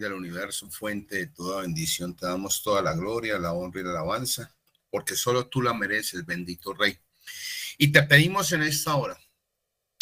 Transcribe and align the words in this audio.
del 0.00 0.14
universo, 0.14 0.70
fuente 0.70 1.16
de 1.16 1.26
toda 1.28 1.62
bendición, 1.62 2.14
te 2.14 2.26
damos 2.26 2.62
toda 2.62 2.82
la 2.82 2.94
gloria, 2.94 3.38
la 3.38 3.52
honra 3.52 3.80
y 3.80 3.84
la 3.84 3.90
alabanza, 3.90 4.54
porque 4.90 5.14
solo 5.14 5.46
tú 5.46 5.62
la 5.62 5.74
mereces, 5.74 6.26
bendito 6.26 6.72
Rey. 6.74 6.98
Y 7.78 7.92
te 7.92 8.02
pedimos 8.02 8.52
en 8.52 8.62
esta 8.62 8.96
hora, 8.96 9.18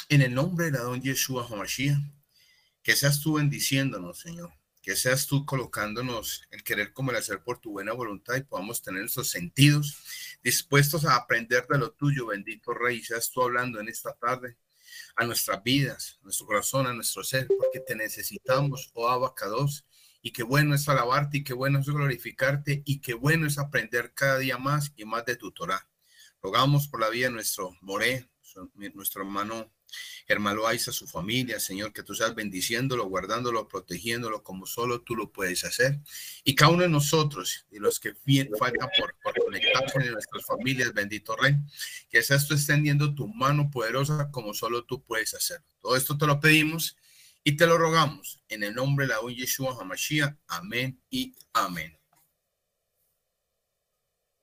en 0.08 0.22
el 0.22 0.34
nombre 0.34 0.66
de 0.66 0.72
la 0.72 0.80
don 0.80 1.02
Yeshua 1.02 1.46
Hamashiach, 1.46 1.98
que 2.82 2.96
seas 2.96 3.20
tú 3.20 3.34
bendiciéndonos, 3.34 4.18
Señor, 4.18 4.52
que 4.82 4.96
seas 4.96 5.26
tú 5.26 5.44
colocándonos 5.44 6.42
el 6.50 6.62
querer 6.62 6.92
como 6.92 7.10
el 7.10 7.18
hacer 7.18 7.42
por 7.42 7.58
tu 7.60 7.72
buena 7.72 7.92
voluntad 7.92 8.36
y 8.36 8.42
podamos 8.42 8.80
tener 8.80 9.04
esos 9.04 9.28
sentidos 9.28 9.98
dispuestos 10.42 11.04
a 11.04 11.16
aprender 11.16 11.66
de 11.68 11.78
lo 11.78 11.90
tuyo, 11.90 12.26
bendito 12.26 12.72
Rey, 12.72 13.02
seas 13.02 13.30
tú 13.30 13.42
hablando 13.42 13.80
en 13.80 13.88
esta 13.88 14.14
tarde 14.14 14.56
a 15.16 15.26
nuestras 15.26 15.62
vidas, 15.62 16.18
a 16.20 16.24
nuestro 16.24 16.46
corazón, 16.46 16.86
a 16.86 16.92
nuestro 16.92 17.22
ser, 17.24 17.46
porque 17.46 17.80
te 17.80 17.94
necesitamos, 17.94 18.90
oh 18.94 19.08
abacados, 19.08 19.84
y 20.22 20.32
qué 20.32 20.42
bueno 20.42 20.74
es 20.74 20.88
alabarte 20.88 21.38
y 21.38 21.44
qué 21.44 21.54
bueno 21.54 21.78
es 21.78 21.86
glorificarte 21.86 22.82
y 22.84 23.00
qué 23.00 23.14
bueno 23.14 23.46
es 23.46 23.58
aprender 23.58 24.12
cada 24.14 24.38
día 24.38 24.58
más 24.58 24.92
y 24.96 25.04
más 25.04 25.24
de 25.24 25.36
tu 25.36 25.52
Torah. 25.52 25.88
Rogamos 26.42 26.88
por 26.88 27.00
la 27.00 27.08
vida 27.08 27.26
de 27.26 27.34
nuestro 27.34 27.76
Moré, 27.80 28.28
nuestro 28.94 29.22
hermano 29.22 29.72
Hermano 30.26 30.66
Aiza, 30.66 30.92
su 30.92 31.06
familia, 31.06 31.58
Señor, 31.58 31.92
que 31.92 32.02
tú 32.02 32.14
seas 32.14 32.34
bendiciéndolo, 32.34 33.06
guardándolo, 33.06 33.66
protegiéndolo 33.66 34.42
como 34.42 34.66
solo 34.66 35.00
tú 35.00 35.16
lo 35.16 35.32
puedes 35.32 35.64
hacer. 35.64 36.00
Y 36.44 36.54
cada 36.54 36.72
uno 36.72 36.82
de 36.82 36.88
nosotros 36.88 37.66
y 37.70 37.78
los 37.78 37.98
que 37.98 38.14
faltan 38.58 38.88
por, 38.98 39.16
por 39.22 39.34
conectarse 39.42 39.98
en 40.00 40.12
nuestras 40.12 40.44
familias, 40.44 40.92
bendito 40.92 41.34
Rey, 41.36 41.56
que 42.10 42.22
seas 42.22 42.46
tú 42.46 42.54
extendiendo 42.54 43.14
tu 43.14 43.26
mano 43.28 43.70
poderosa 43.70 44.30
como 44.30 44.52
solo 44.52 44.84
tú 44.84 45.02
puedes 45.02 45.32
hacer. 45.34 45.62
Todo 45.80 45.96
esto 45.96 46.18
te 46.18 46.26
lo 46.26 46.40
pedimos 46.40 46.96
y 47.44 47.56
te 47.56 47.66
lo 47.66 47.78
rogamos 47.78 48.42
en 48.48 48.62
el 48.62 48.74
nombre 48.74 49.06
de 49.06 49.12
la 49.12 49.20
un 49.20 49.34
Yeshua 49.34 49.76
HaMashiach. 49.80 50.36
Amén 50.48 51.02
y 51.10 51.34
amén. 51.52 51.98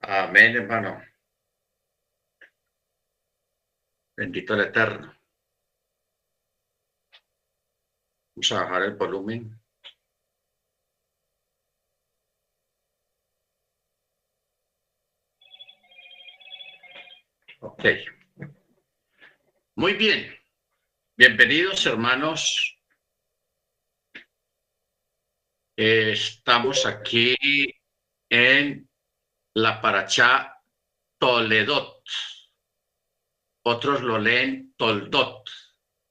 Amén, 0.02 0.56
hermano. 0.56 1.02
Bendito 4.16 4.54
el 4.54 4.62
Eterno. 4.62 5.14
Vamos 8.36 8.52
a 8.52 8.64
bajar 8.64 8.84
el 8.84 8.96
volumen. 8.96 9.60
Ok. 17.60 17.84
Muy 19.76 19.94
bien. 19.94 20.34
Bienvenidos, 21.18 21.86
hermanos. 21.86 22.75
Estamos 25.76 26.86
aquí 26.86 27.36
en 28.30 28.90
la 29.54 29.82
Parachá 29.82 30.62
Toledot. 31.18 32.04
Otros 33.64 34.02
lo 34.02 34.20
leen 34.20 34.74
Toldot, 34.78 35.50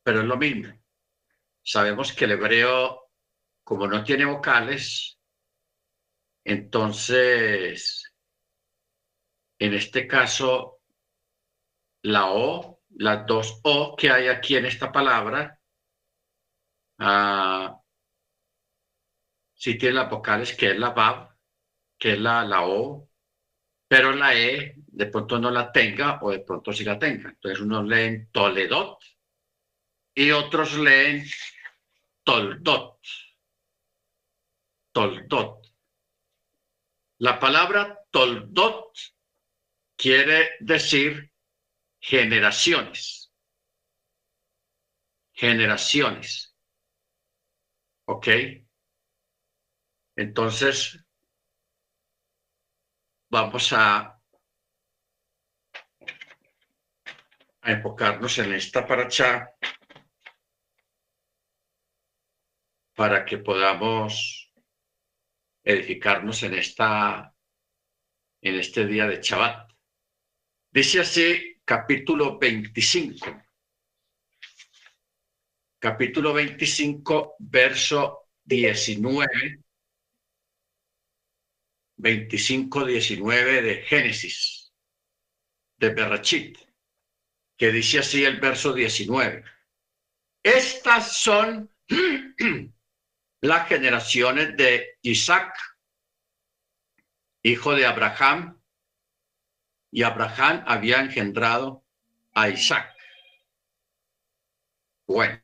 pero 0.03 0.21
es 0.21 0.27
lo 0.27 0.37
mismo 0.37 0.85
sabemos 1.65 2.13
que 2.13 2.27
el 2.27 2.33
hebreo, 2.33 3.11
como 3.65 3.87
no 3.87 4.05
tiene 4.05 4.27
vocales, 4.27 5.19
entonces, 6.45 8.15
en 9.59 9.73
este 9.73 10.07
caso, 10.07 10.83
la 12.03 12.31
O, 12.31 12.83
las 12.97 13.27
dos 13.27 13.61
O 13.65 13.97
que 13.97 14.11
hay 14.11 14.29
aquí 14.29 14.57
en 14.57 14.67
esta 14.67 14.93
palabra, 14.93 15.59
uh, 16.99 17.84
sí 19.65 19.79
tiene 19.79 19.95
las 19.95 20.11
vocales, 20.11 20.55
que 20.55 20.73
es 20.73 20.79
la 20.79 20.91
Bab, 20.91 21.35
que 21.99 22.13
es 22.13 22.19
la, 22.19 22.45
la 22.45 22.67
O, 22.67 23.09
pero 23.89 24.13
la 24.13 24.35
E 24.35 24.75
de 24.77 25.07
pronto 25.07 25.39
no 25.39 25.51
la 25.51 25.73
tenga 25.73 26.19
o 26.21 26.33
de 26.33 26.41
pronto 26.41 26.71
sí 26.71 26.85
la 26.85 26.99
tenga. 26.99 27.31
Entonces 27.31 27.63
unos 27.63 27.87
leen 27.87 28.29
Toledot 28.31 29.03
y 30.15 30.31
otros 30.33 30.77
leen 30.77 31.25
Toldot. 32.23 33.01
Toldot. 34.93 35.67
La 37.21 37.41
palabra 37.41 38.05
Toldot 38.11 38.93
quiere 39.97 40.57
decir 40.61 41.33
generaciones. 42.01 43.33
Generaciones. 45.33 46.55
¿Ok? 48.05 48.29
Entonces, 50.17 51.05
vamos 53.31 53.73
a, 53.73 54.15
enfocarnos 57.67 58.39
en 58.39 58.53
esta 58.53 58.87
paracha 58.87 59.51
para 62.95 63.25
que 63.25 63.39
podamos 63.39 64.53
edificarnos 65.65 66.43
en 66.43 66.55
esta 66.55 67.35
en 68.43 68.57
este 68.57 68.87
día 68.87 69.07
de 69.07 69.23
Shabbat. 69.23 69.71
Dice 70.71 71.01
así 71.01 71.63
capítulo 71.65 72.39
25. 72.39 73.43
Capítulo 75.79 76.35
25, 76.35 77.37
verso 77.39 78.29
19. 78.45 79.65
25, 81.97 82.85
19 82.85 83.63
de 83.63 83.83
Génesis, 83.83 84.73
de 85.77 85.91
Berachit, 85.91 86.59
que 87.57 87.71
dice 87.71 88.01
así 88.01 88.25
el 88.25 88.41
verso 88.41 88.73
19. 88.73 89.45
Estas 90.43 91.17
son 91.17 91.71
las 93.41 93.69
generaciones 93.69 94.57
de 94.57 94.99
Isaac, 95.03 95.55
hijo 97.43 97.75
de 97.75 97.87
Abraham, 97.87 98.61
y 99.91 100.03
Abraham 100.03 100.65
había 100.67 101.01
engendrado 101.01 101.85
a 102.35 102.49
Isaac. 102.49 102.93
Bueno, 105.07 105.41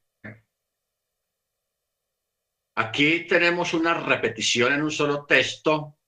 aquí 2.75 3.27
tenemos 3.29 3.75
una 3.75 3.95
repetición 3.95 4.73
en 4.73 4.83
un 4.83 4.91
solo 4.91 5.25
texto 5.25 6.00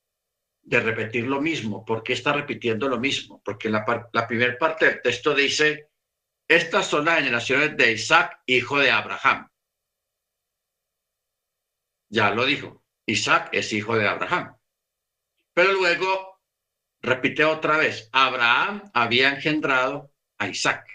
de 0.63 0.81
repetir 0.81 1.27
lo 1.27 1.41
mismo. 1.41 1.85
¿Por 1.85 2.03
qué 2.03 2.13
está 2.13 2.33
repitiendo 2.33 2.89
lo 2.89 2.99
mismo? 2.99 3.43
Porque 3.45 3.69
la, 3.69 3.85
la 4.13 4.27
primera 4.27 4.57
parte 4.57 4.87
del 4.87 5.03
texto 5.03 5.35
dice, 5.35 5.91
estas 6.49 6.87
son 6.87 7.05
las 7.05 7.19
generaciones 7.19 7.77
de 7.77 7.93
Isaac, 7.93 8.43
hijo 8.47 8.79
de 8.79 8.91
Abraham. 8.91 9.49
Ya 12.11 12.31
lo 12.31 12.45
dijo, 12.45 12.85
Isaac 13.07 13.49
es 13.53 13.73
hijo 13.73 13.97
de 13.97 14.07
Abraham. 14.07 14.57
Pero 15.55 15.73
luego 15.73 16.41
repite 17.01 17.45
otra 17.45 17.77
vez, 17.77 18.09
Abraham 18.13 18.91
había 18.95 19.31
engendrado 19.31 20.13
a 20.39 20.49
Isaac. 20.49 20.87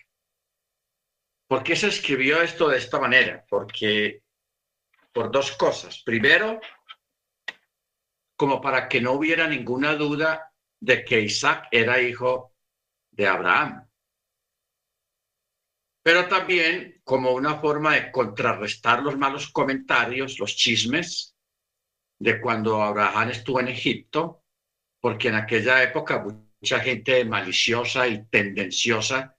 ¿Por 1.48 1.64
qué 1.64 1.76
se 1.76 1.88
escribió 1.88 2.42
esto 2.42 2.68
de 2.70 2.78
esta 2.78 3.00
manera? 3.00 3.46
Porque 3.50 4.22
por 5.14 5.32
dos 5.32 5.54
cosas. 5.54 6.04
Primero, 6.04 6.60
como 8.38 8.62
para 8.62 8.88
que 8.88 9.02
no 9.02 9.14
hubiera 9.14 9.48
ninguna 9.48 9.96
duda 9.96 10.54
de 10.80 11.04
que 11.04 11.20
Isaac 11.22 11.68
era 11.72 12.02
hijo 12.02 12.54
de 13.12 13.28
Abraham. 13.28 13.90
Pero 16.04 16.28
también 16.28 17.02
como 17.04 17.32
una 17.32 17.60
forma 17.60 17.96
de 17.96 18.12
contrarrestar 18.12 19.04
los 19.04 19.18
malos 19.18 19.50
comentarios, 19.52 20.40
los 20.40 20.56
chismes 20.56 21.36
de 22.20 22.40
cuando 22.40 22.82
Abraham 22.82 23.32
estuvo 23.32 23.60
en 23.60 23.68
Egipto, 23.68 24.44
porque 25.02 25.28
en 25.28 25.36
aquella 25.36 25.84
época 25.84 26.24
mucha 26.62 26.80
gente 26.80 27.26
maliciosa 27.26 28.08
y 28.08 28.26
tendenciosa 28.28 29.36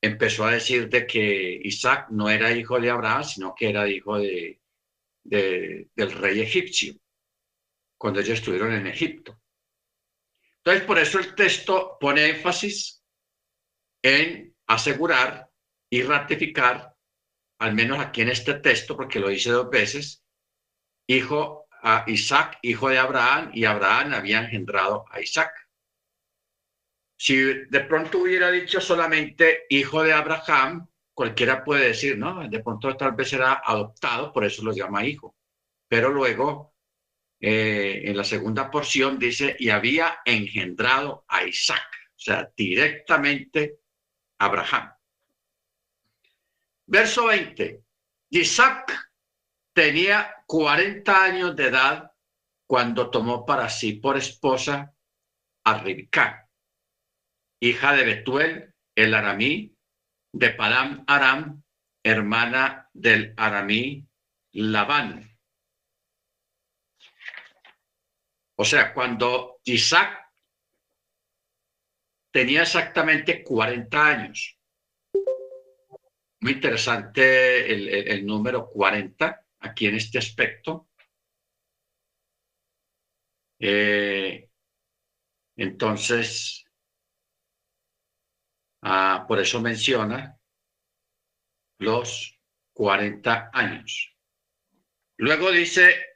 empezó 0.00 0.44
a 0.44 0.52
decir 0.52 0.88
de 0.88 1.06
que 1.06 1.60
Isaac 1.64 2.08
no 2.10 2.28
era 2.28 2.52
hijo 2.52 2.78
de 2.78 2.90
Abraham, 2.90 3.24
sino 3.24 3.54
que 3.54 3.70
era 3.70 3.88
hijo 3.88 4.18
de, 4.18 4.60
del 5.24 6.12
rey 6.12 6.40
egipcio, 6.40 6.94
cuando 7.98 8.20
ellos 8.20 8.38
estuvieron 8.38 8.72
en 8.72 8.86
Egipto. 8.86 9.40
Entonces, 10.58 10.84
por 10.84 10.98
eso 10.98 11.18
el 11.18 11.34
texto 11.34 11.96
pone 12.00 12.28
énfasis 12.28 13.02
en 14.02 14.54
asegurar 14.66 15.50
y 15.90 16.02
ratificar 16.02 16.94
al 17.58 17.74
menos 17.74 17.98
aquí 18.00 18.22
en 18.22 18.30
este 18.30 18.54
texto, 18.54 18.96
porque 18.96 19.20
lo 19.20 19.28
dice 19.28 19.50
dos 19.50 19.70
veces, 19.70 20.24
hijo 21.06 21.66
a 21.82 22.04
Isaac, 22.06 22.58
hijo 22.62 22.88
de 22.88 22.98
Abraham, 22.98 23.50
y 23.54 23.64
Abraham 23.64 24.14
había 24.14 24.40
engendrado 24.40 25.04
a 25.10 25.20
Isaac. 25.20 25.52
Si 27.16 27.36
de 27.36 27.80
pronto 27.80 28.18
hubiera 28.18 28.50
dicho 28.50 28.80
solamente 28.80 29.64
hijo 29.68 30.02
de 30.02 30.12
Abraham, 30.12 30.88
cualquiera 31.14 31.62
puede 31.62 31.88
decir, 31.88 32.18
no, 32.18 32.46
de 32.48 32.60
pronto 32.60 32.96
tal 32.96 33.12
vez 33.12 33.32
era 33.32 33.62
adoptado, 33.64 34.32
por 34.32 34.44
eso 34.44 34.64
lo 34.64 34.72
llama 34.72 35.06
hijo. 35.06 35.36
Pero 35.88 36.08
luego 36.08 36.73
eh, 37.46 38.08
en 38.08 38.16
la 38.16 38.24
segunda 38.24 38.70
porción 38.70 39.18
dice, 39.18 39.54
y 39.58 39.68
había 39.68 40.20
engendrado 40.24 41.26
a 41.28 41.44
Isaac, 41.44 41.86
o 42.08 42.18
sea, 42.18 42.50
directamente 42.56 43.80
Abraham. 44.38 44.94
Verso 46.86 47.26
20. 47.26 47.82
Isaac 48.30 49.10
tenía 49.74 50.36
40 50.46 51.22
años 51.22 51.54
de 51.54 51.66
edad 51.66 52.12
cuando 52.66 53.10
tomó 53.10 53.44
para 53.44 53.68
sí 53.68 53.92
por 53.92 54.16
esposa 54.16 54.94
a 55.64 55.78
Ribka, 55.82 56.48
hija 57.60 57.92
de 57.92 58.04
Betuel, 58.04 58.74
el 58.94 59.12
aramí, 59.12 59.76
de 60.32 60.48
Padam 60.48 61.04
Aram, 61.06 61.62
hermana 62.02 62.88
del 62.94 63.34
aramí 63.36 64.08
Labán. 64.52 65.33
O 68.56 68.64
sea, 68.64 68.94
cuando 68.94 69.60
Isaac 69.64 70.32
tenía 72.30 72.62
exactamente 72.62 73.42
40 73.42 74.06
años, 74.06 74.58
muy 76.40 76.52
interesante 76.52 77.72
el, 78.12 78.26
número 78.26 78.68
40 78.68 79.46
aquí 79.60 79.86
en 79.86 79.94
este 79.96 80.18
aspecto. 80.18 80.88
Eh, 83.58 84.50
entonces, 85.56 86.64
ah, 88.82 89.24
por 89.26 89.40
eso 89.40 89.60
menciona 89.60 90.38
los 91.78 92.38
40 92.74 93.50
años. 93.52 94.14
Luego 95.16 95.50
dice 95.50 96.13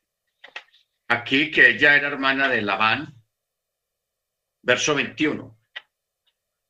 aquí 1.08 1.50
que 1.50 1.70
ella 1.70 1.96
era 1.96 2.08
hermana 2.08 2.48
de 2.48 2.62
Labán, 2.62 3.14
verso 4.62 4.94
21. 4.94 5.58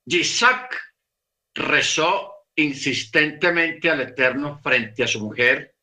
Isaac 0.06 0.94
rezó 1.55 2.46
insistentemente 2.56 3.90
al 3.90 4.00
Eterno 4.00 4.61
frente 4.62 5.05
a 5.05 5.08
su 5.08 5.20
mujer, 5.20 5.76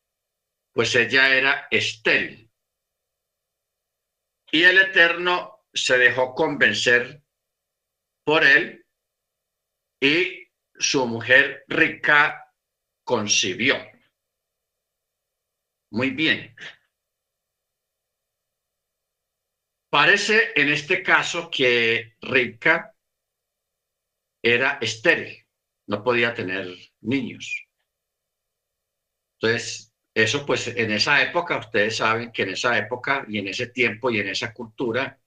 pues 0.72 0.94
ella 0.94 1.34
era 1.34 1.68
estéril. 1.70 2.50
Y 4.50 4.62
el 4.62 4.78
Eterno 4.78 5.66
se 5.72 5.98
dejó 5.98 6.34
convencer 6.34 7.22
por 8.24 8.44
él 8.44 8.84
y 10.00 10.48
su 10.78 11.06
mujer 11.06 11.64
rica 11.68 12.52
concibió. 13.04 13.76
Muy 15.90 16.10
bien. 16.10 16.54
Parece 19.96 20.52
en 20.54 20.68
este 20.68 21.02
caso 21.02 21.48
que 21.50 22.16
rica 22.20 22.94
era 24.42 24.76
estéril 24.78 25.46
no 25.86 26.04
podía 26.04 26.34
tener 26.34 26.66
niños. 27.00 27.66
Entonces, 29.40 29.94
eso 30.12 30.44
pues 30.44 30.68
en 30.68 30.90
esa 30.90 31.22
época, 31.22 31.56
ustedes 31.56 31.96
saben 31.96 32.30
que 32.30 32.42
en 32.42 32.50
esa 32.50 32.76
época 32.76 33.24
y 33.26 33.38
en 33.38 33.48
ese 33.48 33.68
tiempo 33.68 34.10
y 34.10 34.18
en 34.18 34.28
esa 34.28 34.52
cultura, 34.52 35.18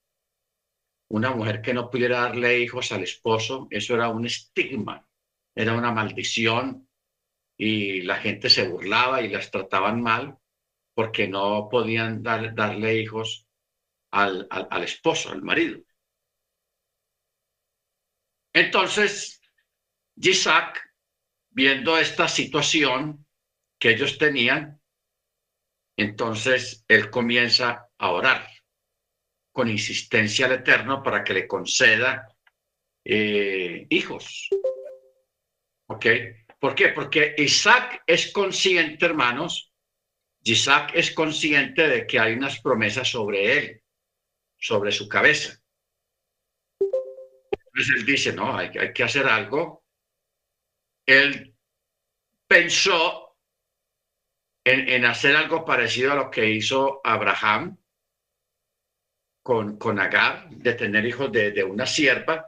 una 1.10 1.31
mujer 1.31 1.63
que 1.63 1.74
no 1.74 1.89
pudiera 1.89 2.21
darle 2.21 2.60
hijos 2.60 2.92
al 2.92 3.01
esposo, 3.01 3.68
eso 3.71 3.95
era 3.95 4.10
un 4.10 4.27
estigma, 4.27 5.04
era 5.56 5.74
una 5.74 5.92
maldición 5.92 6.88
y 7.57 8.04
la 8.04 8.18
gente 8.18 8.51
se 8.51 8.68
burlaba 8.68 9.24
y 9.24 9.30
las 9.30 9.50
trataban 9.50 10.00
mal 10.00 10.38
porque 10.94 11.27
no 11.27 11.69
podían 11.71 12.21
darle 12.21 13.01
hijos 13.01 13.48
al, 14.11 14.47
al 14.50 14.83
esposo, 14.83 15.31
al 15.31 15.41
marido. 15.41 15.79
Entonces, 18.53 19.41
Isaac, 20.15 20.81
viendo 21.50 21.97
esta 21.97 22.27
situación 22.27 23.25
que 23.79 23.91
ellos 23.91 24.17
tenían, 24.17 24.81
entonces 25.97 26.83
él 26.88 27.09
comienza 27.09 27.88
a 27.97 28.11
orar 28.11 28.47
con 29.51 29.69
insistencia 29.69 30.45
al 30.45 30.53
Eterno 30.53 31.03
para 31.03 31.23
que 31.23 31.33
le 31.33 31.47
conceda 31.47 32.27
eh, 33.03 33.85
hijos. 33.89 34.50
¿Ok? 35.88 36.06
¿Por 36.59 36.75
qué? 36.75 36.89
Porque 36.89 37.35
Isaac 37.38 38.03
es 38.06 38.31
consciente, 38.31 39.06
hermanos, 39.06 39.73
Isaac 40.44 40.91
es 40.94 41.11
consciente 41.11 41.88
de 41.88 42.07
que 42.07 42.19
hay 42.19 42.33
unas 42.33 42.61
promesas 42.61 43.09
sobre 43.09 43.57
él, 43.57 43.83
sobre 44.59 44.91
su 44.91 45.07
cabeza. 45.07 45.59
Entonces 46.79 47.95
él 47.95 48.06
dice, 48.06 48.33
no, 48.33 48.56
hay, 48.56 48.69
hay 48.77 48.94
que 48.94 49.03
hacer 49.03 49.27
algo 49.27 49.79
él 51.09 51.56
pensó 52.47 53.35
en, 54.63 55.06
hacer 55.06 55.35
algo 55.35 55.65
parecido 55.65 56.11
a 56.11 56.15
lo 56.15 56.29
que 56.29 56.47
hizo 56.47 57.01
Abraham 57.03 57.77
con, 59.41 59.77
con 59.77 60.00
Agar, 60.00 60.50
de 60.51 60.73
tener 60.73 61.06
hijos 61.07 61.31
de, 61.31 61.63
una 61.63 61.88
sierva, 61.88 62.45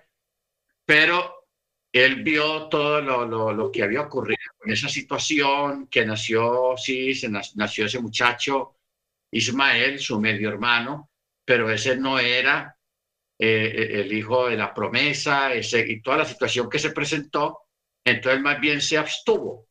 pero 0.86 1.48
él 1.92 2.22
vio 2.22 2.69
todo 2.69 3.02
lo, 3.02 3.72
que 3.72 3.81
había 3.81 4.02
ocurrido 4.02 4.38
en 4.63 4.74
esa 4.74 4.88
situación, 4.88 5.88
que 5.88 6.06
nació, 6.06 6.75
sí, 6.78 7.16
se 7.16 7.30
nació 7.30 7.88
ese 7.88 8.00
muchacho, 8.00 8.78
Ismael, 9.31 10.00
su 10.00 10.19
medio 10.19 10.50
hermano, 10.50 11.11
pero 11.46 11.70
ese 11.70 11.98
no 11.98 12.20
era 12.20 12.78
eh, 13.38 14.02
el 14.02 14.14
hijo 14.14 14.50
de 14.50 14.58
la 14.58 14.74
promesa, 14.74 15.54
ese, 15.54 15.86
y 15.88 16.02
toda 16.02 16.18
la 16.18 16.26
situación 16.26 16.70
que 16.70 16.80
se 16.80 16.92
presentó, 16.92 17.60
entonces 18.06 18.42
más 18.42 18.60
bien 18.60 18.82
se 18.82 18.98
abstuvo, 18.98 19.68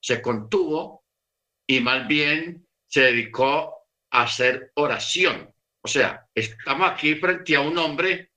se 0.00 0.20
contuvo 0.20 1.04
y 1.66 1.80
más 1.80 2.06
bien 2.08 2.66
se 2.86 3.02
dedicó 3.02 3.86
a 4.10 4.22
hacer 4.22 4.72
oración. 4.74 5.52
O 5.80 5.88
sea, 5.88 6.26
estamos 6.34 6.90
aquí 6.90 7.14
frente 7.14 7.54
a 7.56 7.60
un 7.60 7.78
hombre 7.78 8.32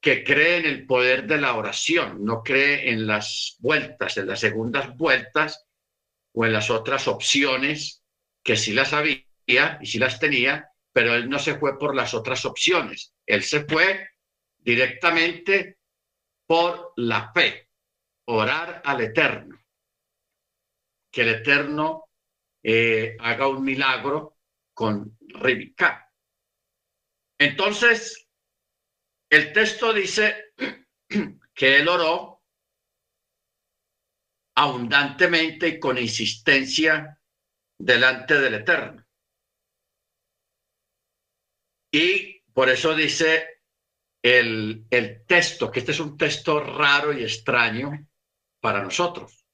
que 0.00 0.22
cree 0.22 0.58
en 0.58 0.66
el 0.66 0.86
poder 0.86 1.26
de 1.26 1.38
la 1.38 1.56
oración, 1.56 2.24
no 2.24 2.42
cree 2.42 2.90
en 2.90 3.06
las 3.06 3.56
vueltas, 3.58 4.16
en 4.18 4.28
las 4.28 4.38
segundas 4.40 4.96
vueltas 4.96 5.66
o 6.32 6.44
en 6.44 6.52
las 6.52 6.70
otras 6.70 7.08
opciones 7.08 8.04
que 8.44 8.56
sí 8.56 8.72
las 8.72 8.92
había 8.92 9.24
y 9.48 9.86
sí 9.86 9.98
las 9.98 10.20
tenía, 10.20 10.70
pero 10.96 11.14
él 11.14 11.28
no 11.28 11.38
se 11.38 11.58
fue 11.58 11.78
por 11.78 11.94
las 11.94 12.14
otras 12.14 12.46
opciones, 12.46 13.12
él 13.26 13.42
se 13.42 13.66
fue 13.66 14.12
directamente 14.56 15.76
por 16.46 16.94
la 16.96 17.30
fe 17.34 17.68
orar 18.28 18.80
al 18.82 19.02
Eterno, 19.02 19.62
que 21.12 21.20
el 21.20 21.28
Eterno 21.28 22.08
eh, 22.62 23.14
haga 23.20 23.46
un 23.46 23.62
milagro 23.62 24.38
con 24.72 25.18
Rebeca. 25.20 26.10
Entonces, 27.38 28.26
el 29.28 29.52
texto 29.52 29.92
dice 29.92 30.54
que 31.54 31.76
él 31.76 31.88
oró 31.88 32.42
abundantemente 34.54 35.68
y 35.68 35.78
con 35.78 35.98
insistencia 35.98 37.20
delante 37.78 38.40
del 38.40 38.54
Eterno. 38.54 39.05
Y 41.90 42.40
por 42.52 42.68
eso 42.68 42.94
dice 42.94 43.60
el, 44.22 44.86
el 44.90 45.24
texto, 45.26 45.70
que 45.70 45.80
este 45.80 45.92
es 45.92 46.00
un 46.00 46.16
texto 46.16 46.60
raro 46.60 47.12
y 47.12 47.22
extraño, 47.22 48.06
para 48.60 48.82
nosotros. 48.82 49.46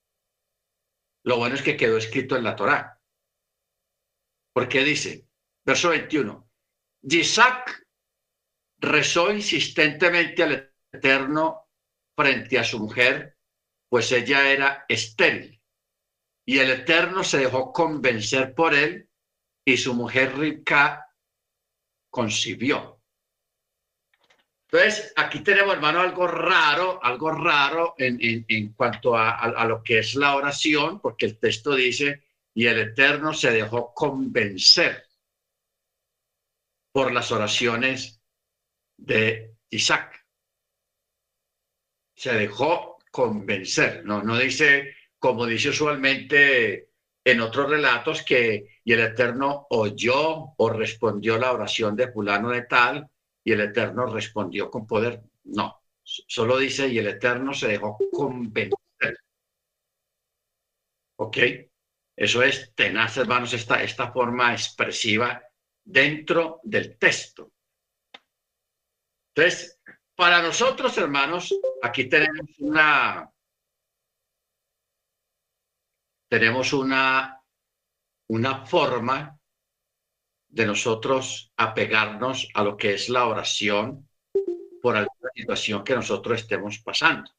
Lo 1.25 1.37
bueno 1.37 1.55
es 1.55 1.63
que 1.63 1.77
quedó 1.77 1.97
escrito 1.97 2.37
en 2.37 2.45
la 2.45 2.57
Torá. 2.57 3.01
Porque 4.55 4.83
dice, 4.83 5.29
verso 5.65 5.91
21, 5.91 6.51
Isaac 7.03 7.87
rezó 8.79 9.33
insistentemente 9.33 10.43
al 10.43 10.75
Eterno 10.93 11.69
frente 12.17 12.59
a 12.59 12.65
su 12.65 12.79
mujer, 12.79 13.39
pues 13.89 14.11
ella 14.13 14.51
era 14.51 14.85
estéril. 14.89 15.61
Y 16.47 16.59
el 16.59 16.71
Eterno 16.71 17.23
se 17.23 17.39
dejó 17.39 17.73
convencer 17.73 18.55
por 18.55 18.75
él 18.75 19.09
y 19.65 19.77
su 19.77 19.95
mujer 19.95 20.37
rica 20.37 21.07
concibió. 22.13 23.01
Entonces, 24.71 25.13
aquí 25.17 25.41
tenemos, 25.41 25.75
hermano, 25.75 26.01
algo 26.01 26.27
raro, 26.27 27.03
algo 27.03 27.31
raro 27.31 27.95
en, 27.99 28.73
cuanto 28.75 29.17
a, 29.17 29.31
a, 29.39 29.65
lo 29.67 29.83
que 29.83 29.99
es 29.99 30.15
la 30.15 30.37
oración, 30.37 31.01
porque 31.01 31.27
el 31.27 31.39
texto 31.39 31.75
dice, 31.75 32.25
y 32.55 32.67
el 32.67 32.79
Eterno 32.79 33.33
se 33.33 33.51
dejó 33.51 33.93
convencer 33.95 35.07
por 36.93 37.13
las 37.13 37.33
oraciones 37.33 38.23
de 38.97 39.57
Isaac. 39.71 40.27
Se 42.15 42.33
dejó 42.35 42.99
convencer, 43.11 44.05
no, 44.05 44.23
no 44.23 44.39
dice, 44.39 44.95
como 45.19 45.47
dice 45.47 45.71
usualmente 45.71 46.92
en 47.25 47.41
otros 47.41 47.71
relatos 47.71 48.23
que 48.23 48.81
y 48.85 48.93
el 48.93 49.01
Eterno 49.01 49.67
oyó 49.71 50.55
o 50.57 50.71
respondió 50.71 51.39
la 51.39 51.53
oración 51.53 51.95
de 51.95 52.11
fulano 52.11 52.51
de 52.51 52.63
tal 52.63 53.09
y 53.45 53.53
el 53.53 53.61
Eterno 53.61 54.07
respondió 54.07 54.71
con 54.71 54.87
poder. 54.87 55.23
No, 55.45 55.83
solo 56.03 56.59
dice 56.59 56.89
y 56.89 56.99
el 56.99 57.09
Eterno 57.09 57.55
se 57.55 57.69
dejó 57.69 57.99
convencer. 58.11 58.73
¿Ok? 61.17 61.39
Eso 62.17 62.43
es 62.43 62.75
tenaz, 62.75 63.17
hermanos, 63.17 63.53
esta, 63.53 63.83
esta 63.83 64.13
forma 64.13 64.53
expresiva 64.53 65.43
dentro 65.85 66.61
del 66.63 66.99
texto. 66.99 67.53
Entonces, 69.35 69.81
para 70.15 70.43
nosotros, 70.43 70.97
hermanos, 70.99 71.55
aquí 71.83 72.05
tenemos 72.05 72.51
una, 72.59 73.31
tenemos 76.33 76.73
una, 76.73 77.45
una 78.31 78.65
forma 78.65 79.39
de 80.49 80.65
nosotros 80.65 81.53
apegarnos 81.59 82.49
a 82.55 82.65
lo 82.65 82.75
que 82.75 82.95
es 82.95 83.11
la 83.11 83.27
oración 83.27 84.09
por 84.81 84.97
alguna 84.97 85.29
situación 85.35 85.85
que 85.85 85.95
nosotros 85.95 86.41
estemos 86.41 86.79
pasando. 86.79 87.31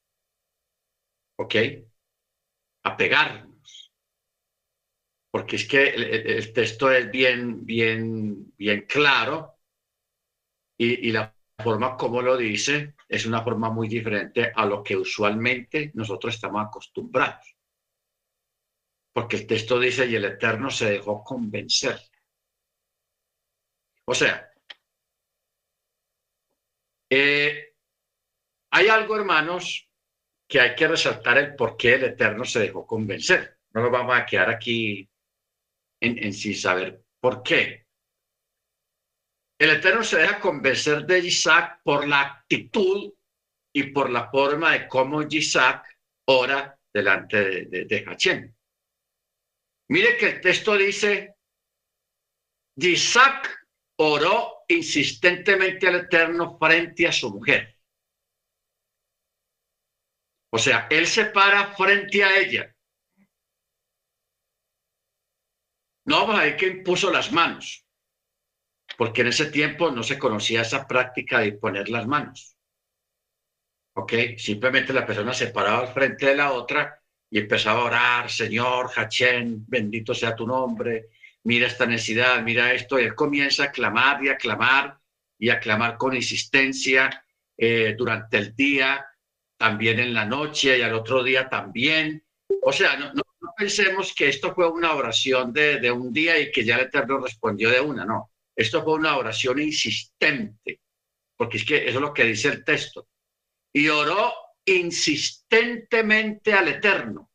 ¿Ok? 1.40 1.56
Apegarnos. 2.84 3.92
Porque 5.32 5.56
es 5.56 5.68
que 5.68 5.88
el, 5.88 6.54
texto 6.54 6.92
es 6.92 7.10
bien, 7.10 7.66
bien, 7.66 8.54
bien 8.56 8.86
claro 8.88 9.56
y 10.78 11.12
la 11.12 11.36
forma 11.64 11.98
como 11.98 12.22
lo 12.22 12.38
dice 12.38 12.94
es 13.10 13.26
una 13.26 13.42
forma 13.42 13.72
muy 13.72 13.88
diferente 13.88 14.52
a 14.54 14.68
lo 14.68 14.84
que 14.84 14.96
usualmente 14.96 15.90
nosotros 15.96 16.36
estamos 16.36 16.64
acostumbrados 16.64 17.53
porque 19.13 19.38
el 19.38 19.48
texto 19.48 19.79
dice, 19.79 20.08
y 20.08 20.15
el 20.15 20.25
Eterno 20.25 20.72
se 20.72 20.89
dejó 20.89 21.24
convencer. 21.24 22.00
O 24.05 24.15
sea, 24.15 24.51
eh, 27.10 27.75
hay 28.72 28.88
algo, 28.88 29.15
hermanos, 29.15 29.88
que 30.48 30.60
hay 30.60 30.75
que 30.75 30.88
resaltar 30.88 31.38
el 31.38 31.55
por 31.55 31.77
qué 31.77 31.93
el 31.93 32.05
Eterno 32.05 32.43
se 32.43 32.60
dejó 32.60 32.88
convencer. 32.88 33.60
No 33.72 33.84
nos 33.84 33.91
vamos 33.91 34.15
a 34.17 34.25
quedar 34.25 34.50
aquí 34.50 35.08
en, 36.01 36.34
sin 36.34 36.55
saber 36.55 37.03
por 37.20 37.43
qué. 37.43 37.86
El 39.60 39.70
Eterno 39.70 40.03
se 40.03 40.17
deja 40.17 40.39
convencer 40.39 41.05
de 41.05 41.20
Isaac 41.20 41.82
por 41.84 42.08
la 42.08 42.22
actitud 42.22 43.13
y 43.72 43.84
por 43.84 44.10
la 44.10 44.29
forma 44.29 44.74
de 44.74 44.88
cómo 44.88 45.22
Isaac 45.22 45.86
ora 46.25 46.77
delante 46.91 47.38
de, 47.43 47.65
de, 47.65 47.86
de 47.86 48.03
Mire 49.90 50.18
que 50.18 50.28
el 50.28 50.42
texto 50.42 50.78
dice, 50.78 51.36
Isaac 52.78 53.68
oró 53.98 54.63
insistentemente 54.68 55.88
al 55.88 55.96
Eterno 55.96 56.58
frente 56.58 57.08
a 57.08 57.12
su 57.12 57.30
mujer. 57.30 57.78
O 60.52 60.58
sea, 60.58 60.88
él 60.90 61.08
se 61.08 61.25
para 61.25 61.74
frente 61.74 62.24
a 62.24 62.38
ella. 62.38 62.75
No 66.06 66.22
vamos 66.28 66.42
ver 66.42 66.58
que 66.58 66.68
impuso 66.68 67.12
las 67.12 67.32
manos, 67.32 67.86
porque 68.98 69.22
en 69.22 69.28
ese 69.28 69.50
tiempo 69.50 69.90
no 69.90 70.04
se 70.04 70.20
conocía 70.20 70.62
esa 70.62 70.86
práctica 70.86 71.40
de 71.40 71.54
poner 71.54 71.90
las 71.90 72.06
manos. 72.06 72.58
¿Ok? 73.96 74.13
Simplemente 74.38 74.92
la 74.92 75.06
persona 75.06 75.34
se 75.34 75.48
paraba 75.48 75.80
al 75.80 75.94
frente 75.94 76.25
de 76.28 76.36
la 76.36 76.52
otra 76.52 77.03
y 77.34 77.40
empezaba 77.40 77.82
a 77.82 77.86
orar, 77.86 78.30
Señor, 78.30 78.92
Hachén, 78.96 79.66
bendito 79.68 80.13
sea 80.13 80.36
tu 80.36 80.46
nombre, 80.46 81.10
mira 81.46 81.66
esta 81.66 81.88
necesidad, 81.88 82.44
mira 82.44 82.72
esto, 82.72 83.00
y 83.00 83.06
él 83.06 83.16
comienza 83.16 83.63
a 83.63 83.72
clamar 83.72 84.24
y 84.24 84.30
a 84.30 84.38
clamar 84.38 85.00
y 85.40 85.50
a 85.50 85.60
clamar 85.60 85.98
con 85.98 86.16
insistencia 86.16 87.25
eh, 87.58 87.96
durante 87.98 88.38
el 88.38 88.56
día, 88.56 89.04
también 89.58 89.98
en 89.98 90.13
la 90.13 90.25
noche 90.25 90.78
y 90.78 90.84
al 90.84 90.94
otro 90.94 91.24
día 91.24 91.50
también. 91.50 92.24
O 92.62 92.72
sea, 92.72 92.98
no, 92.98 93.12
no, 93.12 93.24
pensemos 93.58 94.13
que 94.13 94.30
esto 94.30 94.54
fue 94.54 94.70
una 94.70 94.94
oración 94.94 95.52
de, 95.52 95.80
de 95.80 95.90
un 95.90 96.13
día 96.13 96.38
y 96.38 96.52
que 96.52 96.63
ya 96.63 96.75
el 96.75 96.86
Eterno 96.86 97.18
respondió 97.18 97.72
de 97.72 97.80
una, 97.80 98.06
no. 98.06 98.32
Esto 98.56 98.84
fue 98.84 98.94
una 98.94 99.18
oración 99.18 99.60
insistente, 99.60 100.82
porque 101.36 101.58
es 101.58 101.66
que 101.66 101.78
eso 101.78 101.98
es 101.98 102.02
lo 102.02 102.13
que 102.13 102.25
dice 102.25 102.50
el 102.50 102.63
texto. 102.63 103.08
Y 103.74 103.88
oró 103.88 104.32
insistentemente 104.65 106.53
al 106.53 106.67
Eterno. 106.70 107.32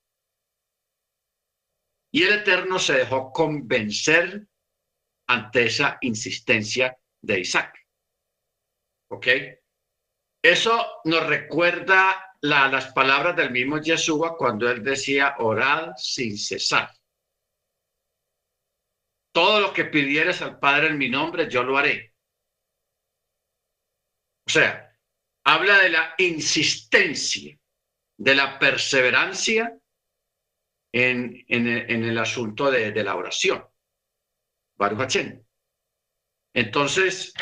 Y 2.10 2.22
el 2.22 2.40
Eterno 2.40 2.78
se 2.78 2.94
dejó 2.94 3.32
convencer 3.32 4.46
ante 5.28 5.66
esa 5.66 5.98
insistencia 6.00 6.96
de 7.20 7.40
Isaac. 7.40 7.86
¿Ok? 9.10 9.26
Eso 10.42 11.00
nos 11.04 11.26
recuerda 11.26 12.34
las 12.40 12.92
palabras 12.92 13.36
del 13.36 13.50
mismo 13.50 13.78
Yeshua 13.78 14.36
cuando 14.36 14.70
él 14.70 14.82
decía, 14.82 15.34
orad 15.38 15.92
sin 15.96 16.38
cesar. 16.38 16.90
Todo 19.32 19.60
lo 19.60 19.72
que 19.72 19.84
pidieres 19.84 20.40
al 20.40 20.58
Padre 20.58 20.88
en 20.88 20.98
mi 20.98 21.08
nombre, 21.08 21.48
yo 21.48 21.62
lo 21.62 21.76
haré. 21.76 22.14
O 24.46 24.50
sea, 24.50 24.87
habla 25.48 25.78
de 25.78 25.88
la 25.88 26.14
insistencia, 26.18 27.58
de 28.18 28.34
la 28.34 28.58
perseverancia 28.58 29.78
en, 30.92 31.44
el 31.48 32.18
asunto 32.18 32.70
de, 32.70 32.92
la 33.02 33.16
oración. 33.16 33.64
Baruch 34.76 35.16
Entonces, 36.52 37.32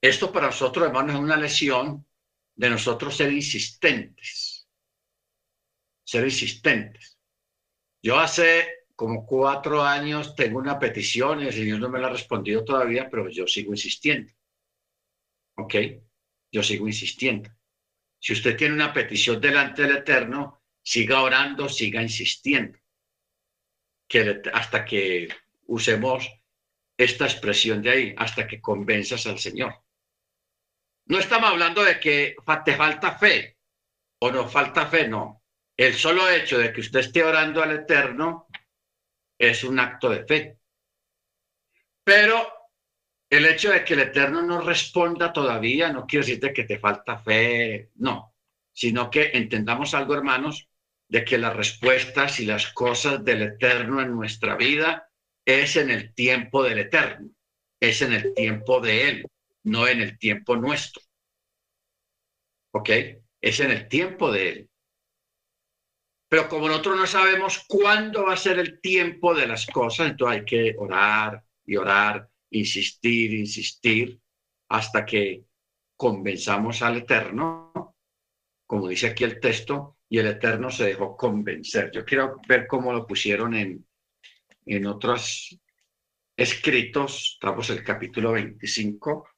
esto 0.00 0.32
para 0.32 0.46
nosotros, 0.46 0.86
hermanos, 0.86 1.16
es 1.16 1.20
una 1.20 1.36
lección 1.36 2.06
de 2.54 2.70
nosotros 2.70 3.16
ser 3.16 3.32
insistentes. 3.32 4.68
Ser 6.04 6.24
insistentes. 6.24 7.18
Yo 8.02 8.20
hace 8.20 8.84
como 8.94 9.26
cuatro 9.26 9.82
años 9.82 10.36
tengo 10.36 10.60
una 10.60 10.78
petición 10.78 11.40
y 11.40 11.48
el 11.48 11.52
Señor 11.52 11.80
no 11.80 11.88
me 11.88 11.98
la 11.98 12.06
ha 12.06 12.10
respondido 12.10 12.64
todavía, 12.64 13.10
pero 13.10 13.28
yo 13.28 13.48
sigo 13.48 13.72
insistiendo. 13.72 14.32
¿Ok? 15.56 15.74
Yo 16.50 16.62
sigo 16.62 16.86
insistiendo. 16.86 17.50
Si 18.18 18.32
usted 18.32 18.56
tiene 18.56 18.74
una 18.74 18.92
petición 18.92 19.40
delante 19.40 19.82
del 19.82 19.98
Eterno, 19.98 20.62
siga 20.82 21.22
orando, 21.22 21.68
siga 21.68 22.02
insistiendo, 22.02 22.78
que 24.08 24.42
hasta 24.52 24.84
que 24.84 25.28
usemos 25.66 26.28
esta 26.96 27.24
expresión 27.24 27.80
de 27.80 27.90
ahí, 27.90 28.14
hasta 28.18 28.46
que 28.46 28.60
convenzas 28.60 29.26
al 29.26 29.38
Señor. 29.38 29.74
No 31.06 31.18
estamos 31.18 31.50
hablando 31.50 31.82
de 31.82 31.98
que 31.98 32.36
te 32.64 32.76
falta 32.76 33.18
fe 33.18 33.56
o 34.20 34.30
no 34.30 34.48
falta 34.48 34.86
fe, 34.86 35.08
no. 35.08 35.42
El 35.76 35.94
solo 35.94 36.28
hecho 36.28 36.58
de 36.58 36.72
que 36.72 36.80
usted 36.80 37.00
esté 37.00 37.24
orando 37.24 37.62
al 37.62 37.72
Eterno 37.72 38.48
es 39.38 39.64
un 39.64 39.78
acto 39.78 40.10
de 40.10 40.26
fe. 40.26 40.58
Pero 42.04 42.59
el 43.30 43.46
hecho 43.46 43.70
de 43.70 43.84
que 43.84 43.94
el 43.94 44.00
Eterno 44.00 44.42
no 44.42 44.60
responda 44.60 45.32
todavía 45.32 45.92
no 45.92 46.04
quiere 46.04 46.26
decir 46.26 46.52
que 46.52 46.64
te 46.64 46.80
falta 46.80 47.18
fe, 47.18 47.90
no, 47.94 48.34
sino 48.72 49.08
que 49.08 49.30
entendamos 49.34 49.94
algo, 49.94 50.14
hermanos, 50.14 50.68
de 51.08 51.24
que 51.24 51.38
las 51.38 51.56
respuestas 51.56 52.40
y 52.40 52.46
las 52.46 52.72
cosas 52.72 53.24
del 53.24 53.42
Eterno 53.42 54.02
en 54.02 54.14
nuestra 54.14 54.56
vida 54.56 55.08
es 55.44 55.76
en 55.76 55.90
el 55.90 56.12
tiempo 56.12 56.64
del 56.64 56.80
Eterno, 56.80 57.30
es 57.80 58.02
en 58.02 58.12
el 58.12 58.34
tiempo 58.34 58.80
de 58.80 59.08
Él, 59.08 59.26
no 59.62 59.86
en 59.86 60.00
el 60.00 60.18
tiempo 60.18 60.56
nuestro. 60.56 61.02
¿Ok? 62.72 62.90
Es 63.40 63.60
en 63.60 63.70
el 63.70 63.88
tiempo 63.88 64.30
de 64.32 64.48
Él. 64.48 64.70
Pero 66.28 66.48
como 66.48 66.68
nosotros 66.68 66.96
no 66.96 67.06
sabemos 67.06 67.64
cuándo 67.66 68.26
va 68.26 68.34
a 68.34 68.36
ser 68.36 68.58
el 68.58 68.80
tiempo 68.80 69.34
de 69.34 69.48
las 69.48 69.66
cosas, 69.66 70.10
entonces 70.10 70.38
hay 70.38 70.44
que 70.44 70.74
orar 70.78 71.42
y 71.66 71.76
orar 71.76 72.29
insistir, 72.50 73.34
insistir, 73.34 74.20
hasta 74.68 75.04
que 75.04 75.44
convenzamos 75.96 76.82
al 76.82 76.98
Eterno, 76.98 77.96
como 78.66 78.88
dice 78.88 79.08
aquí 79.08 79.24
el 79.24 79.40
texto, 79.40 79.98
y 80.08 80.18
el 80.18 80.26
Eterno 80.26 80.70
se 80.70 80.86
dejó 80.86 81.16
convencer. 81.16 81.90
Yo 81.92 82.04
quiero 82.04 82.40
ver 82.48 82.66
cómo 82.66 82.92
lo 82.92 83.06
pusieron 83.06 83.54
en, 83.54 83.86
en 84.66 84.86
otros 84.86 85.58
escritos. 86.36 87.34
Estamos 87.34 87.70
el 87.70 87.84
capítulo 87.84 88.32
25. 88.32 89.28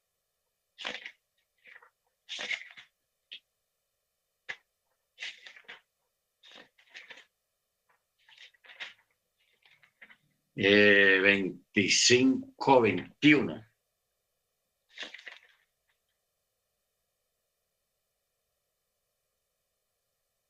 Eh, 10.55 11.19
25, 11.21 12.81
21. 12.81 13.65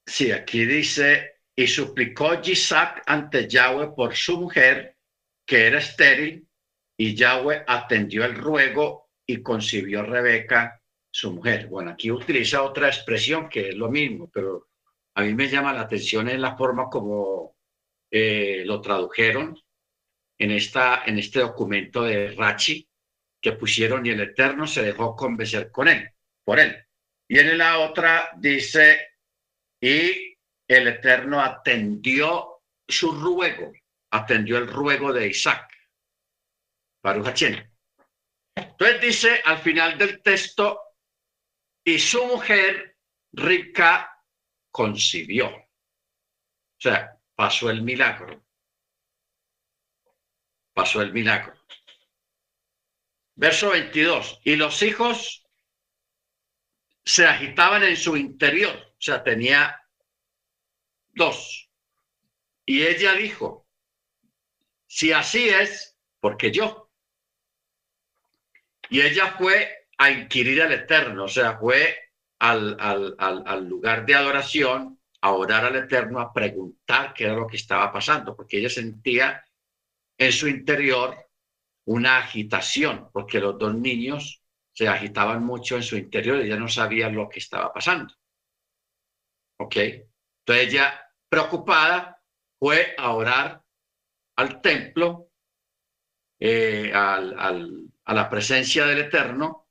Sí, 0.05 0.31
aquí 0.31 0.65
dice, 0.65 1.39
y 1.55 1.67
suplicó 1.67 2.33
Isaac 2.43 3.01
ante 3.05 3.47
Yahweh 3.47 3.93
por 3.95 4.15
su 4.15 4.39
mujer, 4.39 4.97
que 5.45 5.67
era 5.67 5.79
estéril, 5.79 6.47
y 6.97 7.15
Yahweh 7.15 7.63
atendió 7.65 8.25
el 8.25 8.35
ruego 8.35 9.09
y 9.25 9.41
concibió 9.41 10.03
Rebeca, 10.03 10.81
su 11.09 11.31
mujer. 11.33 11.67
Bueno, 11.67 11.91
aquí 11.91 12.11
utiliza 12.11 12.63
otra 12.63 12.87
expresión 12.87 13.49
que 13.49 13.69
es 13.69 13.75
lo 13.75 13.89
mismo, 13.89 14.29
pero 14.31 14.69
a 15.15 15.23
mí 15.23 15.33
me 15.33 15.47
llama 15.47 15.73
la 15.73 15.81
atención 15.81 16.27
en 16.29 16.41
la 16.41 16.57
forma 16.57 16.89
como 16.89 17.55
eh, 18.11 18.63
lo 18.65 18.81
tradujeron 18.81 19.62
en, 20.43 20.51
esta, 20.51 21.03
en 21.05 21.19
este 21.19 21.39
documento 21.39 22.03
de 22.03 22.31
Rachi, 22.35 22.85
que 23.41 23.53
pusieron 23.53 24.05
y 24.05 24.09
el 24.09 24.19
Eterno 24.19 24.67
se 24.67 24.83
dejó 24.83 25.15
convencer 25.15 25.71
con 25.71 25.87
él, 25.87 26.09
por 26.43 26.59
él. 26.59 26.85
Y 27.29 27.39
en 27.39 27.57
la 27.57 27.79
otra 27.79 28.31
dice, 28.37 29.07
y 29.81 30.37
el 30.67 30.87
Eterno 30.89 31.39
atendió 31.39 32.61
su 32.85 33.13
ruego, 33.13 33.71
atendió 34.11 34.57
el 34.57 34.67
ruego 34.67 35.13
de 35.13 35.27
Isaac. 35.27 35.71
Baruch 37.01 37.41
Entonces 38.55 39.01
dice 39.01 39.41
al 39.45 39.59
final 39.59 39.97
del 39.97 40.21
texto, 40.21 40.79
y 41.85 41.99
su 41.99 42.25
mujer 42.25 42.97
rica 43.31 44.09
concibió. 44.71 45.47
O 45.47 46.79
sea, 46.79 47.17
pasó 47.33 47.69
el 47.69 47.81
milagro. 47.81 48.42
Pasó 50.73 51.01
el 51.01 51.13
milagro. 51.13 51.53
Verso 53.35 53.71
22. 53.71 54.41
Y 54.43 54.55
los 54.55 54.81
hijos 54.81 55.45
se 57.05 57.25
agitaban 57.25 57.83
en 57.83 57.97
su 57.97 58.15
interior. 58.17 58.75
O 58.75 59.01
sea, 59.01 59.23
tenía 59.23 59.79
dos. 61.09 61.69
Y 62.65 62.83
ella 62.83 63.13
dijo, 63.13 63.67
si 64.87 65.11
así 65.11 65.49
es, 65.49 65.97
porque 66.19 66.51
yo. 66.51 66.89
Y 68.89 69.01
ella 69.01 69.35
fue 69.37 69.87
a 69.97 70.11
inquirir 70.11 70.61
al 70.61 70.71
Eterno, 70.71 71.25
o 71.25 71.27
sea, 71.27 71.57
fue 71.57 71.97
al, 72.39 72.77
al, 72.79 73.15
al, 73.17 73.67
lugar 73.67 74.05
de 74.05 74.15
adoración 74.15 74.99
a 75.21 75.31
orar 75.31 75.65
al 75.65 75.75
Eterno, 75.77 76.19
a 76.19 76.33
preguntar 76.33 77.13
qué 77.13 77.25
era 77.25 77.33
lo 77.33 77.47
que 77.47 77.57
estaba 77.57 77.91
pasando, 77.91 78.35
porque 78.35 78.57
ella 78.57 78.69
sentía 78.69 79.43
en 80.25 80.31
su 80.31 80.47
interior 80.47 81.17
una 81.85 82.17
agitación, 82.17 83.09
porque 83.11 83.39
los 83.39 83.57
dos 83.57 83.75
niños 83.75 84.41
se 84.71 84.87
agitaban 84.87 85.43
mucho 85.43 85.75
en 85.75 85.83
su 85.83 85.97
interior 85.97 86.39
y 86.39 86.47
ella 86.47 86.57
no 86.57 86.67
sabía 86.67 87.09
lo 87.09 87.29
que 87.29 87.39
estaba 87.39 87.71
pasando. 87.71 88.13
¿Ok? 89.59 89.75
Entonces 89.77 90.67
ella, 90.67 91.11
preocupada, 91.29 92.21
fue 92.57 92.95
a 92.97 93.11
orar 93.11 93.63
al 94.37 94.61
templo, 94.61 95.29
eh, 96.39 96.91
a 96.93 97.19
la 98.13 98.29
presencia 98.29 98.85
del 98.85 98.99
Eterno, 98.99 99.67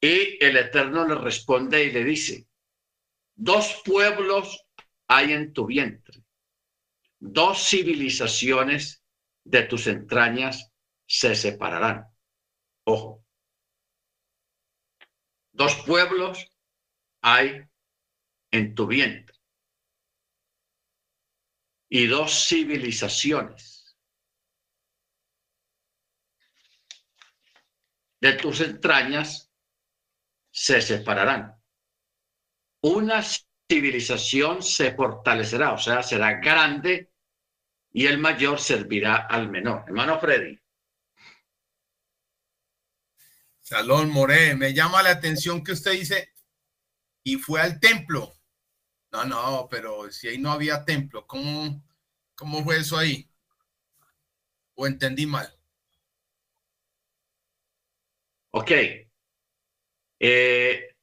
y 0.00 0.42
el 0.44 0.56
Eterno 0.56 1.06
le 1.06 1.14
responde 1.14 1.84
y 1.84 1.90
le 1.90 2.04
dice, 2.04 2.46
dos 3.34 3.82
pueblos 3.84 4.66
hay 5.08 5.32
en 5.32 5.52
tu 5.52 5.66
vientre, 5.66 6.22
dos 7.18 7.68
civilizaciones 7.68 9.05
de 9.46 9.62
tus 9.62 9.86
entrañas 9.86 10.72
se 11.06 11.36
separarán. 11.36 12.04
Ojo, 12.84 13.24
dos 15.52 15.76
pueblos 15.86 16.50
hay 17.22 17.62
en 18.50 18.74
tu 18.74 18.86
vientre 18.86 19.36
y 21.88 22.06
dos 22.08 22.46
civilizaciones 22.48 23.96
de 28.20 28.32
tus 28.32 28.60
entrañas 28.60 29.52
se 30.50 30.80
separarán. 30.80 31.54
Una 32.82 33.22
civilización 33.22 34.62
se 34.62 34.94
fortalecerá, 34.94 35.72
o 35.72 35.78
sea, 35.78 36.02
será 36.02 36.40
grande 36.40 37.12
y 37.96 38.06
el 38.06 38.18
mayor 38.18 38.60
servirá 38.60 39.26
al 39.26 39.48
menor. 39.48 39.84
Hermano 39.86 40.20
Freddy. 40.20 40.60
Salón 43.62 44.10
More, 44.10 44.54
me 44.54 44.74
llama 44.74 45.02
la 45.02 45.12
atención 45.12 45.64
que 45.64 45.72
usted 45.72 45.92
dice, 45.92 46.34
y 47.22 47.36
fue 47.36 47.62
al 47.62 47.80
templo. 47.80 48.34
No, 49.12 49.24
no, 49.24 49.66
pero 49.70 50.12
si 50.12 50.28
ahí 50.28 50.36
no 50.36 50.52
había 50.52 50.84
templo, 50.84 51.26
¿cómo, 51.26 51.82
cómo 52.34 52.62
fue 52.62 52.76
eso 52.80 52.98
ahí? 52.98 53.30
¿O 54.74 54.86
entendí 54.86 55.24
mal? 55.24 55.50
Ok. 58.50 58.72
Eh, 60.20 60.96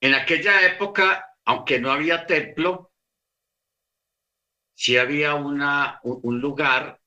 en 0.00 0.14
aquella 0.14 0.66
época, 0.68 1.36
aunque 1.44 1.80
no 1.80 1.90
había 1.90 2.26
templo, 2.26 2.93
sí 4.74 4.96
había 4.96 5.34
una, 5.34 6.00
un 6.02 6.40
lugar 6.40 7.00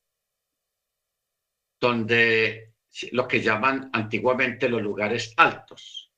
donde 1.80 2.73
lo 3.12 3.27
que 3.27 3.41
llaman 3.41 3.89
antiguamente 3.93 4.69
los 4.69 4.82
lugares 4.82 5.34
altos 5.38 6.12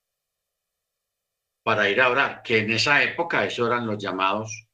para 1.63 1.89
ir 1.89 2.01
a 2.01 2.09
orar, 2.09 2.41
que 2.41 2.59
en 2.59 2.71
esa 2.71 3.03
época 3.03 3.45
eso 3.45 3.67
eran 3.67 3.85
los 3.85 4.01
llamados 4.01 4.67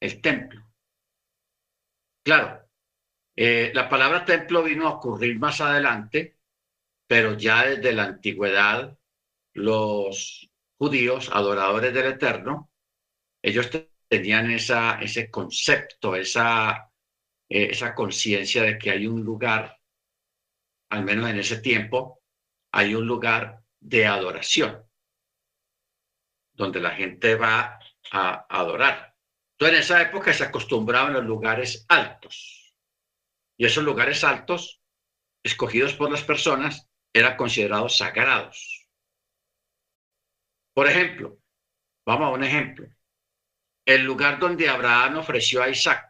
el 0.00 0.20
templo. 0.20 0.64
Claro, 2.24 2.68
eh, 3.36 3.70
la 3.74 3.88
palabra 3.88 4.24
templo 4.24 4.62
vino 4.62 4.88
a 4.88 4.94
ocurrir 4.94 5.38
más 5.38 5.60
adelante 5.60 6.38
pero 7.12 7.34
ya 7.36 7.66
desde 7.66 7.92
la 7.92 8.04
antigüedad 8.04 8.96
los 9.52 10.50
judíos, 10.78 11.28
adoradores 11.30 11.92
del 11.92 12.06
Eterno, 12.06 12.70
ellos 13.42 13.68
tenían 14.12 14.50
esa, 14.50 15.00
ese 15.00 15.30
concepto, 15.30 16.14
esa, 16.14 16.92
eh, 17.48 17.68
esa 17.70 17.94
conciencia 17.94 18.62
de 18.62 18.76
que 18.76 18.90
hay 18.90 19.06
un 19.06 19.24
lugar, 19.24 19.80
al 20.90 21.02
menos 21.02 21.30
en 21.30 21.38
ese 21.38 21.62
tiempo, 21.62 22.20
hay 22.74 22.94
un 22.94 23.06
lugar 23.06 23.64
de 23.80 24.04
adoración, 24.04 24.86
donde 26.52 26.78
la 26.80 26.90
gente 26.90 27.36
va 27.36 27.78
a 28.10 28.46
adorar. 28.50 29.16
Entonces, 29.52 29.76
en 29.78 29.82
esa 29.82 30.02
época 30.02 30.34
se 30.34 30.44
acostumbraban 30.44 31.14
los 31.14 31.24
lugares 31.24 31.86
altos. 31.88 32.76
Y 33.56 33.64
esos 33.64 33.82
lugares 33.82 34.24
altos, 34.24 34.82
escogidos 35.42 35.94
por 35.94 36.10
las 36.10 36.22
personas, 36.22 36.86
eran 37.14 37.38
considerados 37.38 37.96
sagrados. 37.96 38.90
Por 40.74 40.86
ejemplo, 40.86 41.38
vamos 42.04 42.26
a 42.26 42.32
un 42.32 42.44
ejemplo. 42.44 42.86
El 43.84 44.04
lugar 44.04 44.38
donde 44.38 44.68
Abraham 44.68 45.18
ofreció 45.18 45.62
a 45.62 45.68
Isaac. 45.68 46.08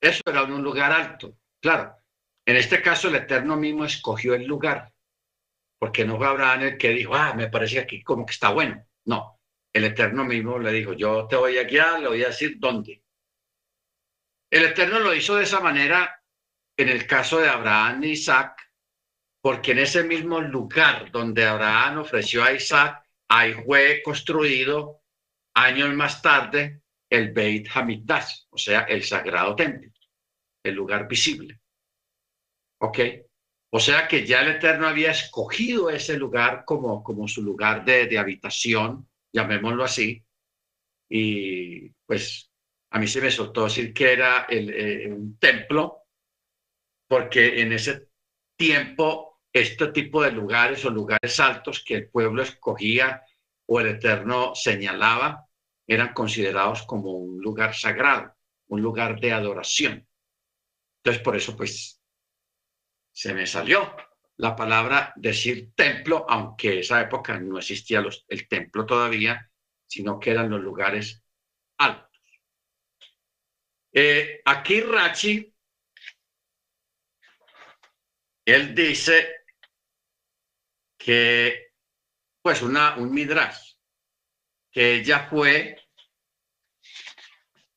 Eso 0.00 0.22
era 0.26 0.42
un 0.42 0.62
lugar 0.62 0.92
alto. 0.92 1.38
Claro, 1.60 1.96
en 2.46 2.56
este 2.56 2.82
caso 2.82 3.08
el 3.08 3.16
Eterno 3.16 3.56
mismo 3.56 3.84
escogió 3.84 4.34
el 4.34 4.44
lugar, 4.44 4.92
porque 5.78 6.04
no 6.04 6.18
fue 6.18 6.26
Abraham 6.26 6.62
el 6.62 6.78
que 6.78 6.90
dijo, 6.90 7.14
ah, 7.14 7.32
me 7.34 7.48
parece 7.48 7.78
aquí 7.78 8.02
como 8.02 8.26
que 8.26 8.32
está 8.32 8.50
bueno. 8.50 8.86
No, 9.06 9.40
el 9.72 9.84
Eterno 9.84 10.24
mismo 10.24 10.58
le 10.58 10.72
dijo, 10.72 10.92
yo 10.92 11.26
te 11.26 11.36
voy 11.36 11.56
a 11.58 11.64
guiar, 11.64 12.00
le 12.00 12.08
voy 12.08 12.22
a 12.22 12.28
decir 12.28 12.56
dónde. 12.58 13.02
El 14.50 14.64
Eterno 14.66 15.00
lo 15.00 15.14
hizo 15.14 15.36
de 15.36 15.44
esa 15.44 15.60
manera 15.60 16.22
en 16.76 16.88
el 16.88 17.06
caso 17.06 17.38
de 17.38 17.48
Abraham 17.48 18.04
e 18.04 18.08
Isaac, 18.08 18.60
porque 19.40 19.72
en 19.72 19.78
ese 19.78 20.04
mismo 20.04 20.40
lugar 20.40 21.10
donde 21.10 21.46
Abraham 21.46 21.98
ofreció 21.98 22.44
a 22.44 22.52
Isaac, 22.52 23.03
ahí 23.28 23.54
fue 23.64 24.02
construido 24.02 25.02
años 25.54 25.94
más 25.94 26.20
tarde 26.22 26.82
el 27.10 27.32
Beit 27.32 27.68
Hamikdash, 27.72 28.46
o 28.50 28.58
sea, 28.58 28.82
el 28.82 29.02
sagrado 29.04 29.54
templo, 29.54 29.90
el 30.64 30.74
lugar 30.74 31.06
visible. 31.06 31.60
¿Ok? 32.80 32.98
O 33.70 33.80
sea 33.80 34.06
que 34.06 34.26
ya 34.26 34.42
el 34.42 34.56
Eterno 34.56 34.86
había 34.86 35.10
escogido 35.10 35.90
ese 35.90 36.16
lugar 36.16 36.64
como, 36.64 37.02
como 37.02 37.26
su 37.26 37.42
lugar 37.42 37.84
de, 37.84 38.18
habitación, 38.18 39.08
llamémoslo 39.32 39.84
así, 39.84 40.24
y 41.08 41.88
pues 42.06 42.50
a 42.90 42.98
mí 42.98 43.06
se 43.06 43.20
me 43.20 43.30
soltó 43.30 43.64
decir 43.64 43.92
que 43.92 44.12
era 44.12 44.46
el, 44.48 44.70
eh, 44.70 45.12
un 45.12 45.38
templo 45.38 46.04
porque 47.08 47.60
en 47.60 47.72
ese 47.72 48.08
tiempo 48.56 49.33
este 49.54 49.86
tipo 49.92 50.20
de 50.20 50.32
lugares 50.32 50.84
o 50.84 50.90
lugares 50.90 51.38
altos 51.38 51.82
que 51.86 51.94
el 51.94 52.10
pueblo 52.10 52.42
escogía 52.42 53.22
o 53.66 53.80
el 53.80 53.86
Eterno 53.86 54.52
señalaba 54.54 55.46
eran 55.86 56.12
considerados 56.12 56.82
como 56.82 57.12
un 57.12 57.40
lugar 57.40 57.72
sagrado, 57.74 58.34
un 58.66 58.82
lugar 58.82 59.20
de 59.20 59.32
adoración. 59.32 60.08
Entonces, 60.98 61.22
por 61.22 61.36
eso, 61.36 61.56
pues, 61.56 62.02
se 63.12 63.32
me 63.32 63.46
salió 63.46 63.94
la 64.38 64.56
palabra 64.56 65.12
decir 65.14 65.72
templo, 65.76 66.26
aunque 66.28 66.80
esa 66.80 67.00
época 67.00 67.38
no 67.38 67.58
existía 67.58 68.02
el 68.26 68.48
templo 68.48 68.84
todavía, 68.84 69.48
sino 69.86 70.18
que 70.18 70.32
eran 70.32 70.50
los 70.50 70.60
lugares 70.60 71.22
altos. 71.78 72.10
Eh, 73.92 74.40
aquí 74.44 74.80
Rachi, 74.80 75.54
él 78.44 78.74
dice 78.74 79.43
que, 81.04 81.74
pues, 82.40 82.62
una, 82.62 82.96
un 82.96 83.12
midrash, 83.12 83.74
que 84.72 84.94
ella 84.94 85.28
fue 85.28 85.76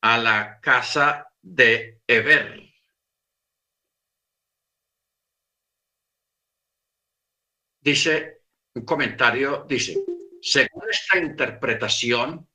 a 0.02 0.18
la 0.18 0.62
casa 0.62 1.28
de 1.42 2.00
Eber. 2.08 2.64
Dice, 7.82 8.44
un 8.76 8.86
comentario 8.86 9.66
dice, 9.68 9.98
según 10.42 10.90
esta 10.90 11.18
interpretación, 11.18 12.48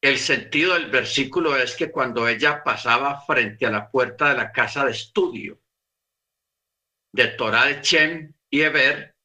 el 0.00 0.18
sentido 0.18 0.72
del 0.74 0.90
versículo 0.90 1.56
es 1.56 1.76
que 1.76 1.90
cuando 1.90 2.26
ella 2.26 2.64
pasaba 2.64 3.20
frente 3.20 3.66
a 3.66 3.70
la 3.70 3.90
puerta 3.90 4.30
de 4.30 4.36
la 4.36 4.50
casa 4.50 4.86
de 4.86 4.92
estudio 4.92 5.60
de 7.12 7.28
Torah 7.28 7.66
de 7.66 7.80
Chem 7.80 8.34
y 8.50 8.62
Eber, 8.62 9.16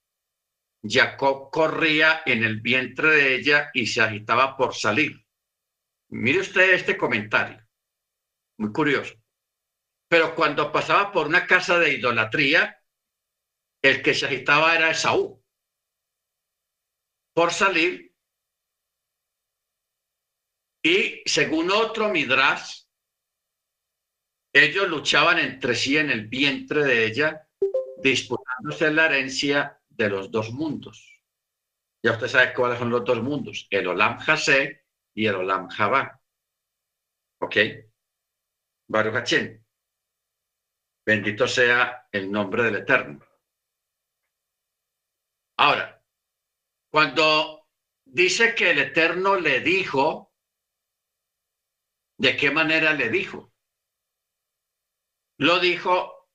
Jacob 0.83 1.49
corría 1.51 2.23
en 2.25 2.43
el 2.43 2.59
vientre 2.59 3.09
de 3.09 3.35
ella 3.35 3.71
y 3.73 3.85
se 3.87 4.01
agitaba 4.01 4.57
por 4.57 4.75
salir. 4.75 5.25
Mire 6.09 6.39
usted 6.39 6.73
este 6.73 6.97
comentario, 6.97 7.65
muy 8.57 8.71
curioso. 8.71 9.15
Pero 10.09 10.35
cuando 10.35 10.71
pasaba 10.71 11.11
por 11.11 11.27
una 11.27 11.47
casa 11.47 11.79
de 11.79 11.93
idolatría, 11.93 12.79
el 13.81 14.01
que 14.01 14.13
se 14.13 14.25
agitaba 14.25 14.75
era 14.75 14.91
Esaú. 14.91 15.43
Por 17.33 17.51
salir, 17.51 18.13
y 20.85 21.23
según 21.25 21.71
otro 21.71 22.09
Midrash, 22.09 22.83
ellos 24.53 24.87
luchaban 24.87 25.39
entre 25.39 25.73
sí 25.73 25.97
en 25.97 26.11
el 26.11 26.27
vientre 26.27 26.83
de 26.83 27.05
ella, 27.05 27.49
disputándose 28.03 28.91
la 28.91 29.05
herencia 29.05 29.81
de 29.89 30.09
los 30.09 30.29
dos 30.29 30.51
mundos. 30.51 31.09
Ya 32.03 32.11
usted 32.11 32.27
sabe 32.27 32.53
cuáles 32.53 32.79
son 32.79 32.89
los 32.89 33.05
dos 33.05 33.23
mundos, 33.23 33.65
el 33.69 33.87
Olam 33.87 34.19
Hase 34.19 34.85
y 35.15 35.25
el 35.25 35.35
Olam 35.35 35.69
Jabá. 35.69 36.21
¿Ok? 37.39 37.55
Baruch 38.89 39.31
Bendito 41.05 41.47
sea 41.47 42.07
el 42.11 42.31
nombre 42.31 42.63
del 42.63 42.75
Eterno. 42.75 43.25
Ahora, 45.57 46.01
cuando 46.91 47.69
dice 48.05 48.55
que 48.55 48.71
el 48.71 48.79
Eterno 48.79 49.35
le 49.35 49.61
dijo, 49.61 50.33
¿de 52.17 52.35
qué 52.35 52.51
manera 52.51 52.93
le 52.93 53.09
dijo? 53.09 53.53
Lo 55.39 55.59
dijo 55.59 56.29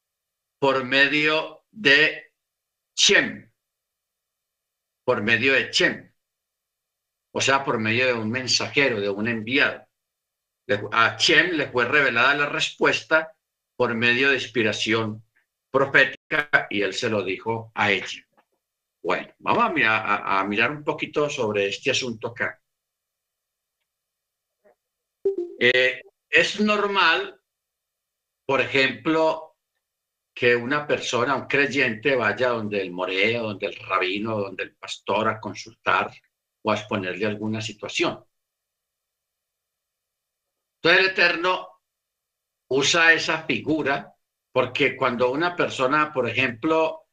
por 0.59 0.85
medio 0.85 1.58
de 1.71 2.33
Chem, 2.95 3.51
por 5.05 5.23
medio 5.23 5.55
de 5.55 5.71
Chem, 5.71 6.13
o 7.33 7.41
sea, 7.41 7.65
por 7.65 7.79
medio 7.79 8.07
de 8.07 8.15
un 8.15 8.31
mensajero, 8.31 9.01
de 9.01 9.09
un 9.09 9.29
enviado. 9.29 9.87
A 10.93 11.17
Chem 11.17 11.53
le 11.53 11.69
fue 11.69 11.87
revelada 11.87 12.35
la 12.35 12.47
respuesta 12.47 13.35
por 13.77 13.95
medio 13.95 14.31
de 14.31 14.35
inspiración 14.35 15.25
profética 15.71 16.67
y 16.69 16.83
él 16.83 16.93
se 16.93 17.09
lo 17.09 17.23
dijo 17.23 17.71
a 17.75 17.93
ella. 17.93 18.27
Bueno, 19.03 19.33
vamos 19.39 19.81
a, 19.85 20.45
mirar 20.45 20.71
un 20.71 20.85
poquito 20.85 21.31
sobre 21.31 21.69
este 21.69 21.91
asunto 21.91 22.29
acá. 22.29 22.61
Eh, 25.61 26.03
es 26.29 26.61
normal, 26.61 27.41
por 28.45 28.61
ejemplo, 28.61 29.48
que 30.39 30.55
una 30.55 30.87
persona, 30.87 31.35
un 31.35 31.49
creyente, 31.49 32.15
vaya 32.15 32.51
donde 32.51 32.81
el 32.81 32.93
moreo, 32.93 33.43
donde 33.43 33.67
el 33.67 33.75
rabino, 33.75 34.39
donde 34.39 34.63
el 34.63 34.77
pastor 34.77 35.29
a 35.29 35.41
consultar 35.41 36.13
o 36.63 36.71
a 36.71 36.77
exponerle 36.77 37.27
alguna 37.27 37.61
situación. 37.61 38.25
Entonces 40.77 41.01
el 41.01 41.11
Eterno 41.11 41.81
usa 42.69 43.13
esa 43.15 43.43
figura 43.43 44.15
porque 44.53 44.97
cuando 44.97 45.33
una 45.33 45.57
persona, 45.57 46.13
por 46.13 46.29
ejemplo, 46.29 47.09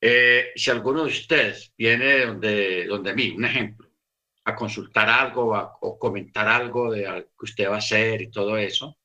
eh, 0.00 0.52
si 0.56 0.70
alguno 0.70 1.02
de 1.04 1.10
ustedes 1.10 1.74
viene 1.76 2.24
donde, 2.24 2.86
donde 2.86 3.14
mí, 3.14 3.34
un 3.36 3.44
ejemplo, 3.44 3.90
a 4.44 4.54
consultar 4.54 5.10
algo 5.10 5.52
o 5.82 5.98
comentar 5.98 6.48
algo 6.48 6.92
de 6.92 7.02
que 7.38 7.44
usted 7.44 7.68
va 7.68 7.74
a 7.74 7.78
hacer 7.78 8.22
y 8.22 8.30
todo 8.30 8.56
eso, 8.56 8.96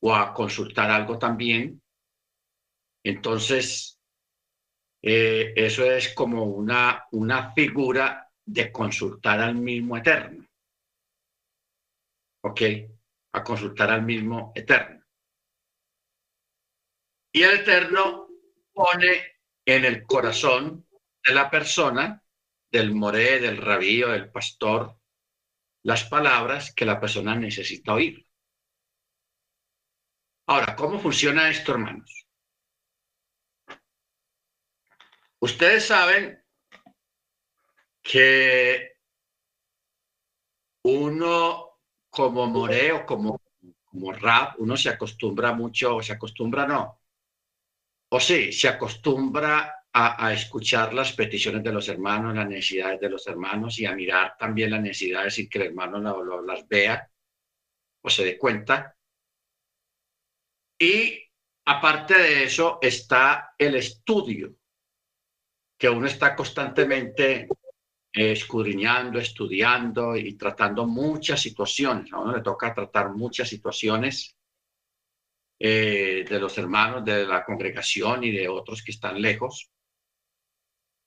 o 0.00 0.14
a 0.14 0.34
consultar 0.34 0.90
algo 0.90 1.18
también, 1.18 1.81
entonces 3.04 4.00
eh, 5.02 5.52
eso 5.56 5.84
es 5.84 6.14
como 6.14 6.44
una, 6.44 7.06
una 7.10 7.52
figura 7.52 8.30
de 8.44 8.70
consultar 8.70 9.40
al 9.40 9.56
mismo 9.56 9.96
eterno. 9.96 10.46
¿Ok? 12.44 12.60
A 13.34 13.42
consultar 13.42 13.90
al 13.90 14.02
mismo 14.02 14.52
eterno. 14.54 15.04
Y 17.34 17.42
el 17.42 17.60
eterno 17.60 18.28
pone 18.72 19.38
en 19.64 19.84
el 19.84 20.04
corazón 20.04 20.86
de 21.24 21.34
la 21.34 21.50
persona, 21.50 22.22
del 22.70 22.94
moré, 22.94 23.40
del 23.40 23.56
rabío, 23.56 24.08
del 24.10 24.30
pastor, 24.30 24.98
las 25.84 26.04
palabras 26.04 26.74
que 26.74 26.84
la 26.84 27.00
persona 27.00 27.34
necesita 27.34 27.94
oír. 27.94 28.26
Ahora, 30.46 30.76
¿cómo 30.76 30.98
funciona 30.98 31.48
esto, 31.48 31.72
hermanos? 31.72 32.21
Ustedes 35.42 35.86
saben 35.86 36.40
que 38.00 38.92
uno 40.84 41.80
como 42.08 42.46
moré 42.46 42.92
o 42.92 43.04
como, 43.04 43.42
como 43.84 44.12
rap, 44.12 44.54
uno 44.60 44.76
se 44.76 44.90
acostumbra 44.90 45.52
mucho, 45.52 45.96
o 45.96 46.02
se 46.02 46.12
acostumbra 46.12 46.64
no, 46.64 47.00
o 48.10 48.20
sí, 48.20 48.52
se 48.52 48.68
acostumbra 48.68 49.84
a, 49.92 50.32
escuchar 50.32 50.94
las 50.94 51.12
peticiones 51.12 51.64
de 51.64 51.72
los 51.72 51.88
hermanos, 51.88 52.36
las 52.36 52.48
necesidades 52.48 53.00
de 53.00 53.10
los 53.10 53.26
hermanos 53.26 53.80
y 53.80 53.86
a 53.86 53.96
mirar 53.96 54.36
también 54.38 54.70
las 54.70 54.80
necesidades 54.80 55.34
sin 55.34 55.48
que 55.48 55.58
el 55.58 55.66
hermano 55.66 55.98
las 56.42 56.68
vea 56.68 57.10
o 58.00 58.08
se 58.08 58.24
dé 58.24 58.38
cuenta. 58.38 58.96
Y 60.78 61.20
aparte 61.64 62.16
de 62.16 62.44
eso 62.44 62.78
está 62.80 63.54
el 63.58 63.74
estudio, 63.74 64.54
que 65.82 65.90
uno 65.90 66.06
está 66.06 66.36
constantemente 66.36 67.48
escudriñando, 68.12 69.18
estudiando 69.18 70.14
y 70.14 70.34
tratando 70.34 70.86
muchas 70.86 71.40
situaciones. 71.40 72.12
A 72.12 72.20
uno 72.20 72.36
le 72.36 72.40
toca 72.40 72.72
tratar 72.72 73.10
muchas 73.10 73.48
situaciones 73.48 74.36
eh, 75.58 76.24
de 76.28 76.38
los 76.38 76.56
hermanos 76.56 77.04
de 77.04 77.26
la 77.26 77.44
congregación 77.44 78.22
y 78.22 78.30
de 78.30 78.48
otros 78.48 78.80
que 78.84 78.92
están 78.92 79.20
lejos. 79.20 79.72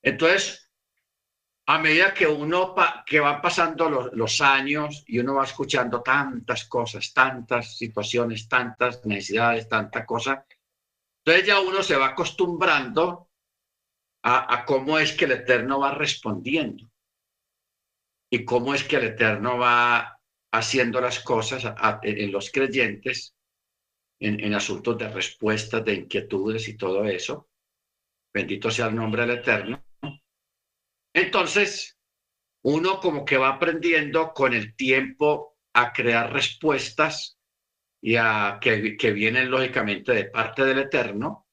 Entonces, 0.01 0.69
a 1.67 1.79
medida 1.79 2.13
que 2.13 2.27
uno 2.27 2.75
que 3.05 3.21
van 3.21 3.41
pasando 3.41 3.89
los, 3.89 4.11
los, 4.11 4.41
años 4.41 5.05
y 5.07 5.19
uno 5.19 5.35
va 5.35 5.45
escuchando 5.45 6.01
tantas 6.01 6.65
cosas, 6.65 7.13
tantas 7.13 7.77
situaciones, 7.77 8.49
tantas 8.49 9.05
necesidades, 9.05 9.69
tanta 9.69 10.05
cosa, 10.05 10.45
entonces 11.23 11.47
ya 11.47 11.61
uno 11.61 11.81
se 11.81 11.95
va 11.95 12.07
acostumbrando 12.07 13.24
a, 14.27 14.65
cómo 14.65 14.97
es 14.97 15.13
que 15.13 15.25
el 15.25 15.33
Eterno 15.33 15.79
va 15.79 15.93
respondiendo 15.93 16.91
y 18.31 18.43
cómo 18.43 18.73
es 18.73 18.83
que 18.83 18.95
el 18.95 19.03
Eterno 19.03 19.59
va 19.59 20.19
haciendo 20.51 20.99
las 20.99 21.19
cosas 21.19 21.63
en 22.01 22.31
los 22.31 22.51
creyentes 22.51 23.35
en, 24.19 24.53
asuntos 24.55 24.97
de 24.97 25.09
respuestas, 25.09 25.85
de 25.85 25.93
inquietudes 25.93 26.67
y 26.67 26.75
todo 26.75 27.05
eso. 27.05 27.49
Bendito 28.33 28.71
sea 28.71 28.87
el 28.87 28.95
nombre 28.95 29.27
del 29.27 29.37
Eterno. 29.37 29.85
Entonces, 31.13 31.99
uno 32.63 32.99
como 32.99 33.25
que 33.25 33.37
va 33.37 33.49
aprendiendo 33.49 34.33
con 34.33 34.53
el 34.53 34.75
tiempo 34.75 35.55
a 35.73 35.93
crear 35.93 36.33
respuestas 36.33 37.37
y 38.01 38.15
a 38.15 38.57
que, 38.59 38.97
que 38.97 39.11
vienen 39.11 39.51
lógicamente 39.51 40.13
de 40.13 40.25
parte 40.25 40.65
del 40.65 40.79
Eterno. 40.79 41.45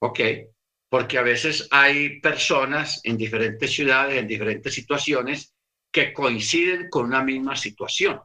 ¿Ok? 0.00 0.20
Porque 0.88 1.18
a 1.18 1.22
veces 1.22 1.68
hay 1.70 2.20
personas 2.20 3.00
en 3.04 3.16
diferentes 3.16 3.72
ciudades, 3.72 4.16
en 4.16 4.26
diferentes 4.26 4.74
situaciones, 4.74 5.54
que 5.92 6.12
coinciden 6.12 6.88
con 6.88 7.06
una 7.06 7.22
misma 7.22 7.56
situación. 7.56 8.20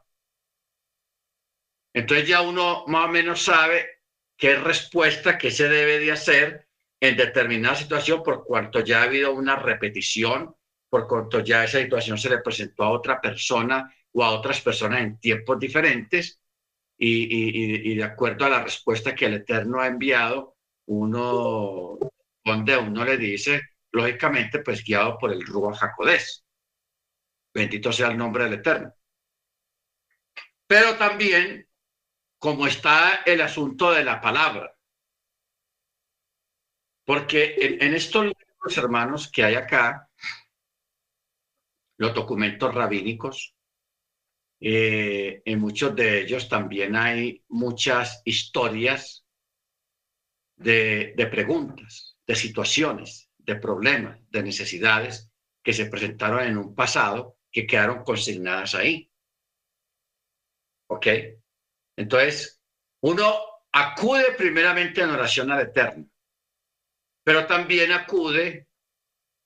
Entonces 1.93 2.27
ya 2.27 2.41
uno 2.41 2.85
más 2.87 3.09
o 3.09 3.11
menos 3.11 3.43
sabe 3.43 4.01
qué 4.37 4.55
respuesta, 4.55 5.37
qué 5.37 5.51
se 5.51 5.67
debe 5.67 5.99
de 5.99 6.11
hacer 6.11 6.67
en 6.99 7.17
determinada 7.17 7.75
situación 7.75 8.23
por 8.23 8.45
cuanto 8.45 8.79
ya 8.79 9.01
ha 9.01 9.03
habido 9.03 9.33
una 9.33 9.55
repetición 9.55 10.55
por 10.93 11.07
cuanto 11.07 11.39
ya 11.39 11.63
esa 11.63 11.79
situación 11.79 12.19
se 12.19 12.29
le 12.29 12.37
presentó 12.37 12.83
a 12.83 12.91
otra 12.91 13.19
persona 13.19 13.91
o 14.11 14.23
a 14.23 14.29
otras 14.29 14.61
personas 14.61 15.01
en 15.01 15.17
tiempos 15.17 15.59
diferentes 15.59 16.39
y, 16.95 17.95
de 17.95 18.03
acuerdo 18.03 18.45
a 18.45 18.49
la 18.49 18.63
respuesta 18.63 19.15
que 19.15 19.25
el 19.25 19.33
Eterno 19.33 19.81
ha 19.81 19.87
enviado, 19.87 20.55
uno 20.85 21.97
donde 22.43 22.77
uno 22.77 23.05
le 23.05 23.17
dice, 23.17 23.61
lógicamente, 23.91 24.59
pues 24.59 24.83
guiado 24.83 25.17
por 25.17 25.31
el 25.31 25.45
Ruach 25.45 25.77
Jacodés. 25.77 26.43
Bendito 27.53 27.91
sea 27.91 28.09
el 28.09 28.17
nombre 28.17 28.45
del 28.45 28.53
Eterno. 28.53 28.93
Pero 30.67 30.97
también, 30.97 31.67
como 32.39 32.65
está 32.67 33.21
el 33.25 33.41
asunto 33.41 33.91
de 33.91 34.03
la 34.03 34.19
palabra, 34.19 34.75
porque 37.05 37.55
en, 37.59 37.93
estos 37.93 38.25
libros, 38.25 38.77
hermanos, 38.77 39.29
que 39.31 39.43
hay 39.43 39.55
acá, 39.55 40.09
los 41.97 42.13
documentos 42.13 42.73
rabínicos, 42.73 43.53
eh, 44.59 45.41
en 45.43 45.59
muchos 45.59 45.95
de 45.95 46.21
ellos 46.21 46.47
también 46.47 46.95
hay 46.95 47.43
muchas 47.49 48.21
historias 48.23 49.25
de, 50.55 51.13
de 51.17 51.27
preguntas, 51.27 52.12
de 52.27 52.35
situaciones, 52.35 53.29
de 53.37 53.55
problemas, 53.55 54.19
de 54.29 54.43
necesidades 54.43 55.29
que 55.63 55.73
se 55.73 55.85
presentaron 55.85 56.43
en 56.43 56.57
un 56.57 56.75
pasado 56.75 57.37
que 57.51 57.67
quedaron 57.67 58.03
consignadas 58.03 58.75
ahí. 58.75 59.11
¿Ok? 60.89 61.07
Entonces, 61.97 62.61
uno 63.01 63.35
acude 63.71 64.33
primeramente 64.37 65.01
en 65.01 65.09
oración 65.09 65.51
al 65.51 65.61
Eterno 65.61 66.07
pero 67.23 67.47
también 67.47 67.91
acude 67.91 68.67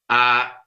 a, 0.10 0.66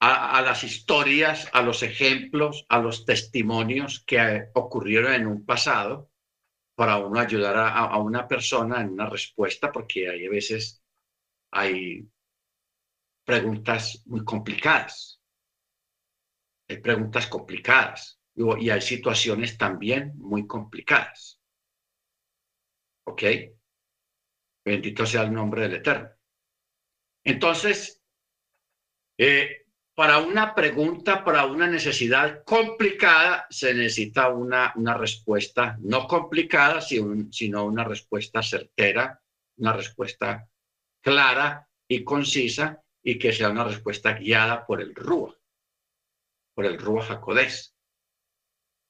a, 0.00 0.42
las 0.42 0.64
historias, 0.64 1.48
a 1.52 1.62
los 1.62 1.82
ejemplos, 1.82 2.64
a 2.68 2.78
los 2.78 3.04
testimonios 3.04 4.04
que 4.06 4.48
ocurrieron 4.54 5.12
en 5.12 5.26
un 5.26 5.44
pasado 5.44 6.10
para 6.74 6.98
uno 6.98 7.20
ayudar 7.20 7.56
a, 7.56 7.96
una 7.98 8.26
persona 8.26 8.80
en 8.80 8.90
una 8.90 9.08
respuesta, 9.08 9.70
porque 9.70 10.08
hay 10.08 10.26
a 10.26 10.30
veces 10.30 10.82
hay 11.52 12.08
preguntas 13.24 14.02
muy 14.06 14.24
complicadas. 14.24 15.20
Hay 16.68 16.78
preguntas 16.78 17.26
complicadas 17.26 18.20
y 18.34 18.70
hay 18.70 18.80
situaciones 18.80 19.56
también 19.56 20.12
muy 20.16 20.46
complicadas. 20.46 21.40
¿Ok? 23.06 23.22
Bendito 24.64 25.06
sea 25.06 25.22
el 25.22 25.32
nombre 25.32 25.62
del 25.62 25.74
Eterno. 25.74 26.08
Entonces, 27.22 28.02
eh, 29.18 29.63
para 29.94 30.18
una 30.18 30.54
pregunta, 30.54 31.24
para 31.24 31.46
una 31.46 31.68
necesidad 31.68 32.42
complicada, 32.44 33.46
se 33.48 33.72
necesita 33.72 34.28
una, 34.28 34.72
una 34.74 34.94
respuesta 34.94 35.76
no 35.80 36.08
complicada, 36.08 36.80
sino 36.80 37.64
una 37.64 37.84
respuesta 37.84 38.42
certera, 38.42 39.20
una 39.56 39.72
respuesta 39.72 40.48
clara 41.00 41.68
y 41.86 42.02
concisa 42.02 42.82
y 43.02 43.18
que 43.18 43.32
sea 43.32 43.50
una 43.50 43.64
respuesta 43.64 44.14
guiada 44.14 44.66
por 44.66 44.80
el 44.80 44.94
Rúa, 44.94 45.36
por 46.54 46.66
el 46.66 46.78
Rúa 46.78 47.04
Jacodés. 47.04 47.76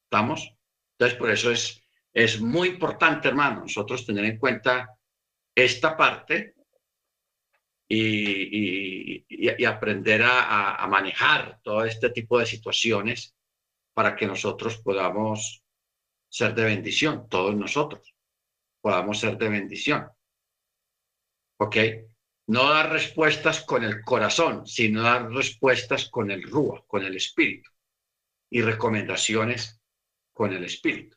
¿Estamos? 0.04 0.54
Entonces, 0.92 1.18
por 1.18 1.30
eso 1.30 1.50
es, 1.50 1.82
es 2.14 2.40
muy 2.40 2.68
importante, 2.68 3.28
hermano, 3.28 3.62
nosotros 3.62 4.06
tener 4.06 4.24
en 4.24 4.38
cuenta 4.38 4.96
esta 5.54 5.96
parte 5.96 6.53
y, 7.94 9.64
aprender 9.64 10.22
a, 10.24 10.86
manejar 10.88 11.60
todo 11.62 11.84
este 11.84 12.10
tipo 12.10 12.38
de 12.38 12.46
situaciones 12.46 13.34
para 13.92 14.16
que 14.16 14.26
nosotros 14.26 14.78
podamos 14.78 15.62
ser 16.28 16.54
de 16.54 16.64
bendición, 16.64 17.28
todos 17.28 17.54
nosotros 17.54 18.14
podamos 18.80 19.18
ser 19.18 19.38
de 19.38 19.48
bendición. 19.48 20.08
¿Ok? 21.58 21.76
No 22.48 22.68
dar 22.70 22.90
respuestas 22.90 23.62
con 23.62 23.84
el 23.84 24.02
corazón, 24.02 24.66
sino 24.66 25.02
dar 25.02 25.30
respuestas 25.30 26.10
con 26.10 26.30
el 26.30 26.42
rúa, 26.42 26.84
con 26.86 27.02
el 27.04 27.16
espíritu 27.16 27.70
y 28.50 28.60
recomendaciones 28.62 29.80
con 30.32 30.52
el 30.52 30.64
espíritu. 30.64 31.16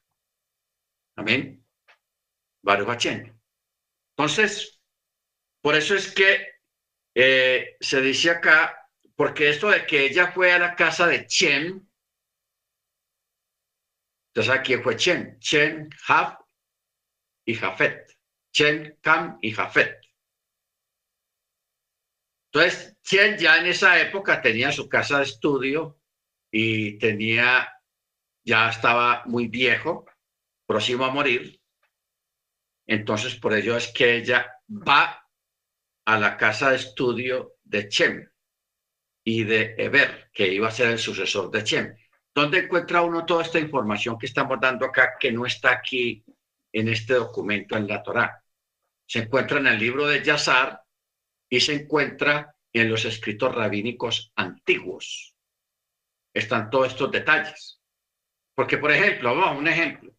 Amén. 1.16 1.66
Baruch 2.62 3.06
entonces, 4.18 4.82
por 5.62 5.76
eso 5.76 5.94
es 5.94 6.12
que 6.12 6.57
eh, 7.20 7.78
se 7.80 8.00
dice 8.00 8.30
acá, 8.30 8.92
porque 9.16 9.50
esto 9.50 9.70
de 9.70 9.88
que 9.88 10.06
ella 10.06 10.32
fue 10.32 10.52
a 10.52 10.60
la 10.60 10.76
casa 10.76 11.08
de 11.08 11.26
Chen, 11.26 11.90
entonces 14.30 14.54
aquí 14.54 14.78
fue 14.78 14.96
Chen, 14.96 15.40
Chen, 15.40 15.90
Haf 16.08 16.40
y 17.44 17.56
Jafet, 17.56 18.16
Chen, 18.52 19.00
Cam 19.02 19.40
y 19.42 19.52
Jafet. 19.52 20.00
Entonces, 22.52 22.96
Chen 23.02 23.36
ya 23.40 23.58
en 23.58 23.66
esa 23.66 24.00
época 24.00 24.40
tenía 24.40 24.72
su 24.72 24.88
casa 24.88 25.18
de 25.18 25.24
estudio 25.24 26.00
y 26.52 27.00
tenía, 27.00 27.68
ya 28.46 28.70
estaba 28.70 29.24
muy 29.26 29.48
viejo, 29.48 30.06
próximo 30.68 31.06
a 31.06 31.12
morir, 31.12 31.60
entonces, 32.86 33.36
por 33.36 33.54
ello 33.54 33.76
es 33.76 33.92
que 33.92 34.18
ella 34.18 34.62
va 34.70 35.27
a 36.08 36.18
la 36.18 36.38
casa 36.38 36.70
de 36.70 36.78
estudio 36.78 37.58
de 37.66 37.90
Chem 37.90 38.30
y 39.26 39.44
de 39.44 39.76
Eber, 39.78 40.30
que 40.32 40.48
iba 40.48 40.70
a 40.70 40.72
ser 40.72 40.92
el 40.92 41.00
sucesor 41.00 41.52
de 41.52 41.66
Chem. 41.66 41.98
¿Dónde 42.34 42.60
encuentra 42.60 43.02
uno 43.02 43.26
toda 43.26 43.44
esta 43.44 43.60
información 43.60 44.18
que 44.18 44.28
estamos 44.28 44.58
dando 44.62 44.86
acá, 44.86 45.16
que 45.20 45.34
no 45.34 45.46
está 45.46 45.72
aquí 45.72 46.24
en 46.72 46.88
este 46.88 47.16
documento 47.16 47.76
en 47.76 47.90
la 47.90 48.02
Torá? 48.02 48.42
Se 49.06 49.20
encuentra 49.20 49.60
en 49.60 49.68
el 49.68 49.78
libro 49.78 50.08
de 50.08 50.24
Yazar 50.24 50.82
y 51.50 51.60
se 51.60 51.74
encuentra 51.74 52.56
en 52.72 52.90
los 52.90 53.04
escritos 53.04 53.54
rabínicos 53.54 54.32
antiguos. 54.38 55.36
Están 56.34 56.70
todos 56.70 56.88
estos 56.88 57.12
detalles. 57.12 57.82
Porque, 58.56 58.78
por 58.78 58.94
ejemplo, 58.94 59.36
vamos, 59.36 59.60
un 59.60 59.68
ejemplo. 59.68 60.14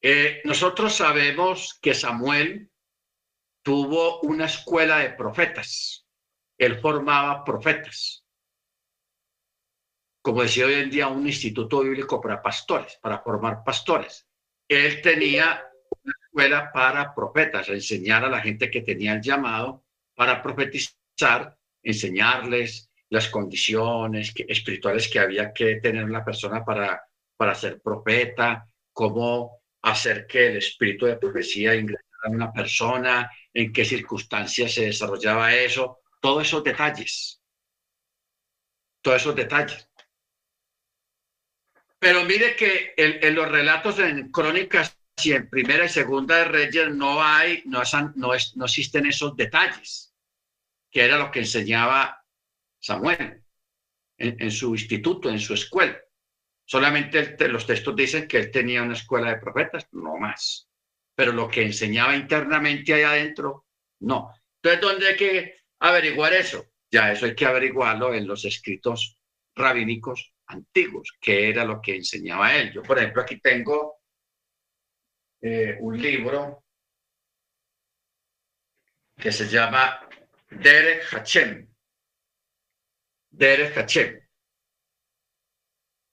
Eh, 0.00 0.40
nosotros 0.44 0.94
sabemos 0.94 1.78
que 1.82 1.92
Samuel 1.92 2.70
tuvo 3.64 4.20
una 4.20 4.44
escuela 4.44 4.98
de 4.98 5.10
profetas. 5.10 6.06
Él 6.56 6.78
formaba 6.80 7.42
profetas. 7.42 8.24
Como 10.22 10.42
decía 10.42 10.66
hoy 10.66 10.74
en 10.74 10.90
día, 10.90 11.08
un 11.08 11.26
instituto 11.26 11.80
bíblico 11.80 12.20
para 12.20 12.40
pastores, 12.40 12.98
para 13.00 13.20
formar 13.20 13.64
pastores. 13.64 14.28
Él 14.68 15.00
tenía 15.02 15.66
una 16.02 16.14
escuela 16.22 16.72
para 16.72 17.14
profetas, 17.14 17.68
enseñar 17.70 18.24
a 18.24 18.28
la 18.28 18.40
gente 18.40 18.70
que 18.70 18.82
tenía 18.82 19.14
el 19.14 19.22
llamado 19.22 19.84
para 20.14 20.42
profetizar, 20.42 21.58
enseñarles 21.82 22.90
las 23.08 23.28
condiciones 23.28 24.32
espirituales 24.48 25.08
que 25.08 25.20
había 25.20 25.52
que 25.52 25.76
tener 25.76 26.04
una 26.04 26.24
persona 26.24 26.64
para, 26.64 27.02
para 27.36 27.54
ser 27.54 27.80
profeta, 27.80 28.66
cómo 28.92 29.62
hacer 29.82 30.26
que 30.26 30.48
el 30.48 30.56
espíritu 30.58 31.06
de 31.06 31.16
profecía 31.16 31.74
una 32.28 32.52
persona, 32.52 33.30
en 33.52 33.72
qué 33.72 33.84
circunstancias 33.84 34.74
se 34.74 34.86
desarrollaba 34.86 35.54
eso, 35.54 36.00
todos 36.20 36.46
esos 36.46 36.64
detalles. 36.64 37.42
Todos 39.02 39.20
esos 39.20 39.36
detalles. 39.36 39.88
Pero 41.98 42.24
mire 42.24 42.56
que 42.56 42.94
en, 42.96 43.34
los 43.34 43.50
relatos 43.50 43.98
en 43.98 44.30
crónicas 44.30 44.98
y 45.22 45.32
en 45.32 45.48
primera 45.48 45.84
y 45.84 45.88
segunda 45.88 46.38
de 46.38 46.44
Reyes 46.44 46.94
no 46.94 47.22
hay, 47.22 47.62
no, 47.66 47.82
no, 48.16 48.34
es, 48.34 48.56
no 48.56 48.64
existen 48.64 49.06
esos 49.06 49.36
detalles, 49.36 50.14
que 50.90 51.04
era 51.04 51.18
lo 51.18 51.30
que 51.30 51.40
enseñaba 51.40 52.24
Samuel 52.78 53.42
en 54.18 54.50
su 54.50 54.70
instituto, 54.70 55.28
en 55.28 55.40
su 55.40 55.54
escuela. 55.54 55.98
Solamente 56.66 57.36
los 57.48 57.66
textos 57.66 57.94
dicen 57.94 58.26
que 58.26 58.38
él 58.38 58.50
tenía 58.50 58.82
una 58.82 58.94
escuela 58.94 59.30
de 59.30 59.38
profetas, 59.40 59.86
no 59.92 60.16
más. 60.16 60.68
Pero 61.14 61.32
lo 61.32 61.48
que 61.48 61.62
enseñaba 61.62 62.16
internamente 62.16 62.94
ahí 62.94 63.02
adentro, 63.02 63.66
no. 64.00 64.34
Entonces, 64.62 64.80
¿dónde 64.80 65.08
hay 65.08 65.16
que 65.16 65.54
averiguar 65.80 66.32
eso? 66.32 66.64
Ya 66.90 67.12
eso 67.12 67.26
hay 67.26 67.34
que 67.34 67.46
averiguarlo 67.46 68.14
en 68.14 68.26
los 68.26 68.44
escritos 68.44 69.18
rabínicos 69.54 70.32
antiguos, 70.46 71.16
que 71.20 71.48
era 71.48 71.64
lo 71.64 71.80
que 71.80 71.96
enseñaba 71.96 72.54
él. 72.54 72.72
Yo, 72.72 72.82
por 72.82 72.98
ejemplo, 72.98 73.22
aquí 73.22 73.40
tengo 73.40 74.00
eh, 75.40 75.76
un 75.80 76.00
libro 76.00 76.64
que 79.16 79.30
se 79.30 79.48
llama 79.48 80.08
Derek 80.50 81.04
Hachem. 81.12 81.68
Derek 83.30 83.76
Hachem. 83.76 84.20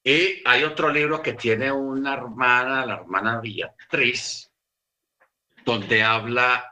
Y 0.03 0.41
hay 0.45 0.63
otro 0.63 0.89
libro 0.89 1.21
que 1.21 1.33
tiene 1.33 1.71
una 1.71 2.13
hermana, 2.13 2.85
la 2.85 2.95
hermana 2.95 3.39
Beatriz, 3.39 4.50
donde 5.65 6.03
habla 6.03 6.71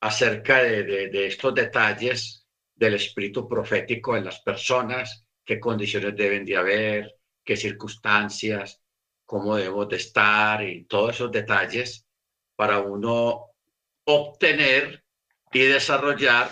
acerca 0.00 0.62
de, 0.62 1.26
estos 1.26 1.54
detalles 1.54 2.46
del 2.74 2.94
espíritu 2.94 3.46
profético 3.46 4.16
en 4.16 4.24
las 4.24 4.40
personas, 4.40 5.26
qué 5.44 5.60
condiciones 5.60 6.16
deben 6.16 6.44
de 6.44 6.56
haber, 6.56 7.14
qué 7.44 7.56
circunstancias, 7.56 8.80
cómo 9.24 9.56
debemos 9.56 9.88
de 9.88 9.96
estar 9.96 10.62
y 10.62 10.84
todos 10.84 11.14
esos 11.16 11.30
detalles 11.30 12.06
para 12.56 12.80
uno 12.80 13.46
obtener 14.04 15.04
y 15.52 15.60
desarrollar 15.60 16.50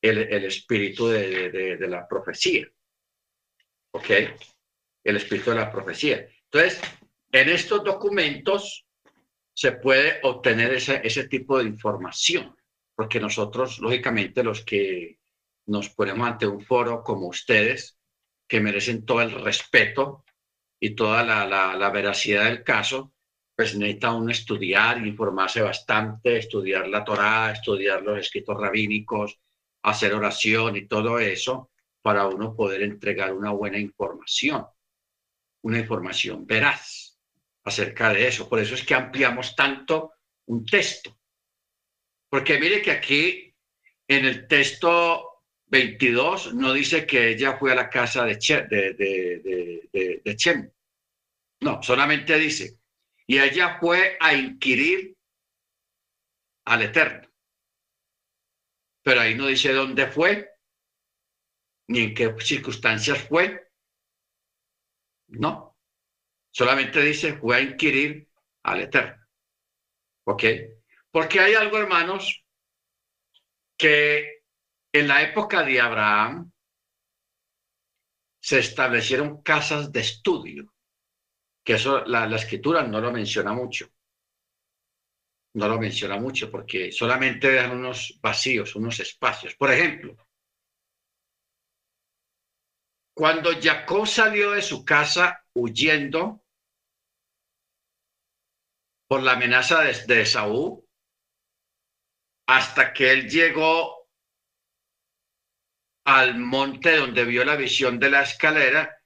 el, 0.00 0.44
espíritu 0.44 1.08
de, 1.08 1.50
de, 1.50 1.88
la 1.88 2.06
profecía. 2.06 2.68
¿Ok? 3.92 4.10
El 5.02 5.16
espíritu 5.16 5.50
de 5.50 5.56
la 5.56 5.70
profecía. 5.70 6.28
Entonces, 6.44 6.80
en 7.32 7.48
estos 7.48 7.82
documentos 7.82 8.83
se 9.54 9.72
puede 9.72 10.18
obtener 10.24 10.74
ese, 10.74 11.00
ese 11.04 11.28
tipo 11.28 11.58
de 11.58 11.64
información, 11.64 12.54
porque 12.94 13.20
nosotros, 13.20 13.78
lógicamente, 13.78 14.42
los 14.42 14.64
que 14.64 15.20
nos 15.66 15.88
ponemos 15.90 16.26
ante 16.28 16.46
un 16.46 16.60
foro 16.60 17.02
como 17.02 17.28
ustedes, 17.28 17.96
que 18.48 18.60
merecen 18.60 19.06
todo 19.06 19.22
el 19.22 19.30
respeto 19.30 20.24
y 20.78 20.90
toda 20.90 21.22
la, 21.22 21.46
la, 21.46 21.90
veracidad 21.90 22.44
del 22.44 22.62
caso, 22.62 23.14
pues 23.56 23.76
necesita 23.76 24.12
uno 24.12 24.30
estudiar, 24.30 24.98
informarse 25.06 25.62
bastante, 25.62 26.36
estudiar 26.36 26.88
la 26.88 27.04
Torá, 27.04 27.52
estudiar 27.52 28.02
los 28.02 28.18
escritos 28.18 28.60
rabínicos, 28.60 29.38
hacer 29.82 30.14
oración 30.14 30.76
y 30.76 30.86
todo 30.86 31.18
eso, 31.18 31.70
para 32.02 32.26
uno 32.26 32.54
poder 32.54 32.82
entregar 32.82 33.32
una 33.32 33.52
buena 33.52 33.78
información, 33.78 34.66
una 35.62 35.78
información 35.78 36.46
veraz 36.46 37.03
acerca 37.64 38.12
de 38.12 38.28
eso. 38.28 38.48
Por 38.48 38.60
eso 38.60 38.74
es 38.74 38.84
que 38.84 38.94
ampliamos 38.94 39.56
tanto 39.56 40.14
un 40.46 40.64
texto. 40.64 41.18
Porque 42.28 42.58
mire 42.58 42.82
que 42.82 42.90
aquí 42.90 43.54
en 44.06 44.24
el 44.24 44.46
texto 44.46 45.42
22 45.66 46.54
no 46.54 46.72
dice 46.72 47.06
que 47.06 47.30
ella 47.30 47.56
fue 47.56 47.72
a 47.72 47.76
la 47.76 47.88
casa 47.88 48.24
de, 48.24 48.38
Chem. 50.36 50.70
No, 51.60 51.82
solamente 51.82 52.38
dice, 52.38 52.78
y 53.26 53.38
ella 53.38 53.78
fue 53.80 54.16
a 54.20 54.34
inquirir 54.34 55.16
al 56.66 56.82
Eterno. 56.82 57.28
Pero 59.02 59.20
ahí 59.20 59.34
no 59.34 59.46
dice 59.46 59.72
dónde 59.72 60.06
fue, 60.06 60.50
ni 61.88 62.00
en 62.04 62.14
qué 62.14 62.34
circunstancias 62.40 63.26
fue. 63.28 63.70
No, 65.28 65.63
solamente 66.54 67.02
dice, 67.02 67.34
fue 67.34 67.56
a 67.56 67.60
inquirir 67.60 68.28
al 68.62 68.82
Eterno. 68.82 69.26
¿Ok? 70.26 70.44
Porque 71.10 71.40
hay 71.40 71.54
algo, 71.54 71.78
hermanos, 71.78 72.44
que 73.76 74.44
en 74.92 75.08
la 75.08 75.22
época 75.22 75.64
de 75.64 75.80
Abraham 75.80 76.52
se 78.40 78.60
establecieron 78.60 79.42
casas 79.42 79.90
de 79.90 80.00
estudio, 80.00 80.72
que 81.64 81.74
eso 81.74 82.04
la, 82.04 82.24
escritura 82.36 82.84
no 82.84 83.00
lo 83.00 83.10
menciona 83.10 83.52
mucho. 83.52 83.90
No 85.54 85.68
lo 85.68 85.78
menciona 85.78 86.18
mucho 86.18 86.50
porque 86.50 86.92
solamente 86.92 87.50
dejan 87.50 87.78
unos 87.78 88.18
vacíos, 88.22 88.76
unos 88.76 89.00
espacios. 89.00 89.56
Por 89.56 89.72
ejemplo, 89.72 90.16
cuando 93.12 93.50
Jacob 93.60 94.06
salió 94.06 94.52
de 94.52 94.62
su 94.62 94.84
casa 94.84 95.44
huyendo 95.54 96.43
por 99.14 99.22
la 99.22 99.34
amenaza 99.34 99.80
de, 99.82 99.92
de 100.12 100.26
Saúl, 100.26 100.84
hasta 102.48 102.92
que 102.92 103.12
él 103.12 103.30
llegó 103.30 104.08
al 106.04 106.36
monte 106.40 106.96
donde 106.96 107.24
vio 107.24 107.44
la 107.44 107.54
visión 107.54 108.00
de 108.00 108.10
la 108.10 108.22
escalera, 108.22 108.98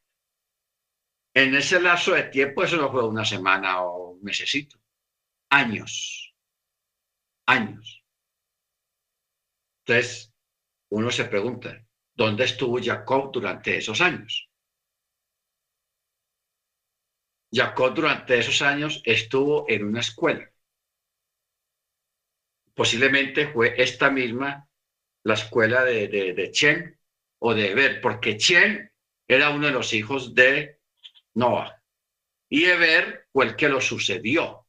en 1.35 1.55
ese 1.55 1.79
lazo 1.79 2.14
de 2.14 2.23
tiempo, 2.23 2.64
eso 2.64 2.79
no 2.79 2.90
fue 2.90 3.07
una 3.07 3.27
semana 3.27 3.83
o 3.83 4.12
un 4.12 4.23
mesecito, 4.23 4.81
años, 5.51 6.35
años. 7.44 8.03
Entonces, 9.85 10.33
uno 10.90 11.11
se 11.11 11.27
pregunta, 11.27 11.85
¿dónde 12.14 12.44
estuvo 12.44 12.83
Jacob 12.83 13.31
durante 13.31 13.77
esos 13.77 14.01
años? 14.01 14.47
Jacob 17.50 17.94
durante 17.94 18.38
esos 18.38 18.62
años 18.62 19.00
estuvo 19.04 19.66
en 19.68 19.84
una 19.84 20.00
escuela. 20.00 20.50
Posiblemente 22.74 23.48
fue 23.48 23.74
esta 23.76 24.11
misma 24.11 24.68
la 25.24 25.34
escuela 25.34 25.84
de, 25.84 26.08
de, 26.08 26.50
Chen 26.50 26.98
o 27.40 27.54
de 27.54 27.72
Eber, 27.72 28.00
porque 28.00 28.37
Chen 28.37 28.90
era 29.26 29.50
uno 29.50 29.66
de 29.66 29.72
los 29.72 29.92
hijos 29.92 30.34
de 30.34 30.78
Noah 31.34 31.82
y 32.48 32.64
Eber 32.64 33.26
fue 33.32 33.46
el 33.46 33.56
que 33.56 33.68
lo 33.68 33.80
sucedió. 33.80 34.66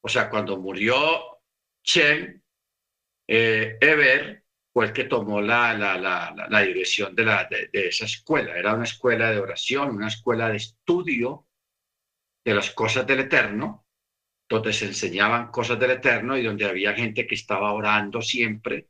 O 0.00 0.08
sea, 0.08 0.28
cuando 0.28 0.58
murió 0.58 1.40
Chen, 1.82 2.42
eh, 3.26 3.78
Eber 3.80 4.44
fue 4.78 4.86
el 4.86 4.92
que 4.92 5.06
tomó 5.06 5.40
la, 5.40 5.74
la, 5.74 5.98
la, 6.48 6.60
dirección 6.60 7.12
de, 7.16 7.24
de, 7.24 7.68
de, 7.72 7.88
esa 7.88 8.04
escuela. 8.04 8.56
Era 8.56 8.74
una 8.74 8.84
escuela 8.84 9.28
de 9.28 9.40
oración, 9.40 9.96
una 9.96 10.06
escuela 10.06 10.50
de 10.50 10.58
estudio 10.58 11.48
de 12.44 12.54
las 12.54 12.70
cosas 12.70 13.04
del 13.04 13.18
Eterno 13.18 13.88
donde 14.48 14.72
se 14.72 14.84
enseñaban 14.84 15.50
cosas 15.50 15.80
del 15.80 15.90
Eterno 15.90 16.38
y 16.38 16.44
donde 16.44 16.64
había 16.64 16.94
gente 16.94 17.26
que 17.26 17.34
estaba 17.34 17.72
orando 17.72 18.22
siempre, 18.22 18.86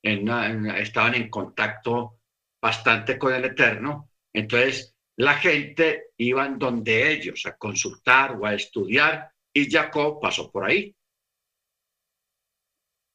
estaban 0.00 1.16
en 1.16 1.28
contacto 1.28 2.20
bastante 2.62 3.18
con 3.18 3.34
el 3.34 3.44
Eterno. 3.44 4.12
Entonces, 4.32 4.94
la 5.16 5.34
gente 5.34 6.10
iba 6.16 6.48
donde 6.48 7.10
ellos 7.10 7.44
a 7.46 7.56
consultar 7.56 8.36
o 8.36 8.46
a 8.46 8.54
estudiar 8.54 9.32
y 9.52 9.68
Jacob 9.68 10.20
pasó 10.22 10.48
por 10.52 10.66
ahí. 10.70 10.94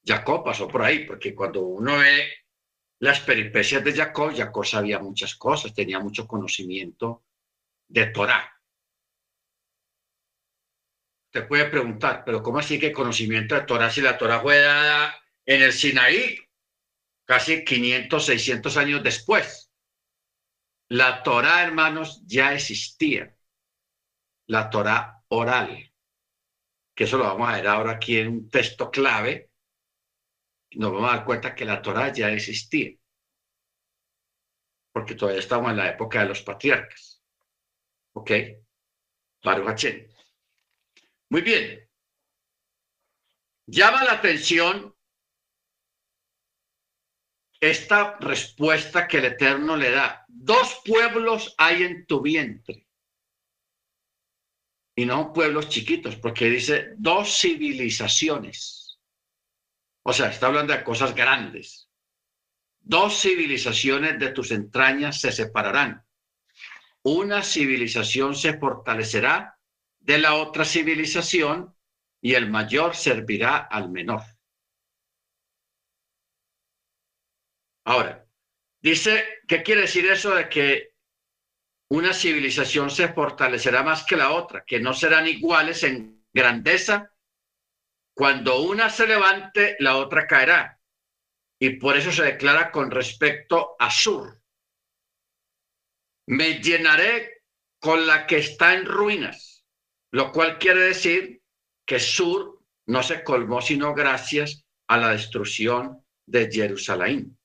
Jacob 0.06 0.44
pasó 0.44 0.68
por 0.68 0.82
ahí, 0.82 1.06
porque 1.06 1.34
cuando 1.34 1.62
uno 1.62 1.98
ve 1.98 2.34
las 3.00 3.20
peripecias 3.22 3.84
de 3.84 3.94
Jacob, 3.94 4.34
Jacob 4.36 4.66
sabía 4.66 5.00
muchas 5.00 5.36
cosas, 5.36 5.74
tenía 5.74 6.00
mucho 6.00 6.28
conocimiento 6.28 7.24
de 7.88 8.08
Torah. 8.08 8.50
Te 11.32 11.42
puede 11.42 11.66
preguntar, 11.66 12.24
pero 12.26 12.44
¿cómo 12.44 12.60
así 12.60 12.80
que 12.80 12.92
conocimiento 12.92 13.56
de 13.56 13.62
Torah 13.62 13.90
si 13.90 14.02
la 14.02 14.18
Torah 14.18 14.40
fue 14.40 14.60
dada 14.60 15.20
en 15.46 15.64
el 15.64 15.74
Sinaí 15.74 16.38
casi 17.26 17.64
500, 17.64 18.26
600 18.26 18.78
años 18.78 19.04
después? 19.04 19.72
La 20.90 21.24
Torah, 21.24 21.64
hermanos, 21.64 22.22
ya 22.26 22.54
existía. 22.54 23.36
La 24.46 24.70
Torah 24.70 25.24
oral, 25.30 25.92
que 26.94 27.06
eso 27.06 27.18
lo 27.18 27.24
vamos 27.24 27.50
a 27.50 27.56
ver 27.56 27.68
ahora 27.68 27.94
aquí 27.94 28.18
en 28.18 28.28
un 28.28 28.50
texto 28.50 28.92
clave. 28.92 29.50
Nos 30.76 30.92
vamos 30.92 31.12
a 31.12 31.18
dar 31.18 31.26
cuenta 31.26 31.56
que 31.56 31.66
la 31.66 31.82
Torah 31.82 32.12
ya 32.12 32.32
existía. 32.32 32.92
Porque 34.92 35.16
todavía 35.16 35.40
estamos 35.40 35.72
en 35.72 35.78
la 35.78 35.90
época 35.90 36.20
de 36.20 36.30
los 36.30 36.42
patriarcas. 36.42 37.24
¿Ok? 38.14 38.32
Baruch 39.44 39.86
muy 41.34 41.42
bien. 41.42 41.90
Llama 43.66 44.04
la 44.04 44.12
atención 44.12 44.96
esta 47.60 48.20
respuesta 48.20 49.08
que 49.08 49.18
el 49.18 49.26
Eterno 49.26 49.76
le 49.76 49.90
da. 49.90 50.26
Dos 50.28 50.84
pueblos 50.86 51.56
hay 51.58 51.82
en 51.82 52.06
tu 52.06 52.22
vientre. 52.22 52.88
Y 54.96 55.08
no 55.08 55.34
pueblos 55.34 55.70
chiquitos, 55.70 56.18
porque 56.18 56.52
dice 56.52 56.94
dos 56.98 57.40
civilizaciones. 57.40 58.83
O 60.04 60.14
sea, 60.14 60.30
está 60.30 60.48
hablando 60.48 60.74
de 60.74 60.84
cosas 60.84 61.16
grandes. 61.16 61.90
Dos 62.80 63.22
civilizaciones 63.22 64.20
de 64.20 64.32
tus 64.32 64.52
entrañas 64.52 65.22
se 65.22 65.32
separarán. 65.32 66.06
Una 67.04 67.42
civilización 67.42 68.36
se 68.36 68.58
fortalecerá 68.58 69.58
de 70.00 70.18
la 70.18 70.36
otra 70.36 70.66
civilización 70.66 71.74
y 72.22 72.36
el 72.36 72.50
mayor 72.50 72.96
servirá 72.96 73.58
al 73.58 73.90
menor. 73.90 74.22
Ahora, 77.86 78.26
dice, 78.82 79.42
¿qué 79.48 79.64
quiere 79.64 79.82
decir 79.82 80.06
eso 80.06 80.34
de 80.36 80.50
que 80.50 80.94
una 81.90 82.14
civilización 82.14 82.90
se 82.90 83.10
fortalecerá 83.10 83.84
más 83.84 84.06
que 84.06 84.16
la 84.16 84.32
otra, 84.32 84.64
que 84.66 84.80
no 84.80 84.94
serán 84.94 85.28
iguales 85.28 85.84
en 85.84 86.26
grandeza? 86.34 87.13
Cuando 88.16 88.62
una 88.62 88.90
se 88.90 89.08
levante, 89.08 89.76
la 89.80 89.98
otra 89.98 90.28
caerá. 90.28 90.80
Y 91.60 91.78
por 91.78 91.98
eso 91.98 92.12
se 92.12 92.24
declara 92.24 92.72
con 92.72 92.92
respecto 92.92 93.76
a 93.80 93.90
Sur. 93.90 94.42
Me 96.28 96.62
llenaré 96.62 97.44
con 97.80 98.06
la 98.06 98.28
que 98.28 98.38
está 98.38 98.74
en 98.74 98.86
ruinas 98.86 99.54
lo 100.14 100.32
cual 100.32 100.60
quiere 100.60 100.82
decir 100.82 101.42
que 101.86 102.00
Sur 102.00 102.60
no 102.86 103.02
se 103.02 103.24
colmó 103.24 103.62
sino 103.62 103.94
gracias 103.96 104.64
a 104.88 104.98
la 104.98 105.10
destrucción 105.10 106.06
de 106.28 106.50
Jerusalén. 106.52 107.36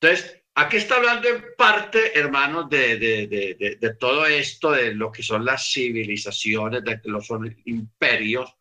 Entonces, 0.00 0.42
aquí 0.54 0.76
está 0.76 0.96
hablando 0.96 1.28
en 1.28 1.44
parte, 1.56 2.18
hermanos, 2.18 2.68
de, 2.68 2.98
de, 2.98 3.94
todo 3.98 4.26
esto, 4.26 4.72
de 4.72 4.92
lo 4.94 5.12
que 5.12 5.22
son 5.22 5.44
las 5.44 5.70
civilizaciones, 5.72 6.82
de 6.82 7.00
los 7.04 7.28
imperios, 7.64 8.56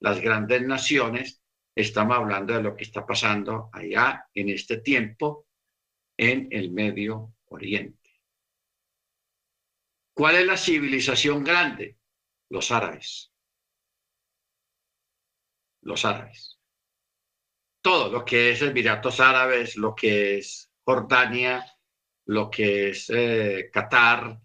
las 0.00 0.20
grandes 0.20 0.62
naciones. 0.62 1.42
Estamos 1.74 2.16
hablando 2.16 2.54
de 2.54 2.62
lo 2.62 2.76
que 2.76 2.84
está 2.84 3.06
pasando 3.06 3.70
allá 3.72 4.26
en 4.34 4.48
este 4.48 4.78
tiempo 4.78 5.46
en 6.16 6.48
el 6.50 6.72
Medio 6.72 7.34
Oriente. 7.46 7.98
¿Cuál 10.14 10.36
es 10.36 10.46
la 10.46 10.56
civilización 10.56 11.44
grande? 11.44 11.96
Los 12.50 12.70
árabes. 12.70 13.32
Los 15.82 16.04
árabes. 16.04 16.58
Todo 17.80 18.10
lo 18.12 18.24
que 18.24 18.50
es 18.50 18.60
Emiratos 18.60 19.20
Árabes, 19.20 19.76
lo 19.76 19.94
que 19.94 20.36
es 20.36 20.70
Jordania, 20.84 21.64
lo 22.26 22.50
que 22.50 22.90
es 22.90 23.08
eh, 23.08 23.70
Qatar, 23.72 24.38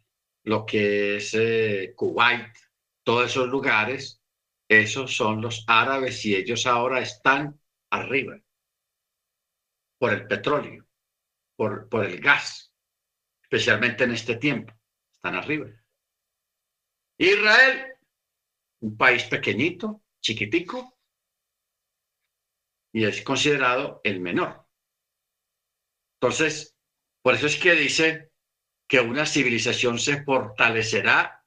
lo 0.43 0.65
que 0.65 1.17
es 1.17 1.33
eh, 1.33 1.93
Kuwait, 1.93 2.55
todos 3.03 3.25
esos 3.31 3.49
lugares, 3.49 4.21
esos 4.67 5.15
son 5.15 5.41
los 5.41 5.63
árabes 5.67 6.25
y 6.25 6.35
ellos 6.35 6.65
ahora 6.65 7.01
están 7.01 7.59
arriba 7.91 8.39
por 9.99 10.13
el 10.13 10.27
petróleo, 10.27 10.85
por, 11.55 11.87
por 11.89 12.05
el 12.05 12.19
gas, 12.19 12.73
especialmente 13.43 14.03
en 14.03 14.11
este 14.11 14.35
tiempo 14.35 14.73
están 15.11 15.35
arriba. 15.35 15.67
Israel, 17.17 17.93
un 18.81 18.97
país 18.97 19.23
pequeñito, 19.23 20.03
chiquitico, 20.21 20.99
y 22.91 23.05
es 23.05 23.21
considerado 23.21 24.01
el 24.03 24.19
menor. 24.19 24.65
Entonces, 26.19 26.75
por 27.21 27.35
eso 27.35 27.47
es 27.47 27.57
que 27.57 27.73
dice 27.73 28.31
que 28.87 28.99
una 28.99 29.25
civilización 29.25 29.99
se 29.99 30.23
fortalecerá, 30.23 31.45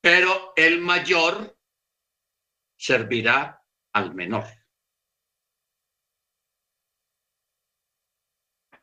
pero 0.00 0.52
el 0.56 0.80
mayor 0.80 1.53
servirá 2.86 3.62
al 3.94 4.14
menor. 4.14 4.44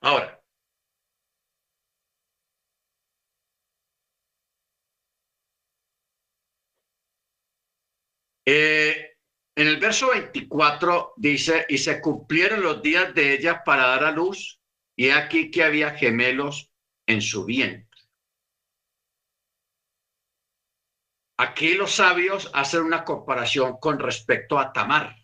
Ahora, 0.02 0.42
Eh, 8.44 9.18
en 9.56 9.68
el 9.68 9.78
verso 9.78 10.10
24 10.10 11.14
dice, 11.16 11.66
y 11.70 11.78
se 11.78 12.02
cumplieron 12.02 12.64
los 12.64 12.82
días 12.82 13.14
de 13.14 13.34
ella 13.36 13.64
para 13.64 13.86
dar 13.86 14.04
a 14.04 14.12
luz, 14.12 14.60
y 14.98 15.12
aquí 15.12 15.52
que 15.52 15.64
había 15.64 15.92
gemelos 15.92 16.72
en 17.06 17.22
su 17.22 17.46
vientre. 17.46 17.91
Aquí 21.42 21.74
los 21.74 21.96
sabios 21.96 22.52
hacen 22.54 22.84
una 22.84 23.04
comparación 23.04 23.78
con 23.80 23.98
respecto 23.98 24.60
a 24.60 24.72
Tamar. 24.72 25.16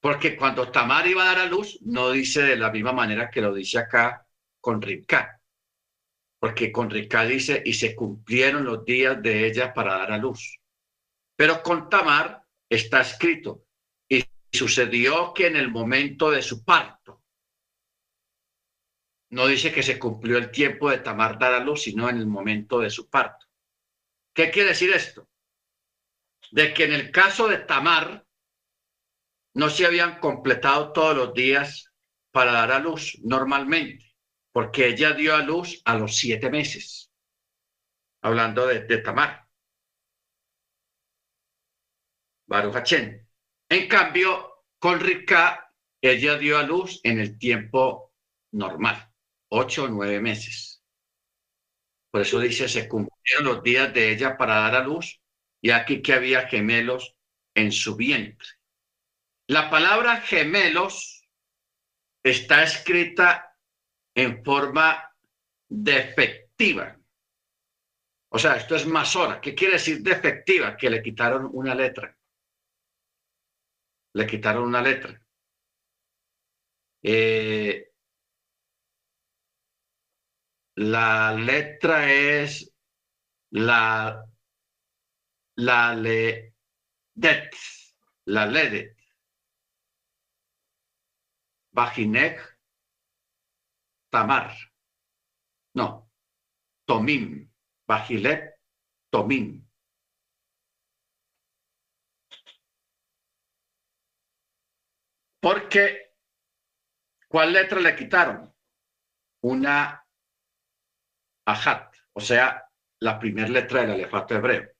Porque 0.00 0.38
cuando 0.38 0.70
Tamar 0.70 1.06
iba 1.06 1.22
a 1.22 1.26
dar 1.26 1.40
a 1.40 1.44
luz, 1.44 1.78
no 1.82 2.10
dice 2.12 2.40
de 2.40 2.56
la 2.56 2.70
misma 2.70 2.92
manera 2.92 3.28
que 3.28 3.42
lo 3.42 3.52
dice 3.52 3.76
acá 3.76 4.26
con 4.58 4.80
Ricá. 4.80 5.42
Porque 6.40 6.72
con 6.72 6.88
Ricá 6.88 7.26
dice, 7.26 7.62
y 7.62 7.74
se 7.74 7.94
cumplieron 7.94 8.64
los 8.64 8.86
días 8.86 9.20
de 9.20 9.46
ella 9.46 9.74
para 9.74 9.98
dar 9.98 10.12
a 10.12 10.16
luz. 10.16 10.58
Pero 11.36 11.62
con 11.62 11.90
Tamar 11.90 12.42
está 12.70 13.02
escrito, 13.02 13.66
y 14.08 14.24
sucedió 14.50 15.34
que 15.34 15.48
en 15.48 15.56
el 15.56 15.70
momento 15.70 16.30
de 16.30 16.40
su 16.40 16.64
parto, 16.64 17.22
no 19.28 19.46
dice 19.46 19.70
que 19.70 19.82
se 19.82 19.98
cumplió 19.98 20.38
el 20.38 20.50
tiempo 20.50 20.88
de 20.88 21.00
Tamar 21.00 21.38
dar 21.38 21.52
a 21.52 21.60
luz, 21.60 21.82
sino 21.82 22.08
en 22.08 22.16
el 22.16 22.26
momento 22.26 22.80
de 22.80 22.88
su 22.88 23.10
parto. 23.10 23.47
¿Qué 24.38 24.52
quiere 24.52 24.68
decir 24.68 24.92
esto? 24.92 25.28
De 26.52 26.72
que 26.72 26.84
en 26.84 26.92
el 26.92 27.10
caso 27.10 27.48
de 27.48 27.58
Tamar 27.58 28.24
no 29.54 29.68
se 29.68 29.84
habían 29.84 30.20
completado 30.20 30.92
todos 30.92 31.16
los 31.16 31.34
días 31.34 31.92
para 32.30 32.52
dar 32.52 32.70
a 32.70 32.78
luz 32.78 33.18
normalmente, 33.24 34.14
porque 34.52 34.86
ella 34.86 35.12
dio 35.12 35.34
a 35.34 35.42
luz 35.42 35.82
a 35.84 35.96
los 35.96 36.16
siete 36.16 36.50
meses, 36.50 37.10
hablando 38.22 38.64
de, 38.68 38.98
Tamar. 38.98 39.44
Baruch 42.46 42.92
En 42.92 43.88
cambio, 43.88 44.64
con 44.78 45.00
Rika, 45.00 45.74
ella 46.00 46.38
dio 46.38 46.58
a 46.58 46.62
luz 46.62 47.00
en 47.02 47.18
el 47.18 47.36
tiempo 47.40 48.14
normal, 48.52 49.12
ocho 49.48 49.82
o 49.82 49.88
nueve 49.88 50.20
meses. 50.20 50.77
Por 52.10 52.22
eso 52.22 52.40
dice, 52.40 52.68
se 52.68 52.88
cumplieron 52.88 53.44
los 53.44 53.62
días 53.62 53.92
de 53.92 54.10
ella 54.10 54.36
para 54.36 54.60
dar 54.60 54.76
a 54.76 54.84
luz, 54.84 55.20
y 55.60 55.70
aquí 55.70 56.02
que 56.02 56.14
había 56.14 56.48
gemelos 56.48 57.14
en 57.54 57.72
su 57.72 57.96
vientre. 57.96 58.48
La 59.48 59.70
palabra 59.70 60.20
gemelos 60.20 61.22
está 62.22 62.62
escrita 62.62 63.56
en 64.14 64.44
forma 64.44 65.14
defectiva. 65.68 66.96
O 68.30 68.38
sea, 68.38 68.56
esto 68.56 68.76
es 68.76 68.86
masora. 68.86 69.40
¿Qué 69.40 69.54
quiere 69.54 69.74
decir 69.74 70.00
defectiva? 70.00 70.76
Que 70.76 70.90
le 70.90 71.02
quitaron 71.02 71.48
una 71.52 71.74
letra 71.74 72.18
le 74.18 74.26
quitaron 74.26 74.64
una 74.64 74.82
letra. 74.82 75.20
Eh, 77.02 77.87
la 80.78 81.32
letra 81.32 82.12
es 82.12 82.72
la 83.50 84.24
la 85.56 85.94
le 85.94 86.54
det, 87.14 87.50
la 88.26 88.46
ledet. 88.46 88.96
Vajinek 91.72 92.58
tamar. 94.10 94.54
No, 95.74 96.10
tomim. 96.86 97.50
Bajilet 97.86 98.54
tomim. 99.10 99.66
Porque, 105.40 106.14
¿cuál 107.28 107.52
letra 107.52 107.80
le 107.80 107.96
quitaron? 107.96 108.54
Una 109.40 110.07
o 112.12 112.20
sea, 112.20 112.68
la 113.00 113.18
primera 113.18 113.48
letra 113.48 113.80
del 113.80 113.92
alefato 113.92 114.34
hebreo. 114.34 114.70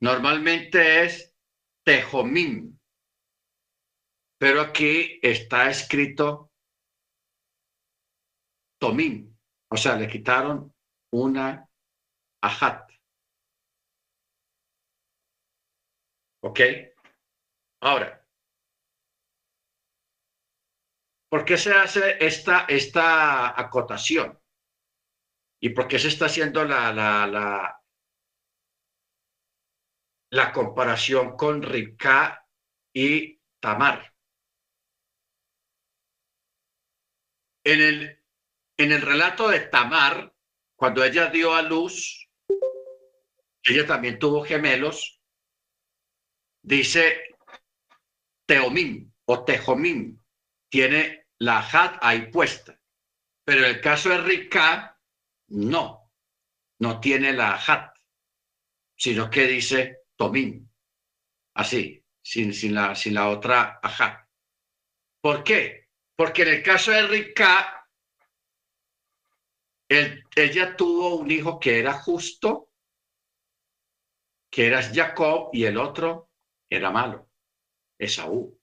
Normalmente 0.00 1.04
es 1.04 1.34
tejomim, 1.84 2.78
pero 4.38 4.60
aquí 4.60 5.18
está 5.22 5.70
escrito 5.70 6.52
tomim, 8.80 9.36
o 9.70 9.76
sea, 9.76 9.96
le 9.96 10.08
quitaron 10.08 10.72
una 11.12 11.68
ajat. 12.40 12.90
¿Ok? 16.40 16.60
Ahora, 17.80 18.18
¿Por 21.30 21.44
qué 21.44 21.58
se 21.58 21.74
hace 21.74 22.16
esta, 22.24 22.64
esta 22.68 23.60
acotación? 23.60 24.37
¿Y 25.60 25.70
por 25.70 25.88
qué 25.88 25.98
se 25.98 26.08
está 26.08 26.26
haciendo 26.26 26.64
la, 26.64 26.92
la, 26.92 27.82
la, 30.30 30.52
comparación 30.52 31.36
con 31.36 31.62
Ricá 31.62 32.46
y 32.94 33.40
Tamar? 33.60 34.14
En 37.64 37.80
el, 37.80 38.24
en 38.76 38.92
el 38.92 39.02
relato 39.02 39.48
de 39.48 39.60
Tamar, 39.60 40.34
cuando 40.76 41.04
ella 41.04 41.26
dio 41.26 41.54
a 41.54 41.62
luz, 41.62 42.28
ella 43.64 43.86
también 43.86 44.18
tuvo 44.18 44.44
gemelos, 44.44 45.20
dice 46.62 47.34
Teomín 48.46 49.12
o 49.26 49.44
Tejomín, 49.44 50.24
tiene 50.70 51.26
la 51.38 51.58
hat 51.58 51.98
ahí 52.00 52.30
puesta. 52.30 52.80
Pero 53.44 53.60
en 53.64 53.76
el 53.76 53.80
caso 53.80 54.10
de 54.10 54.18
Rika, 54.18 54.97
no, 55.48 56.10
no 56.80 57.00
tiene 57.00 57.32
la 57.32 57.54
hat, 57.54 57.94
sino 58.96 59.30
que 59.30 59.46
dice 59.46 60.02
Tomín, 60.16 60.70
así, 61.54 62.04
sin, 62.22 62.52
sin, 62.52 62.74
la, 62.74 62.94
sin 62.94 63.14
la 63.14 63.28
otra 63.28 63.78
ajat. 63.82 64.28
¿Por 65.20 65.42
qué? 65.42 65.88
Porque 66.16 66.42
en 66.42 66.48
el 66.48 66.62
caso 66.62 66.90
de 66.90 67.06
Rika, 67.06 67.86
ella 69.88 70.76
tuvo 70.76 71.16
un 71.16 71.30
hijo 71.30 71.58
que 71.58 71.78
era 71.78 71.94
justo, 71.94 72.70
que 74.50 74.66
era 74.66 74.82
Jacob, 74.82 75.50
y 75.52 75.64
el 75.64 75.78
otro 75.78 76.30
era 76.68 76.90
malo. 76.90 77.30
Esaú. 77.98 78.58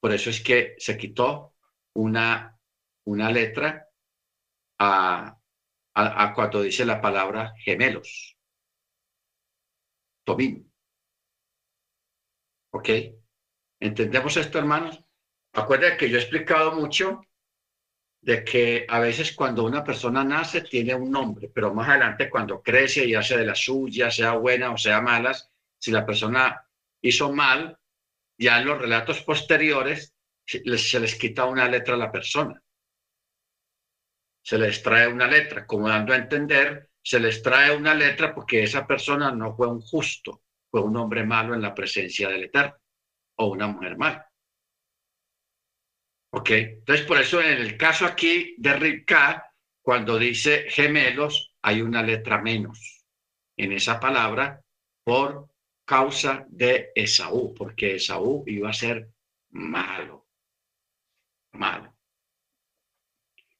Por 0.00 0.12
eso 0.12 0.30
es 0.30 0.40
que 0.42 0.74
se 0.78 0.96
quitó 0.96 1.54
una, 1.94 2.58
una 3.04 3.30
letra 3.30 3.88
a, 4.78 5.37
a, 5.98 6.32
cuando 6.34 6.62
dice 6.62 6.84
la 6.84 7.00
palabra 7.00 7.54
gemelos. 7.58 8.36
Tobín. 10.24 10.72
¿Ok? 12.70 12.88
¿Entendemos 13.80 14.36
esto, 14.36 14.58
hermanos? 14.58 15.02
Acuérdense 15.52 15.96
que 15.96 16.10
yo 16.10 16.18
he 16.18 16.20
explicado 16.20 16.72
mucho 16.72 17.20
de 18.20 18.44
que 18.44 18.86
a 18.88 19.00
veces 19.00 19.34
cuando 19.34 19.64
una 19.64 19.82
persona 19.82 20.22
nace 20.24 20.60
tiene 20.60 20.94
un 20.94 21.10
nombre, 21.10 21.50
pero 21.52 21.72
más 21.74 21.88
adelante 21.88 22.28
cuando 22.28 22.62
crece 22.62 23.06
y 23.06 23.14
hace 23.14 23.36
de 23.36 23.46
la 23.46 23.54
suya, 23.54 24.10
sea 24.10 24.32
buena 24.32 24.70
o 24.70 24.76
sea 24.76 25.00
malas, 25.00 25.50
si 25.78 25.90
la 25.90 26.04
persona 26.04 26.64
hizo 27.00 27.32
mal, 27.32 27.78
ya 28.36 28.60
en 28.60 28.66
los 28.66 28.78
relatos 28.78 29.22
posteriores 29.22 30.14
se 30.44 31.00
les 31.00 31.14
quita 31.16 31.44
una 31.44 31.68
letra 31.68 31.94
a 31.94 31.98
la 31.98 32.12
persona. 32.12 32.62
Se 34.48 34.56
les 34.56 34.82
trae 34.82 35.06
una 35.06 35.26
letra, 35.26 35.66
como 35.66 35.90
dando 35.90 36.14
a 36.14 36.16
entender, 36.16 36.88
se 37.02 37.20
les 37.20 37.42
trae 37.42 37.76
una 37.76 37.92
letra 37.94 38.34
porque 38.34 38.62
esa 38.62 38.86
persona 38.86 39.30
no 39.30 39.54
fue 39.54 39.66
un 39.68 39.82
justo, 39.82 40.44
fue 40.70 40.80
un 40.80 40.96
hombre 40.96 41.22
malo 41.22 41.52
en 41.52 41.60
la 41.60 41.74
presencia 41.74 42.30
del 42.30 42.44
Eterno 42.44 42.78
o 43.36 43.48
una 43.48 43.66
mujer 43.66 43.98
mala. 43.98 44.26
¿Ok? 46.32 46.50
Entonces, 46.50 47.04
por 47.04 47.18
eso 47.18 47.42
en 47.42 47.58
el 47.58 47.76
caso 47.76 48.06
aquí 48.06 48.54
de 48.56 48.72
Ribka, 48.72 49.52
cuando 49.82 50.16
dice 50.16 50.64
gemelos, 50.70 51.52
hay 51.60 51.82
una 51.82 52.02
letra 52.02 52.40
menos 52.40 53.04
en 53.54 53.72
esa 53.72 54.00
palabra 54.00 54.62
por 55.04 55.50
causa 55.84 56.46
de 56.48 56.90
Esaú, 56.94 57.52
porque 57.52 57.96
Esaú 57.96 58.44
iba 58.46 58.70
a 58.70 58.72
ser 58.72 59.10
malo, 59.50 60.26
malo. 61.52 61.97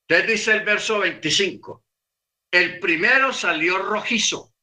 Entonces 0.08 0.38
dice 0.38 0.52
el 0.54 0.64
verso 0.64 1.00
25, 1.00 1.84
el 2.50 2.80
primero 2.80 3.30
salió 3.30 3.76
rojizo, 3.76 4.54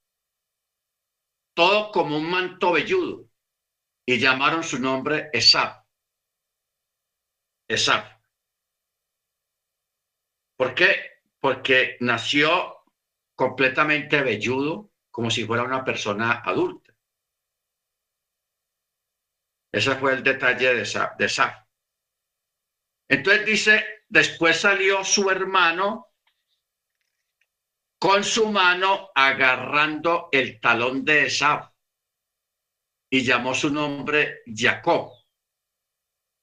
todo 1.53 1.91
como 1.91 2.17
un 2.17 2.27
manto 2.27 2.71
velludo, 2.71 3.29
y 4.07 4.17
llamaron 4.17 4.63
su 4.63 4.79
nombre 4.79 5.29
Esab. 5.31 5.85
Esab. 7.67 8.19
¿Por 10.57 10.73
qué? 10.73 11.19
Porque 11.39 11.97
nació 11.99 12.83
completamente 13.35 14.21
velludo, 14.21 14.93
como 15.11 15.29
si 15.29 15.45
fuera 15.45 15.63
una 15.63 15.83
persona 15.83 16.41
adulta. 16.43 16.95
Ese 19.71 19.95
fue 19.97 20.13
el 20.13 20.23
detalle 20.23 20.73
de 20.73 20.85
Saf. 20.85 21.55
Entonces 23.09 23.45
dice, 23.45 23.94
después 24.15 24.61
salió 24.61 25.03
su 25.03 25.29
hermano 25.29 26.07
con 27.99 28.23
su 28.23 28.49
mano 28.49 29.09
agarrando 29.13 30.29
el 30.31 30.61
talón 30.61 31.03
de 31.03 31.25
Esaf 31.25 31.69
y 33.09 33.25
llamó 33.25 33.53
su 33.53 33.69
nombre 33.69 34.39
Jacob. 34.45 35.11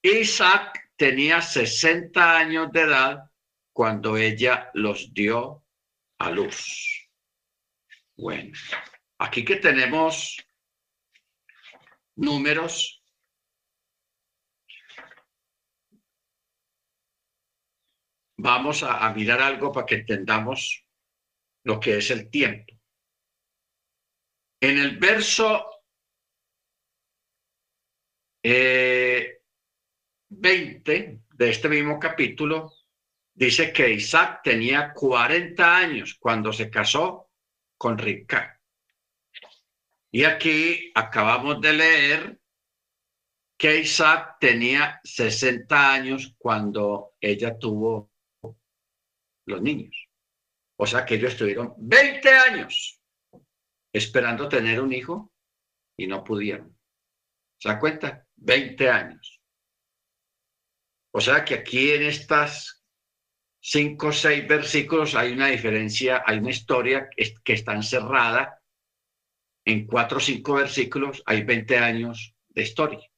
Isaac 0.03 0.91
tenía 0.97 1.41
60 1.41 2.37
años 2.37 2.71
de 2.73 2.81
edad 2.83 3.31
cuando 3.73 4.19
ella 4.19 4.71
los 4.75 5.15
dio 5.15 5.65
a 6.19 6.31
luz. 6.31 7.09
Bueno, 8.19 8.53
aquí 9.17 9.47
que 9.47 9.57
tenemos 9.57 10.37
números 12.17 13.02
vamos 18.43 18.83
a, 18.83 19.09
mirar 19.15 19.41
algo 19.41 19.71
para 19.71 19.87
que 19.87 19.95
entendamos 19.97 20.85
lo 21.63 21.79
que 21.79 21.99
es 21.99 22.11
el 22.11 22.29
tiempo. 22.29 22.75
En 24.61 24.79
el 24.79 24.99
verso 24.99 25.65
20 28.43 29.43
eh, 30.33 31.21
de 31.31 31.51
este 31.51 31.69
mismo 31.69 32.01
capítulo, 32.01 32.73
dice 33.33 33.73
que 33.73 33.91
Isaac 33.91 34.41
tenía 34.43 34.93
40 34.93 35.77
años 35.77 36.17
cuando 36.19 36.53
se 36.53 36.69
casó 36.69 37.31
con 37.79 37.97
Rica. 37.97 38.61
Y 40.11 40.25
aquí 40.25 40.91
acabamos 40.97 41.61
de 41.61 41.73
leer 41.73 42.41
que 43.57 43.79
Isaac 43.79 44.39
tenía 44.41 45.01
60 45.05 45.93
años 45.93 46.35
cuando 46.37 47.15
ella 47.21 47.57
tuvo 47.57 48.12
los 49.47 49.63
niños. 49.63 50.09
O 50.77 50.87
sea 50.87 51.05
que 51.05 51.15
ellos 51.15 51.33
estuvieron 51.33 51.75
20 51.79 52.29
años 52.29 53.01
esperando 53.93 54.49
tener 54.49 54.81
un 54.81 54.93
hijo 54.93 55.33
y 55.97 56.07
no 56.07 56.25
pudieron. 56.25 56.77
¿Se 57.59 57.69
da 57.69 57.79
cuenta? 57.79 58.27
20 58.37 58.91
años. 58.91 59.41
O 61.13 61.21
sea 61.21 61.45
que 61.45 61.55
aquí 61.55 61.91
en 61.91 62.05
estas 62.05 62.83
cinco 63.61 64.09
o 64.09 64.13
seis 64.13 64.47
versículos 64.49 65.15
hay 65.15 65.33
una 65.33 65.49
diferencia, 65.49 66.23
hay 66.27 66.39
una 66.39 66.51
historia 66.51 67.09
que 67.45 67.53
está 67.53 67.75
encerrada 67.75 68.61
en 69.65 69.87
cuatro 69.87 70.19
o 70.19 70.21
cinco 70.21 70.55
versículos, 70.55 71.23
hay 71.27 71.45
20 71.45 71.79
años 71.79 72.35
de 72.49 72.63
historia. 72.63 73.12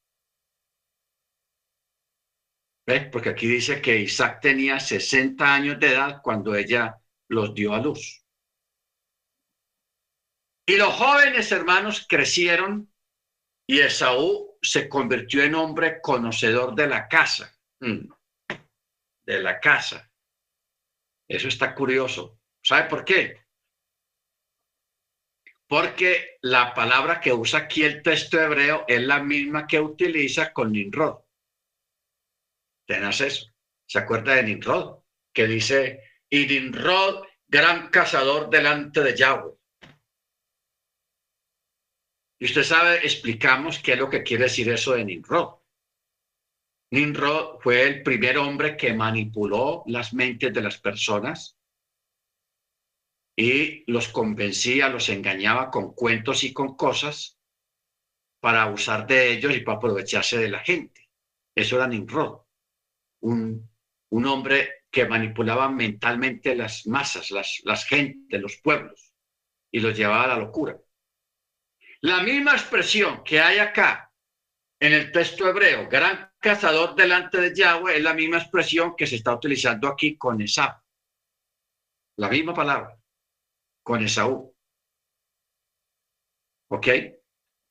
Porque 2.84 3.30
aquí 3.30 3.46
dice 3.46 3.80
que 3.80 3.98
Isaac 3.98 4.40
tenía 4.42 4.78
60 4.78 5.54
años 5.54 5.80
de 5.80 5.92
edad 5.92 6.20
cuando 6.22 6.54
ella 6.54 6.98
los 7.28 7.54
dio 7.54 7.72
a 7.72 7.80
luz. 7.80 8.24
Y 10.66 10.76
los 10.76 10.94
jóvenes 10.94 11.50
hermanos 11.52 12.06
crecieron 12.08 12.90
y 13.66 13.80
Esaú 13.80 14.58
se 14.62 14.88
convirtió 14.88 15.42
en 15.42 15.54
hombre 15.54 16.00
conocedor 16.00 16.74
de 16.74 16.86
la 16.86 17.08
casa. 17.08 17.54
Mm. 17.80 18.08
De 19.26 19.42
la 19.42 19.60
casa. 19.60 20.10
Eso 21.28 21.48
está 21.48 21.74
curioso. 21.74 22.40
¿Sabe 22.62 22.88
por 22.88 23.04
qué? 23.04 23.44
Porque 25.66 26.38
la 26.42 26.74
palabra 26.74 27.20
que 27.20 27.32
usa 27.32 27.60
aquí 27.60 27.82
el 27.82 28.02
texto 28.02 28.40
hebreo 28.40 28.84
es 28.86 29.02
la 29.02 29.22
misma 29.22 29.66
que 29.66 29.80
utiliza 29.80 30.52
con 30.52 30.72
Nimrod. 30.72 31.23
Tenés 32.86 33.20
eso. 33.20 33.54
¿Se 33.86 33.98
acuerda 33.98 34.34
de 34.34 34.42
Nimrod? 34.42 35.02
Que 35.32 35.46
dice, 35.46 36.00
y 36.28 36.46
Nimrod, 36.46 37.24
gran 37.46 37.88
cazador 37.88 38.50
delante 38.50 39.00
de 39.02 39.16
Yahweh. 39.16 39.52
Y 42.38 42.44
usted 42.46 42.62
sabe, 42.62 42.96
explicamos 42.98 43.78
qué 43.78 43.92
es 43.92 43.98
lo 43.98 44.10
que 44.10 44.22
quiere 44.22 44.44
decir 44.44 44.68
eso 44.68 44.94
de 44.94 45.04
Nimrod. 45.04 45.60
Nimrod 46.90 47.60
fue 47.60 47.82
el 47.82 48.02
primer 48.02 48.38
hombre 48.38 48.76
que 48.76 48.92
manipuló 48.92 49.82
las 49.86 50.12
mentes 50.12 50.52
de 50.52 50.60
las 50.60 50.78
personas 50.78 51.58
y 53.36 53.90
los 53.90 54.08
convencía, 54.08 54.88
los 54.88 55.08
engañaba 55.08 55.70
con 55.70 55.92
cuentos 55.94 56.44
y 56.44 56.52
con 56.52 56.76
cosas 56.76 57.38
para 58.40 58.62
abusar 58.62 59.06
de 59.06 59.32
ellos 59.32 59.56
y 59.56 59.60
para 59.60 59.78
aprovecharse 59.78 60.38
de 60.38 60.50
la 60.50 60.60
gente. 60.60 61.10
Eso 61.54 61.76
era 61.76 61.88
Nimrod 61.88 62.43
un, 63.24 63.70
hombre 64.26 64.84
que 64.90 65.06
manipulaba 65.06 65.68
mentalmente 65.68 66.54
las 66.54 66.86
masas, 66.86 67.30
las, 67.30 67.60
las 67.64 67.84
gentes, 67.84 68.40
los 68.40 68.56
pueblos, 68.62 69.12
y 69.72 69.80
los 69.80 69.96
llevaba 69.96 70.24
a 70.24 70.28
la 70.28 70.36
locura. 70.36 70.78
La 72.00 72.22
misma 72.22 72.52
expresión 72.52 73.24
que 73.24 73.40
hay 73.40 73.58
acá 73.58 74.12
en 74.78 74.92
el 74.92 75.10
texto 75.10 75.48
hebreo, 75.48 75.88
gran 75.88 76.30
cazador 76.38 76.94
delante 76.94 77.40
de 77.40 77.54
Yahweh, 77.54 77.96
es 77.96 78.02
la 78.02 78.14
misma 78.14 78.38
expresión 78.38 78.94
que 78.96 79.06
se 79.06 79.16
está 79.16 79.34
utilizando 79.34 79.88
aquí 79.88 80.16
con 80.16 80.40
Esaú. 80.40 80.72
La 82.16 82.28
misma 82.28 82.54
palabra, 82.54 82.96
con 83.82 84.02
Esaú. 84.04 84.54
¿Ok? 86.68 86.86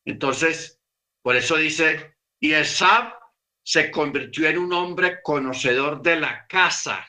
Entonces, 0.06 0.82
por 1.22 1.36
eso 1.36 1.56
dice, 1.56 2.18
y 2.40 2.54
Esaú 2.54 3.23
se 3.64 3.90
convirtió 3.90 4.48
en 4.48 4.58
un 4.58 4.74
hombre 4.74 5.22
conocedor 5.22 6.02
de 6.02 6.18
la 6.18 6.46
casa, 6.48 7.08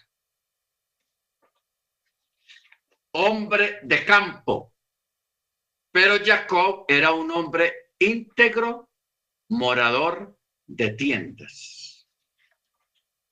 hombre 3.12 3.80
de 3.82 4.04
campo. 4.04 4.72
Pero 5.90 6.24
Jacob 6.24 6.84
era 6.88 7.12
un 7.12 7.30
hombre 7.30 7.90
íntegro, 7.98 8.90
morador 9.50 10.38
de 10.66 10.90
tiendas. 10.90 12.08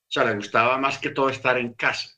O 0.07 0.11
sea, 0.13 0.25
le 0.25 0.35
gustaba 0.35 0.77
más 0.77 0.99
que 0.99 1.09
todo 1.09 1.29
estar 1.29 1.57
en 1.57 1.73
casa. 1.73 2.09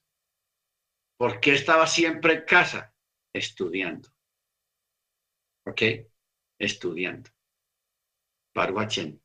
¿Por 1.17 1.39
qué 1.39 1.53
estaba 1.53 1.87
siempre 1.87 2.33
en 2.33 2.45
casa? 2.45 2.93
Estudiando. 3.31 4.09
¿Ok? 5.65 5.81
Estudiando. 6.59 7.29
Baruachén 8.53 9.24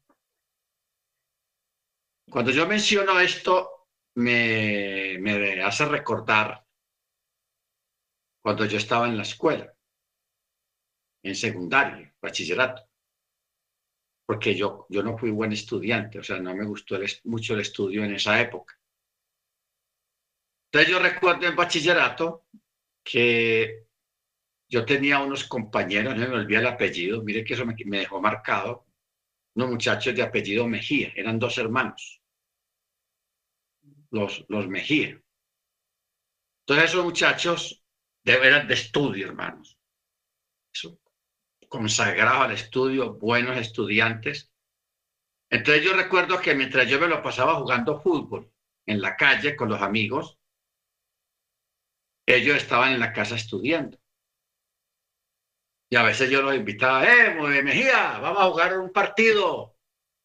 Cuando 2.31 2.53
yo 2.53 2.67
menciono 2.67 3.19
esto, 3.19 3.89
me, 4.15 5.19
me 5.19 5.63
hace 5.63 5.85
recordar 5.85 6.65
cuando 8.41 8.65
yo 8.65 8.79
estaba 8.79 9.09
en 9.09 9.17
la 9.17 9.25
escuela, 9.25 9.75
en 11.23 11.35
secundaria, 11.35 12.15
bachillerato, 12.23 12.89
porque 14.25 14.55
yo, 14.55 14.87
yo 14.89 15.03
no 15.03 15.19
fui 15.19 15.31
buen 15.31 15.53
estudiante, 15.53 16.21
o 16.21 16.23
sea, 16.23 16.39
no 16.39 16.55
me 16.55 16.65
gustó 16.65 16.99
mucho 17.25 17.55
el 17.55 17.61
estudio 17.61 18.05
en 18.05 18.15
esa 18.15 18.41
época. 18.41 18.79
Entonces 20.67 20.91
yo 20.93 21.01
recuerdo 21.01 21.47
en 21.47 21.57
bachillerato 21.57 22.47
que 23.03 23.87
yo 24.69 24.85
tenía 24.85 25.19
unos 25.19 25.45
compañeros, 25.45 26.17
no 26.17 26.29
me 26.29 26.37
olvidé 26.37 26.61
el 26.61 26.69
apellido, 26.69 27.25
mire 27.25 27.43
que 27.43 27.55
eso 27.55 27.67
me, 27.67 27.75
me 27.87 27.99
dejó 27.99 28.21
marcado, 28.21 28.87
unos 29.57 29.71
muchachos 29.71 30.15
de 30.15 30.23
apellido 30.23 30.69
Mejía, 30.69 31.13
eran 31.17 31.41
dos 31.41 31.59
hermanos, 31.59 32.20
los, 34.11 34.45
los 34.49 34.69
Mejía. 34.69 35.21
Entonces 36.63 36.91
esos 36.91 37.05
muchachos 37.05 37.83
eran 38.25 38.69
de 38.69 38.75
estudio, 38.75 39.27
hermanos. 39.27 39.79
Eso, 40.73 40.99
consagrado 41.69 42.43
al 42.43 42.53
estudio, 42.53 43.15
buenos 43.15 43.57
estudiantes. 43.57 44.53
Entonces 45.51 45.85
yo 45.85 45.95
recuerdo 45.95 46.41
que 46.41 46.55
mientras 46.55 46.89
yo 46.89 47.01
me 47.01 47.09
lo 47.09 47.23
pasaba 47.23 47.57
jugando 47.57 48.01
fútbol 48.01 48.53
en 48.87 49.01
la 49.01 49.17
calle 49.17 49.57
con 49.57 49.69
los 49.69 49.83
amigos, 49.83 50.39
ellos 52.27 52.57
estaban 52.57 52.93
en 52.93 53.01
la 53.01 53.13
casa 53.13 53.35
estudiando. 53.35 53.99
Y 55.93 55.97
a 55.97 56.05
veces 56.05 56.31
yo 56.31 56.41
los 56.43 56.55
invitaba, 56.55 57.05
eh, 57.05 57.35
Mejía, 57.63 58.19
vamos 58.21 58.43
a 58.43 58.49
jugar 58.51 58.79
un 58.79 58.93
partido. 58.93 59.77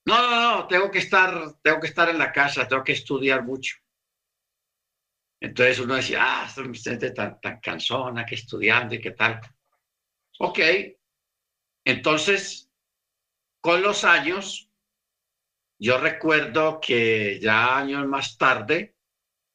No, 0.08 0.22
no, 0.22 0.58
no, 0.58 0.68
tengo 0.68 0.92
que 0.92 1.00
estar, 1.00 1.32
tengo 1.64 1.80
que 1.80 1.88
estar 1.88 2.10
en 2.10 2.20
la 2.20 2.32
casa, 2.32 2.68
tengo 2.68 2.84
que 2.84 2.92
estudiar 2.92 3.44
mucho. 3.44 3.78
Entonces 5.42 5.80
uno 5.80 5.96
decía, 5.96 6.20
ah, 6.22 6.46
esta 6.48 6.92
gente 6.92 7.12
tan, 7.12 7.40
tan 7.40 7.60
cansona, 7.60 8.26
que 8.26 8.36
estudiando 8.36 8.96
y 8.96 9.02
qué 9.02 9.12
tal. 9.12 9.42
Ok. 10.40 10.60
Entonces, 11.86 12.70
con 13.62 13.82
los 13.82 14.04
años, 14.04 14.70
yo 15.80 16.00
recuerdo 16.00 16.80
que 16.80 17.40
ya 17.40 17.78
años 17.78 18.08
más 18.08 18.38
tarde, 18.38 18.96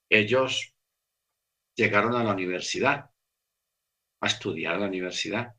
ellos 0.08 0.74
llegaron 1.76 2.14
a 2.14 2.24
la 2.24 2.32
universidad, 2.32 3.10
a 4.20 4.26
estudiar 4.26 4.74
a 4.74 4.78
la 4.78 4.86
universidad. 4.86 5.54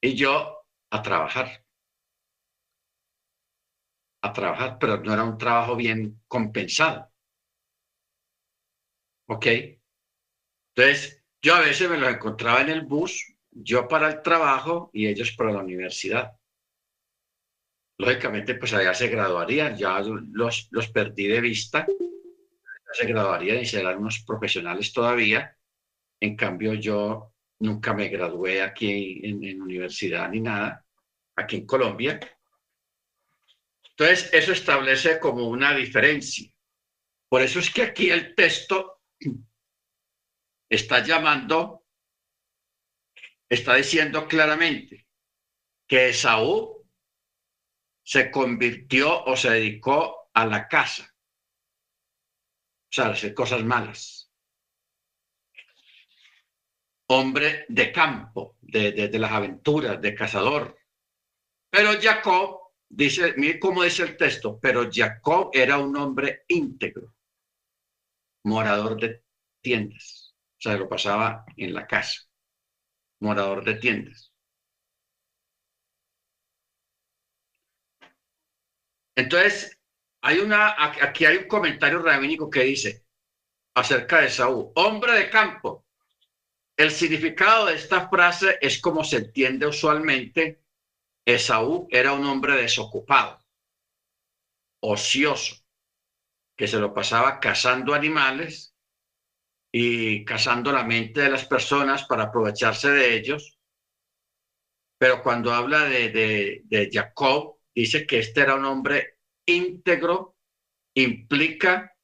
Y 0.00 0.14
yo 0.14 0.66
a 0.90 1.02
trabajar. 1.02 1.61
A 4.22 4.32
trabajar, 4.32 4.78
pero 4.78 5.02
no 5.02 5.12
era 5.12 5.24
un 5.24 5.36
trabajo 5.36 5.76
bien 5.76 6.20
compensado. 6.28 7.10
¿Ok? 9.26 9.46
Entonces, 10.74 11.22
yo 11.42 11.54
a 11.54 11.60
veces 11.60 11.90
me 11.90 11.98
los 11.98 12.08
encontraba 12.08 12.60
en 12.60 12.70
el 12.70 12.82
bus, 12.82 13.34
yo 13.50 13.88
para 13.88 14.08
el 14.08 14.22
trabajo 14.22 14.90
y 14.92 15.06
ellos 15.06 15.32
para 15.32 15.52
la 15.52 15.60
universidad. 15.60 16.32
Lógicamente, 17.98 18.54
pues 18.54 18.72
allá 18.72 18.94
se 18.94 19.08
graduarían, 19.08 19.76
ya 19.76 20.00
los, 20.00 20.68
los 20.70 20.88
perdí 20.88 21.26
de 21.28 21.40
vista, 21.40 21.86
se 22.92 23.06
graduarían 23.06 23.58
y 23.58 23.66
serán 23.66 23.98
unos 23.98 24.24
profesionales 24.26 24.92
todavía. 24.92 25.56
En 26.20 26.36
cambio, 26.36 26.74
yo 26.74 27.32
nunca 27.58 27.94
me 27.94 28.08
gradué 28.08 28.62
aquí 28.62 29.20
en, 29.24 29.44
en 29.44 29.62
universidad 29.62 30.28
ni 30.30 30.40
nada, 30.40 30.84
aquí 31.36 31.56
en 31.56 31.66
Colombia. 31.66 32.20
Entonces, 33.96 34.32
eso 34.32 34.52
establece 34.52 35.20
como 35.20 35.48
una 35.48 35.74
diferencia. 35.74 36.50
Por 37.28 37.42
eso 37.42 37.58
es 37.58 37.70
que 37.70 37.82
aquí 37.82 38.10
el 38.10 38.34
texto 38.34 39.02
está 40.68 41.04
llamando, 41.04 41.84
está 43.48 43.74
diciendo 43.74 44.26
claramente 44.26 45.06
que 45.86 46.08
Esaú 46.08 46.82
se 48.02 48.30
convirtió 48.30 49.24
o 49.24 49.36
se 49.36 49.50
dedicó 49.50 50.30
a 50.32 50.46
la 50.46 50.66
casa, 50.66 51.04
o 51.04 52.92
sea, 52.92 53.06
a 53.06 53.12
hacer 53.12 53.34
cosas 53.34 53.62
malas. 53.62 54.30
Hombre 57.08 57.66
de 57.68 57.92
campo, 57.92 58.56
de, 58.60 58.92
de, 58.92 59.18
las 59.18 59.32
aventuras, 59.32 60.00
de 60.00 60.14
cazador. 60.14 60.78
Pero 61.70 62.00
Jacob, 62.00 62.61
dice, 62.92 63.34
mire 63.36 63.58
cómo 63.58 63.82
dice 63.82 64.02
el 64.04 64.16
texto, 64.16 64.58
pero 64.60 64.88
Jacob 64.92 65.50
era 65.52 65.78
un 65.78 65.96
hombre 65.96 66.44
íntegro, 66.48 67.14
morador 68.44 69.00
de 69.00 69.24
tiendas. 69.60 70.34
O 70.58 70.62
sea, 70.62 70.76
lo 70.76 70.88
pasaba 70.88 71.44
en 71.56 71.74
la 71.74 71.86
casa, 71.86 72.20
morador 73.20 73.64
de 73.64 73.74
tiendas. 73.76 74.32
Entonces, 79.16 79.78
hay 80.22 80.38
una, 80.38 80.74
aquí 80.78 81.24
hay 81.24 81.38
un 81.38 81.48
comentario 81.48 82.00
rabínico 82.00 82.48
que 82.50 82.62
dice 82.62 83.04
acerca 83.74 84.20
de 84.20 84.30
Saúl, 84.30 84.70
hombre 84.76 85.12
de 85.12 85.30
campo. 85.30 85.86
El 86.76 86.90
significado 86.90 87.66
de 87.66 87.74
esta 87.74 88.08
frase 88.08 88.58
es 88.60 88.80
como 88.80 89.04
se 89.04 89.18
entiende 89.18 89.66
usualmente. 89.66 90.61
Esaú 91.24 91.86
era 91.90 92.12
un 92.12 92.24
hombre 92.24 92.56
desocupado, 92.56 93.38
ocioso, 94.80 95.56
que 96.56 96.66
se 96.66 96.78
lo 96.78 96.92
pasaba 96.92 97.38
cazando 97.40 97.94
animales 97.94 98.74
y 99.72 100.24
cazando 100.24 100.72
la 100.72 100.84
mente 100.84 101.22
de 101.22 101.30
las 101.30 101.46
personas 101.46 102.04
para 102.04 102.24
aprovecharse 102.24 102.90
de 102.90 103.14
ellos. 103.14 103.58
Pero 104.98 105.22
cuando 105.22 105.52
habla 105.52 105.84
de, 105.84 106.62
de, 106.64 106.90
Jacob, 106.92 107.58
dice 107.74 108.06
que 108.06 108.18
este 108.18 108.42
era 108.42 108.56
un 108.56 108.64
hombre 108.64 109.18
íntegro, 109.46 110.36
implica 110.94 111.96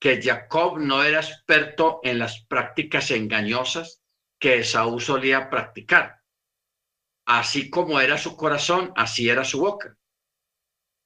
que 0.00 0.20
Jacob 0.20 0.78
no 0.78 1.02
era 1.02 1.20
experto 1.20 2.00
en 2.02 2.18
las 2.18 2.44
prácticas 2.46 3.10
engañosas 3.10 4.02
que 4.38 4.64
Saúl 4.64 5.00
solía 5.00 5.48
practicar. 5.50 6.23
Así 7.26 7.70
como 7.70 8.00
era 8.00 8.18
su 8.18 8.36
corazón, 8.36 8.92
así 8.96 9.28
era 9.28 9.44
su 9.44 9.60
boca. 9.60 9.96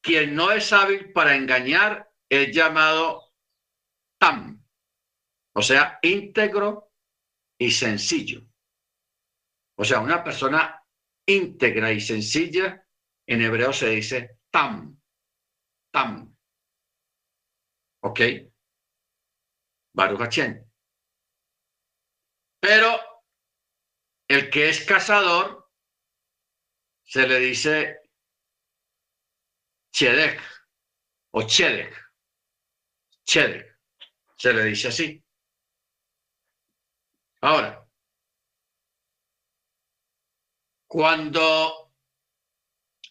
Quien 0.03 0.35
no 0.35 0.51
es 0.51 0.73
hábil 0.73 1.13
para 1.13 1.37
engañar 1.37 2.11
es 2.29 2.55
llamado 2.55 3.33
Tam, 4.19 4.65
o 5.55 5.63
sea, 5.63 5.99
íntegro 6.03 6.93
y 7.59 7.71
sencillo. 7.71 8.43
O 9.77 9.85
sea, 9.85 10.01
una 10.01 10.23
persona 10.25 10.85
íntegra 11.27 11.93
y 11.93 12.01
sencilla, 12.01 12.85
en 13.27 13.43
hebreo 13.43 13.73
se 13.73 13.91
dice 13.91 14.39
tam, 14.51 15.01
tam. 15.93 16.37
¿Ok? 18.03 18.21
Baruch 19.95 20.39
Pero 22.61 23.01
el 24.29 24.51
que 24.51 24.69
es 24.69 24.85
cazador 24.85 25.68
se 27.09 27.27
le 27.27 27.39
dice 27.41 28.01
chedek 29.91 30.41
o 31.31 31.43
chedek. 31.43 31.95
Chedek. 33.25 33.79
Se 34.37 34.53
le 34.53 34.65
dice 34.65 34.89
así. 34.89 35.25
Ahora, 37.41 37.89
cuando 40.87 41.95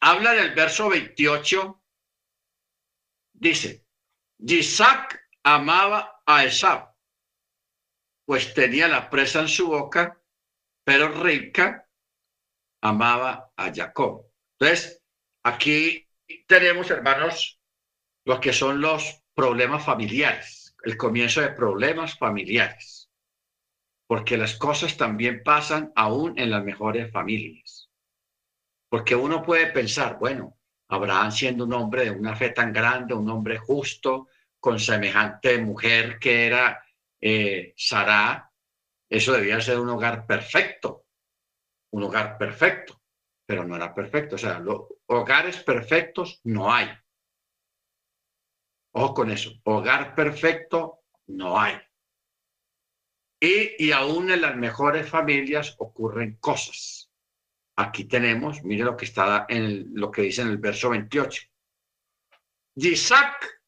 habla 0.01 0.33
del 0.33 0.53
verso 0.53 0.89
28, 0.89 1.83
dice, 3.33 3.85
Isaac 4.39 5.27
amaba 5.43 6.21
a 6.25 6.45
Esau, 6.45 6.95
pues 8.25 8.53
tenía 8.53 8.87
la 8.87 9.09
presa 9.09 9.41
en 9.41 9.47
su 9.47 9.67
boca, 9.67 10.21
pero 10.83 11.07
rica 11.23 11.86
amaba 12.81 13.51
a 13.55 13.73
Jacob. 13.73 14.25
Entonces, 14.59 15.01
aquí 15.43 16.07
tenemos, 16.47 16.89
hermanos, 16.91 17.59
lo 18.25 18.39
que 18.39 18.53
son 18.53 18.81
los 18.81 19.23
problemas 19.33 19.85
familiares, 19.85 20.75
el 20.83 20.97
comienzo 20.97 21.41
de 21.41 21.49
problemas 21.49 22.17
familiares 22.17 23.07
porque 24.07 24.37
las 24.37 24.55
cosas 24.55 24.95
también 24.95 25.43
pasan 25.43 25.91
aún 25.95 26.39
en 26.39 26.49
las 26.49 26.63
mejores 26.63 27.11
familias. 27.11 27.89
Porque 28.89 29.15
uno 29.15 29.43
puede 29.43 29.67
pensar, 29.67 30.17
bueno, 30.17 30.57
Abraham 30.87 31.31
siendo 31.31 31.65
un 31.65 31.73
hombre 31.73 32.05
de 32.05 32.11
una 32.11 32.35
fe 32.35 32.51
tan 32.51 32.71
grande, 32.71 33.13
un 33.13 33.29
hombre 33.29 33.57
justo, 33.57 34.29
con 34.59 34.79
semejante 34.79 35.57
mujer 35.59 36.17
que 36.19 36.47
era 36.47 36.81
eh, 37.19 37.73
eso 39.09 39.33
debía 39.33 39.59
ser 39.61 39.77
un 39.79 39.89
hogar 39.89 40.25
perfecto, 40.25 41.05
un 41.91 42.03
hogar 42.03 42.37
perfecto, 42.37 43.01
pero 43.45 43.63
no 43.63 43.75
era 43.75 43.93
perfecto. 43.93 44.35
O 44.35 44.37
sea, 44.37 44.61
hogares 45.07 45.63
perfectos 45.63 46.41
no 46.43 46.71
hay. 46.71 46.89
Ojo 48.93 49.13
con 49.13 49.31
eso. 49.31 49.51
Hogar 49.63 50.15
perfecto 50.15 51.03
no 51.27 51.59
hay. 51.59 51.77
Y, 53.39 53.85
y 53.85 53.91
aún 53.91 54.31
en 54.31 54.41
las 54.41 54.55
mejores 54.55 55.09
familias 55.09 55.75
ocurren 55.77 56.37
cosas. 56.37 57.11
Aquí 57.75 58.05
tenemos, 58.05 58.63
mire 58.63 58.83
lo 58.83 58.97
que 58.97 59.05
está 59.05 59.45
en 59.47 59.91
lo 59.93 60.09
que 60.09 60.23
dice 60.23 60.41
en 60.41 60.47
el 60.47 60.57
verso 60.57 60.89
28. 60.89 61.43
Isaac 62.75 63.61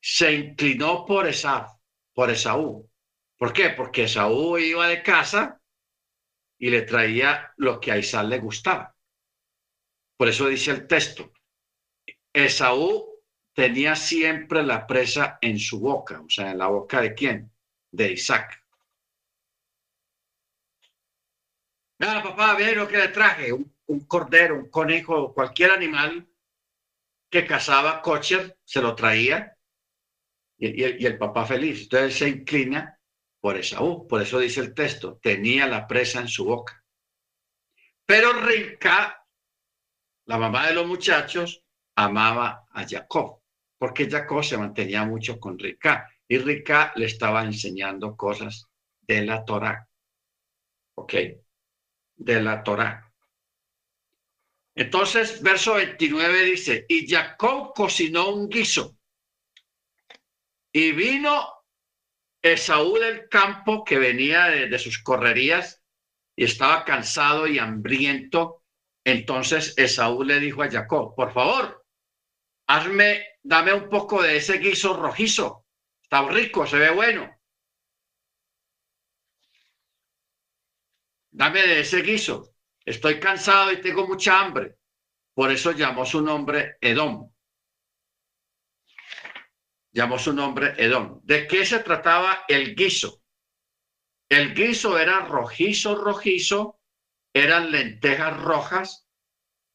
se 0.00 0.32
inclinó 0.32 1.04
por 1.04 1.26
Esaú, 1.26 1.66
por 2.14 2.30
Esaú. 2.30 2.90
¿Por 3.36 3.52
qué? 3.52 3.70
Porque 3.70 4.04
Esaú 4.04 4.56
iba 4.56 4.88
de 4.88 5.02
casa 5.02 5.60
y 6.58 6.70
le 6.70 6.82
traía 6.82 7.52
lo 7.56 7.80
que 7.80 7.92
a 7.92 7.98
Isaac 7.98 8.26
le 8.26 8.38
gustaba. 8.38 8.94
Por 10.16 10.28
eso 10.28 10.48
dice 10.48 10.70
el 10.70 10.86
texto, 10.86 11.32
Esaú 12.32 13.22
tenía 13.54 13.96
siempre 13.96 14.62
la 14.62 14.86
presa 14.86 15.38
en 15.40 15.58
su 15.58 15.80
boca, 15.80 16.20
o 16.20 16.28
sea, 16.28 16.50
en 16.50 16.58
la 16.58 16.68
boca 16.68 17.00
de 17.00 17.14
quién? 17.14 17.50
De 17.90 18.12
Isaac. 18.12 18.62
Mira, 21.98 22.22
papá, 22.22 22.54
ve 22.54 22.74
lo 22.74 22.86
que 22.86 22.98
le 22.98 23.08
traje, 23.08 23.52
un, 23.52 24.00
cordero, 24.06 24.56
un 24.56 24.68
conejo, 24.68 25.32
cualquier 25.32 25.70
animal 25.70 26.28
que 27.30 27.46
cazaba 27.46 28.02
Kocher, 28.02 28.58
se 28.64 28.82
lo 28.82 28.94
traía 28.94 29.56
y, 30.58 30.82
y, 30.82 31.06
el 31.06 31.16
papá 31.16 31.46
feliz. 31.46 31.84
Entonces 31.84 32.18
se 32.18 32.28
inclina 32.28 32.95
por 33.46 33.56
Esaú, 33.56 34.08
por 34.08 34.20
eso 34.20 34.40
dice 34.40 34.58
el 34.58 34.74
texto, 34.74 35.20
tenía 35.22 35.68
la 35.68 35.86
presa 35.86 36.18
en 36.18 36.26
su 36.26 36.46
boca. 36.46 36.84
Pero 38.04 38.32
Rinca, 38.32 39.24
la 40.24 40.36
mamá 40.36 40.66
de 40.66 40.74
los 40.74 40.84
muchachos, 40.84 41.62
amaba 41.94 42.66
a 42.72 42.84
Jacob, 42.84 43.40
porque 43.78 44.10
Jacob 44.10 44.42
se 44.42 44.58
mantenía 44.58 45.04
mucho 45.04 45.38
con 45.38 45.56
Rica 45.56 46.12
y 46.26 46.38
Rica 46.38 46.92
le 46.96 47.06
estaba 47.06 47.44
enseñando 47.44 48.16
cosas 48.16 48.66
de 49.02 49.24
la 49.24 49.44
Torah. 49.44 49.88
¿Ok? 50.96 51.14
De 52.16 52.42
la 52.42 52.64
Torah. 52.64 53.14
Entonces, 54.74 55.40
verso 55.40 55.74
29 55.74 56.42
dice, 56.46 56.84
y 56.88 57.08
Jacob 57.08 57.72
cocinó 57.76 58.28
un 58.30 58.48
guiso 58.48 58.98
y 60.72 60.90
vino 60.90 61.55
Esaú 62.52 62.94
del 62.98 63.28
campo 63.28 63.84
que 63.84 63.98
venía 63.98 64.46
de, 64.46 64.68
de 64.68 64.78
sus 64.78 65.02
correrías 65.02 65.82
y 66.36 66.44
estaba 66.44 66.84
cansado 66.84 67.46
y 67.46 67.58
hambriento. 67.58 68.62
Entonces 69.04 69.74
Esaú 69.76 70.22
le 70.22 70.38
dijo 70.38 70.62
a 70.62 70.70
Jacob, 70.70 71.14
por 71.14 71.32
favor, 71.32 71.84
hazme, 72.68 73.24
dame 73.42 73.72
un 73.72 73.88
poco 73.88 74.22
de 74.22 74.36
ese 74.36 74.58
guiso 74.58 74.96
rojizo. 74.96 75.66
Está 76.02 76.28
rico, 76.28 76.66
se 76.66 76.78
ve 76.78 76.90
bueno. 76.90 77.36
Dame 81.30 81.62
de 81.62 81.80
ese 81.80 82.02
guiso. 82.02 82.54
Estoy 82.84 83.18
cansado 83.18 83.72
y 83.72 83.80
tengo 83.80 84.06
mucha 84.06 84.40
hambre. 84.40 84.76
Por 85.34 85.50
eso 85.50 85.72
llamó 85.72 86.06
su 86.06 86.22
nombre 86.22 86.76
Edom. 86.80 87.30
Llamó 89.96 90.18
su 90.18 90.34
nombre 90.34 90.74
Edom. 90.76 91.22
¿De 91.24 91.46
qué 91.46 91.64
se 91.64 91.78
trataba 91.78 92.44
el 92.48 92.76
guiso? 92.76 93.22
El 94.28 94.54
guiso 94.54 94.98
era 94.98 95.20
rojizo, 95.20 95.94
rojizo, 95.94 96.78
eran 97.32 97.72
lentejas 97.72 98.38
rojas 98.38 99.08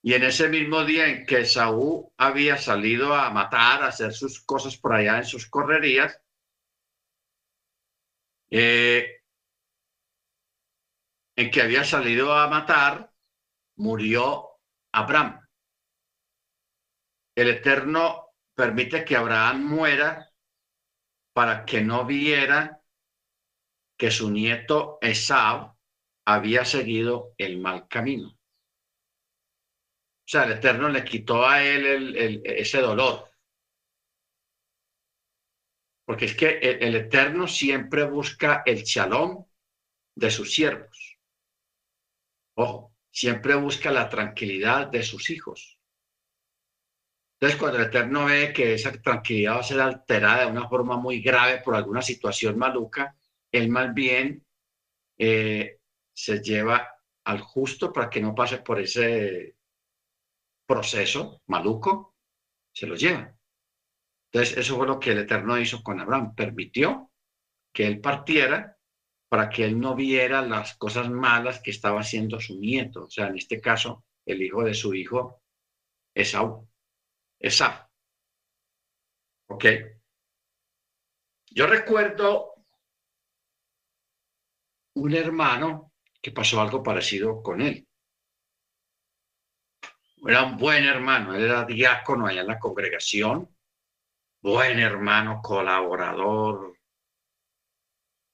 y 0.03 0.13
en 0.13 0.23
ese 0.23 0.47
mismo 0.47 0.85
día 0.85 1.07
en 1.07 1.25
que 1.25 1.43
Saúl 1.43 2.11
había 2.17 2.57
salido 2.57 3.15
a 3.15 3.31
matar, 3.31 3.81
a 3.81 3.87
hacer 3.87 4.13
sus 4.13 4.45
cosas 4.45 4.77
por 4.77 4.93
allá 4.93 5.17
en 5.17 5.25
sus 5.25 5.49
correrías, 5.49 6.21
eh, 8.51 9.23
en 11.35 11.49
que 11.49 11.63
había 11.63 11.83
salido 11.83 12.31
a 12.31 12.47
matar, 12.47 13.11
murió 13.75 14.49
Abraham. 14.91 15.41
El 17.35 17.49
Eterno 17.49 18.20
permite 18.61 19.03
que 19.03 19.15
Abraham 19.15 19.63
muera 19.63 20.31
para 21.33 21.65
que 21.65 21.81
no 21.81 22.05
viera 22.05 22.79
que 23.97 24.11
su 24.11 24.29
nieto 24.29 24.99
Esau 25.01 25.75
había 26.27 26.63
seguido 26.63 27.33
el 27.39 27.57
mal 27.57 27.87
camino. 27.87 28.27
O 28.29 30.27
sea, 30.31 30.43
el 30.43 30.51
Eterno 30.51 30.89
le 30.89 31.03
quitó 31.03 31.47
a 31.47 31.63
él 31.63 32.43
ese 32.45 32.81
dolor. 32.81 33.31
Porque 36.05 36.25
es 36.25 36.35
que 36.35 36.59
el, 36.59 36.95
Eterno 36.95 37.47
siempre 37.47 38.03
busca 38.03 38.61
el 38.63 38.83
shalom 38.83 39.43
de 40.15 40.29
sus 40.29 40.53
siervos. 40.53 41.17
Ojo, 42.55 42.93
siempre 43.09 43.55
busca 43.55 43.89
la 43.89 44.07
tranquilidad 44.07 44.85
de 44.85 45.01
sus 45.01 45.31
hijos. 45.31 45.80
Entonces, 47.41 47.59
cuando 47.59 47.79
el 47.79 47.85
Eterno 47.85 48.25
ve 48.25 48.53
que 48.53 48.75
esa 48.75 48.91
tranquilidad 49.01 49.55
va 49.55 49.61
a 49.61 49.63
ser 49.63 49.81
alterada 49.81 50.45
de 50.45 50.51
una 50.51 50.69
forma 50.69 50.95
muy 50.97 51.21
grave 51.23 51.57
por 51.57 51.73
alguna 51.73 52.03
situación 52.03 52.55
maluca, 52.55 53.15
él 53.51 53.67
más 53.69 53.91
bien 53.95 54.45
eh, 55.17 55.79
se 56.13 56.39
lleva 56.43 56.87
al 57.23 57.39
justo 57.39 57.91
para 57.91 58.11
que 58.11 58.21
no 58.21 58.35
pase 58.35 58.59
por 58.59 58.79
ese 58.79 59.55
proceso 60.67 61.41
maluco, 61.47 62.15
se 62.71 62.85
lo 62.85 62.93
lleva. 62.95 63.35
Entonces, 64.31 64.57
eso 64.59 64.77
fue 64.77 64.85
lo 64.85 64.99
que 64.99 65.13
el 65.13 65.19
Eterno 65.19 65.57
hizo 65.57 65.81
con 65.81 65.99
Abraham. 65.99 66.35
Permitió 66.35 67.11
que 67.73 67.87
él 67.87 68.01
partiera 68.01 68.77
para 69.27 69.49
que 69.49 69.65
él 69.65 69.79
no 69.79 69.95
viera 69.95 70.43
las 70.43 70.75
cosas 70.75 71.09
malas 71.09 71.59
que 71.59 71.71
estaba 71.71 72.01
haciendo 72.01 72.39
su 72.39 72.59
nieto. 72.59 73.05
O 73.05 73.09
sea, 73.09 73.29
en 73.29 73.37
este 73.39 73.59
caso, 73.59 74.05
el 74.27 74.43
hijo 74.43 74.63
de 74.63 74.75
su 74.75 74.93
hijo, 74.93 75.41
Esaú. 76.13 76.70
Esaú. 77.41 77.73
¿Ok? 79.47 79.65
Yo 81.51 81.67
recuerdo 81.67 82.53
un 84.95 85.13
hermano 85.13 85.93
que 86.21 86.31
pasó 86.31 86.61
algo 86.61 86.81
parecido 86.81 87.41
con 87.41 87.61
él 87.61 87.87
era 90.29 90.43
un 90.43 90.57
buen 90.57 90.83
hermano, 90.83 91.35
él 91.35 91.43
era 91.43 91.65
diácono 91.65 92.27
allá 92.27 92.41
en 92.41 92.47
la 92.47 92.59
congregación, 92.59 93.49
buen 94.41 94.79
hermano, 94.79 95.41
colaborador. 95.41 96.77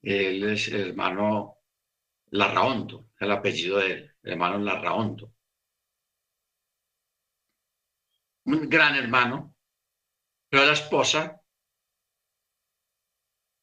Él 0.02 0.44
es 0.44 0.68
el 0.68 0.90
hermano 0.90 1.58
Larraondo, 2.32 3.12
el 3.20 3.32
apellido 3.32 3.78
de 3.80 3.92
él, 3.92 4.16
el 4.24 4.32
hermano 4.34 4.58
Larraondo. 4.58 5.34
Un 8.48 8.70
gran 8.70 8.96
hermano, 8.96 9.56
pero 10.50 10.66
la 10.66 10.72
esposa, 10.72 11.42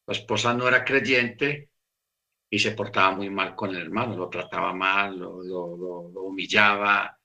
la 0.05 0.13
esposa 0.13 0.53
no 0.53 0.67
era 0.67 0.85
creyente 0.85 1.71
y 2.51 2.59
se 2.59 2.73
portaba 2.73 3.15
muy 3.15 3.31
mal 3.31 3.55
con 3.55 3.71
el 3.71 3.81
hermano, 3.81 4.15
lo 4.15 4.29
trataba 4.29 4.73
mal, 4.73 5.17
lo, 5.17 5.31
humillaba, 6.21 7.19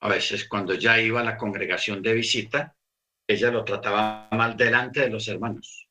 a 0.00 0.08
veces 0.08 0.48
cuando 0.48 0.74
ya 0.74 1.00
iba 1.00 1.20
a 1.20 1.24
la 1.24 1.36
congregación 1.36 2.02
de 2.02 2.14
visita, 2.14 2.76
ella 3.28 3.52
lo 3.52 3.64
trataba 3.64 4.28
mal 4.32 4.56
delante 4.56 5.02
de 5.02 5.10
los 5.10 5.28
hermanos, 5.28 5.88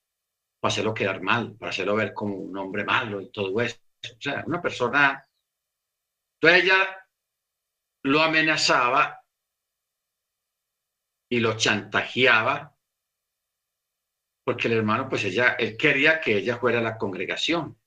para 0.60 0.74
hacerlo 0.74 0.94
quedar 0.94 1.22
mal, 1.22 1.56
para 1.56 1.70
hacerlo 1.70 1.96
ver 1.96 2.14
como 2.14 2.36
un 2.36 2.58
hombre 2.58 2.84
malo 2.84 3.22
y 3.22 3.32
todo 3.32 3.62
eso. 3.62 3.78
O 4.04 4.20
sea, 4.22 4.44
una 4.46 4.62
persona... 4.62 5.26
Entonces 6.42 6.66
ella 6.66 7.08
lo 8.04 8.22
amenazaba 8.22 9.21
y 11.32 11.40
lo 11.40 11.56
chantajeaba, 11.56 12.76
porque 14.44 14.68
el 14.68 14.74
hermano, 14.74 15.08
pues 15.08 15.24
ella, 15.24 15.54
él 15.54 15.78
quería 15.78 16.20
que 16.20 16.36
ella 16.36 16.58
fuera 16.58 16.80
a 16.80 16.84
la 16.84 16.98
congregación, 16.98 17.80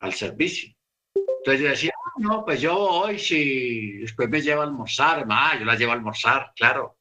al 0.00 0.12
servicio. 0.14 0.74
Entonces 1.14 1.62
yo 1.62 1.68
decía, 1.68 1.92
no, 2.16 2.44
pues 2.44 2.60
yo 2.60 2.76
hoy 2.76 3.20
si 3.20 3.98
después 3.98 4.28
me 4.28 4.42
lleva 4.42 4.64
a 4.64 4.66
almorzar, 4.66 5.24
ma, 5.26 5.56
yo 5.56 5.64
la 5.64 5.76
llevo 5.76 5.92
a 5.92 5.94
almorzar, 5.94 6.52
claro. 6.56 6.98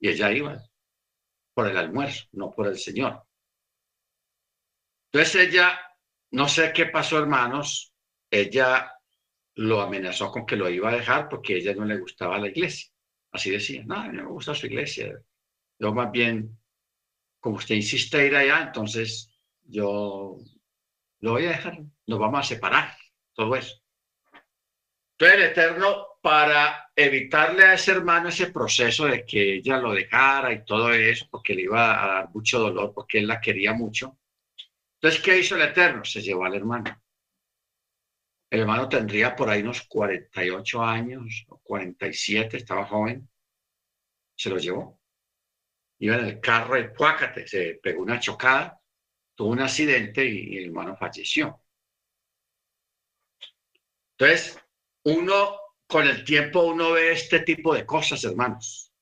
Y 0.00 0.08
ella 0.08 0.32
iba 0.32 0.60
por 1.54 1.68
el 1.68 1.76
almuerzo, 1.76 2.24
no 2.32 2.50
por 2.50 2.66
el 2.66 2.78
Señor. 2.78 3.22
Entonces 5.12 5.48
ella, 5.48 5.78
no 6.32 6.48
sé 6.48 6.72
qué 6.72 6.86
pasó, 6.86 7.20
hermanos, 7.20 7.92
ella 8.28 8.92
lo 9.54 9.80
amenazó 9.82 10.32
con 10.32 10.44
que 10.44 10.56
lo 10.56 10.68
iba 10.68 10.90
a 10.90 10.96
dejar 10.96 11.28
porque 11.28 11.58
ella 11.58 11.74
no 11.74 11.84
le 11.84 12.00
gustaba 12.00 12.40
la 12.40 12.48
iglesia. 12.48 12.90
Así 13.32 13.50
decía, 13.50 13.82
no, 13.84 14.12
no 14.12 14.24
me 14.24 14.30
gusta 14.30 14.54
su 14.54 14.66
iglesia. 14.66 15.20
Yo 15.78 15.92
más 15.92 16.10
bien, 16.10 16.58
como 17.40 17.56
usted 17.56 17.74
insiste 17.74 18.26
ir 18.26 18.34
allá, 18.34 18.62
entonces 18.62 19.30
yo 19.64 20.38
lo 21.20 21.32
voy 21.32 21.46
a 21.46 21.50
dejar, 21.50 21.78
nos 22.06 22.18
vamos 22.18 22.40
a 22.40 22.42
separar, 22.54 22.96
todo 23.34 23.56
eso. 23.56 23.74
Entonces 25.12 25.38
el 25.38 25.44
Eterno 25.44 26.06
para 26.20 26.90
evitarle 26.94 27.64
a 27.64 27.74
ese 27.74 27.92
hermano 27.92 28.28
ese 28.28 28.50
proceso 28.50 29.06
de 29.06 29.24
que 29.24 29.54
ella 29.54 29.78
lo 29.78 29.92
dejara 29.92 30.52
y 30.52 30.64
todo 30.64 30.92
eso, 30.92 31.28
porque 31.30 31.54
le 31.54 31.62
iba 31.62 32.02
a 32.02 32.06
dar 32.14 32.30
mucho 32.34 32.58
dolor, 32.58 32.92
porque 32.92 33.18
él 33.18 33.28
la 33.28 33.40
quería 33.40 33.72
mucho. 33.72 34.18
Entonces, 34.94 35.22
¿qué 35.22 35.38
hizo 35.38 35.56
el 35.56 35.62
Eterno? 35.62 36.04
Se 36.04 36.20
llevó 36.20 36.44
al 36.44 36.54
hermano. 36.54 37.00
El 38.48 38.60
hermano 38.60 38.88
tendría 38.88 39.34
por 39.34 39.48
ahí 39.48 39.62
unos 39.62 39.82
48 39.82 40.82
años 40.82 41.44
o 41.48 41.58
47, 41.58 42.56
estaba 42.56 42.86
joven. 42.86 43.28
Se 44.36 44.50
lo 44.50 44.58
llevó. 44.58 45.00
Iba 45.98 46.16
en 46.16 46.26
el 46.26 46.40
carro 46.40 46.74
de 46.74 46.90
Puácate, 46.90 47.46
se 47.46 47.80
pegó 47.82 48.02
una 48.02 48.20
chocada, 48.20 48.80
tuvo 49.34 49.50
un 49.50 49.60
accidente 49.60 50.24
y 50.24 50.58
el 50.58 50.66
hermano 50.66 50.96
falleció. 50.96 51.60
Entonces, 54.18 54.58
uno, 55.04 55.58
con 55.86 56.06
el 56.06 56.24
tiempo, 56.24 56.62
uno 56.64 56.92
ve 56.92 57.12
este 57.12 57.40
tipo 57.40 57.74
de 57.74 57.84
cosas, 57.84 58.24
hermanos. 58.24 58.92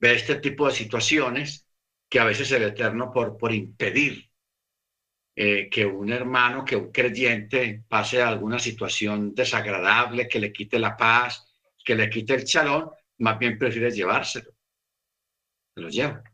Ve 0.00 0.14
este 0.14 0.36
tipo 0.36 0.66
de 0.66 0.74
situaciones 0.74 1.66
que 2.08 2.20
a 2.20 2.24
veces 2.24 2.50
el 2.52 2.62
Eterno, 2.62 3.12
por, 3.12 3.36
por 3.36 3.52
impedir 3.52 4.27
eh, 5.40 5.68
que 5.70 5.86
un 5.86 6.10
hermano, 6.12 6.64
que 6.64 6.74
un 6.74 6.90
creyente 6.90 7.84
pase 7.88 8.20
alguna 8.20 8.58
situación 8.58 9.36
desagradable, 9.36 10.26
que 10.26 10.40
le 10.40 10.52
quite 10.52 10.80
la 10.80 10.96
paz, 10.96 11.46
que 11.84 11.94
le 11.94 12.10
quite 12.10 12.34
el 12.34 12.44
chalón, 12.44 12.90
más 13.18 13.38
bien 13.38 13.56
prefiere 13.56 13.92
llevárselo. 13.92 14.50
Se 15.72 15.80
lo 15.80 15.88
lleva. 15.90 16.24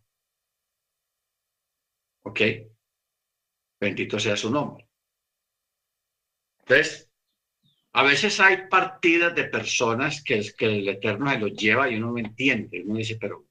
¿Ok? 2.22 2.40
Bendito 3.78 4.18
sea 4.18 4.38
su 4.38 4.50
nombre. 4.50 4.88
Entonces, 6.61 7.11
a 7.92 8.05
veces 8.05 8.40
hay 8.40 8.68
partidas 8.70 9.34
de 9.34 9.44
personas 9.44 10.24
que, 10.24 10.40
que 10.57 10.64
el 10.64 10.88
Eterno 10.88 11.30
se 11.30 11.38
los 11.40 11.52
lleva 11.52 11.90
y 11.90 11.96
uno 11.96 12.12
no 12.12 12.18
entiende. 12.18 12.82
Uno 12.86 12.96
dice, 12.96 13.18
pero, 13.20 13.48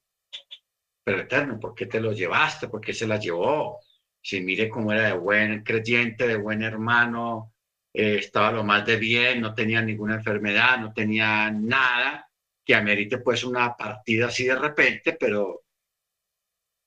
pero 1.03 1.19
Eterno, 1.21 1.59
¿por 1.59 1.75
qué 1.75 1.85
te 1.85 2.01
lo 2.01 2.11
llevaste? 2.11 2.69
¿Por 2.69 2.81
qué 2.81 2.91
se 2.91 3.05
la 3.05 3.19
llevó? 3.19 3.82
Si 4.23 4.41
mire 4.41 4.69
cómo 4.69 4.91
era 4.93 5.09
de 5.09 5.17
buen 5.17 5.63
creyente, 5.63 6.27
de 6.27 6.37
buen 6.37 6.63
hermano, 6.63 7.53
eh, 7.93 8.17
estaba 8.19 8.51
lo 8.51 8.63
más 8.63 8.85
de 8.85 8.95
bien, 8.97 9.41
no 9.41 9.53
tenía 9.53 9.81
ninguna 9.81 10.15
enfermedad, 10.15 10.79
no 10.79 10.93
tenía 10.93 11.51
nada 11.51 12.29
que 12.65 12.73
amerite 12.75 13.17
pues 13.19 13.43
una 13.43 13.75
partida 13.75 14.27
así 14.27 14.45
de 14.45 14.55
repente, 14.55 15.13
pero 15.19 15.63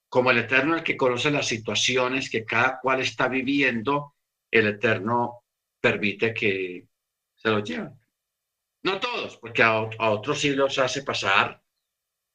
como 0.09 0.31
el 0.31 0.39
Eterno 0.39 0.77
el 0.77 0.83
que 0.83 0.97
conoce 0.97 1.31
las 1.31 1.47
situaciones 1.47 2.31
que 2.31 2.45
cada 2.45 2.81
cual 2.81 3.01
está 3.01 3.29
viviendo, 3.29 4.15
el 4.51 4.69
Eterno 4.69 5.45
permite 5.81 6.33
que 6.33 6.89
se 7.37 7.51
los 7.51 7.63
llevan. 7.63 8.01
No 8.83 8.99
todos, 9.01 9.37
porque 9.37 9.63
a, 9.63 9.81
otros 9.81 10.41
sí 10.41 10.51
los 10.51 10.79
hace 10.79 11.03
pasar 11.03 11.63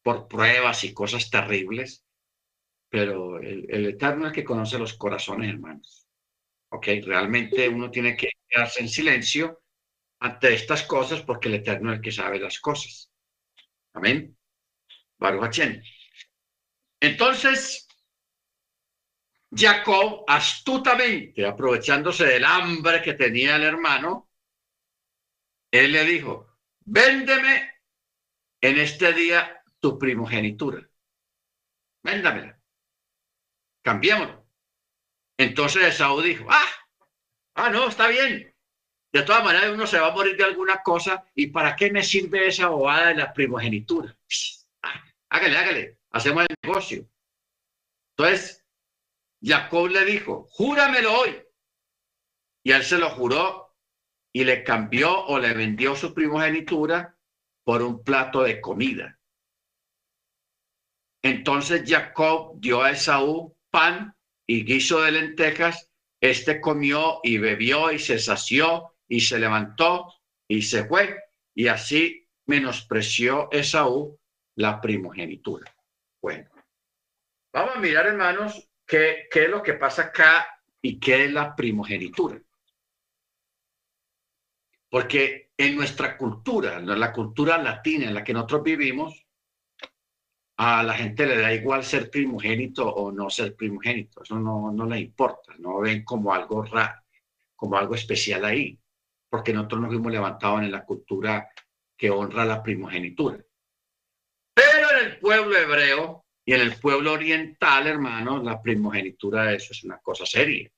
por 0.03 0.27
pruebas 0.27 0.83
y 0.83 0.93
cosas 0.93 1.29
terribles, 1.29 2.05
pero 2.91 3.39
el, 3.39 3.85
Eterno 3.85 4.25
es 4.25 4.31
el 4.31 4.35
que 4.35 4.43
conoce 4.43 4.77
los 4.77 4.95
corazones, 4.95 5.49
hermanos. 5.49 6.05
¿Ok? 6.71 6.87
Realmente 7.05 7.69
uno 7.69 7.89
tiene 7.89 8.17
que 8.17 8.31
quedarse 8.45 8.81
en 8.81 8.89
silencio 8.89 9.63
ante 10.19 10.53
estas 10.53 10.83
cosas 10.83 11.21
porque 11.21 11.47
el 11.47 11.55
Eterno 11.55 11.91
es 11.91 11.97
el 11.97 12.03
que 12.03 12.11
sabe 12.11 12.37
las 12.37 12.59
cosas. 12.59 13.09
Amén. 13.93 14.37
Baruch 15.17 15.61
Entonces, 16.99 17.87
Jacob, 19.55 20.25
astutamente, 20.27 21.45
aprovechándose 21.45 22.25
del 22.25 22.43
hambre 22.43 23.01
que 23.01 23.13
tenía 23.13 23.55
el 23.55 23.63
hermano, 23.63 24.29
él 25.71 25.93
le 25.93 26.03
dijo, 26.03 26.57
véndeme 26.81 27.71
en 28.59 28.79
este 28.79 29.13
día 29.13 29.63
tu 29.79 29.97
primogenitura. 29.97 30.85
Véndamela. 32.03 32.61
Cambiémoslo. 33.82 34.45
Entonces 35.38 35.84
Esaú 35.84 36.21
dijo, 36.21 36.45
ah, 36.49 36.69
ah, 37.55 37.69
no, 37.69 37.88
está 37.88 38.07
bien. 38.07 38.53
De 39.11 39.23
todas 39.23 39.43
maneras, 39.43 39.71
uno 39.71 39.86
se 39.86 39.99
va 39.99 40.07
a 40.07 40.13
morir 40.13 40.38
de 40.38 40.43
alguna 40.43 40.82
cosa. 40.84 41.25
¿Y 41.36 41.47
para 41.47 41.75
qué 41.75 41.91
me 41.91 42.03
sirve 42.03 42.47
esa 42.47 42.67
bobada 42.67 43.07
de 43.07 43.15
la 43.15 43.34
primogenitura? 43.34 44.15
Ah, 44.84 45.03
hágale, 45.29 45.57
hágale. 45.57 45.97
Hacemos 46.11 46.45
el 46.47 46.55
negocio. 46.63 47.07
Entonces, 48.15 48.65
Jacob 49.41 49.88
le 49.88 50.05
dijo, 50.05 50.47
júramelo 50.51 51.13
hoy. 51.13 51.43
Y 52.63 52.71
él 52.71 52.84
se 52.84 52.97
lo 52.97 53.09
juró 53.09 53.75
y 54.32 54.43
le 54.43 54.63
cambió 54.63 55.25
o 55.25 55.39
le 55.39 55.53
vendió 55.53 55.95
su 55.95 56.13
primogenitura 56.13 57.17
por 57.63 57.82
un 57.82 58.03
plato 58.03 58.43
de 58.43 58.61
comida. 58.61 59.19
Entonces 61.23 61.84
Jacob 61.86 62.59
dio 62.59 62.82
a 62.82 62.91
Esaú 62.91 63.55
pan 63.72 64.15
y 64.45 64.63
guiso 64.63 65.01
de 65.01 65.11
lentejas. 65.13 65.89
Este 66.19 66.61
comió 66.61 67.19
y 67.24 67.38
bebió 67.39 67.91
y 67.91 67.97
se 67.97 68.19
sació 68.19 68.95
y 69.07 69.22
se 69.22 69.39
levantó 69.39 70.13
y 70.47 70.61
se 70.61 70.86
fue. 70.86 71.17
Y 71.55 71.67
así 71.67 72.28
menospreció 72.45 73.49
Esaú 73.51 74.19
la 74.55 74.80
primogenitura. 74.80 75.74
Bueno, 76.22 76.49
vamos 77.51 77.76
a 77.76 77.80
mirar, 77.80 78.05
hermanos, 78.05 78.69
qué, 78.86 79.28
qué 79.32 79.45
es 79.45 79.49
lo 79.49 79.63
que 79.63 79.74
pasa 79.74 80.03
acá 80.03 80.47
y 80.82 80.99
qué 80.99 81.26
es 81.26 81.32
la 81.32 81.55
primogenitura. 81.55 82.39
Porque 84.89 85.51
en 85.57 85.76
nuestra 85.76 86.17
cultura, 86.17 86.78
en 86.78 86.99
la 86.99 87.13
cultura 87.13 87.57
latina 87.57 88.07
en 88.07 88.13
la 88.13 88.24
que 88.24 88.34
nosotros 88.34 88.63
vivimos, 88.63 89.26
a 90.64 90.84
la 90.84 90.93
gente 90.93 91.26
le 91.26 91.38
da 91.38 91.51
igual 91.51 91.84
ser 91.84 92.12
primogénito 92.12 92.88
o 92.88 93.12
no 93.12 93.32
ser 93.32 93.55
primogénito. 93.55 94.22
Eso 94.22 94.38
no, 94.38 94.72
no 94.72 94.86
le 94.86 94.99
importa. 94.99 95.55
No 95.57 95.80
ven 95.80 96.03
como 96.03 96.32
algo 96.32 96.62
raro, 96.62 97.01
como 97.55 97.78
algo 97.78 97.95
especial 97.95 98.45
ahí. 98.45 98.80
Porque 99.28 99.53
nosotros 99.53 99.82
nos 99.82 99.89
fuimos 99.89 100.12
levantados 100.12 100.62
en 100.62 100.72
la 100.72 100.86
cultura 100.86 101.49
que 101.97 102.12
honra 102.12 102.45
la 102.45 102.62
primogenitura. 102.62 103.43
Pero 104.53 104.91
en 104.91 105.07
el 105.07 105.20
pueblo 105.20 105.57
hebreo 105.57 106.26
y 106.45 106.53
en 106.53 106.62
el 106.62 106.80
pueblo 106.80 107.14
oriental, 107.14 107.88
hermanos, 107.88 108.43
la 108.43 108.62
primogenitura, 108.62 109.51
eso 109.53 109.70
es 109.72 109.84
una 109.84 109.97
cosa 109.97 110.28
seria. 110.28 110.70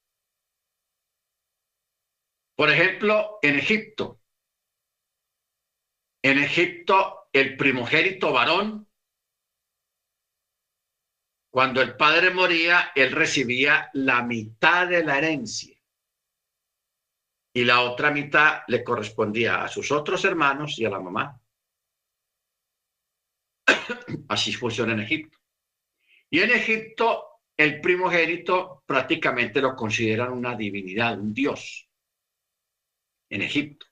Por 2.56 2.70
ejemplo, 2.70 3.38
en 3.42 3.60
Egipto. 3.60 4.22
En 6.22 6.38
Egipto, 6.38 7.28
el 7.34 7.58
primogénito 7.58 8.32
varón, 8.32 8.88
cuando 11.54 11.84
el 11.84 11.96
padre 11.96 12.32
moría, 12.32 12.92
él 12.96 13.12
recibía 13.12 13.92
la 13.94 14.24
mitad 14.24 14.88
de 14.88 15.04
la 15.04 15.20
herencia. 15.20 15.80
Y 17.54 17.64
la 17.64 17.82
otra 17.82 18.10
mitad 18.10 18.64
le 18.68 18.84
correspondía 18.84 19.64
a 19.64 19.68
sus 19.68 19.92
otros 19.92 20.26
hermanos 20.26 20.80
y 20.80 20.86
a 20.86 20.90
la 20.90 21.00
mamá. 21.00 21.40
Así 24.30 24.52
funciona 24.54 24.94
en 24.94 25.02
Egipto. 25.02 25.38
Y 26.28 26.40
en 26.40 26.50
Egipto, 26.50 27.42
el 27.56 27.80
primogénito 27.80 28.82
prácticamente 28.88 29.62
lo 29.62 29.76
consideran 29.76 30.34
una 30.34 30.56
divinidad, 30.56 31.20
un 31.20 31.36
dios 31.36 31.88
en 33.30 33.44
Egipto. 33.44 33.86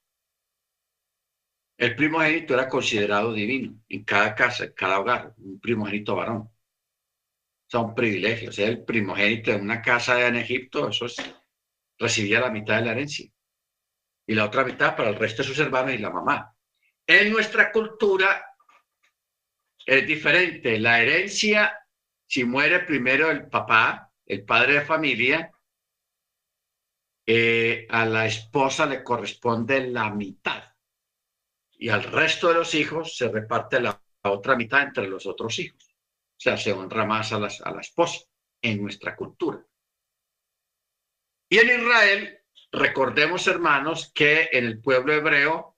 El 1.77 1.95
primogénito 1.95 2.55
era 2.55 2.67
considerado 2.67 3.31
divino 3.33 3.83
en 3.87 4.03
cada 4.03 4.33
casa, 4.33 4.63
en 4.63 4.73
cada 4.73 4.99
hogar, 4.99 5.35
un 5.37 5.59
primogénito 5.59 6.15
varón. 6.15 6.49
Son 7.71 7.95
privilegios. 7.95 8.57
O 8.57 8.63
el 8.63 8.83
primogénito 8.83 9.51
en 9.51 9.61
una 9.61 9.81
casa 9.81 10.27
en 10.27 10.35
Egipto, 10.35 10.89
eso 10.89 11.05
es, 11.05 11.15
recibía 11.97 12.41
la 12.41 12.51
mitad 12.51 12.77
de 12.77 12.85
la 12.85 12.91
herencia. 12.91 13.31
Y 14.27 14.35
la 14.35 14.45
otra 14.45 14.63
mitad 14.63 14.95
para 14.95 15.09
el 15.09 15.15
resto 15.15 15.41
de 15.41 15.47
sus 15.47 15.59
hermanos 15.59 15.93
y 15.93 15.97
la 15.99 16.09
mamá. 16.09 16.53
En 17.07 17.31
nuestra 17.31 17.71
cultura 17.71 18.45
es 19.85 20.07
diferente. 20.07 20.79
La 20.79 21.01
herencia, 21.01 21.77
si 22.27 22.43
muere 22.43 22.81
primero 22.81 23.31
el 23.31 23.47
papá, 23.47 24.11
el 24.25 24.43
padre 24.43 24.73
de 24.73 24.81
familia, 24.81 25.51
eh, 27.25 27.87
a 27.89 28.05
la 28.05 28.25
esposa 28.25 28.85
le 28.85 29.03
corresponde 29.03 29.87
la 29.87 30.09
mitad 30.09 30.71
y 31.81 31.89
al 31.89 32.03
resto 32.03 32.49
de 32.49 32.53
los 32.53 32.75
hijos 32.75 33.17
se 33.17 33.27
reparte 33.27 33.79
la, 33.79 33.99
otra 34.23 34.55
mitad 34.55 34.83
entre 34.83 35.07
los 35.07 35.25
otros 35.25 35.57
hijos. 35.57 35.90
O 36.41 36.43
sea, 36.43 36.57
se 36.57 36.73
honra 36.73 37.05
más 37.05 37.31
a, 37.33 37.35
a 37.35 37.71
la 37.71 37.81
esposa 37.81 38.25
en 38.63 38.81
nuestra 38.81 39.15
cultura. 39.15 39.63
Y 41.47 41.59
en 41.59 41.67
Israel, 41.67 42.39
recordemos 42.71 43.45
hermanos 43.45 44.11
que 44.11 44.49
en 44.51 44.65
el 44.65 44.81
pueblo 44.81 45.13
hebreo 45.13 45.77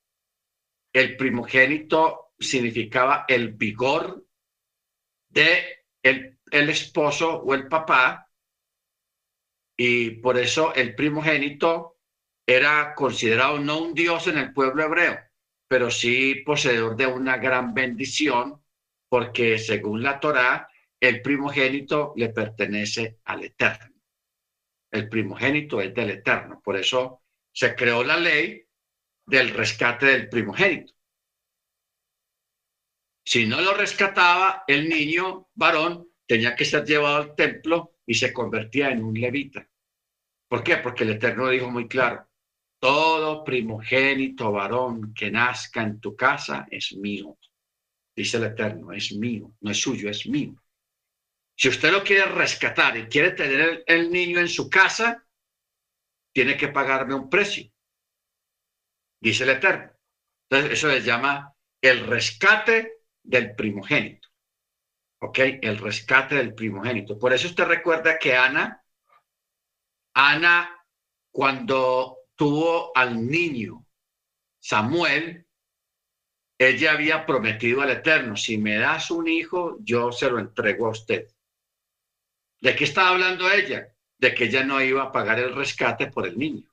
el 0.94 1.18
primogénito 1.18 2.32
significaba 2.40 3.26
el 3.28 3.52
vigor 3.56 4.26
de 5.28 5.86
el, 6.02 6.40
el 6.50 6.70
esposo 6.70 7.42
o 7.42 7.54
el 7.56 7.68
papá 7.68 8.32
y 9.78 10.12
por 10.12 10.38
eso 10.38 10.74
el 10.76 10.96
primogénito 10.96 11.98
era 12.48 12.96
considerado 12.96 13.60
no 13.60 13.80
un 13.80 13.94
dios 13.94 14.28
en 14.28 14.38
el 14.38 14.54
pueblo 14.54 14.86
hebreo, 14.86 15.20
pero 15.68 15.92
sí 15.92 16.36
poseedor 16.46 16.96
de 16.96 17.08
una 17.08 17.36
gran 17.36 17.74
bendición, 17.74 18.63
porque 19.14 19.60
según 19.60 20.02
la 20.02 20.20
Torá, 20.20 20.68
el 21.00 21.22
primogénito 21.22 22.14
le 22.16 22.30
pertenece 22.30 23.20
al 23.26 23.44
Eterno. 23.44 23.94
El 24.90 25.08
primogénito 25.08 25.80
es 25.82 25.94
del 25.94 26.10
Eterno. 26.10 26.60
Por 26.64 26.78
eso 26.78 27.22
se 27.52 27.76
creó 27.76 28.04
la 28.04 28.18
ley 28.18 28.66
del 29.28 29.52
rescate 29.52 30.08
del 30.08 30.30
primogénito. 30.30 30.94
Si 33.24 33.46
no 33.46 33.62
lo 33.62 33.76
rescataba, 33.76 34.64
el 34.66 34.90
niño 34.90 35.48
varón 35.54 36.10
tenía 36.26 36.56
que 36.56 36.66
ser 36.66 36.84
llevado 36.84 37.18
al 37.18 37.36
templo 37.36 37.98
y 38.08 38.16
se 38.16 38.34
convertía 38.34 38.90
en 38.90 39.04
un 39.04 39.14
levita. 39.14 39.70
¿Por 40.48 40.64
qué? 40.64 40.78
Porque 40.78 41.04
el 41.04 41.12
Eterno 41.12 41.50
dijo 41.50 41.70
muy 41.70 41.88
claro, 41.88 42.28
todo 42.80 43.44
primogénito 43.44 44.52
varón 44.52 45.14
que 45.14 45.30
nazca 45.30 45.84
en 45.84 46.00
tu 46.00 46.16
casa 46.16 46.66
es 46.72 46.96
mío. 46.96 47.38
Dice 48.16 48.38
el 48.38 48.44
Eterno, 48.44 48.92
es 48.92 49.12
mío, 49.14 49.52
no 49.62 49.72
es 49.72 49.82
suyo, 49.82 50.10
es 50.10 50.28
mío. 50.28 50.56
Si 51.56 51.70
usted 51.70 51.92
lo 51.92 52.04
quiere 52.04 52.26
rescatar 52.26 52.98
y 52.98 53.08
quiere 53.08 53.32
tener 53.32 53.84
el, 53.88 54.12
niño 54.12 54.40
en 54.40 54.48
su 54.48 54.70
casa, 54.70 55.26
tiene 56.32 56.58
que 56.58 56.68
pagarme 56.68 57.14
un 57.14 57.30
precio. 57.30 57.72
Dice 59.20 59.44
el 59.44 59.52
Eterno. 59.52 59.92
Entonces, 60.50 60.78
eso 60.78 60.90
se 60.90 61.02
llama 61.02 61.54
el 61.82 62.06
rescate 62.08 63.04
del 63.24 63.56
primogénito. 63.56 64.30
¿Ok? 65.22 65.40
El 65.62 65.78
rescate 65.78 66.36
del 66.36 66.54
primogénito. 66.54 67.18
Por 67.18 67.34
eso 67.34 67.48
usted 67.48 67.66
recuerda 67.66 68.18
que 68.20 68.36
Ana, 68.36 68.84
Ana, 70.14 70.86
cuando 71.32 72.18
tuvo 72.36 72.96
al 72.96 73.26
niño 73.26 73.86
Samuel, 74.60 75.43
ella 76.70 76.92
había 76.94 77.26
prometido 77.26 77.82
al 77.82 77.90
Eterno, 77.90 78.36
si 78.36 78.58
me 78.58 78.78
das 78.78 79.12
un 79.12 79.28
hijo, 79.28 79.78
yo 79.82 80.12
se 80.12 80.30
lo 80.30 80.40
entrego 80.40 80.88
a 80.88 80.92
usted. 80.92 81.28
¿De 82.62 82.76
qué 82.76 82.84
estaba 82.84 83.10
hablando 83.10 83.52
ella? 83.52 83.88
De 84.18 84.34
que 84.34 84.46
ella 84.46 84.64
no 84.64 84.82
iba 84.82 85.04
a 85.04 85.12
pagar 85.12 85.40
el 85.40 85.56
rescate 85.56 86.08
por 86.08 86.28
el 86.28 86.38
niño, 86.38 86.70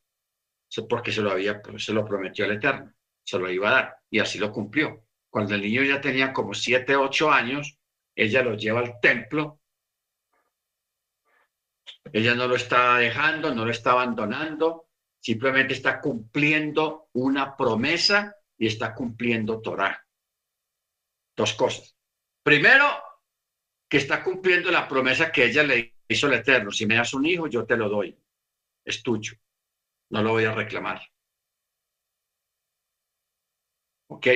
porque 0.89 1.13
se 1.13 1.23
lo 1.23 1.31
había, 1.33 1.63
se 1.79 1.93
lo 1.93 2.05
prometió 2.05 2.45
al 2.45 2.53
Eterno, 2.53 2.93
se 3.25 3.39
lo 3.39 3.51
iba 3.51 3.69
a 3.71 3.73
dar 3.73 3.99
y 4.11 4.19
así 4.19 4.39
lo 4.39 4.53
cumplió. 4.53 5.05
Cuando 5.29 5.55
el 5.55 5.63
niño 5.63 5.83
ya 5.83 6.01
tenía 6.01 6.33
como 6.33 6.55
siete, 6.55 6.97
ocho 6.97 7.31
años, 7.31 7.79
ella 8.15 8.43
lo 8.43 8.55
lleva 8.55 8.81
al 8.81 9.01
templo. 9.01 9.61
Ella 12.13 12.35
no 12.35 12.49
lo 12.49 12.57
está 12.57 12.97
dejando, 12.97 13.55
no 13.55 13.65
lo 13.65 13.71
está 13.71 13.93
abandonando, 13.93 14.89
simplemente 15.21 15.75
está 15.75 16.01
cumpliendo 16.01 17.09
una 17.13 17.57
promesa 17.57 18.37
y 18.61 18.67
está 18.67 18.95
cumpliendo 18.95 19.63
Torah. 19.63 20.07
Dos 21.35 21.55
cosas. 21.55 21.97
Primero, 22.45 22.85
que 23.89 23.97
está 23.97 24.23
cumpliendo 24.23 24.71
la 24.71 24.87
promesa 24.87 25.33
que 25.33 25.47
ella 25.47 25.63
le 25.63 25.97
hizo 26.07 26.27
al 26.27 26.35
Eterno. 26.35 26.71
Si 26.71 26.85
me 26.85 26.97
das 26.97 27.15
un 27.15 27.25
hijo, 27.25 27.47
yo 27.47 27.65
te 27.65 27.77
lo 27.77 27.89
doy. 27.89 28.17
Es 28.85 29.03
tuyo. 29.03 29.33
No 30.11 30.23
lo 30.23 30.33
voy 30.33 30.45
a 30.45 30.55
reclamar. 30.55 31.01
¿Ok? 34.11 34.27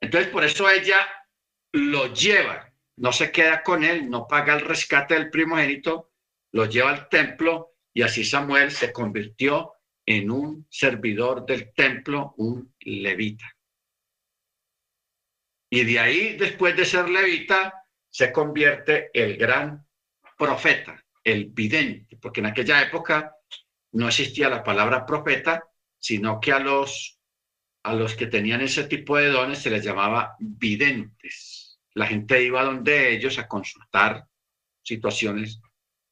Entonces, 0.00 0.32
por 0.32 0.44
eso 0.44 0.70
ella 0.70 1.06
lo 1.72 2.12
lleva, 2.14 2.72
no 2.96 3.12
se 3.12 3.30
queda 3.30 3.62
con 3.62 3.84
él, 3.84 4.08
no 4.08 4.26
paga 4.26 4.54
el 4.54 4.62
rescate 4.62 5.14
del 5.14 5.30
primogénito, 5.30 6.12
lo 6.52 6.64
lleva 6.64 6.90
al 6.90 7.08
templo 7.08 7.76
y 7.94 8.02
así 8.02 8.24
Samuel 8.24 8.70
se 8.70 8.92
convirtió 8.92 9.74
en 10.06 10.30
un 10.30 10.66
servidor 10.70 11.46
del 11.46 11.72
templo, 11.72 12.34
un 12.36 12.74
levita. 12.80 13.46
Y 15.70 15.84
de 15.84 15.98
ahí, 15.98 16.36
después 16.36 16.76
de 16.76 16.84
ser 16.84 17.08
levita, 17.08 17.86
se 18.10 18.30
convierte 18.30 19.10
el 19.14 19.36
gran 19.36 19.86
profeta, 20.36 21.02
el 21.24 21.46
vidente, 21.46 22.18
porque 22.20 22.40
en 22.40 22.46
aquella 22.46 22.82
época 22.82 23.34
no 23.92 24.08
existía 24.08 24.48
la 24.48 24.62
palabra 24.62 25.06
profeta, 25.06 25.64
sino 25.98 26.40
que 26.40 26.52
a 26.52 26.58
los 26.58 27.18
a 27.84 27.94
los 27.94 28.14
que 28.14 28.26
tenían 28.26 28.60
ese 28.60 28.84
tipo 28.84 29.16
de 29.16 29.28
dones 29.28 29.58
se 29.58 29.70
les 29.70 29.84
llamaba 29.84 30.36
videntes. 30.38 31.80
La 31.94 32.06
gente 32.06 32.42
iba 32.42 32.62
donde 32.64 33.12
ellos 33.12 33.38
a 33.38 33.48
consultar 33.48 34.24
situaciones 34.82 35.60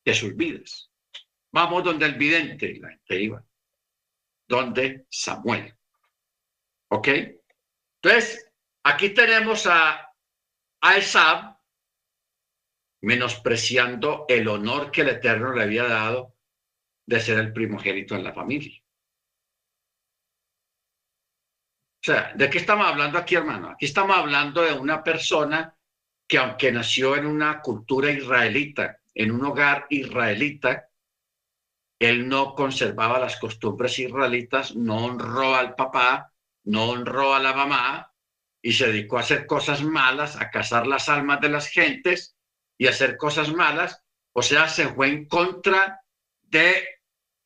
de 0.04 0.14
sus 0.14 0.34
vidas. 0.34 0.90
Vamos 1.52 1.84
donde 1.84 2.06
el 2.06 2.14
vidente, 2.14 2.78
la 2.80 2.90
gente 2.90 3.20
iba. 3.22 3.44
Donde 4.50 5.06
Samuel. 5.08 5.72
¿Ok? 6.88 7.08
Entonces, 8.02 8.52
aquí 8.82 9.10
tenemos 9.10 9.64
a, 9.68 10.12
a 10.80 11.60
menospreciando 13.02 14.26
el 14.28 14.48
honor 14.48 14.90
que 14.90 15.02
el 15.02 15.10
Eterno 15.10 15.52
le 15.54 15.62
había 15.62 15.84
dado 15.84 16.34
de 17.06 17.20
ser 17.20 17.38
el 17.38 17.52
primogénito 17.52 18.16
en 18.16 18.24
la 18.24 18.34
familia. 18.34 18.76
O 22.02 22.02
sea, 22.02 22.32
¿de 22.34 22.50
qué 22.50 22.58
estamos 22.58 22.88
hablando 22.88 23.18
aquí, 23.18 23.36
hermano? 23.36 23.68
Aquí 23.70 23.84
estamos 23.84 24.16
hablando 24.16 24.62
de 24.62 24.72
una 24.72 25.04
persona 25.04 25.78
que 26.26 26.38
aunque 26.38 26.72
nació 26.72 27.14
en 27.14 27.26
una 27.26 27.60
cultura 27.60 28.10
israelita, 28.10 29.00
en 29.14 29.30
un 29.30 29.44
hogar 29.44 29.86
israelita, 29.90 30.89
él 32.00 32.28
no 32.28 32.54
conservaba 32.54 33.18
las 33.18 33.36
costumbres 33.36 33.98
israelitas, 33.98 34.74
no 34.74 35.04
honró 35.04 35.54
al 35.54 35.74
papá, 35.74 36.32
no 36.64 36.90
honró 36.90 37.34
a 37.34 37.40
la 37.40 37.52
mamá 37.52 38.12
y 38.62 38.72
se 38.72 38.86
dedicó 38.86 39.18
a 39.18 39.20
hacer 39.20 39.46
cosas 39.46 39.82
malas, 39.82 40.36
a 40.36 40.50
cazar 40.50 40.86
las 40.86 41.10
almas 41.10 41.42
de 41.42 41.50
las 41.50 41.68
gentes 41.68 42.34
y 42.78 42.86
a 42.86 42.90
hacer 42.90 43.18
cosas 43.18 43.52
malas. 43.52 44.02
O 44.32 44.42
sea, 44.42 44.66
se 44.68 44.88
fue 44.88 45.08
en 45.08 45.26
contra 45.26 46.00
de 46.42 46.88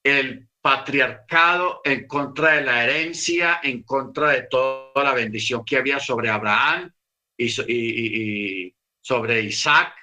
el 0.05 0.49
patriarcado, 0.61 1.81
en 1.85 2.07
contra 2.07 2.53
de 2.53 2.63
la 2.63 2.85
herencia, 2.85 3.59
en 3.61 3.83
contra 3.83 4.31
de 4.31 4.43
toda 4.43 5.03
la 5.03 5.15
bendición 5.15 5.65
que 5.65 5.79
había 5.79 5.99
sobre 5.99 6.31
Abraham 6.31 6.93
y, 7.37 8.73
sobre 9.01 9.43
Isaac 9.43 9.95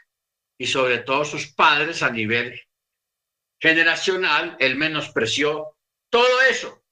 y 0.58 0.68
sobre 0.68 1.00
todos 1.00 1.30
sus 1.30 1.48
padres 1.54 2.04
a 2.04 2.12
nivel 2.12 2.62
generacional, 3.62 4.58
él 4.60 4.76
menospreció 4.76 5.78
todo 6.10 6.42
eso 6.42 6.84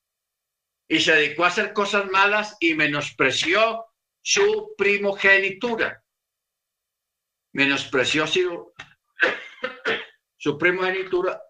y 0.88 1.00
se 1.00 1.14
dedicó 1.14 1.44
a 1.44 1.48
hacer 1.48 1.74
cosas 1.74 2.10
malas 2.10 2.56
y 2.60 2.76
menospreció 2.76 3.86
su 4.22 4.76
primogenitura. 4.78 6.04
Menospreció 7.54 8.28
su, 8.28 8.72
su 10.38 10.58
primogenitura 10.58 11.42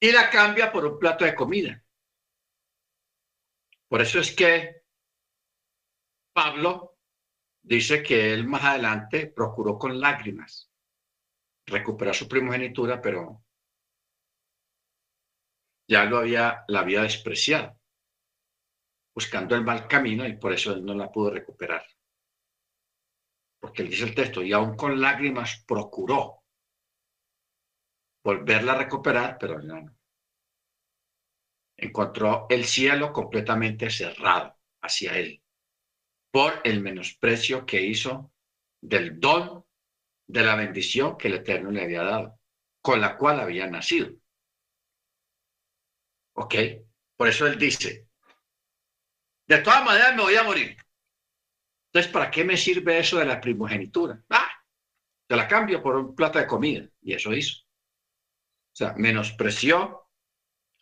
y 0.00 0.10
la 0.12 0.30
cambia 0.30 0.72
por 0.72 0.86
un 0.86 0.98
plato 0.98 1.26
de 1.26 1.34
comida. 1.34 1.84
Por 3.88 4.00
eso 4.00 4.20
es 4.20 4.34
que 4.34 4.79
Pablo 6.32 6.98
dice 7.62 8.02
que 8.02 8.32
él 8.32 8.46
más 8.46 8.64
adelante 8.64 9.26
procuró 9.26 9.78
con 9.78 10.00
lágrimas 10.00 10.70
recuperar 11.66 12.14
su 12.14 12.28
primogenitura, 12.28 13.00
pero 13.00 13.44
ya 15.88 16.04
lo 16.04 16.18
había, 16.18 16.64
la 16.68 16.80
había 16.80 17.02
despreciado, 17.02 17.78
buscando 19.14 19.54
el 19.54 19.64
mal 19.64 19.86
camino 19.88 20.26
y 20.26 20.36
por 20.36 20.52
eso 20.52 20.72
él 20.72 20.84
no 20.84 20.94
la 20.94 21.10
pudo 21.10 21.30
recuperar. 21.30 21.84
Porque 23.60 23.82
él 23.82 23.90
dice 23.90 24.04
el 24.04 24.14
texto, 24.14 24.42
y 24.42 24.52
aún 24.52 24.76
con 24.76 25.00
lágrimas 25.00 25.64
procuró 25.66 26.44
volverla 28.24 28.72
a 28.72 28.78
recuperar, 28.78 29.36
pero 29.38 29.60
no. 29.60 29.96
Encontró 31.76 32.46
el 32.48 32.64
cielo 32.64 33.12
completamente 33.12 33.90
cerrado 33.90 34.58
hacia 34.82 35.16
él 35.18 35.39
por 36.30 36.60
el 36.64 36.80
menosprecio 36.80 37.66
que 37.66 37.82
hizo 37.82 38.32
del 38.80 39.18
don 39.18 39.64
de 40.26 40.42
la 40.42 40.54
bendición 40.54 41.18
que 41.18 41.28
el 41.28 41.34
Eterno 41.34 41.70
le 41.70 41.82
había 41.82 42.02
dado, 42.02 42.38
con 42.80 43.00
la 43.00 43.16
cual 43.16 43.40
había 43.40 43.66
nacido. 43.66 44.10
¿Ok? 46.34 46.54
Por 47.16 47.28
eso 47.28 47.46
él 47.46 47.58
dice, 47.58 48.08
de 49.46 49.58
todas 49.58 49.84
maneras 49.84 50.14
me 50.14 50.22
voy 50.22 50.36
a 50.36 50.44
morir. 50.44 50.76
Entonces, 51.86 52.12
¿para 52.12 52.30
qué 52.30 52.44
me 52.44 52.56
sirve 52.56 52.98
eso 52.98 53.18
de 53.18 53.24
la 53.24 53.40
primogenitura? 53.40 54.22
Ah, 54.30 54.48
te 55.26 55.34
la 55.34 55.48
cambio 55.48 55.82
por 55.82 55.96
un 55.96 56.14
plato 56.14 56.38
de 56.38 56.46
comida. 56.46 56.88
Y 57.02 57.14
eso 57.14 57.32
hizo. 57.34 57.62
O 57.62 58.76
sea, 58.76 58.94
menospreció 58.96 60.08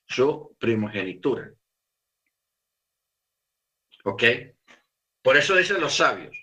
su 0.06 0.54
primogenitura. 0.58 1.50
¿Ok? 4.04 4.22
Por 5.22 5.36
eso 5.36 5.56
dicen 5.56 5.80
los 5.80 5.96
sabios, 5.96 6.36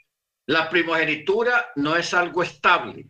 la 0.48 0.70
primogenitura 0.70 1.72
no 1.76 1.96
es 1.96 2.14
algo 2.14 2.44
estable, 2.44 3.10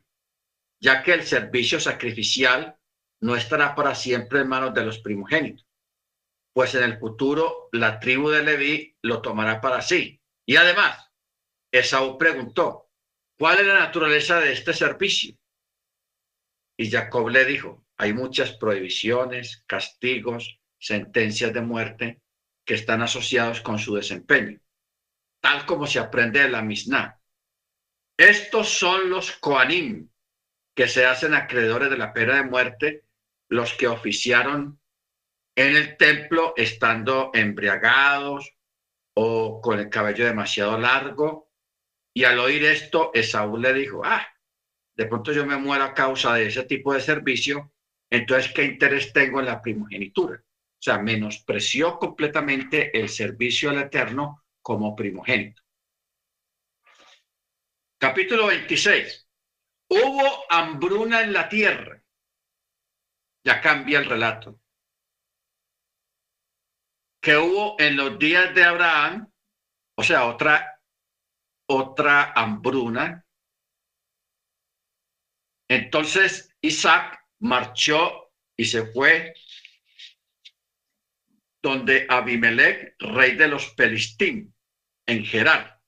ya 0.80 1.04
que 1.04 1.14
el 1.14 1.24
servicio 1.24 1.80
sacrificial 1.80 2.78
no 3.22 3.36
estará 3.36 3.76
para 3.76 3.96
siempre 3.96 4.42
en 4.42 4.48
manos 4.48 4.74
de 4.74 4.86
los 4.86 5.00
primogénitos, 5.00 5.68
pues 6.54 6.76
en 6.76 6.84
el 6.84 7.00
futuro 7.00 7.70
la 7.72 8.00
tribu 8.00 8.30
de 8.30 8.44
Leví 8.44 8.96
lo 9.02 9.22
tomará 9.22 9.60
para 9.60 9.82
sí. 9.82 10.22
Y 10.46 10.56
además, 10.56 11.10
Esaú 11.72 12.18
preguntó, 12.18 12.90
¿cuál 13.38 13.60
es 13.60 13.66
la 13.66 13.80
naturaleza 13.80 14.40
de 14.40 14.54
este 14.54 14.74
servicio? 14.74 15.36
Y 16.78 16.90
Jacob 16.90 17.30
le 17.30 17.46
dijo, 17.46 17.86
hay 17.98 18.14
muchas 18.14 18.54
prohibiciones, 18.54 19.64
castigos, 19.66 20.60
sentencias 20.78 21.54
de 21.54 21.62
muerte 21.62 22.22
que 22.66 22.76
están 22.76 23.02
asociados 23.02 23.62
con 23.62 23.80
su 23.80 23.96
desempeño, 23.96 24.60
tal 25.46 25.64
como 25.68 25.86
se 25.86 26.00
aprende 26.00 26.40
de 26.40 26.50
la 26.50 26.64
Mishnah. 26.64 27.22
Estos 28.18 28.68
son 28.68 29.12
los 29.12 29.32
Koanim, 29.34 30.10
que 30.76 30.88
se 30.88 31.06
hacen 31.06 31.36
acreedores 31.36 31.92
de 31.92 32.00
la 32.00 32.14
pena 32.14 32.38
de 32.38 32.46
muerte, 32.46 33.06
los 33.50 33.76
que 33.76 33.88
oficiaron 33.88 34.80
en 35.56 35.76
el 35.76 35.98
templo 35.98 36.56
estando 36.58 37.30
embriagados 37.32 38.58
o 39.14 39.62
con 39.62 39.78
el 39.78 39.88
cabello 39.88 40.26
demasiado 40.26 40.80
largo. 40.80 41.52
Y 42.12 42.24
al 42.24 42.40
oír 42.40 42.66
esto, 42.66 43.12
Esaú 43.14 43.58
le 43.58 43.72
dijo, 43.76 44.02
ah, 44.04 44.28
de 44.98 45.06
pronto 45.06 45.32
yo 45.32 45.46
me 45.46 45.58
muero 45.58 45.84
a 45.84 45.94
causa 45.94 46.34
de 46.34 46.48
ese 46.48 46.64
tipo 46.64 46.92
de 46.92 47.02
servicio, 47.02 47.72
entonces, 48.10 48.52
¿qué 48.52 48.64
interés 48.64 49.14
tengo 49.14 49.42
en 49.42 49.46
la 49.46 49.62
primogenitura? 49.62 50.38
O 50.38 50.82
sea, 50.82 50.98
menospreció 50.98 52.00
completamente 52.00 52.98
el 52.98 53.10
servicio 53.10 53.70
al 53.70 53.78
Eterno 53.78 54.45
como 54.66 54.96
primogénito. 54.96 55.62
Capítulo 58.00 58.48
26. 58.48 59.30
Hubo 59.90 60.52
hambruna 60.52 61.22
en 61.22 61.34
la 61.34 61.48
tierra. 61.48 62.02
Ya 63.46 63.62
cambia 63.62 64.00
el 64.00 64.06
relato. 64.06 64.60
Que 67.22 67.38
hubo 67.38 67.80
en 67.80 67.96
los 67.96 68.18
días 68.18 68.56
de 68.56 68.64
Abraham, 68.64 69.32
o 69.98 70.04
sea, 70.04 70.26
otra, 70.26 70.82
otra 71.68 72.34
hambruna. 72.36 73.24
Entonces 75.70 76.56
Isaac 76.60 77.24
marchó 77.38 78.32
y 78.58 78.66
se 78.66 78.88
fue 78.88 79.36
donde 81.62 82.08
Abimelech, 82.10 82.96
rey 82.98 83.36
de 83.36 83.48
los 83.48 83.70
Pelistín, 83.76 84.55
en 85.06 85.26
Gerar. 85.26 85.82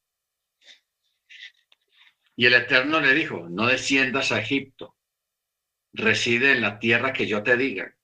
Y 2.36 2.46
el 2.46 2.54
Eterno 2.54 3.00
le 3.00 3.14
dijo, 3.14 3.48
no 3.50 3.66
desciendas 3.66 4.32
a 4.32 4.40
Egipto, 4.40 4.96
reside 5.94 6.52
en 6.52 6.62
la 6.62 6.80
tierra 6.80 7.14
que 7.14 7.26
yo 7.26 7.42
te 7.42 7.58
diga. 7.58 7.96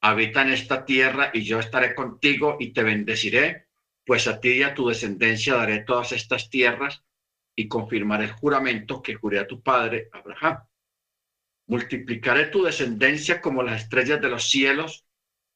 Habita 0.00 0.42
en 0.42 0.50
esta 0.50 0.84
tierra 0.84 1.30
y 1.32 1.42
yo 1.42 1.60
estaré 1.60 1.94
contigo 1.94 2.56
y 2.58 2.72
te 2.72 2.82
bendeciré, 2.82 3.68
pues 4.04 4.26
a 4.26 4.40
ti 4.40 4.54
y 4.54 4.62
a 4.62 4.74
tu 4.74 4.88
descendencia 4.88 5.54
daré 5.54 5.84
todas 5.84 6.12
estas 6.12 6.50
tierras 6.50 7.04
y 7.54 7.68
confirmaré 7.68 8.24
el 8.24 8.32
juramento 8.32 9.02
que 9.02 9.14
juré 9.14 9.38
a 9.38 9.46
tu 9.46 9.62
padre 9.62 10.08
Abraham. 10.12 10.64
Multiplicaré 11.66 12.46
tu 12.46 12.64
descendencia 12.64 13.40
como 13.40 13.62
las 13.62 13.82
estrellas 13.82 14.20
de 14.20 14.30
los 14.30 14.50
cielos 14.50 15.04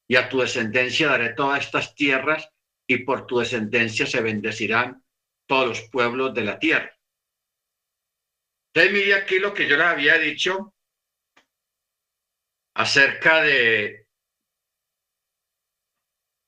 y 0.07 0.17
a 0.17 0.29
tu 0.29 0.41
descendencia 0.41 1.09
daré 1.09 1.33
todas 1.33 1.65
estas 1.65 1.95
tierras 1.97 2.54
y 2.87 2.99
por 2.99 3.27
tu 3.27 3.39
descendencia 3.39 4.07
se 4.07 4.21
bendecirán 4.21 5.05
todos 5.47 5.69
los 5.69 5.89
pueblos 5.91 6.35
de 6.35 6.45
la 6.45 6.59
tierra. 6.59 6.95
Entonces 8.73 8.93
mire 8.93 9.15
aquí 9.15 9.39
lo 9.39 9.55
que 9.55 9.69
yo 9.69 9.77
les 9.77 9.87
había 9.87 10.19
dicho 10.19 10.75
acerca 12.75 13.43
de 13.43 14.09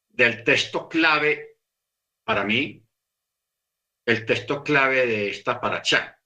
del 0.09 0.43
texto 0.43 0.89
clave 0.89 1.59
para 2.24 2.43
mí, 2.43 2.82
el 4.07 4.24
texto 4.24 4.64
clave 4.64 5.07
de 5.07 5.28
esta 5.28 5.61
paracha. 5.61 6.18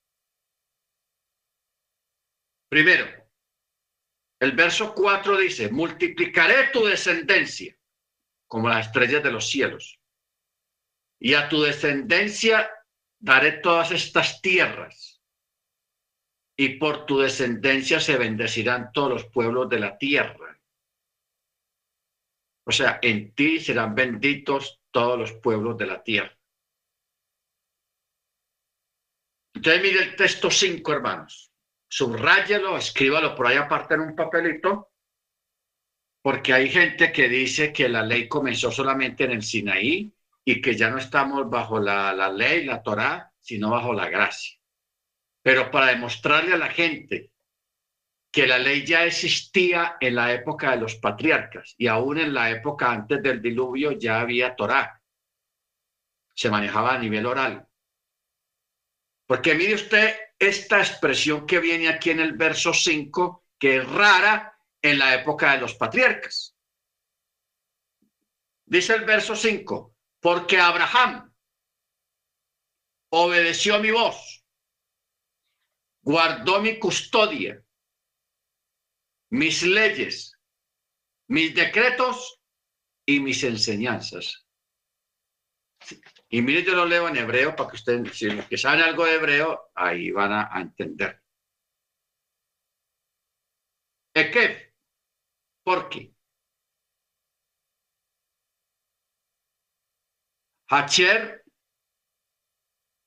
Primero, 2.69 3.05
el 4.41 4.53
verso 4.53 4.95
4 4.95 5.37
dice, 5.39 5.71
multiplicaré 5.71 6.69
tu 6.69 6.87
descendencia 6.87 7.77
como 8.47 8.69
las 8.69 8.87
estrellas 8.87 9.23
de 9.23 9.33
los 9.33 9.49
cielos, 9.51 10.00
y 11.21 11.35
a 11.35 11.49
tu 11.49 11.63
descendencia 11.63 12.71
daré 13.19 13.53
todas 13.53 13.93
estas 13.93 14.41
tierras, 14.41 15.23
y 16.57 16.79
por 16.79 17.07
tu 17.07 17.21
descendencia 17.21 18.01
se 18.01 18.17
bendecirán 18.17 18.91
todos 18.93 19.11
los 19.11 19.25
pueblos 19.27 19.69
de 19.69 19.79
la 19.79 19.97
tierra. 19.97 20.61
O 22.67 22.73
sea, 22.73 22.99
en 23.03 23.35
ti 23.35 23.61
serán 23.61 23.95
benditos 23.95 24.81
todos 24.91 25.19
los 25.19 25.33
pueblos 25.35 25.79
de 25.79 25.87
la 25.87 26.03
tierra. 26.03 26.37
Entonces 29.55 29.83
mire 29.83 30.03
el 30.03 30.17
texto 30.17 30.51
5, 30.51 30.93
hermanos 30.93 31.51
subráyelo, 31.91 32.77
escríbalo 32.77 33.35
por 33.35 33.49
ahí 33.49 33.57
aparte 33.57 33.95
en 33.95 34.01
un 34.01 34.15
papelito, 34.15 34.93
porque 36.23 36.53
hay 36.53 36.71
gente 36.71 37.13
que 37.13 37.29
dice 37.29 37.73
que 37.73 37.89
la 37.89 38.03
ley 38.03 38.29
comenzó 38.29 38.71
solamente 38.71 39.25
en 39.25 39.33
el 39.33 39.43
Sinaí 39.43 40.13
y 40.45 40.61
que 40.61 40.77
ya 40.77 40.91
no 40.91 40.99
estamos 40.99 41.49
bajo 41.49 41.79
la, 41.79 42.13
la 42.13 42.31
ley, 42.31 42.65
la 42.65 42.83
Torá, 42.83 43.33
sino 43.39 43.71
bajo 43.71 43.93
la 43.93 44.09
gracia. 44.09 44.59
Pero 45.43 45.71
para 45.71 45.87
demostrarle 45.87 46.55
a 46.55 46.59
la 46.59 46.69
gente 46.69 47.33
que 48.31 48.47
la 48.47 48.59
ley 48.59 48.87
ya 48.87 49.05
existía 49.05 49.97
en 50.01 50.15
la 50.15 50.33
época 50.33 50.71
de 50.71 50.77
los 50.77 50.97
patriarcas 50.97 51.75
y 51.77 51.89
aún 51.89 52.19
en 52.19 52.33
la 52.33 52.51
época 52.51 52.93
antes 52.93 53.23
del 53.23 53.43
diluvio 53.43 53.93
ya 53.93 54.21
había 54.21 54.55
Torá. 54.55 55.03
Se 56.35 56.49
manejaba 56.49 56.95
a 56.95 56.99
nivel 56.99 57.27
oral. 57.27 57.67
Porque 59.27 59.55
mire 59.55 59.75
usted 59.75 60.17
esta 60.39 60.79
expresión 60.79 61.47
que 61.47 61.61
viene 61.61 61.89
aquí 61.89 62.11
en 62.11 62.21
el 62.21 62.33
verso 62.33 62.73
5, 62.73 63.45
que 63.59 63.77
es 63.77 63.89
rara 63.89 64.57
en 64.81 64.99
la 64.99 65.15
época 65.15 65.53
de 65.53 65.61
los 65.61 65.75
patriarcas. 65.75 66.57
Dice 68.65 68.95
el 68.95 69.05
verso 69.05 69.37
5, 69.37 69.90
porque 70.21 70.59
Abraham 70.59 71.35
obedeció 73.13 73.81
mi 73.81 73.91
voz, 73.91 74.45
guardó 76.03 76.61
mi 76.61 76.79
custodia, 76.79 77.63
mis 79.31 79.63
leyes, 79.63 80.39
mis 81.29 81.55
decretos 81.55 82.41
y 83.07 83.21
mis 83.21 83.43
enseñanzas. 83.45 84.47
Y 86.29 86.43
mire, 86.43 86.63
yo 86.63 86.75
lo 86.75 86.85
leo 86.85 87.09
en 87.09 87.17
hebreo 87.17 87.57
para 87.57 87.71
que 87.71 87.77
ustedes, 87.77 88.17
si 88.17 88.29
que 88.43 88.59
saben 88.59 88.83
algo 88.83 89.05
de 89.05 89.15
hebreo, 89.15 89.71
ahí 89.75 90.11
van 90.11 90.33
a, 90.33 90.61
entender. 90.61 91.21
qué? 94.13 94.75
¿por 95.65 95.89
qué? 95.89 96.13
Hacher, 100.71 101.45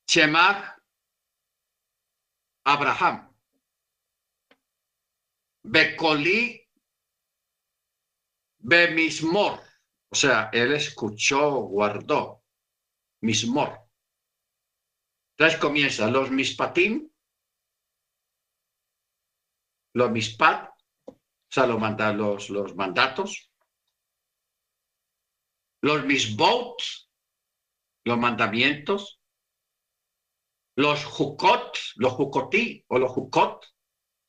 Chemach, 0.05 0.77
Abraham. 2.65 3.29
Becoli, 5.63 6.67
Bemismor. 8.59 9.59
O 10.09 10.15
sea, 10.15 10.49
él 10.51 10.73
escuchó, 10.73 11.61
guardó 11.61 12.43
mismor. 13.21 13.79
Entonces 15.31 15.59
comienza 15.59 16.11
los 16.11 16.29
mispatim, 16.29 17.09
los 19.93 20.11
mispat, 20.11 20.69
o 21.07 21.15
sea, 21.49 21.65
los, 21.65 21.81
los, 22.15 22.49
los 22.49 22.75
mandatos, 22.75 23.51
los 25.81 26.05
misbot, 26.05 26.77
los 28.05 28.17
mandamientos, 28.17 29.19
los 30.75 31.05
jukot, 31.05 31.77
los 31.95 32.13
jukotí 32.13 32.83
o 32.87 32.99
los 32.99 33.11
jukot. 33.11 33.65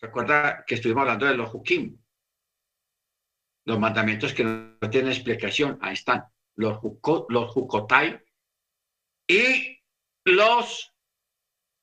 Recuerda 0.00 0.64
que 0.66 0.74
estuvimos 0.74 1.02
hablando 1.02 1.26
de 1.26 1.36
los 1.36 1.48
jukim, 1.50 1.98
los 3.66 3.78
mandamientos 3.78 4.34
que 4.34 4.44
no 4.44 4.90
tienen 4.90 5.12
explicación, 5.12 5.78
ahí 5.80 5.94
están. 5.94 6.24
Los, 6.56 6.78
jukot, 6.78 7.30
los 7.30 7.50
jukotai 7.52 8.20
y 9.26 9.78
los 10.24 10.94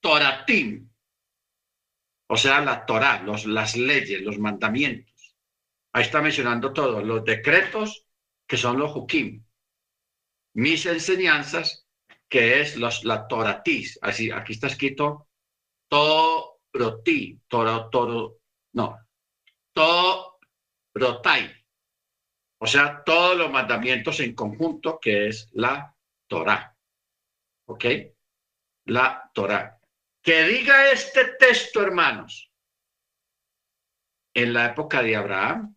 Toratim, 0.02 0.90
o 2.28 2.38
sea, 2.38 2.62
la 2.62 2.86
Torah, 2.86 3.22
los, 3.22 3.46
las 3.46 3.76
leyes, 3.76 4.22
los 4.22 4.40
mandamientos. 4.40 5.36
Ahí 5.94 6.04
está 6.04 6.22
mencionando 6.22 6.74
todo, 6.74 7.02
los 7.02 7.24
decretos, 7.24 8.08
que 8.48 8.58
son 8.58 8.80
los 8.80 8.96
Hukim, 8.96 9.46
mis 10.54 10.86
enseñanzas, 10.86 11.88
que 12.30 12.62
es 12.62 12.78
los, 12.78 13.04
la 13.04 13.28
Toratis. 13.28 14.00
Así, 14.02 14.32
aquí 14.32 14.54
está 14.54 14.68
escrito 14.68 15.28
Toroti, 15.90 17.42
toro, 17.48 17.90
toro, 17.90 18.40
No, 18.74 18.98
todo 19.74 20.40
rotai. 20.94 21.52
O 22.60 22.68
sea, 22.68 23.04
todos 23.04 23.38
los 23.38 23.52
mandamientos 23.52 24.20
en 24.20 24.36
conjunto, 24.36 25.00
que 25.00 25.28
es 25.28 25.50
la 25.54 25.96
Torah. 26.28 26.76
¿Ok? 27.66 27.86
La 28.86 29.30
Torah. 29.34 29.80
Que 30.22 30.44
diga 30.44 30.92
este 30.92 31.36
texto, 31.40 31.82
hermanos, 31.82 32.52
en 34.34 34.54
la 34.54 34.68
época 34.68 35.02
de 35.02 35.16
Abraham. 35.16 35.76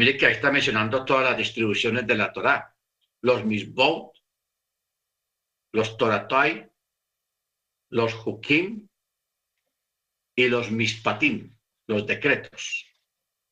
Mire 0.00 0.16
que 0.16 0.24
ahí 0.24 0.32
está 0.32 0.50
mencionando 0.50 1.04
todas 1.04 1.24
las 1.24 1.36
distribuciones 1.36 2.06
de 2.06 2.14
la 2.14 2.32
Torah. 2.32 2.74
Los 3.20 3.44
misbot, 3.44 4.16
los 5.72 5.98
toratai, 5.98 6.72
los 7.90 8.14
hukim 8.26 8.88
y 10.34 10.48
los 10.48 10.70
mispatim, 10.70 11.54
los 11.86 12.06
decretos, 12.06 12.86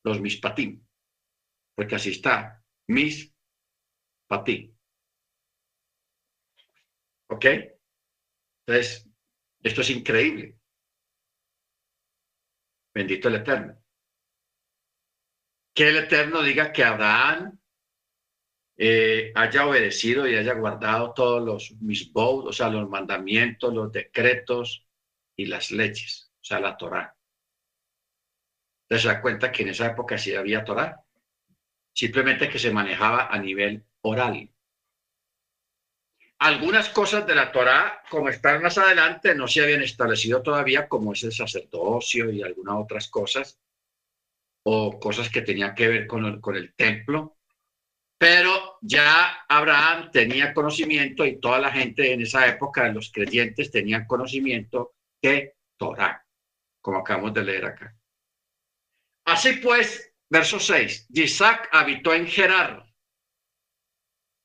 los 0.02 0.22
mispatim. 0.22 0.82
Porque 1.74 1.96
así 1.96 2.12
está, 2.12 2.64
mispatim. 2.86 4.74
¿Ok? 7.26 7.44
Entonces, 8.64 9.06
esto 9.62 9.82
es 9.82 9.90
increíble. 9.90 10.56
Bendito 12.94 13.28
el 13.28 13.34
Eterno. 13.34 13.78
Que 15.78 15.90
el 15.90 15.96
Eterno 15.96 16.42
diga 16.42 16.72
que 16.72 16.82
Abraham 16.82 17.56
eh, 18.76 19.30
haya 19.32 19.64
obedecido 19.64 20.26
y 20.26 20.34
haya 20.34 20.54
guardado 20.54 21.14
todos 21.14 21.40
los 21.40 21.80
misbod, 21.80 22.48
o 22.48 22.52
sea, 22.52 22.68
los 22.68 22.88
mandamientos, 22.88 23.72
los 23.72 23.92
decretos 23.92 24.84
y 25.36 25.46
las 25.46 25.70
leyes, 25.70 26.32
o 26.34 26.44
sea, 26.44 26.58
la 26.58 26.76
Torah. 26.76 27.16
Entonces 28.82 29.02
se 29.02 29.14
da 29.14 29.22
cuenta 29.22 29.52
que 29.52 29.62
en 29.62 29.68
esa 29.68 29.86
época 29.86 30.18
sí 30.18 30.34
había 30.34 30.64
Torah, 30.64 31.00
simplemente 31.94 32.48
que 32.48 32.58
se 32.58 32.72
manejaba 32.72 33.28
a 33.28 33.38
nivel 33.38 33.84
oral. 34.00 34.50
Algunas 36.40 36.88
cosas 36.88 37.24
de 37.24 37.36
la 37.36 37.52
Torá, 37.52 38.02
como 38.10 38.30
están 38.30 38.62
más 38.62 38.78
adelante, 38.78 39.32
no 39.32 39.46
se 39.46 39.62
habían 39.62 39.82
establecido 39.82 40.42
todavía, 40.42 40.88
como 40.88 41.12
es 41.12 41.22
el 41.22 41.32
sacerdocio 41.32 42.32
y 42.32 42.42
algunas 42.42 42.74
otras 42.78 43.06
cosas, 43.06 43.60
o 44.70 45.00
cosas 45.00 45.30
que 45.30 45.40
tenían 45.40 45.74
que 45.74 45.88
ver 45.88 46.06
con 46.06 46.26
el, 46.26 46.40
con 46.40 46.54
el 46.54 46.74
templo. 46.74 47.38
Pero 48.18 48.78
ya 48.82 49.44
Abraham 49.48 50.10
tenía 50.12 50.52
conocimiento 50.52 51.24
y 51.24 51.40
toda 51.40 51.58
la 51.58 51.72
gente 51.72 52.12
en 52.12 52.20
esa 52.20 52.46
época, 52.46 52.92
los 52.92 53.10
creyentes, 53.10 53.70
tenían 53.70 54.06
conocimiento 54.06 54.96
de 55.22 55.56
Torá, 55.78 56.22
como 56.82 56.98
acabamos 56.98 57.32
de 57.32 57.44
leer 57.44 57.64
acá. 57.64 57.96
Así 59.24 59.54
pues, 59.54 60.12
verso 60.28 60.60
6, 60.60 61.08
Isaac 61.14 61.70
habitó 61.72 62.12
en 62.12 62.26
Gerar 62.26 62.84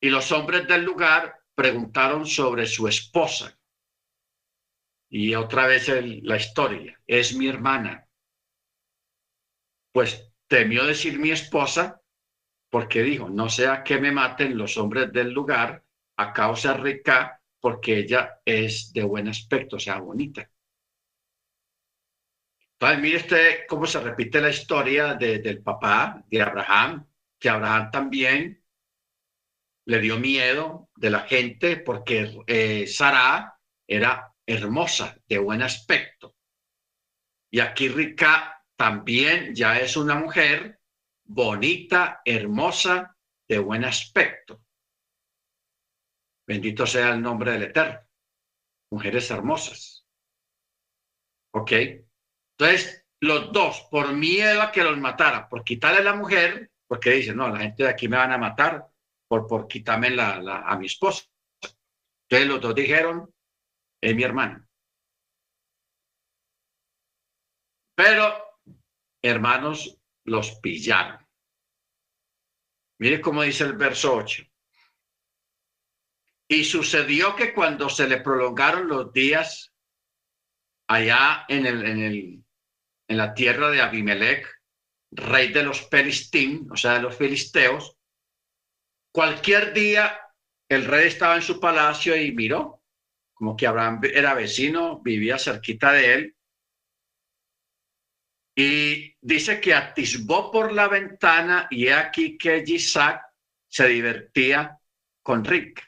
y 0.01 0.09
los 0.09 0.31
hombres 0.31 0.67
del 0.67 0.85
lugar 0.85 1.37
preguntaron 1.53 2.25
sobre 2.25 2.65
su 2.65 2.87
esposa. 2.87 3.59
Y 5.09 5.35
otra 5.35 5.67
vez 5.67 5.89
la 6.23 6.37
historia, 6.37 6.99
es 7.05 7.35
mi 7.35 7.47
hermana. 7.47 8.02
Pues 9.93 10.33
temió 10.47 10.85
decir 10.85 11.19
mi 11.19 11.31
esposa 11.31 12.01
porque 12.69 13.03
dijo, 13.03 13.29
no 13.29 13.47
sea 13.47 13.83
que 13.83 13.99
me 13.99 14.11
maten 14.11 14.57
los 14.57 14.77
hombres 14.77 15.13
del 15.13 15.31
lugar 15.31 15.85
a 16.17 16.33
causa 16.33 16.73
rica 16.73 17.39
porque 17.59 17.99
ella 17.99 18.41
es 18.43 18.91
de 18.91 19.03
buen 19.03 19.27
aspecto, 19.27 19.75
o 19.75 19.79
sea, 19.79 19.99
bonita. 19.99 20.49
Entonces, 22.73 23.01
mire 23.01 23.17
usted 23.17 23.59
cómo 23.69 23.85
se 23.85 24.01
repite 24.01 24.41
la 24.41 24.49
historia 24.49 25.13
del 25.13 25.61
papá 25.61 26.21
de 26.27 26.41
Abraham, 26.41 27.07
que 27.39 27.49
Abraham 27.49 27.91
también 27.91 28.63
le 29.85 29.99
dio 29.99 30.19
miedo 30.19 30.89
de 30.95 31.09
la 31.09 31.21
gente 31.21 31.77
porque 31.77 32.43
eh, 32.47 32.87
Sara 32.87 33.57
era 33.87 34.33
hermosa, 34.45 35.15
de 35.27 35.37
buen 35.37 35.61
aspecto. 35.61 36.35
Y 37.51 37.59
aquí 37.59 37.87
Rica 37.87 38.52
también 38.77 39.53
ya 39.55 39.79
es 39.79 39.95
una 39.97 40.15
mujer 40.15 40.79
bonita, 41.25 42.21
hermosa, 42.25 43.15
de 43.47 43.59
buen 43.59 43.85
aspecto. 43.85 44.61
Bendito 46.47 46.85
sea 46.85 47.11
el 47.11 47.21
nombre 47.21 47.51
del 47.51 47.63
Eterno. 47.63 47.99
Mujeres 48.91 49.29
hermosas. 49.31 50.05
¿Ok? 51.53 51.71
Entonces, 52.57 53.05
los 53.21 53.51
dos, 53.51 53.87
por 53.89 54.13
miedo 54.13 54.61
a 54.61 54.71
que 54.71 54.83
los 54.83 54.97
matara, 54.97 55.47
por 55.47 55.63
quitarle 55.63 56.03
la 56.03 56.15
mujer, 56.15 56.71
porque 56.87 57.11
dicen, 57.11 57.37
no, 57.37 57.47
la 57.49 57.59
gente 57.59 57.83
de 57.83 57.89
aquí 57.89 58.07
me 58.07 58.17
van 58.17 58.31
a 58.31 58.37
matar, 58.37 58.85
por, 59.27 59.47
por 59.47 59.67
quitarme 59.67 60.09
la, 60.09 60.35
a 60.59 60.77
mi 60.77 60.87
esposa. 60.87 61.23
Entonces 62.29 62.47
los 62.47 62.61
dos 62.61 62.75
dijeron, 62.75 63.33
es 64.01 64.15
mi 64.15 64.23
hermano. 64.23 64.67
Pero, 67.95 68.52
hermanos, 69.23 69.99
los 70.25 70.51
pillaron. 70.59 71.27
Mire 72.99 73.19
cómo 73.19 73.41
dice 73.41 73.63
el 73.63 73.73
verso 73.73 74.15
8. 74.15 74.43
Y 76.49 76.63
sucedió 76.63 77.35
que 77.35 77.53
cuando 77.53 77.89
se 77.89 78.07
le 78.07 78.21
prolongaron 78.21 78.87
los 78.87 79.11
días 79.11 79.73
allá 80.87 81.45
en, 81.47 81.65
el, 81.65 81.85
en, 81.85 81.99
el, 81.99 82.43
en 83.07 83.17
la 83.17 83.33
tierra 83.33 83.71
de 83.71 83.81
Abimelech, 83.81 84.47
rey 85.11 85.51
de 85.51 85.63
los 85.63 85.81
Pelistín, 85.83 86.67
o 86.71 86.77
sea, 86.77 86.93
de 86.93 87.01
los 87.01 87.17
filisteos, 87.17 87.97
Cualquier 89.13 89.73
día 89.73 90.19
el 90.67 90.85
rey 90.85 91.07
estaba 91.07 91.35
en 91.35 91.43
su 91.43 91.59
palacio 91.59 92.17
y 92.17 92.31
miró, 92.31 92.81
como 93.35 93.55
que 93.55 93.67
Abraham 93.67 94.01
era 94.11 94.33
vecino, 94.33 95.01
vivía 95.01 95.37
cerquita 95.37 95.91
de 95.91 96.13
él. 96.13 96.35
Y 98.55 99.15
dice 99.19 99.59
que 99.59 99.73
atisbó 99.73 100.51
por 100.51 100.71
la 100.71 100.87
ventana 100.87 101.67
y 101.71 101.87
aquí 101.89 102.37
que 102.37 102.63
Isaac 102.65 103.23
se 103.67 103.87
divertía 103.87 104.79
con 105.23 105.43
Rick. 105.43 105.81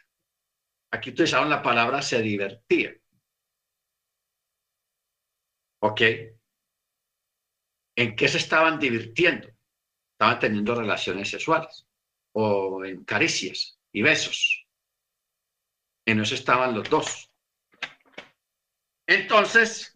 Aquí 0.92 1.12
utilizaron 1.12 1.50
la 1.50 1.62
palabra 1.62 2.02
se 2.02 2.22
divertía. 2.22 2.96
¿Ok? 5.82 6.02
¿En 7.98 8.16
qué 8.16 8.28
se 8.28 8.38
estaban 8.38 8.80
divirtiendo? 8.80 9.48
Estaban 10.14 10.40
teniendo 10.40 10.74
relaciones 10.74 11.30
sexuales 11.30 11.86
o 12.34 12.84
en 12.84 13.04
caricias 13.04 13.80
y 13.92 14.02
besos. 14.02 14.66
En 16.06 16.20
eso 16.20 16.36
estaban 16.36 16.74
los 16.74 16.90
dos. 16.90 17.32
Entonces, 19.08 19.95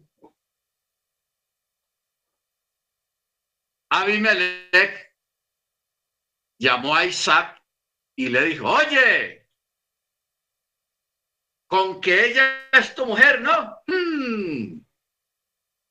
Abimelech 3.90 5.16
llamó 6.58 6.94
a 6.94 7.04
Isaac 7.04 7.60
y 8.16 8.28
le 8.28 8.44
dijo, 8.44 8.68
oye, 8.68 9.48
con 11.66 12.00
que 12.00 12.26
ella 12.26 12.68
es 12.72 12.94
tu 12.94 13.06
mujer, 13.06 13.40
¿no? 13.40 13.82
Hmm. 13.86 14.80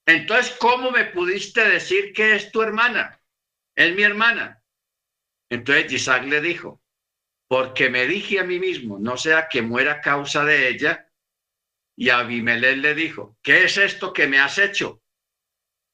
Entonces, 0.06 0.56
¿cómo 0.60 0.92
me 0.92 1.06
pudiste 1.06 1.68
decir 1.70 2.14
que 2.14 2.36
es 2.36 2.52
tu 2.52 2.62
hermana? 2.62 3.22
Es 3.76 3.96
mi 3.96 4.04
hermana. 4.04 4.64
Entonces 5.50 5.92
Isaac 5.92 6.26
le 6.26 6.42
dijo, 6.42 6.82
porque 7.48 7.90
me 7.90 8.06
dije 8.06 8.40
a 8.40 8.44
mí 8.44 8.60
mismo, 8.60 9.00
no 9.00 9.18
sea 9.18 9.48
que 9.48 9.62
muera 9.62 9.94
a 9.94 10.02
causa 10.02 10.46
de 10.46 10.70
ella. 10.70 11.12
Y 11.98 12.10
Abimelech 12.10 12.78
le 12.78 12.96
dijo, 12.96 13.38
¿qué 13.42 13.66
es 13.66 13.78
esto 13.78 14.14
que 14.14 14.28
me 14.28 14.40
has 14.40 14.58
hecho? 14.58 14.99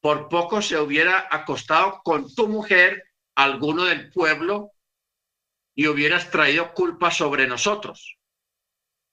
Por 0.05 0.29
poco 0.29 0.61
se 0.61 0.77
hubiera 0.77 1.27
acostado 1.31 1.99
con 2.03 2.31
tu 2.35 2.47
mujer 2.47 3.11
alguno 3.33 3.85
del 3.85 4.11
pueblo 4.11 4.73
y 5.73 5.87
hubieras 5.87 6.29
traído 6.29 6.75
culpa 6.75 7.09
sobre 7.09 7.47
nosotros. 7.47 8.15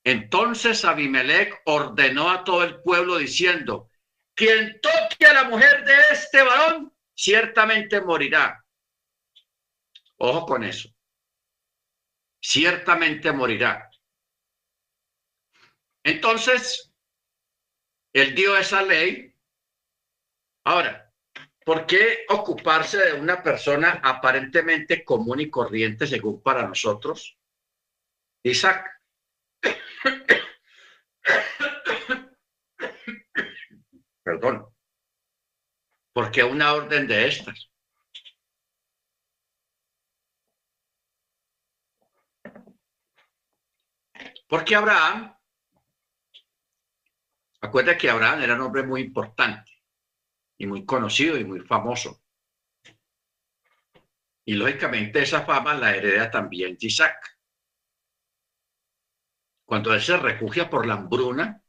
Entonces 0.05 0.85
Abimelech 0.85 1.63
ordenó 1.65 2.29
a 2.29 2.45
todo 2.45 2.63
el 2.63 2.83
pueblo 2.83 3.17
diciendo, 3.17 3.91
quien 4.35 4.83
toque 4.83 5.25
a 5.25 5.33
la 5.33 5.45
mujer 5.45 5.83
de 5.83 5.95
este 6.11 6.43
varón, 6.43 6.95
ciertamente 7.15 8.03
morirá. 8.03 8.63
Ojo 10.19 10.45
con 10.45 10.63
eso. 10.63 10.91
Ciertamente 12.39 13.33
morirá. 13.33 13.89
Entonces, 16.05 16.93
él 18.13 18.35
dio 18.35 18.59
esa 18.59 18.83
ley. 18.83 19.32
Ahora, 20.65 21.13
¿por 21.65 21.87
qué 21.87 22.25
ocuparse 22.29 22.99
de 22.99 23.15
una 23.15 23.43
persona 23.43 24.01
aparentemente 24.03 25.05
común 25.05 25.41
y 25.41 25.51
corriente 25.51 26.07
según 26.07 26.43
para 26.43 26.67
nosotros? 26.67 27.39
Isaac. 28.45 29.01
Perdón. 34.23 34.67
¿Por 36.13 36.31
qué 36.31 36.45
una 36.45 36.75
orden 36.75 37.07
de 37.09 37.29
estas? 37.29 37.71
Porque 44.47 44.77
Abraham, 44.77 45.35
acuérdate 47.63 47.99
que 47.99 48.11
Abraham 48.11 48.43
era 48.43 48.55
un 48.55 48.61
hombre 48.61 48.83
muy 48.83 49.01
importante 49.01 49.72
y 50.63 50.67
muy 50.69 50.87
conocido 50.87 51.37
y 51.37 51.45
muy 51.45 51.59
famoso. 51.59 52.23
Y 54.45 54.55
lógicamente 54.55 55.21
esa 55.21 55.45
fama 55.45 55.75
la 55.75 55.97
hereda 55.97 56.31
también 56.31 56.77
Isaac. 56.79 57.37
Cuando 59.65 59.93
él 59.93 60.01
se 60.01 60.17
refugia 60.17 60.71
por 60.71 60.87
la 60.87 60.95
hambruna, 60.95 61.65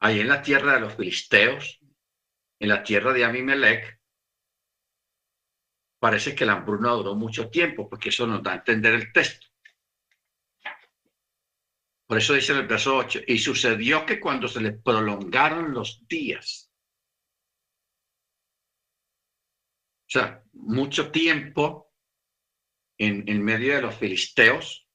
ahí 0.00 0.20
en 0.20 0.28
la 0.28 0.42
tierra 0.42 0.74
de 0.74 0.80
los 0.80 0.96
filisteos, 0.96 1.80
en 2.60 2.68
la 2.68 2.82
tierra 2.82 3.14
de 3.14 3.24
Amimelech, 3.24 3.98
parece 5.98 6.34
que 6.34 6.44
la 6.44 6.54
hambruna 6.54 6.90
duró 6.90 7.14
mucho 7.14 7.48
tiempo, 7.48 7.88
porque 7.88 8.10
eso 8.10 8.26
nos 8.26 8.42
da 8.42 8.52
a 8.52 8.56
entender 8.56 8.92
el 8.92 9.12
texto. 9.14 9.46
Por 12.06 12.18
eso 12.18 12.34
dice 12.34 12.52
en 12.52 12.58
el 12.58 12.66
verso 12.66 12.98
8, 12.98 13.20
y 13.26 13.38
sucedió 13.38 14.04
que 14.04 14.20
cuando 14.20 14.46
se 14.46 14.60
le 14.60 14.72
prolongaron 14.72 15.72
los 15.72 16.06
días, 16.06 16.67
o 20.08 20.10
sea, 20.10 20.42
mucho 20.54 21.10
tiempo 21.10 21.92
en, 22.96 23.44
medio 23.44 23.76
de 23.76 23.82
los 23.82 23.94
filisteos, 23.94 24.88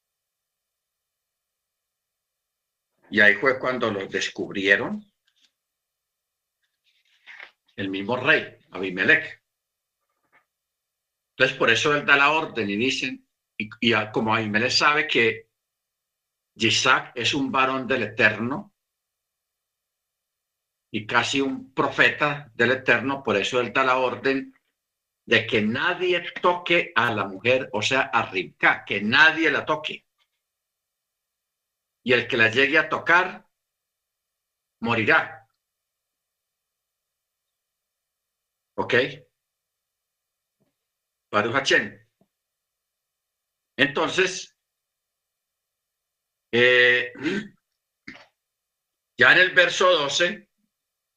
y 3.11 3.19
ahí 3.19 3.35
fue 3.35 3.59
cuando 3.59 3.91
los 3.91 4.09
descubrieron, 4.09 5.05
el 7.75 7.89
mismo 7.89 8.17
rey, 8.17 8.57
Abimelech. 8.71 9.43
Entonces, 11.35 11.57
por 11.57 11.69
eso 11.69 11.95
él 11.95 12.05
da 12.07 12.17
la 12.17 12.31
orden 12.31 12.67
y 12.71 12.75
dicen, 12.75 13.27
y, 13.55 13.69
y 13.81 13.93
como 14.11 14.33
Abimelech 14.33 14.71
sabe 14.71 15.07
que 15.07 15.49
Isaac 16.55 17.11
es 17.13 17.35
un 17.35 17.51
varón 17.51 17.85
del 17.87 18.03
Eterno 18.03 18.73
y 20.91 21.05
casi 21.05 21.39
un 21.39 21.71
profeta 21.71 22.51
del 22.55 22.71
Eterno, 22.71 23.23
por 23.23 23.37
eso 23.37 23.59
él 23.59 23.71
da 23.71 23.83
la 23.83 23.97
orden 23.97 24.53
de 25.25 25.47
que 25.47 25.61
nadie 25.61 26.21
toque 26.41 26.91
a 26.95 27.11
la 27.13 27.25
mujer, 27.25 27.69
o 27.71 27.81
sea, 27.81 28.01
a 28.01 28.29
Ribka, 28.29 28.83
que 28.85 29.01
nadie 29.01 29.49
la 29.49 29.65
toque. 29.65 30.05
Y 32.03 32.13
el 32.13 32.27
que 32.27 32.37
la 32.37 32.49
llegue 32.49 32.77
a 32.77 32.89
tocar, 32.89 33.47
morirá. 34.81 35.47
¿Ok? 38.75 38.93
Baruch 41.31 41.71
Entonces, 43.77 44.55
eh, 46.51 47.13
ya 49.17 49.31
en 49.31 49.39
el 49.39 49.51
verso 49.51 49.89
12 49.89 50.49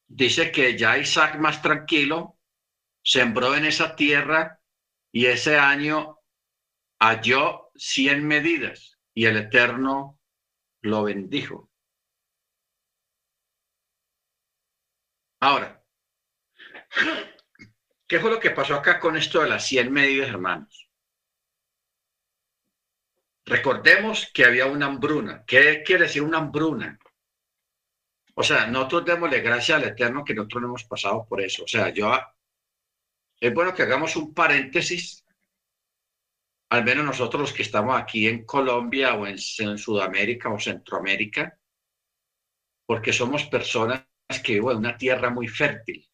dice 0.06 0.52
que 0.52 0.78
ya 0.78 0.96
Isaac 0.96 1.38
más 1.38 1.60
tranquilo 1.60 2.35
sembró 3.06 3.54
en 3.54 3.64
esa 3.64 3.94
tierra 3.94 4.60
y 5.12 5.26
ese 5.26 5.56
año 5.56 6.18
halló 6.98 7.70
100 7.76 8.26
medidas 8.26 8.98
y 9.14 9.26
el 9.26 9.36
Eterno 9.36 10.18
lo 10.80 11.04
bendijo. 11.04 11.70
Ahora, 15.38 15.84
¿qué 18.08 18.18
fue 18.18 18.30
lo 18.30 18.40
que 18.40 18.50
pasó 18.50 18.74
acá 18.74 18.98
con 18.98 19.16
esto 19.16 19.40
de 19.40 19.50
las 19.50 19.64
100 19.68 19.92
medidas, 19.92 20.28
hermanos? 20.28 20.90
Recordemos 23.44 24.28
que 24.34 24.44
había 24.44 24.66
una 24.66 24.86
hambruna. 24.86 25.44
¿Qué 25.46 25.84
quiere 25.84 26.04
decir 26.04 26.22
una 26.22 26.38
hambruna? 26.38 26.98
O 28.34 28.42
sea, 28.42 28.66
nosotros 28.66 29.04
démosle 29.04 29.40
gracias 29.40 29.78
al 29.78 29.88
Eterno 29.88 30.24
que 30.24 30.34
nosotros 30.34 30.62
no 30.62 30.68
hemos 30.68 30.84
pasado 30.84 31.24
por 31.28 31.40
eso. 31.40 31.62
O 31.62 31.68
sea, 31.68 31.90
yo, 31.90 32.12
es 33.40 33.52
bueno 33.52 33.74
que 33.74 33.82
hagamos 33.82 34.16
un 34.16 34.32
paréntesis, 34.32 35.24
al 36.70 36.84
menos 36.84 37.04
nosotros 37.04 37.40
los 37.42 37.52
que 37.52 37.62
estamos 37.62 38.00
aquí 38.00 38.26
en 38.26 38.44
Colombia 38.44 39.14
o 39.14 39.26
en, 39.26 39.38
Sudamérica 39.38 40.50
o 40.50 40.58
Centroamérica, 40.58 41.58
porque 42.86 43.12
somos 43.12 43.44
personas 43.44 44.06
que 44.44 44.54
viven 44.54 44.70
en 44.70 44.76
una 44.78 44.96
tierra 44.96 45.30
muy 45.30 45.48
fértil. 45.48 46.08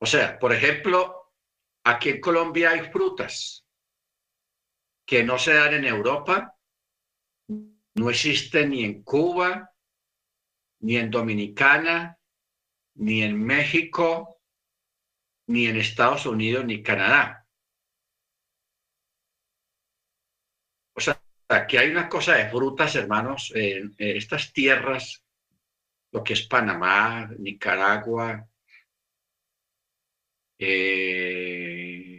O 0.00 0.06
sea, 0.06 0.38
por 0.38 0.52
ejemplo, 0.52 1.32
aquí 1.84 2.10
en 2.10 2.20
Colombia 2.20 2.70
hay 2.70 2.90
frutas, 2.90 3.64
que 5.06 5.22
no 5.24 5.38
se 5.38 5.54
dan 5.54 5.74
en 5.74 5.84
Europa, 5.84 6.56
no 7.48 8.10
existen 8.10 8.70
ni 8.70 8.84
en 8.84 9.02
Cuba, 9.02 9.70
ni 10.80 10.96
en 10.96 11.10
Dominicana, 11.10 12.18
ni 12.96 13.22
en 13.22 13.42
México, 13.42 14.33
ni 15.46 15.66
en 15.66 15.76
Estados 15.76 16.26
Unidos, 16.26 16.64
ni 16.64 16.82
Canadá. 16.82 17.46
O 20.96 21.00
sea, 21.00 21.20
aquí 21.48 21.76
hay 21.76 21.90
una 21.90 22.08
cosa 22.08 22.34
de 22.36 22.48
frutas, 22.48 22.94
hermanos, 22.96 23.52
en, 23.54 23.94
estas 23.98 24.52
tierras, 24.52 25.24
lo 26.12 26.22
que 26.22 26.34
es 26.34 26.46
Panamá, 26.46 27.28
Nicaragua, 27.38 28.48
eh, 30.58 32.14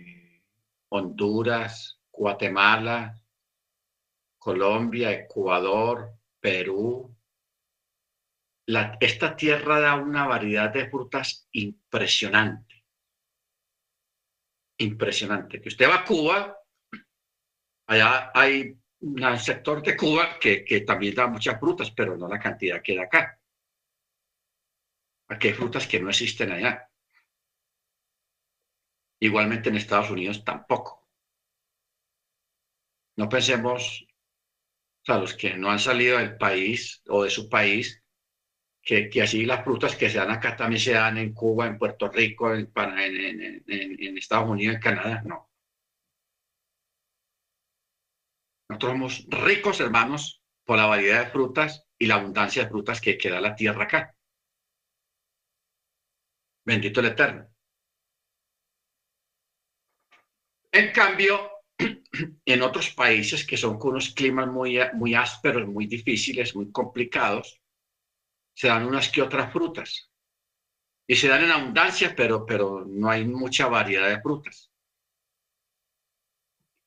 Honduras, 0.89 1.99
Guatemala, 2.11 3.19
Colombia, 4.37 5.11
Ecuador, 5.11 6.13
Perú. 6.39 7.15
esta 8.99 9.35
tierra 9.35 9.79
da 9.79 9.95
una 9.95 10.27
variedad 10.27 10.71
de 10.71 10.89
frutas 10.89 11.47
impresionante. 11.51 12.74
Impresionante. 14.77 15.61
Que 15.61 15.69
usted 15.69 15.89
va 15.89 15.95
a 15.95 16.05
Cuba, 16.05 16.57
allá 17.87 18.31
hay 18.33 18.77
un 18.99 19.39
sector 19.39 19.81
de 19.81 19.95
Cuba 19.95 20.37
que, 20.39 20.65
que 20.65 20.81
también 20.81 21.15
da 21.15 21.27
muchas 21.27 21.59
frutas, 21.59 21.91
pero 21.91 22.17
no 22.17 22.27
la 22.27 22.39
cantidad 22.39 22.81
que 22.81 22.95
da 22.95 23.03
acá. 23.03 23.39
Aquí 25.27 25.47
hay 25.47 25.53
frutas 25.53 25.87
que 25.87 25.99
no 25.99 26.09
existen 26.09 26.51
allá. 26.51 26.89
Igualmente 29.19 29.69
en 29.69 29.77
Estados 29.77 30.11
Unidos 30.11 30.43
tampoco. 30.43 31.07
No 33.17 33.29
pensemos, 33.29 34.05
o 35.01 35.05
sea, 35.05 35.17
los 35.17 35.33
que 35.33 35.55
no 35.55 35.71
han 35.71 35.79
salido 35.79 36.17
del 36.17 36.37
país 36.37 37.01
o 37.07 37.23
de 37.23 37.29
su 37.29 37.49
país, 37.49 38.03
que, 38.85 39.09
así 39.21 39.45
las 39.45 39.63
frutas 39.63 39.95
que 39.95 40.09
se 40.09 40.19
dan 40.19 40.29
acá 40.29 40.55
también 40.55 40.79
se 40.79 40.93
dan 40.93 41.17
en 41.17 41.33
Cuba, 41.33 41.65
en 41.65 41.79
Puerto 41.79 42.07
Rico, 42.07 42.53
en, 42.53 42.71
en, 42.77 44.17
Estados 44.17 44.47
Unidos, 44.47 44.75
en 44.75 44.81
Canadá, 44.81 45.23
no. 45.25 45.49
Nosotros 48.69 48.91
somos 48.91 49.25
ricos, 49.27 49.79
hermanos, 49.79 50.43
por 50.63 50.77
la 50.77 50.85
variedad 50.85 51.25
de 51.25 51.31
frutas 51.31 51.87
y 51.97 52.05
la 52.05 52.15
abundancia 52.15 52.63
de 52.63 52.69
frutas 52.69 53.01
que, 53.01 53.17
que 53.17 53.29
da 53.29 53.41
la 53.41 53.55
tierra 53.55 53.85
acá. 53.85 54.15
Bendito 56.63 56.99
el 56.99 57.07
Eterno. 57.07 57.47
En 60.71 60.91
cambio, 60.91 61.49
en 62.45 62.61
otros 62.61 62.91
países 62.91 63.45
que 63.45 63.57
son 63.57 63.79
con 63.79 63.91
unos 63.91 64.13
climas 64.13 64.47
muy, 64.47 64.77
muy 64.93 65.15
ásperos, 65.15 65.67
muy 65.67 65.87
difíciles, 65.87 66.55
muy 66.55 66.71
complicados, 66.71 67.61
se 68.55 68.67
dan 68.67 68.85
unas 68.85 69.09
que 69.09 69.21
otras 69.21 69.51
frutas. 69.51 70.11
Y 71.07 71.15
se 71.15 71.27
dan 71.27 71.43
en 71.43 71.51
abundancia, 71.51 72.15
pero, 72.15 72.45
pero 72.45 72.83
no 72.87 73.09
hay 73.09 73.25
mucha 73.25 73.67
variedad 73.67 74.09
de 74.09 74.21
frutas. 74.21 74.71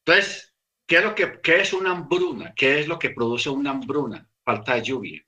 Entonces, 0.04 0.56
¿qué 0.86 0.96
es, 0.96 1.04
lo 1.04 1.14
que, 1.14 1.40
qué 1.40 1.60
es 1.60 1.72
una 1.72 1.92
hambruna? 1.92 2.52
¿Qué 2.56 2.80
es 2.80 2.88
lo 2.88 2.98
que 2.98 3.10
produce 3.10 3.50
una 3.50 3.70
hambruna? 3.70 4.28
Falta 4.44 4.74
de 4.74 4.82
lluvia. 4.82 5.24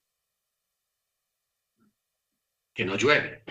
Que 2.74 2.84
no 2.84 2.96
llueve 2.96 3.44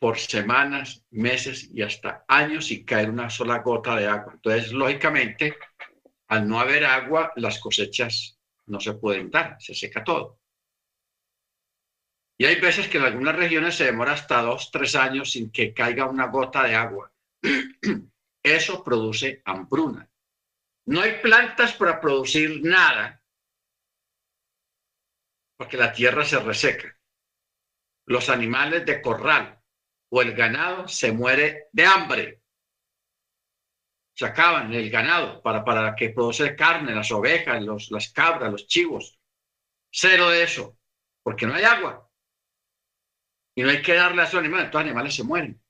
por 0.00 0.18
semanas, 0.18 1.04
meses 1.10 1.68
y 1.72 1.82
hasta 1.82 2.24
años 2.26 2.66
sin 2.66 2.84
caer 2.86 3.10
una 3.10 3.28
sola 3.28 3.58
gota 3.58 3.94
de 3.96 4.06
agua. 4.06 4.32
Entonces, 4.32 4.72
lógicamente, 4.72 5.56
al 6.26 6.48
no 6.48 6.58
haber 6.58 6.86
agua, 6.86 7.32
las 7.36 7.60
cosechas 7.60 8.39
no 8.70 8.80
se 8.80 8.94
puede 8.94 9.20
entrar, 9.20 9.56
se 9.60 9.74
seca 9.74 10.02
todo. 10.02 10.40
Y 12.38 12.46
hay 12.46 12.58
veces 12.58 12.88
que 12.88 12.98
en 12.98 13.04
algunas 13.04 13.36
regiones 13.36 13.76
se 13.76 13.84
demora 13.84 14.12
hasta 14.12 14.40
dos, 14.40 14.70
tres 14.70 14.94
años 14.94 15.32
sin 15.32 15.50
que 15.50 15.74
caiga 15.74 16.08
una 16.08 16.28
gota 16.28 16.62
de 16.64 16.74
agua. 16.74 17.12
Eso 18.42 18.82
produce 18.82 19.42
hambruna. 19.44 20.08
No 20.86 21.02
hay 21.02 21.20
plantas 21.20 21.74
para 21.74 22.00
producir 22.00 22.62
nada 22.62 23.20
porque 25.58 25.76
la 25.76 25.92
tierra 25.92 26.24
se 26.24 26.40
reseca. 26.40 26.98
Los 28.06 28.30
animales 28.30 28.86
de 28.86 29.02
corral 29.02 29.62
o 30.10 30.22
el 30.22 30.32
ganado 30.32 30.88
se 30.88 31.12
muere 31.12 31.68
de 31.72 31.84
hambre 31.84 32.39
sacaban 34.20 34.70
el 34.74 34.90
ganado 34.90 35.40
para, 35.40 35.64
para 35.64 35.94
que 35.96 36.10
produce 36.10 36.54
carne, 36.54 36.94
las 36.94 37.10
ovejas, 37.10 37.62
los, 37.62 37.90
las 37.90 38.12
cabras, 38.12 38.52
los 38.52 38.66
chivos. 38.66 39.18
Cero 39.90 40.28
de 40.28 40.42
eso, 40.42 40.76
porque 41.22 41.46
no 41.46 41.54
hay 41.54 41.64
agua. 41.64 42.06
Y 43.56 43.62
no 43.62 43.70
hay 43.70 43.80
que 43.80 43.94
darle 43.94 44.20
a 44.20 44.26
esos 44.26 44.40
animales, 44.40 44.66
estos 44.66 44.82
animales 44.82 45.14
se 45.14 45.24
mueren. 45.24 45.62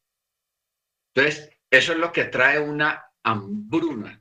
Entonces, 1.15 1.57
eso 1.71 1.93
es 1.93 1.99
lo 1.99 2.11
que 2.11 2.25
trae 2.25 2.59
una 2.59 3.13
hambruna. 3.23 4.21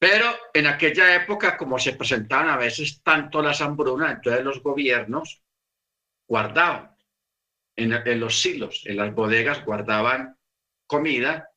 Pero 0.00 0.34
en 0.52 0.66
aquella 0.66 1.14
época, 1.14 1.56
como 1.56 1.78
se 1.78 1.92
presentaban 1.92 2.48
a 2.48 2.56
veces 2.56 3.04
tanto 3.04 3.40
las 3.40 3.60
hambrunas, 3.60 4.16
entonces 4.16 4.42
los 4.42 4.60
gobiernos 4.60 5.44
guardaban 6.28 6.96
en, 7.76 7.92
en 7.92 8.18
los 8.18 8.40
silos, 8.40 8.82
en 8.86 8.96
las 8.96 9.14
bodegas, 9.14 9.64
guardaban 9.64 10.36
comida 10.88 11.50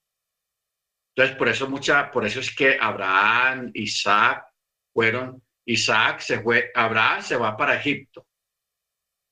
entonces, 1.15 1.37
por 1.37 1.47
eso, 1.47 1.69
mucha, 1.69 2.09
por 2.09 2.25
eso 2.25 2.39
es 2.39 2.55
que 2.55 2.77
Abraham, 2.79 3.69
Isaac 3.75 4.47
fueron, 4.91 5.43
Isaac 5.65 6.19
se 6.19 6.41
fue, 6.41 6.71
Abraham 6.73 7.21
se 7.21 7.37
va 7.37 7.55
para 7.55 7.75
Egipto, 7.75 8.27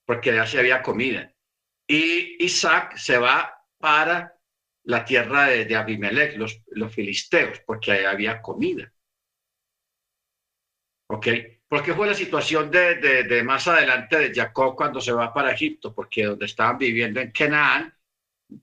porque 0.05 0.33
ya 0.33 0.45
se 0.45 0.59
había 0.59 0.83
comida. 0.83 1.33
Y 1.87 2.43
Isaac 2.43 2.97
se 2.97 3.17
va 3.17 3.65
para 3.79 4.37
la 4.83 5.03
tierra 5.03 5.47
de, 5.47 5.75
Abimelech, 5.75 6.37
los, 6.37 6.61
los 6.67 6.93
filisteos, 6.93 7.59
porque 7.65 7.91
ahí 7.91 8.05
había 8.05 8.41
comida. 8.41 8.91
¿Ok? 11.09 11.27
Porque 11.67 11.93
fue 11.93 12.07
la 12.07 12.13
situación 12.13 12.69
de, 12.69 12.95
de, 12.95 13.23
de, 13.23 13.43
más 13.43 13.67
adelante 13.67 14.17
de 14.19 14.33
Jacob 14.33 14.75
cuando 14.75 15.01
se 15.01 15.11
va 15.11 15.33
para 15.33 15.51
Egipto, 15.51 15.95
porque 15.95 16.25
donde 16.25 16.45
estaban 16.45 16.77
viviendo 16.77 17.19
en 17.19 17.31
Canaán 17.31 17.93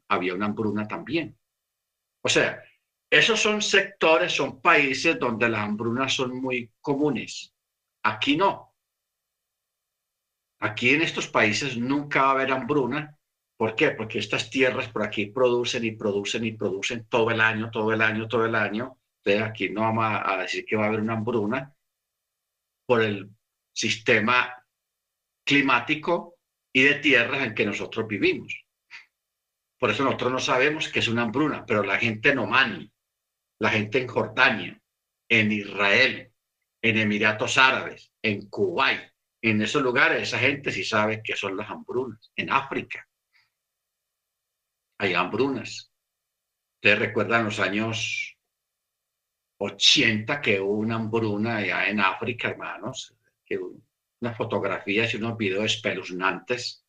había 0.08 0.34
una 0.34 0.46
hambruna 0.46 0.86
también. 0.86 1.36
O 2.22 2.28
sea, 2.28 2.62
esos 3.10 3.40
son 3.40 3.62
sectores, 3.62 4.32
son 4.32 4.60
países 4.60 5.18
donde 5.18 5.48
las 5.48 5.60
hambrunas 5.60 6.12
son 6.12 6.40
muy 6.40 6.70
comunes. 6.80 7.54
Aquí 8.02 8.36
no. 8.36 8.74
Aquí 10.60 10.90
en 10.90 11.02
estos 11.02 11.28
países 11.28 11.76
nunca 11.76 12.22
va 12.22 12.28
a 12.28 12.32
haber 12.32 12.52
hambruna. 12.52 13.16
¿Por 13.56 13.74
qué? 13.74 13.92
Porque 13.92 14.18
estas 14.18 14.50
tierras 14.50 14.88
por 14.88 15.02
aquí 15.02 15.26
producen 15.26 15.84
y 15.84 15.92
producen 15.92 16.44
y 16.44 16.52
producen 16.52 17.06
todo 17.08 17.30
el 17.30 17.40
año, 17.40 17.70
todo 17.70 17.92
el 17.92 18.02
año, 18.02 18.28
todo 18.28 18.44
el 18.44 18.54
año. 18.54 18.98
Entonces 19.24 19.50
aquí 19.50 19.70
no 19.70 19.82
vamos 19.82 20.04
a 20.24 20.36
decir 20.36 20.64
que 20.64 20.76
va 20.76 20.84
a 20.84 20.88
haber 20.88 21.00
una 21.00 21.14
hambruna 21.14 21.74
por 22.86 23.02
el 23.02 23.30
sistema 23.72 24.54
climático 25.44 26.36
y 26.72 26.82
de 26.82 26.94
tierras 26.96 27.42
en 27.42 27.54
que 27.54 27.64
nosotros 27.66 28.06
vivimos. 28.06 28.64
Por 29.78 29.90
eso 29.90 30.04
nosotros 30.04 30.32
no 30.32 30.38
sabemos 30.40 30.88
que 30.88 30.98
es 30.98 31.08
una 31.08 31.22
hambruna, 31.22 31.64
pero 31.64 31.82
la 31.82 31.98
gente 31.98 32.34
no 32.34 32.46
manda 32.46 32.84
la 33.60 33.70
gente 33.70 34.00
en 34.00 34.08
Jordania, 34.08 34.82
en 35.28 35.52
Israel, 35.52 36.32
en 36.82 36.96
Emiratos 36.96 37.58
Árabes, 37.58 38.12
en 38.22 38.48
Kuwait, 38.48 39.12
en 39.42 39.62
esos 39.62 39.82
lugares, 39.82 40.22
esa 40.22 40.38
gente 40.38 40.72
sí 40.72 40.84
sabe 40.84 41.22
que 41.22 41.36
son 41.36 41.56
las 41.56 41.70
hambrunas. 41.70 42.32
En 42.36 42.50
África 42.50 43.06
hay 44.98 45.14
hambrunas. 45.14 45.92
Ustedes 46.76 46.98
recuerdan 46.98 47.44
los 47.44 47.58
años 47.60 48.36
80 49.60 50.40
que 50.40 50.60
hubo 50.60 50.74
una 50.74 50.96
hambruna 50.96 51.56
allá 51.56 51.88
en 51.88 52.00
África, 52.00 52.48
hermanos, 52.48 53.14
que 53.44 53.58
unas 53.58 54.36
fotografías 54.36 55.12
y 55.12 55.16
unos 55.16 55.36
videos 55.36 55.64
espeluznantes 55.64 56.84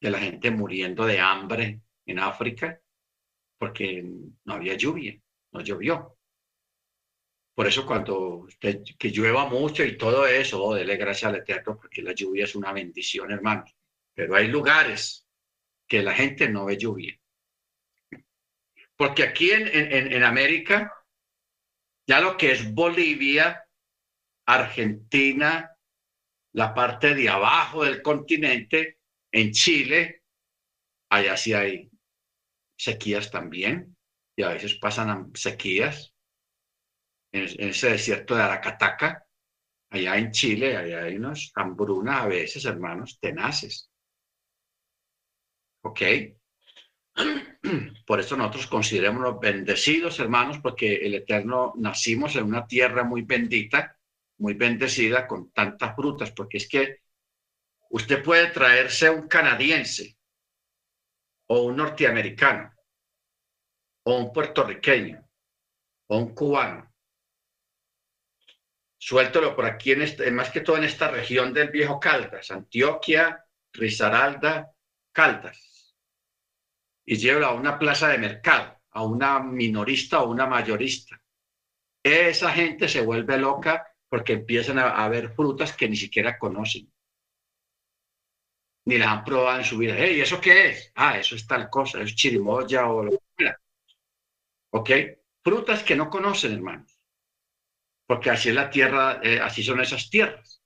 de 0.00 0.10
la 0.10 0.18
gente 0.18 0.50
muriendo 0.50 1.04
de 1.06 1.20
hambre 1.20 1.80
en 2.06 2.18
África 2.18 2.80
porque 3.58 4.02
no 4.44 4.54
había 4.54 4.74
lluvia 4.74 5.20
no 5.52 5.60
llovió. 5.60 6.16
Por 7.54 7.66
eso 7.66 7.84
cuando 7.84 8.46
te, 8.58 8.82
que 8.98 9.10
llueva 9.10 9.46
mucho 9.46 9.84
y 9.84 9.98
todo 9.98 10.26
eso, 10.26 10.62
oh, 10.62 10.74
dele 10.74 10.96
gracias 10.96 11.30
al 11.30 11.40
Eterno 11.40 11.76
porque 11.76 12.02
la 12.02 12.12
lluvia 12.12 12.44
es 12.44 12.54
una 12.54 12.72
bendición, 12.72 13.30
hermanos. 13.30 13.74
Pero 14.14 14.34
hay 14.34 14.48
lugares 14.48 15.26
que 15.86 16.02
la 16.02 16.14
gente 16.14 16.48
no 16.48 16.64
ve 16.64 16.76
lluvia. 16.78 17.18
Porque 18.96 19.22
aquí 19.22 19.50
en, 19.50 19.66
en, 19.66 20.12
en 20.12 20.24
América, 20.24 20.92
ya 22.06 22.20
lo 22.20 22.36
que 22.36 22.52
es 22.52 22.72
Bolivia, 22.72 23.64
Argentina, 24.46 25.76
la 26.52 26.74
parte 26.74 27.14
de 27.14 27.28
abajo 27.28 27.84
del 27.84 28.02
continente, 28.02 28.98
en 29.32 29.52
Chile, 29.52 30.24
allá 31.10 31.36
sí 31.36 31.52
hay 31.52 31.90
sequías 32.76 33.30
también 33.30 33.96
y 34.40 34.42
a 34.42 34.48
veces 34.48 34.74
pasan 34.76 35.30
sequías. 35.34 36.14
En, 37.32 37.46
en 37.62 37.68
ese 37.70 37.90
desierto 37.90 38.34
de 38.34 38.42
Aracataca, 38.42 39.24
allá 39.90 40.16
en 40.16 40.32
Chile, 40.32 40.76
allá 40.76 41.04
hay 41.04 41.16
unas 41.16 41.52
hambrunas 41.54 42.22
a 42.22 42.26
veces, 42.26 42.64
hermanos, 42.64 43.18
tenaces. 43.20 43.90
¿Ok? 45.82 46.00
Por 48.06 48.20
eso 48.20 48.36
nosotros 48.36 48.66
considerémonos 48.66 49.38
bendecidos, 49.38 50.18
hermanos, 50.18 50.58
porque 50.58 50.96
el 50.96 51.14
Eterno 51.14 51.74
nacimos 51.76 52.34
en 52.36 52.44
una 52.44 52.66
tierra 52.66 53.04
muy 53.04 53.22
bendita, 53.22 53.96
muy 54.38 54.54
bendecida 54.54 55.26
con 55.26 55.52
tantas 55.52 55.94
frutas, 55.94 56.32
porque 56.32 56.56
es 56.56 56.68
que 56.68 57.02
usted 57.90 58.22
puede 58.22 58.48
traerse 58.48 59.10
un 59.10 59.28
canadiense 59.28 60.16
o 61.48 61.62
un 61.62 61.76
norteamericano 61.76 62.72
o 64.04 64.16
un 64.16 64.32
puertorriqueño 64.32 65.26
o 66.08 66.18
un 66.18 66.34
cubano, 66.34 66.92
suéltelo 68.98 69.54
por 69.54 69.64
aquí, 69.64 69.92
en 69.92 70.02
este, 70.02 70.30
más 70.30 70.50
que 70.50 70.60
todo 70.60 70.76
en 70.76 70.84
esta 70.84 71.10
región 71.10 71.52
del 71.52 71.70
viejo 71.70 71.98
Caldas, 71.98 72.50
Antioquia, 72.50 73.44
Risaralda, 73.72 74.72
Caldas, 75.12 75.96
y 77.04 77.16
llévelo 77.16 77.46
a 77.46 77.54
una 77.54 77.78
plaza 77.78 78.08
de 78.08 78.18
mercado, 78.18 78.80
a 78.90 79.04
una 79.04 79.40
minorista 79.40 80.22
o 80.22 80.30
una 80.30 80.46
mayorista. 80.46 81.20
Esa 82.02 82.50
gente 82.50 82.88
se 82.88 83.02
vuelve 83.02 83.38
loca 83.38 83.86
porque 84.08 84.32
empiezan 84.34 84.78
a, 84.78 85.04
a 85.04 85.08
ver 85.08 85.32
frutas 85.34 85.76
que 85.76 85.88
ni 85.88 85.96
siquiera 85.96 86.38
conocen, 86.38 86.92
ni 88.86 88.98
las 88.98 89.08
han 89.08 89.24
probado 89.24 89.58
en 89.58 89.64
su 89.64 89.78
vida. 89.78 89.98
¿Y 90.06 90.20
eso 90.20 90.40
qué 90.40 90.70
es? 90.70 90.92
Ah, 90.94 91.18
eso 91.18 91.36
es 91.36 91.46
tal 91.46 91.70
cosa, 91.70 92.00
es 92.00 92.14
chirimoya 92.14 92.88
o 92.88 93.04
lo 93.04 93.22
¿Ok? 94.70 94.90
Frutas 95.42 95.82
que 95.82 95.96
no 95.96 96.10
conocen, 96.10 96.52
hermanos. 96.52 97.00
Porque 98.06 98.30
así 98.30 98.48
es 98.48 98.54
la 98.54 98.70
tierra, 98.70 99.20
eh, 99.22 99.40
así 99.40 99.62
son 99.62 99.80
esas 99.80 100.10
tierras. 100.10 100.62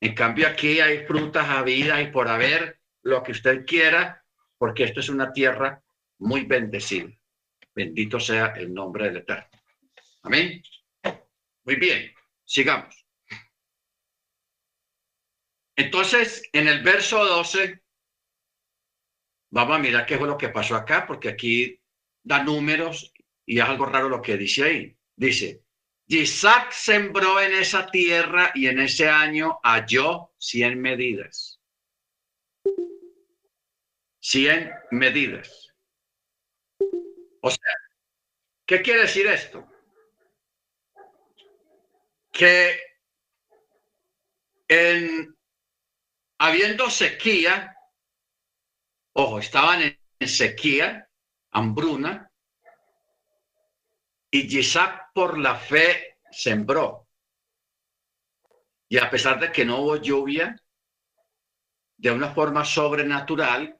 En 0.00 0.14
cambio, 0.14 0.48
aquí 0.48 0.80
hay 0.80 1.06
frutas 1.06 1.48
a 1.48 1.62
vida 1.62 2.00
y 2.02 2.10
por 2.10 2.28
haber 2.28 2.80
lo 3.02 3.22
que 3.22 3.32
usted 3.32 3.64
quiera, 3.64 4.22
porque 4.58 4.84
esto 4.84 5.00
es 5.00 5.08
una 5.08 5.32
tierra 5.32 5.82
muy 6.18 6.44
bendecida. 6.44 7.10
Bendito 7.74 8.20
sea 8.20 8.48
el 8.56 8.72
nombre 8.72 9.06
del 9.06 9.18
Eterno. 9.18 9.48
Amén. 10.22 10.62
Muy 11.64 11.76
bien, 11.76 12.12
sigamos. 12.44 13.06
Entonces, 15.76 16.48
en 16.52 16.68
el 16.68 16.82
verso 16.82 17.24
12, 17.24 17.82
vamos 19.50 19.76
a 19.76 19.80
mirar 19.80 20.04
qué 20.04 20.18
fue 20.18 20.28
lo 20.28 20.36
que 20.36 20.50
pasó 20.50 20.76
acá, 20.76 21.06
porque 21.06 21.30
aquí 21.30 21.80
da 22.22 22.42
números 22.42 23.13
y 23.46 23.58
es 23.58 23.64
algo 23.64 23.86
raro 23.86 24.08
lo 24.08 24.22
que 24.22 24.36
dice 24.36 24.64
ahí. 24.64 24.96
Dice, 25.16 25.62
Isaac 26.06 26.72
sembró 26.72 27.40
en 27.40 27.52
esa 27.54 27.86
tierra 27.86 28.52
y 28.54 28.66
en 28.66 28.80
ese 28.80 29.08
año 29.08 29.58
halló 29.62 30.32
100 30.38 30.80
medidas. 30.80 31.60
100 34.20 34.72
medidas. 34.90 35.72
O 37.40 37.50
sea, 37.50 37.74
¿qué 38.66 38.82
quiere 38.82 39.02
decir 39.02 39.26
esto? 39.26 39.66
Que 42.32 42.78
en, 44.68 45.36
habiendo 46.38 46.90
sequía, 46.90 47.76
ojo, 49.12 49.38
estaban 49.38 49.82
en 49.82 50.28
sequía, 50.28 51.08
hambruna, 51.50 52.30
y 54.34 54.58
Isaac 54.58 55.12
por 55.14 55.38
la 55.38 55.54
fe 55.54 56.18
sembró. 56.28 57.06
Y 58.88 58.98
a 58.98 59.08
pesar 59.08 59.38
de 59.38 59.52
que 59.52 59.64
no 59.64 59.78
hubo 59.78 59.94
lluvia, 59.94 60.60
de 61.96 62.10
una 62.10 62.34
forma 62.34 62.64
sobrenatural, 62.64 63.78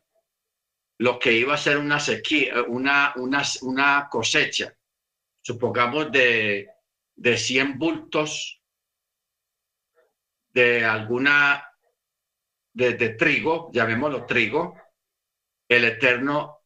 lo 0.99 1.19
que 1.19 1.33
iba 1.33 1.55
a 1.55 1.59
ser 1.59 1.77
una 1.77 1.99
sequía, 1.99 2.63
una, 2.69 4.09
cosecha, 4.09 4.73
supongamos 5.43 6.13
de, 6.13 6.69
de 7.17 7.37
100 7.37 7.77
bultos 7.77 8.63
de 10.53 10.85
alguna, 10.85 11.69
de, 12.73 12.95
de 12.95 13.09
trigo, 13.17 13.73
llamémoslo 13.73 14.25
trigo, 14.25 14.81
el 15.69 15.85
Eterno 15.85 16.61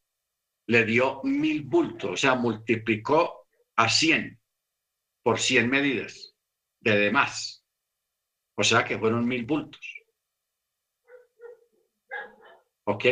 le 0.66 0.84
dio 0.84 1.22
mil 1.24 1.62
bultos, 1.62 2.10
o 2.10 2.16
sea, 2.18 2.34
multiplicó 2.34 3.37
a 3.78 3.88
cien 3.88 4.40
por 5.22 5.38
cien 5.38 5.70
medidas 5.70 6.34
de 6.80 6.98
demás. 6.98 7.64
O 8.56 8.64
sea 8.64 8.84
que 8.84 8.98
fueron 8.98 9.26
mil 9.26 9.46
bultos. 9.46 10.04
¿Ok? 12.86 13.04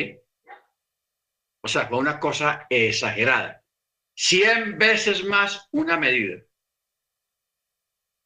O 1.62 1.68
sea, 1.68 1.88
fue 1.88 1.98
una 1.98 2.18
cosa 2.18 2.66
exagerada. 2.68 3.64
Cien 4.16 4.76
veces 4.76 5.24
más 5.24 5.68
una 5.70 5.96
medida. 5.98 6.42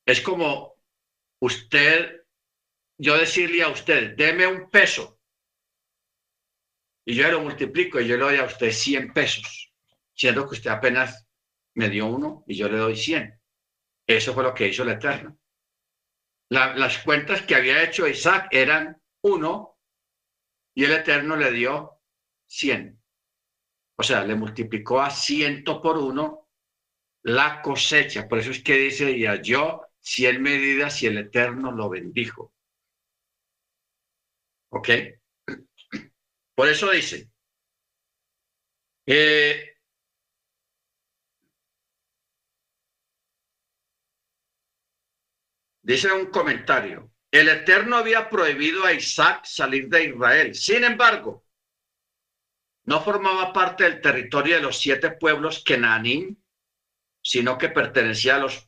Es 0.07 0.23
como 0.23 0.83
usted, 1.43 2.25
yo 2.99 3.19
decirle 3.19 3.63
a 3.63 3.69
usted, 3.69 4.17
deme 4.17 4.47
un 4.47 4.71
peso. 4.71 5.21
Y 7.05 7.15
yo 7.15 7.31
lo 7.31 7.43
multiplico 7.43 8.01
y 8.01 8.09
yo 8.09 8.17
le 8.17 8.25
doy 8.25 8.37
a 8.39 8.45
usted 8.45 8.71
100 8.71 9.13
pesos, 9.13 9.75
siendo 10.15 10.49
que 10.49 10.55
usted 10.55 10.71
apenas 10.71 11.30
me 11.75 11.89
dio 11.89 12.07
uno 12.07 12.45
y 12.47 12.57
yo 12.57 12.69
le 12.69 12.79
doy 12.79 12.97
100. 12.97 13.41
Eso 14.07 14.35
fue 14.35 14.43
lo 14.43 14.55
que 14.55 14.69
hizo 14.69 14.83
el 14.83 14.91
Eterno. 14.91 15.39
las 16.49 16.99
cuentas 16.99 17.43
que 17.43 17.55
había 17.55 17.83
hecho 17.83 18.09
Isaac 18.09 18.49
eran 18.51 19.01
uno 19.23 19.79
y 20.75 20.85
el 20.85 20.93
Eterno 20.93 21.37
le 21.37 21.53
dio 21.53 22.01
100. 22.47 23.01
O 23.97 24.03
sea, 24.03 24.25
le 24.25 24.35
multiplicó 24.35 25.01
a 25.01 25.11
ciento 25.11 25.81
por 25.81 25.99
uno 25.99 26.49
la 27.23 27.61
cosecha. 27.63 28.27
Por 28.29 28.39
eso 28.39 28.51
es 28.51 28.63
que 28.63 28.75
dice, 28.77 29.11
y 29.11 29.27
yo 29.43 29.83
cien 30.01 30.43
medidas 30.43 31.03
y 31.03 31.07
el 31.07 31.19
Eterno 31.19 31.71
lo 31.71 31.89
bendijo. 31.89 32.55
¿Ok? 34.71 34.89
Por 36.55 36.69
eso 36.69 36.91
dice, 36.91 37.31
eh, 39.07 39.70
dice 45.83 46.13
un 46.13 46.27
comentario, 46.27 47.11
el 47.31 47.49
Eterno 47.49 47.97
había 47.97 48.29
prohibido 48.29 48.85
a 48.85 48.93
Isaac 48.93 49.45
salir 49.45 49.89
de 49.89 50.07
Israel. 50.07 50.55
Sin 50.55 50.83
embargo, 50.83 51.45
no 52.85 53.01
formaba 53.01 53.53
parte 53.53 53.85
del 53.85 54.01
territorio 54.01 54.57
de 54.57 54.63
los 54.63 54.79
siete 54.79 55.13
pueblos 55.13 55.63
Kenanim, 55.65 56.37
sino 57.23 57.57
que 57.57 57.69
pertenecía 57.69 58.37
a 58.37 58.39
los, 58.39 58.67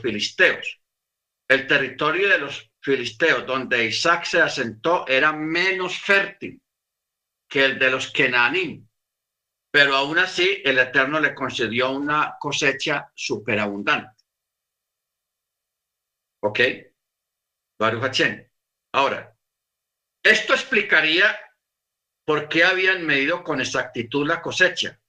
filisteos. 0.00 0.80
El 1.48 1.66
territorio 1.66 2.28
de 2.28 2.38
los 2.38 2.70
filisteos 2.80 3.46
donde 3.46 3.86
Isaac 3.86 4.24
se 4.24 4.42
asentó 4.42 5.06
era 5.06 5.32
menos 5.32 5.98
fértil 5.98 6.60
que 7.48 7.64
el 7.64 7.78
de 7.78 7.90
los 7.90 8.10
Kenanim, 8.10 8.86
pero 9.70 9.96
aún 9.96 10.18
así 10.18 10.60
el 10.64 10.78
Eterno 10.78 11.20
le 11.20 11.34
concedió 11.34 11.92
una 11.92 12.36
cosecha 12.38 13.10
superabundante. 13.14 14.21
¿Ok? 16.42 16.60
Ahora, 18.92 19.36
esto 20.22 20.54
explicaría 20.54 21.38
por 22.24 22.48
qué 22.48 22.64
habían 22.64 23.04
medido 23.04 23.42
con 23.42 23.60
exactitud 23.60 24.26
la 24.26 24.42
cosecha. 24.42 25.00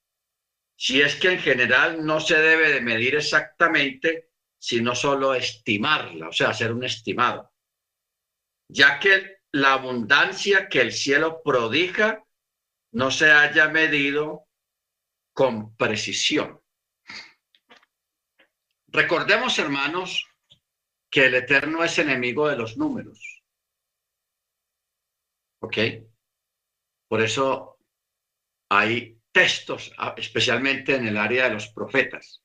Si 0.76 1.02
es 1.02 1.16
que 1.16 1.32
en 1.32 1.40
general 1.40 2.06
no 2.06 2.20
se 2.20 2.38
debe 2.38 2.72
de 2.72 2.82
medir 2.82 3.16
exactamente, 3.16 4.32
sino 4.58 4.96
solo 4.96 5.34
estimarla, 5.34 6.30
o 6.30 6.32
sea, 6.32 6.50
hacer 6.50 6.72
un 6.72 6.84
estimado. 6.84 7.52
Ya 8.70 9.00
que 9.00 9.38
la 9.52 9.74
abundancia 9.74 10.68
que 10.68 10.82
el 10.82 10.92
cielo 10.92 11.42
prodiga 11.44 12.24
no 12.92 13.12
se 13.12 13.32
haya 13.32 13.70
medido 13.70 14.48
con 15.34 15.76
precisión. 15.76 16.60
Recordemos, 18.88 19.58
hermanos, 19.58 20.28
que 21.14 21.28
el 21.28 21.36
Eterno 21.36 21.84
es 21.84 22.00
enemigo 22.00 22.50
de 22.50 22.58
los 22.58 22.76
números. 22.76 23.44
¿Ok? 25.60 25.78
Por 27.08 27.22
eso 27.22 27.78
hay 28.68 29.20
textos, 29.32 29.94
ah, 30.00 30.16
especialmente 30.18 30.96
en 30.96 31.08
el 31.08 31.18
área 31.18 31.44
de 31.44 31.54
los 31.54 31.68
profetas. 31.68 32.42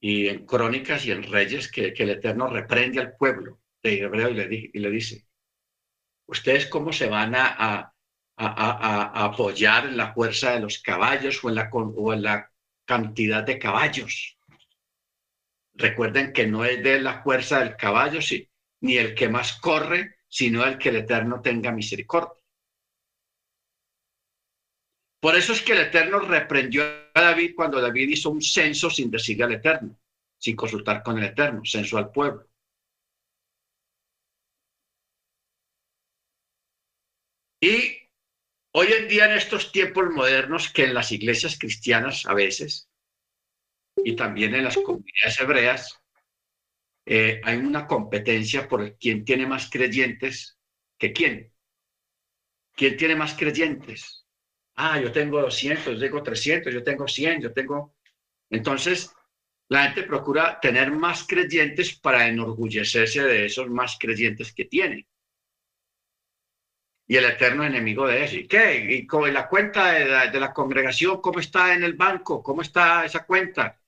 Y 0.00 0.28
en 0.28 0.46
crónicas 0.46 1.04
y 1.04 1.10
en 1.10 1.24
reyes 1.24 1.70
que, 1.70 1.88
el 1.88 2.10
Eterno 2.10 2.46
reprende 2.46 2.98
al 2.98 3.14
pueblo 3.14 3.60
de 3.82 4.00
Hebreo 4.00 4.30
y 4.30 4.34
le, 4.34 4.70
y 4.72 4.78
le 4.78 4.90
dice, 4.90 5.26
¿ustedes 6.26 6.66
cómo 6.68 6.90
se 6.90 7.08
van 7.08 7.34
a, 7.36 7.92
apoyar 8.38 9.88
en 9.88 9.98
la 9.98 10.14
fuerza 10.14 10.52
de 10.52 10.60
los 10.60 10.80
caballos 10.80 11.44
o 11.44 11.50
en 11.50 11.56
la, 11.56 11.68
o 11.70 12.14
en 12.14 12.22
la 12.22 12.50
cantidad 12.86 13.42
de 13.42 13.58
caballos? 13.58 14.38
Recuerden 15.74 16.32
que 16.32 16.46
no 16.46 16.64
es 16.64 16.82
de 16.82 17.00
la 17.00 17.22
fuerza 17.22 17.60
del 17.60 17.76
caballo, 17.76 18.20
ni 18.80 18.96
el 18.96 19.14
que 19.14 19.28
más 19.28 19.54
corre, 19.54 20.16
sino 20.28 20.64
el 20.64 20.78
que 20.78 20.90
el 20.90 20.96
Eterno 20.96 21.40
tenga 21.40 21.72
misericordia. 21.72 22.40
Por 25.20 25.36
eso 25.36 25.52
es 25.52 25.62
que 25.62 25.72
el 25.72 25.80
Eterno 25.80 26.18
reprendió 26.18 26.82
a 27.14 27.20
David 27.20 27.52
cuando 27.54 27.80
David 27.80 28.08
hizo 28.08 28.30
un 28.30 28.42
censo 28.42 28.90
sin 28.90 29.10
decirle 29.10 29.44
al 29.44 29.52
Eterno, 29.52 29.96
sin 30.36 30.56
consultar 30.56 31.02
con 31.02 31.16
el 31.18 31.24
Eterno, 31.24 31.62
censo 31.64 31.96
al 31.96 32.10
pueblo. 32.10 32.48
Y 37.60 38.10
hoy 38.74 38.88
en 38.92 39.06
día, 39.06 39.26
en 39.26 39.38
estos 39.38 39.70
tiempos 39.70 40.10
modernos, 40.10 40.68
que 40.72 40.84
en 40.84 40.94
las 40.94 41.12
iglesias 41.12 41.56
cristianas 41.56 42.26
a 42.26 42.34
veces 42.34 42.90
y 43.96 44.16
también 44.16 44.54
en 44.54 44.64
las 44.64 44.76
comunidades 44.76 45.40
hebreas 45.40 46.02
eh, 47.04 47.40
hay 47.44 47.56
una 47.56 47.86
competencia 47.86 48.68
por 48.68 48.96
quién 48.98 49.24
tiene 49.24 49.46
más 49.46 49.68
creyentes 49.70 50.58
que 50.98 51.12
quién. 51.12 51.52
¿Quién 52.74 52.96
tiene 52.96 53.16
más 53.16 53.34
creyentes? 53.34 54.26
Ah, 54.76 55.00
yo 55.00 55.12
tengo 55.12 55.40
200, 55.40 55.94
yo 55.94 56.00
tengo 56.00 56.22
300, 56.22 56.72
yo 56.72 56.82
tengo 56.82 57.06
100, 57.06 57.42
yo 57.42 57.52
tengo... 57.52 57.94
Entonces, 58.50 59.12
la 59.68 59.84
gente 59.84 60.04
procura 60.04 60.58
tener 60.60 60.90
más 60.90 61.26
creyentes 61.26 61.94
para 61.98 62.28
enorgullecerse 62.28 63.22
de 63.22 63.46
esos 63.46 63.68
más 63.68 63.96
creyentes 63.98 64.52
que 64.52 64.64
tiene. 64.64 65.08
Y 67.06 67.16
el 67.16 67.24
eterno 67.26 67.64
enemigo 67.64 68.06
de 68.06 68.24
eso. 68.24 68.36
¿Y 68.36 68.46
qué? 68.46 69.06
¿Y 69.10 69.32
la 69.32 69.48
cuenta 69.48 69.92
de 69.92 70.06
la, 70.06 70.26
de 70.28 70.40
la 70.40 70.52
congregación 70.52 71.20
cómo 71.20 71.40
está 71.40 71.74
en 71.74 71.84
el 71.84 71.94
banco? 71.94 72.42
¿Cómo 72.42 72.62
está 72.62 73.04
esa 73.04 73.26
cuenta? 73.26 73.81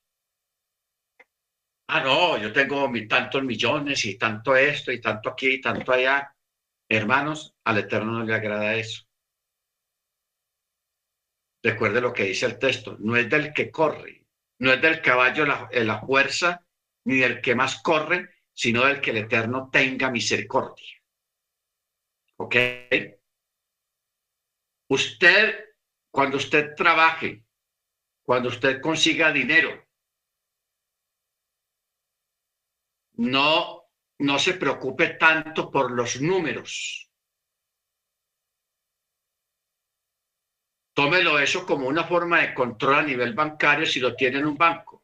Ah, 1.88 2.00
no, 2.00 2.38
yo 2.38 2.52
tengo 2.52 2.90
tantos 3.08 3.42
millones 3.42 4.04
y 4.04 4.18
tanto 4.18 4.56
esto 4.56 4.92
y 4.92 5.00
tanto 5.00 5.30
aquí 5.30 5.54
y 5.54 5.60
tanto 5.60 5.92
allá. 5.92 6.34
Hermanos, 6.88 7.54
al 7.64 7.78
Eterno 7.78 8.12
no 8.12 8.24
le 8.24 8.34
agrada 8.34 8.74
eso. 8.74 9.04
Recuerde 11.62 12.00
lo 12.00 12.12
que 12.12 12.24
dice 12.24 12.46
el 12.46 12.58
texto, 12.58 12.96
no 13.00 13.16
es 13.16 13.28
del 13.30 13.54
que 13.54 13.70
corre, 13.70 14.26
no 14.58 14.72
es 14.72 14.82
del 14.82 15.00
caballo 15.00 15.46
la, 15.46 15.68
eh, 15.72 15.82
la 15.82 16.00
fuerza, 16.00 16.64
ni 17.04 17.16
del 17.16 17.40
que 17.40 17.54
más 17.54 17.80
corre, 17.80 18.34
sino 18.52 18.84
del 18.84 19.00
que 19.00 19.10
el 19.10 19.18
Eterno 19.18 19.70
tenga 19.72 20.10
misericordia. 20.10 21.02
¿Ok? 22.36 22.56
Usted, 24.88 25.74
cuando 26.10 26.36
usted 26.36 26.74
trabaje, 26.74 27.44
cuando 28.22 28.48
usted 28.48 28.80
consiga 28.80 29.32
dinero, 29.32 29.83
no, 33.16 33.84
no 34.18 34.38
se 34.38 34.54
preocupe 34.54 35.10
tanto 35.10 35.70
por 35.70 35.90
los 35.90 36.20
números. 36.20 37.10
Tómelo 40.94 41.40
eso 41.40 41.66
como 41.66 41.88
una 41.88 42.04
forma 42.04 42.40
de 42.40 42.54
control 42.54 42.94
a 42.94 43.02
nivel 43.02 43.34
bancario 43.34 43.84
si 43.84 43.98
lo 43.98 44.14
tiene 44.14 44.38
en 44.38 44.46
un 44.46 44.56
banco. 44.56 45.02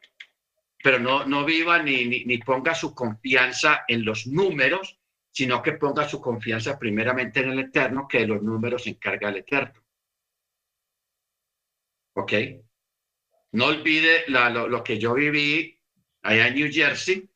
Pero 0.82 0.99
no, 0.99 1.27
no 1.27 1.45
viva 1.45 1.82
ni, 1.82 2.07
ni, 2.07 2.39
ponga 2.39 2.74
su 2.74 2.95
confianza 2.95 3.85
en 3.87 4.05
los 4.05 4.27
números, 4.27 4.99
sino 5.31 5.61
que 5.61 5.73
ponga 5.73 6.09
su 6.09 6.20
confianza 6.20 6.78
primeramente 6.78 7.41
en 7.41 7.51
el 7.51 7.59
Eterno, 7.59 8.07
que 8.09 8.20
de 8.20 8.28
los 8.28 8.43
números 8.43 8.85
se 8.85 8.91
encarga 8.91 9.28
el 9.28 9.39
Eterno. 9.39 9.85
¿Ok? 12.15 12.32
No 13.53 13.66
olvide 13.66 14.24
lo, 14.28 14.69
lo 14.69 14.85
que 14.85 14.99
yo 14.99 15.15
viví 15.15 15.77
allá 16.23 16.49
en 16.49 16.55
New 16.55 16.70
Jersey, 16.73 17.30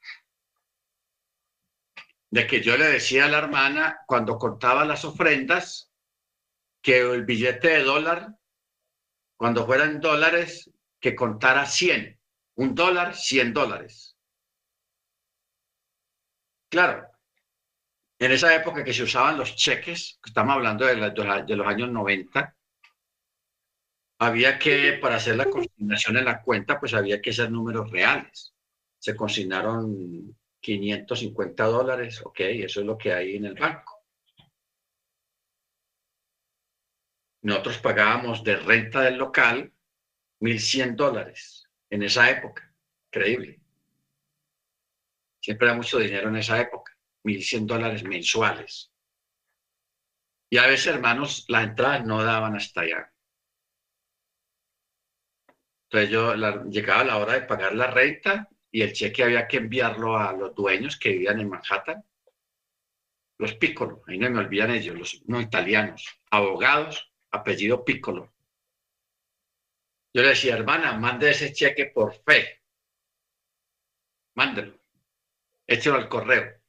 de 2.35 2.49
que 2.49 2.61
yo 2.61 2.77
le 2.77 2.87
decía 2.87 3.27
a 3.27 3.29
la 3.29 3.39
hermana 3.39 4.01
cuando 4.09 4.37
contaba 4.39 4.85
las 4.85 5.05
ofrendas 5.05 5.93
que 6.83 6.99
el 6.99 7.25
billete 7.25 7.69
de 7.69 7.85
dólar, 7.85 8.35
cuando 9.37 9.65
fueran 9.65 10.01
dólares, 10.01 10.69
que 10.99 11.15
contara 11.15 11.65
100, 11.65 12.19
un 12.57 12.75
dólar, 12.75 13.15
100 13.15 13.55
dólares. 13.55 14.17
Claro, 16.69 17.07
En 18.19 18.33
esa 18.33 18.53
época 18.53 18.83
que 18.83 18.93
se 18.93 19.05
usaban 19.05 19.39
los 19.39 19.55
cheques, 19.55 20.19
estamos 20.27 20.57
hablando 20.57 20.87
de, 20.87 20.97
de 20.97 21.57
los 21.57 21.67
años 21.69 21.91
90, 21.91 22.57
había 24.19 24.59
que, 24.59 24.99
para 25.01 25.17
hacer 25.17 25.37
la 25.37 25.45
consignación 25.45 26.17
en 26.17 26.25
la 26.25 26.43
cuenta, 26.43 26.81
pues 26.81 26.95
había 26.95 27.23
que 27.23 27.31
hacer 27.31 27.53
números 27.53 27.93
reales. 27.93 28.53
Se 28.99 29.15
consignaron 29.15 30.37
550 30.65 31.65
dólares, 31.67 32.23
ok, 32.25 32.41
eso 32.41 32.81
es 32.81 32.87
lo 32.87 32.97
que 32.97 33.13
hay 33.13 33.37
en 33.37 33.45
el 33.45 33.55
banco. 33.55 34.03
Nosotros 37.43 37.79
pagábamos 37.79 38.43
de 38.43 38.57
renta 38.57 39.03
del 39.03 39.19
local 39.19 39.71
1.100 40.41 40.97
dólares 40.97 41.69
en 41.91 42.03
esa 42.03 42.31
época. 42.31 42.75
Increíble. 43.09 43.61
Siempre 45.43 45.69
era 45.69 45.77
mucho 45.77 45.99
dinero 45.99 46.31
en 46.31 46.37
esa 46.37 46.59
época. 46.59 46.97
1.100 47.25 47.67
dólares 47.67 48.03
mensuales. 48.03 48.91
Y 50.49 50.57
a 50.57 50.67
veces, 50.67 50.87
hermanos, 50.87 51.45
las 51.49 51.65
entradas 51.65 52.07
no 52.07 52.23
daban 52.25 52.57
hasta 52.57 52.81
allá. 52.81 53.13
Entonces 55.91 56.11
yo 56.11 56.35
llegaba 56.71 57.05
la 57.05 57.19
hora 57.19 57.35
de 57.35 57.43
pagar 57.43 57.75
la 57.75 57.89
renta 57.89 58.49
y 58.75 58.83
el 58.83 58.93
cheque 58.93 59.23
había 59.23 59.47
que 59.47 59.59
enviarlo 59.59 60.19
a 60.19 60.33
los 60.33 60.53
dueños 60.53 60.99
que 60.99 61.11
vivían 61.11 61.39
en 61.39 61.49
Manhattan. 61.49 62.05
Los 63.39 63.55
Piccolo, 63.55 64.03
ahí 64.09 64.19
no 64.19 64.29
me 64.29 64.41
olvidan 64.41 64.73
ellos, 64.73 64.99
los 64.99 65.23
no 65.27 65.41
italianos, 65.41 66.21
abogados, 66.29 67.13
apellido 67.31 67.85
Piccolo. 67.85 68.35
Yo 70.13 70.23
le 70.23 70.31
decía, 70.31 70.57
hermana, 70.57 70.93
mande 70.99 71.31
ese 71.31 71.53
cheque 71.53 71.87
por 71.87 72.15
fe. 72.25 72.63
Mándelo. 74.35 74.77
Échelo 75.69 75.95
al 75.95 76.09
correo. 76.09 76.61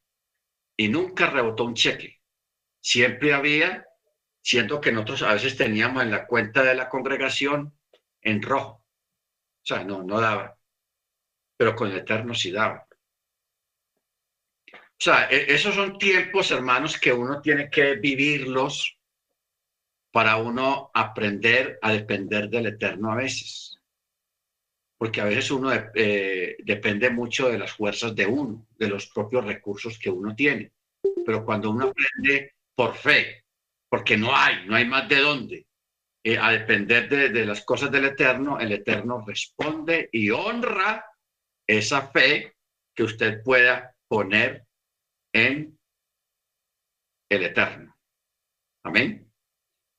Y 0.77 0.89
nunca 0.89 1.31
rebotó 1.31 1.63
un 1.63 1.73
cheque. 1.73 2.21
Siempre 2.81 3.33
había, 3.33 3.83
siendo 4.43 4.79
que 4.79 4.91
nosotros 4.91 5.23
a 5.23 5.33
veces 5.33 5.57
teníamos 5.57 6.03
en 6.03 6.11
la 6.11 6.27
cuenta 6.27 6.61
de 6.61 6.75
la 6.75 6.87
congregación 6.87 7.75
en 8.21 8.43
rojo. 8.43 8.85
O 9.63 9.65
sea, 9.65 9.83
no, 9.83 10.03
no 10.03 10.21
daba. 10.21 10.55
Pero 11.57 11.75
con 11.75 11.89
el 11.89 11.97
Eterno 11.97 12.33
sí 12.33 12.51
daba. 12.51 12.87
O 14.97 15.03
sea, 15.03 15.29
e, 15.29 15.53
esos 15.53 15.75
son 15.75 15.97
tiempos, 15.97 16.51
hermanos, 16.51 16.97
que 16.99 17.11
uno 17.11 17.41
tiene 17.41 17.69
que 17.69 17.95
vivirlos 17.95 18.97
para 20.11 20.37
uno 20.37 20.91
aprender 20.93 21.77
a 21.81 21.91
depender 21.91 22.49
del 22.49 22.67
Eterno 22.67 23.11
a 23.11 23.15
veces. 23.15 23.77
Porque 24.97 25.19
a 25.19 25.25
veces 25.25 25.51
uno 25.51 25.71
eh, 25.93 26.55
depende 26.63 27.09
mucho 27.09 27.49
de 27.49 27.59
las 27.59 27.73
fuerzas 27.73 28.15
de 28.15 28.25
uno, 28.25 28.65
de 28.77 28.87
los 28.87 29.07
propios 29.07 29.43
recursos 29.43 29.99
que 29.99 30.09
uno 30.09 30.33
tiene. 30.33 30.71
Pero 31.25 31.43
cuando 31.43 31.69
uno 31.69 31.87
aprende 31.89 32.55
por 32.73 32.95
fe, 32.95 33.43
porque 33.89 34.15
no 34.15 34.33
hay, 34.33 34.65
no 34.65 34.75
hay 34.75 34.85
más 34.85 35.09
de 35.09 35.19
dónde, 35.19 35.67
eh, 36.23 36.37
a 36.37 36.51
depender 36.51 37.09
de, 37.09 37.29
de 37.29 37.45
las 37.45 37.65
cosas 37.65 37.91
del 37.91 38.05
Eterno, 38.05 38.57
el 38.57 38.71
Eterno 38.71 39.23
responde 39.27 40.07
y 40.13 40.29
honra 40.29 41.05
esa 41.67 42.07
fe 42.07 42.55
que 42.95 43.03
usted 43.03 43.43
pueda 43.43 43.95
poner 44.07 44.65
en 45.33 45.77
el 47.29 47.43
Eterno. 47.43 47.97
Amén. 48.83 49.31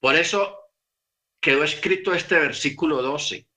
Por 0.00 0.14
eso 0.14 0.70
quedó 1.40 1.64
escrito 1.64 2.14
este 2.14 2.38
versículo 2.38 3.02
12, 3.02 3.48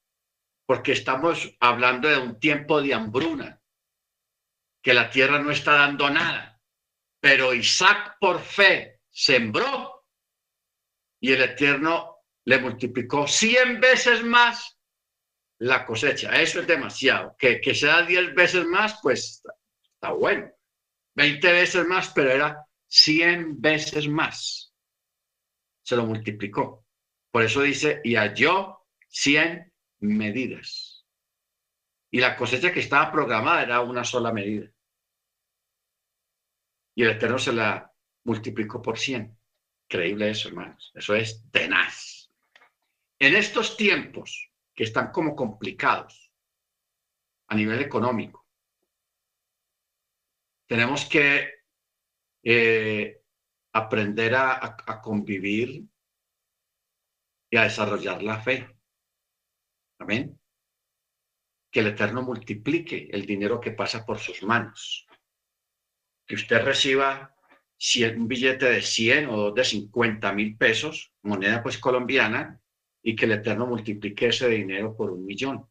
porque 0.65 0.91
estamos 0.91 1.55
hablando 1.59 2.09
de 2.09 2.17
un 2.17 2.39
tiempo 2.39 2.81
de 2.81 2.93
hambruna, 2.93 3.61
que 4.81 4.93
la 4.93 5.09
tierra 5.09 5.39
no 5.39 5.51
está 5.51 5.73
dando 5.73 6.09
nada, 6.09 6.61
pero 7.19 7.53
Isaac 7.53 8.17
por 8.19 8.41
fe 8.41 9.01
sembró 9.09 10.07
y 11.21 11.33
el 11.33 11.41
Eterno 11.41 12.23
le 12.45 12.59
multiplicó 12.59 13.27
cien 13.27 13.79
veces 13.79 14.23
más 14.23 14.78
la 15.59 15.85
cosecha. 15.85 16.41
Eso 16.41 16.61
es 16.61 16.67
demasiado. 16.67 17.35
Que, 17.37 17.61
que 17.61 17.75
sea 17.75 18.01
diez 18.03 18.33
veces 18.33 18.65
más, 18.65 18.99
pues 19.01 19.43
está 19.93 20.11
bueno. 20.11 20.49
Veinte 21.15 21.51
veces 21.51 21.85
más, 21.85 22.09
pero 22.09 22.31
era 22.31 22.65
cien 22.87 23.61
veces 23.61 24.07
más 24.07 24.69
se 25.89 25.95
lo 25.95 26.05
multiplicó. 26.05 26.85
Por 27.31 27.43
eso 27.43 27.63
dice, 27.63 27.99
y 28.03 28.13
halló 28.13 28.85
100 29.07 29.73
medidas. 30.01 31.03
Y 32.11 32.19
la 32.19 32.35
cosecha 32.35 32.71
que 32.71 32.81
estaba 32.81 33.11
programada 33.11 33.63
era 33.63 33.81
una 33.81 34.03
sola 34.03 34.31
medida. 34.31 34.69
Y 36.95 37.01
el 37.01 37.09
Eterno 37.09 37.39
se 37.39 37.53
la 37.53 37.91
multiplicó 38.23 38.83
por 38.83 38.99
100. 38.99 39.35
Increíble 39.89 40.29
eso, 40.29 40.49
hermanos. 40.49 40.91
Eso 40.93 41.15
es 41.15 41.43
tenaz. 41.49 42.29
En 43.17 43.35
estos 43.35 43.75
tiempos 43.75 44.48
que 44.79 44.85
están 44.85 45.11
como 45.11 45.35
complicados 45.35 46.31
a 47.49 47.53
nivel 47.53 47.81
económico, 47.81 48.47
tenemos 50.65 51.03
que 51.03 51.65
eh, 52.41 53.21
aprender 53.73 54.35
a, 54.35 55.01
convivir 55.03 55.83
y 57.49 57.57
a 57.57 57.63
desarrollar 57.63 58.23
la 58.23 58.39
fe. 58.39 58.73
Amén. 59.99 60.39
Que 61.69 61.81
el 61.81 61.87
Eterno 61.87 62.21
multiplique 62.21 63.09
el 63.11 63.25
dinero 63.25 63.59
que 63.59 63.71
pasa 63.71 64.05
por 64.05 64.17
sus 64.17 64.43
manos. 64.43 65.05
Que 66.25 66.35
usted 66.35 66.63
reciba 66.63 67.35
un 68.15 68.29
billete 68.29 68.69
de 68.69 68.81
100 68.81 69.27
o 69.29 69.51
de 69.51 69.65
50 69.65 70.31
mil 70.31 70.55
pesos, 70.55 71.11
moneda 71.21 71.61
pues 71.61 71.77
colombiana, 71.77 72.61
y 73.03 73.15
que 73.15 73.25
el 73.25 73.33
Eterno 73.33 73.65
multiplique 73.65 74.27
ese 74.27 74.49
dinero 74.49 74.95
por 74.95 75.11
un 75.11 75.25
millón, 75.25 75.69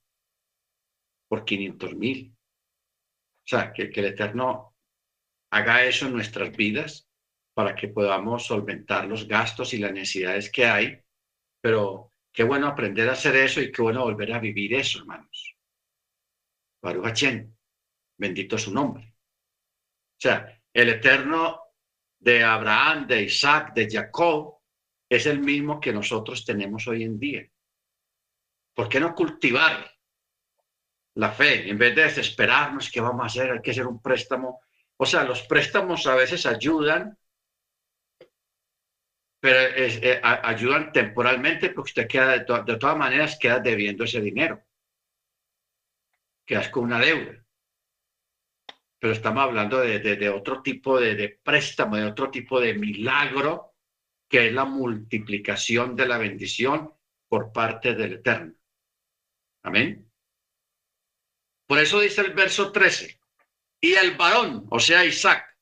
por 1.28 1.44
500 1.44 1.94
mil. 1.94 2.34
O 2.34 3.48
sea, 3.48 3.72
que, 3.72 3.90
que 3.90 4.00
el 4.00 4.06
Eterno 4.06 4.76
haga 5.50 5.84
eso 5.84 6.06
en 6.06 6.14
nuestras 6.14 6.56
vidas 6.56 7.08
para 7.54 7.74
que 7.74 7.88
podamos 7.88 8.46
solventar 8.46 9.06
los 9.06 9.26
gastos 9.26 9.74
y 9.74 9.78
las 9.78 9.92
necesidades 9.92 10.50
que 10.50 10.66
hay, 10.66 11.02
pero 11.60 12.12
qué 12.32 12.44
bueno 12.44 12.68
aprender 12.68 13.08
a 13.08 13.12
hacer 13.12 13.34
eso 13.36 13.60
y 13.60 13.72
qué 13.72 13.82
bueno 13.82 14.04
volver 14.04 14.32
a 14.32 14.38
vivir 14.38 14.74
eso, 14.74 15.00
hermanos. 15.00 15.56
Baruch 16.80 17.24
bendito 18.16 18.58
su 18.58 18.72
nombre. 18.72 19.14
O 20.18 20.20
sea, 20.20 20.60
el 20.72 20.88
eterno 20.90 21.60
de 22.20 22.42
Abraham, 22.42 23.06
de 23.06 23.22
Isaac, 23.22 23.74
de 23.74 23.88
Jacob, 23.90 24.57
es 25.08 25.26
el 25.26 25.40
mismo 25.40 25.80
que 25.80 25.92
nosotros 25.92 26.44
tenemos 26.44 26.86
hoy 26.86 27.04
en 27.04 27.18
día. 27.18 27.48
¿Por 28.74 28.88
qué 28.88 29.00
no 29.00 29.14
cultivar 29.14 29.90
la 31.14 31.32
fe 31.32 31.68
en 31.68 31.78
vez 31.78 31.94
de 31.94 32.02
desesperarnos 32.02 32.90
qué 32.90 33.00
vamos 33.00 33.22
a 33.22 33.26
hacer? 33.26 33.50
Hay 33.50 33.62
que 33.62 33.72
hacer 33.72 33.86
un 33.86 34.00
préstamo. 34.00 34.60
O 34.96 35.06
sea, 35.06 35.24
los 35.24 35.42
préstamos 35.42 36.06
a 36.06 36.14
veces 36.14 36.46
ayudan 36.46 37.18
pero 39.40 39.58
eh, 39.76 40.20
ayudan 40.22 40.92
temporalmente 40.92 41.70
porque 41.70 41.90
usted 41.90 42.08
queda, 42.08 42.38
de, 42.38 42.76
todas 42.76 42.96
maneras, 42.96 43.38
queda 43.38 43.60
debiendo 43.60 44.04
ese 44.04 44.20
dinero. 44.20 44.64
Quedas 46.44 46.68
con 46.70 46.84
una 46.84 46.98
deuda. 46.98 47.44
Pero 48.98 49.12
estamos 49.12 49.44
hablando 49.44 49.78
de, 49.78 50.28
otro 50.30 50.60
tipo 50.60 50.98
de, 50.98 51.38
préstamo, 51.42 51.96
de 51.96 52.06
otro 52.06 52.30
tipo 52.30 52.60
de 52.60 52.74
milagro, 52.74 53.67
que 54.28 54.48
es 54.48 54.52
la 54.52 54.64
multiplicación 54.64 55.96
de 55.96 56.06
la 56.06 56.18
bendición 56.18 56.92
por 57.28 57.52
parte 57.52 57.94
del 57.94 58.14
Eterno. 58.14 58.54
Amén. 59.62 60.10
Por 61.66 61.78
eso 61.78 62.00
dice 62.00 62.22
el 62.22 62.32
verso 62.32 62.72
13, 62.72 63.20
y 63.80 63.94
el 63.94 64.16
varón, 64.16 64.66
o 64.70 64.80
sea, 64.80 65.04
Isaac, 65.04 65.56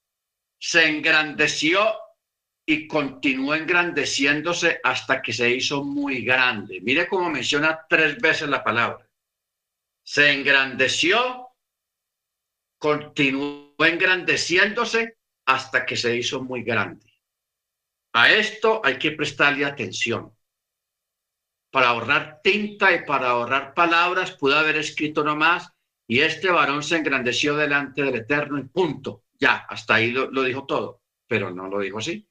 se 0.58 0.86
engrandeció 0.86 1.80
y 2.64 2.88
continuó 2.88 3.54
engrandeciéndose 3.54 4.80
hasta 4.82 5.22
que 5.22 5.32
se 5.32 5.50
hizo 5.50 5.84
muy 5.84 6.24
grande. 6.24 6.80
Mire 6.80 7.06
cómo 7.06 7.30
menciona 7.30 7.86
tres 7.88 8.18
veces 8.18 8.48
la 8.48 8.64
palabra. 8.64 9.08
Se 10.02 10.32
engrandeció, 10.32 11.48
continuó 12.78 13.74
engrandeciéndose 13.78 15.18
hasta 15.46 15.84
que 15.86 15.96
se 15.96 16.16
hizo 16.16 16.42
muy 16.42 16.62
grande. 16.62 17.05
A 18.16 18.30
esto 18.30 18.80
hay 18.84 18.98
que 18.98 19.12
prestarle 19.12 19.64
atención. 19.64 20.32
Para 21.70 21.88
ahorrar 21.88 22.40
tinta 22.42 22.94
y 22.94 23.04
para 23.04 23.30
ahorrar 23.30 23.74
palabras, 23.74 24.32
pudo 24.32 24.56
haber 24.56 24.76
escrito 24.76 25.22
nomás, 25.22 25.70
y 26.08 26.20
este 26.20 26.50
varón 26.50 26.82
se 26.82 26.96
engrandeció 26.96 27.56
delante 27.56 28.02
del 28.02 28.16
Eterno 28.16 28.58
y 28.58 28.64
punto. 28.64 29.24
Ya, 29.38 29.66
hasta 29.68 29.96
ahí 29.96 30.12
lo, 30.12 30.42
dijo 30.42 30.64
todo, 30.64 31.02
pero 31.26 31.50
no 31.50 31.68
lo 31.68 31.80
dijo 31.80 31.98
así 31.98 32.26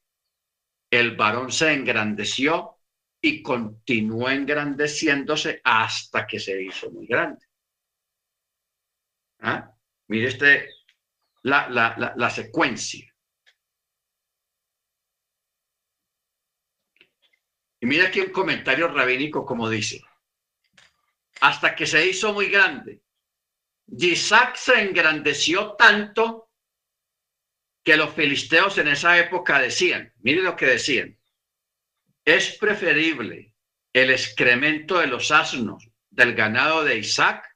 el 0.99 1.15
varón 1.15 1.51
se 1.51 1.73
engrandeció 1.73 2.79
y 3.21 3.41
continuó 3.41 4.29
engrandeciéndose 4.29 5.61
hasta 5.63 6.27
que 6.27 6.39
se 6.39 6.61
hizo 6.61 6.91
muy 6.91 7.07
grande. 7.07 7.45
¿Ah? 9.39 9.71
Mire 10.07 10.27
este, 10.27 10.69
la, 11.43 11.69
la, 11.69 12.13
la, 12.15 12.29
secuencia. 12.29 13.13
Mira 17.85 18.07
aquí 18.07 18.19
un 18.19 18.31
comentario 18.31 18.87
rabínico 18.87 19.45
como 19.45 19.69
dice, 19.69 20.03
hasta 21.39 21.75
que 21.75 21.85
se 21.85 22.03
hizo 22.07 22.33
muy 22.33 22.47
grande. 22.47 23.03
Isaac 23.87 24.55
se 24.55 24.81
engrandeció 24.81 25.73
tanto 25.73 26.49
que 27.83 27.95
los 27.95 28.11
filisteos 28.15 28.79
en 28.79 28.87
esa 28.87 29.19
época 29.19 29.59
decían, 29.59 30.11
mire 30.21 30.41
lo 30.41 30.55
que 30.55 30.65
decían, 30.65 31.19
es 32.25 32.57
preferible 32.57 33.53
el 33.93 34.09
excremento 34.09 34.97
de 34.97 35.05
los 35.05 35.29
asnos 35.29 35.87
del 36.09 36.33
ganado 36.33 36.83
de 36.83 36.97
Isaac 36.97 37.55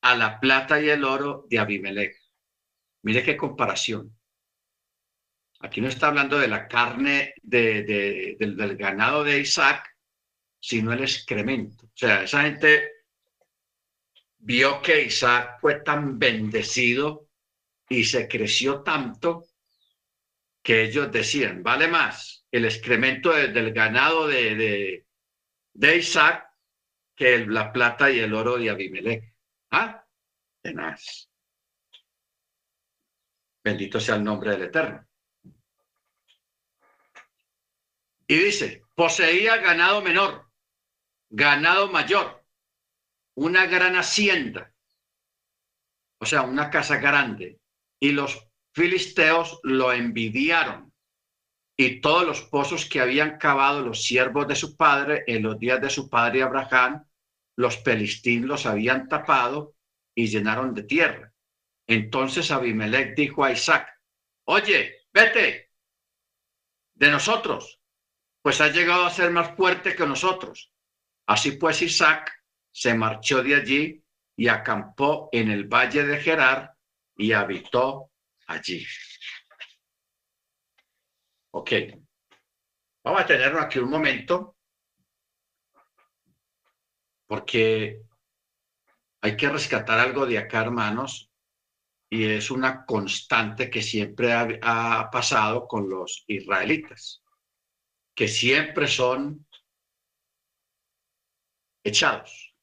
a 0.00 0.16
la 0.16 0.40
plata 0.40 0.80
y 0.80 0.88
el 0.88 1.04
oro 1.04 1.46
de 1.48 1.60
Abimelech. 1.60 2.16
Mire 3.02 3.22
qué 3.22 3.36
comparación. 3.36 4.18
Aquí 5.62 5.80
no 5.80 5.88
está 5.88 6.08
hablando 6.08 6.38
de 6.38 6.48
la 6.48 6.66
carne 6.66 7.34
del, 7.40 8.76
ganado 8.76 9.22
de 9.22 9.38
Isaac, 9.38 9.96
sino 10.58 10.92
el 10.92 11.02
excremento. 11.02 11.86
O 11.86 11.92
sea, 11.94 12.24
esa 12.24 12.42
gente 12.42 12.90
vio 14.38 14.82
que 14.82 15.02
Isaac 15.04 15.58
fue 15.60 15.76
tan 15.80 16.18
bendecido 16.18 17.28
y 17.88 18.02
se 18.04 18.26
creció 18.26 18.82
tanto 18.82 19.44
que 20.64 20.82
ellos 20.82 21.12
decían, 21.12 21.62
vale 21.62 21.86
más 21.86 22.44
el 22.50 22.64
excremento 22.64 23.30
del 23.30 23.72
ganado 23.72 24.26
de, 24.26 25.06
de, 25.72 25.96
Isaac 25.96 26.44
que 27.14 27.46
la 27.46 27.72
plata 27.72 28.10
y 28.10 28.18
el 28.18 28.34
oro 28.34 28.58
de 28.58 28.68
Abimelech. 28.68 29.32
¿Ah? 29.70 30.04
Tenaz. 30.60 31.30
Bendito 33.62 34.00
sea 34.00 34.16
el 34.16 34.24
nombre 34.24 34.50
del 34.50 34.62
Eterno. 34.62 35.06
Y 38.32 38.36
dice, 38.38 38.82
poseía 38.94 39.58
ganado 39.58 40.00
menor, 40.00 40.50
ganado 41.28 41.92
mayor, 41.92 42.42
una 43.36 43.66
gran 43.66 43.94
hacienda, 43.94 44.72
o 46.18 46.24
sea, 46.24 46.40
una 46.40 46.70
casa 46.70 46.96
grande, 46.96 47.60
y 48.00 48.12
los 48.12 48.48
filisteos 48.74 49.60
lo 49.64 49.92
envidiaron. 49.92 50.94
Y 51.76 52.00
todos 52.00 52.26
los 52.26 52.40
pozos 52.40 52.88
que 52.88 53.02
habían 53.02 53.36
cavado 53.36 53.82
los 53.82 54.02
siervos 54.02 54.48
de 54.48 54.56
su 54.56 54.78
padre 54.78 55.24
en 55.26 55.42
los 55.42 55.58
días 55.58 55.82
de 55.82 55.90
su 55.90 56.08
padre 56.08 56.42
Abraham, 56.42 57.04
los 57.58 57.76
pelistín 57.76 58.48
los 58.48 58.64
habían 58.64 59.08
tapado 59.08 59.74
y 60.14 60.28
llenaron 60.28 60.72
de 60.72 60.84
tierra. 60.84 61.34
Entonces 61.86 62.50
Abimelech 62.50 63.14
dijo 63.14 63.44
a 63.44 63.52
Isaac, 63.52 63.90
oye, 64.46 65.02
vete 65.12 65.70
de 66.94 67.10
nosotros, 67.10 67.81
pues 68.42 68.60
ha 68.60 68.68
llegado 68.68 69.06
a 69.06 69.10
ser 69.10 69.30
más 69.30 69.54
fuerte 69.56 69.94
que 69.94 70.06
nosotros. 70.06 70.72
Así 71.26 71.52
pues 71.52 71.80
Isaac 71.82 72.32
se 72.72 72.94
marchó 72.94 73.42
de 73.42 73.54
allí 73.54 74.04
y 74.36 74.48
acampó 74.48 75.28
en 75.32 75.50
el 75.50 75.66
valle 75.66 76.04
de 76.04 76.18
Gerar 76.18 76.74
y 77.16 77.32
habitó 77.32 78.10
allí. 78.46 78.84
Ok. 81.52 81.72
Vamos 83.04 83.20
a 83.20 83.26
tenerlo 83.26 83.60
aquí 83.60 83.78
un 83.78 83.90
momento 83.90 84.56
porque 87.26 88.02
hay 89.22 89.36
que 89.36 89.48
rescatar 89.48 89.98
algo 89.98 90.26
de 90.26 90.38
acá, 90.38 90.62
hermanos, 90.62 91.30
y 92.10 92.24
es 92.24 92.50
una 92.50 92.84
constante 92.84 93.70
que 93.70 93.80
siempre 93.80 94.32
ha 94.34 95.08
pasado 95.10 95.66
con 95.66 95.88
los 95.88 96.24
israelitas, 96.26 97.21
que 98.14 98.28
siempre 98.28 98.86
son 98.86 99.46
echados. 101.84 102.54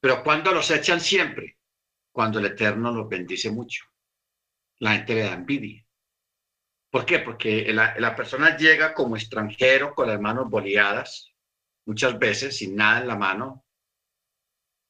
Pero 0.00 0.22
cuando 0.22 0.52
los 0.52 0.70
echan 0.70 1.00
siempre, 1.00 1.58
cuando 2.14 2.38
el 2.38 2.46
Eterno 2.46 2.92
los 2.92 3.08
bendice 3.08 3.50
mucho. 3.50 3.84
La 4.78 4.92
gente 4.92 5.14
le 5.14 5.22
da 5.22 5.32
envidia. 5.32 5.84
¿Por 6.90 7.04
qué? 7.04 7.18
Porque 7.18 7.72
la, 7.72 8.14
persona 8.14 8.56
llega 8.56 8.94
como 8.94 9.16
extranjero 9.16 9.94
con 9.94 10.06
las 10.06 10.20
manos 10.20 10.48
boleadas, 10.48 11.32
muchas 11.86 12.16
veces 12.16 12.56
sin 12.56 12.76
nada 12.76 13.00
en 13.00 13.08
la 13.08 13.16
mano, 13.16 13.64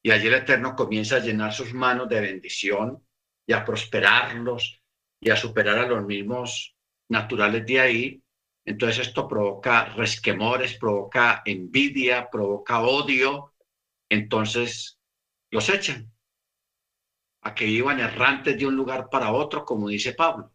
y 0.03 0.11
allí 0.11 0.27
el 0.27 0.35
Eterno 0.35 0.75
comienza 0.75 1.15
a 1.15 1.19
llenar 1.19 1.51
sus 1.51 1.73
manos 1.73 2.07
de 2.07 2.21
bendición 2.21 3.03
y 3.47 3.53
a 3.53 3.65
prosperarlos 3.65 4.83
y 5.19 5.31
a 5.31 5.35
superar 5.35 5.79
a 5.79 5.87
los 5.87 6.05
mismos 6.05 6.77
naturales 7.09 7.65
de 7.65 7.79
ahí. 7.79 8.23
Entonces 8.65 9.07
esto 9.07 9.27
provoca 9.27 9.85
resquemores, 9.85 10.77
provoca 10.77 11.43
envidia, 11.45 12.29
provoca 12.29 12.81
odio. 12.81 13.53
Entonces 14.09 14.99
los 15.51 15.69
echan 15.69 16.11
a 17.41 17.53
que 17.53 17.67
iban 17.67 17.99
errantes 17.99 18.57
de 18.57 18.65
un 18.65 18.75
lugar 18.75 19.07
para 19.09 19.31
otro, 19.31 19.63
como 19.63 19.89
dice 19.89 20.13
Pablo. 20.13 20.51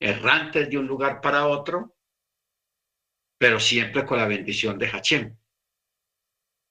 Errantes 0.00 0.68
de 0.68 0.76
un 0.76 0.88
lugar 0.88 1.20
para 1.20 1.46
otro, 1.46 1.96
pero 3.38 3.60
siempre 3.60 4.04
con 4.04 4.18
la 4.18 4.26
bendición 4.26 4.76
de 4.76 4.88
Hachem. 4.88 5.36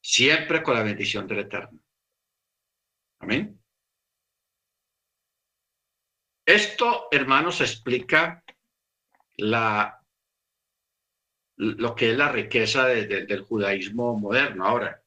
Siempre 0.03 0.61
con 0.61 0.73
la 0.73 0.83
bendición 0.83 1.25
del 1.25 1.39
Eterno. 1.39 1.79
Amén. 3.19 3.61
Esto, 6.45 7.07
hermanos, 7.11 7.61
explica 7.61 8.43
la, 9.37 10.00
lo 11.61 11.93
que 11.93 12.11
es 12.11 12.17
la 12.17 12.31
riqueza 12.31 12.87
del 12.87 13.41
judaísmo 13.41 14.17
moderno. 14.17 14.65
Ahora, 14.65 15.03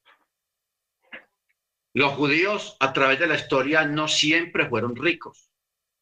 los 1.94 2.12
judíos 2.12 2.76
a 2.78 2.92
través 2.92 3.18
de 3.18 3.26
la 3.26 3.34
historia 3.34 3.84
no 3.84 4.06
siempre 4.06 4.68
fueron 4.68 4.94
ricos. 4.94 5.50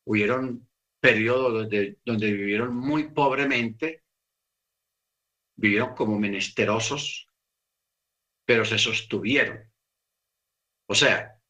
Hubieron 0.04 0.68
periodos 1.00 1.54
donde, 1.54 1.98
donde 2.04 2.32
vivieron 2.32 2.76
muy 2.76 3.10
pobremente, 3.12 4.04
vivieron 5.56 5.94
como 5.94 6.18
menesterosos, 6.18 7.28
pero 8.44 8.66
se 8.66 8.78
sostuvieron. 8.78 9.72
O 10.86 10.94
sea, 10.94 11.40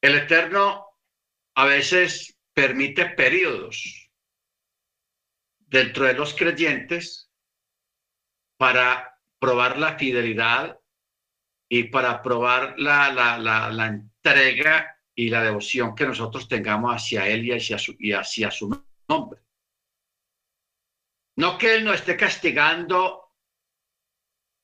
el 0.00 0.14
Eterno 0.14 0.86
a 1.56 1.66
veces 1.66 2.38
permite 2.52 3.06
periodos 3.06 4.08
dentro 5.58 6.04
de 6.04 6.14
los 6.14 6.32
creyentes 6.32 7.25
para 8.56 9.18
probar 9.38 9.78
la 9.78 9.98
fidelidad 9.98 10.78
y 11.68 11.84
para 11.84 12.22
probar 12.22 12.74
la, 12.78 13.12
la, 13.12 13.38
la, 13.38 13.86
entrega 13.86 14.96
y 15.14 15.28
la 15.28 15.42
devoción 15.42 15.94
que 15.94 16.06
nosotros 16.06 16.48
tengamos 16.48 16.94
hacia 16.94 17.26
Él 17.28 17.44
y 17.44 17.52
hacia 17.52 17.78
su, 17.78 17.96
y 17.98 18.12
hacia 18.12 18.50
su 18.50 18.84
nombre. 19.08 19.40
No 21.36 21.58
que 21.58 21.74
Él 21.74 21.84
nos 21.84 21.96
esté 21.96 22.16
castigando, 22.16 23.34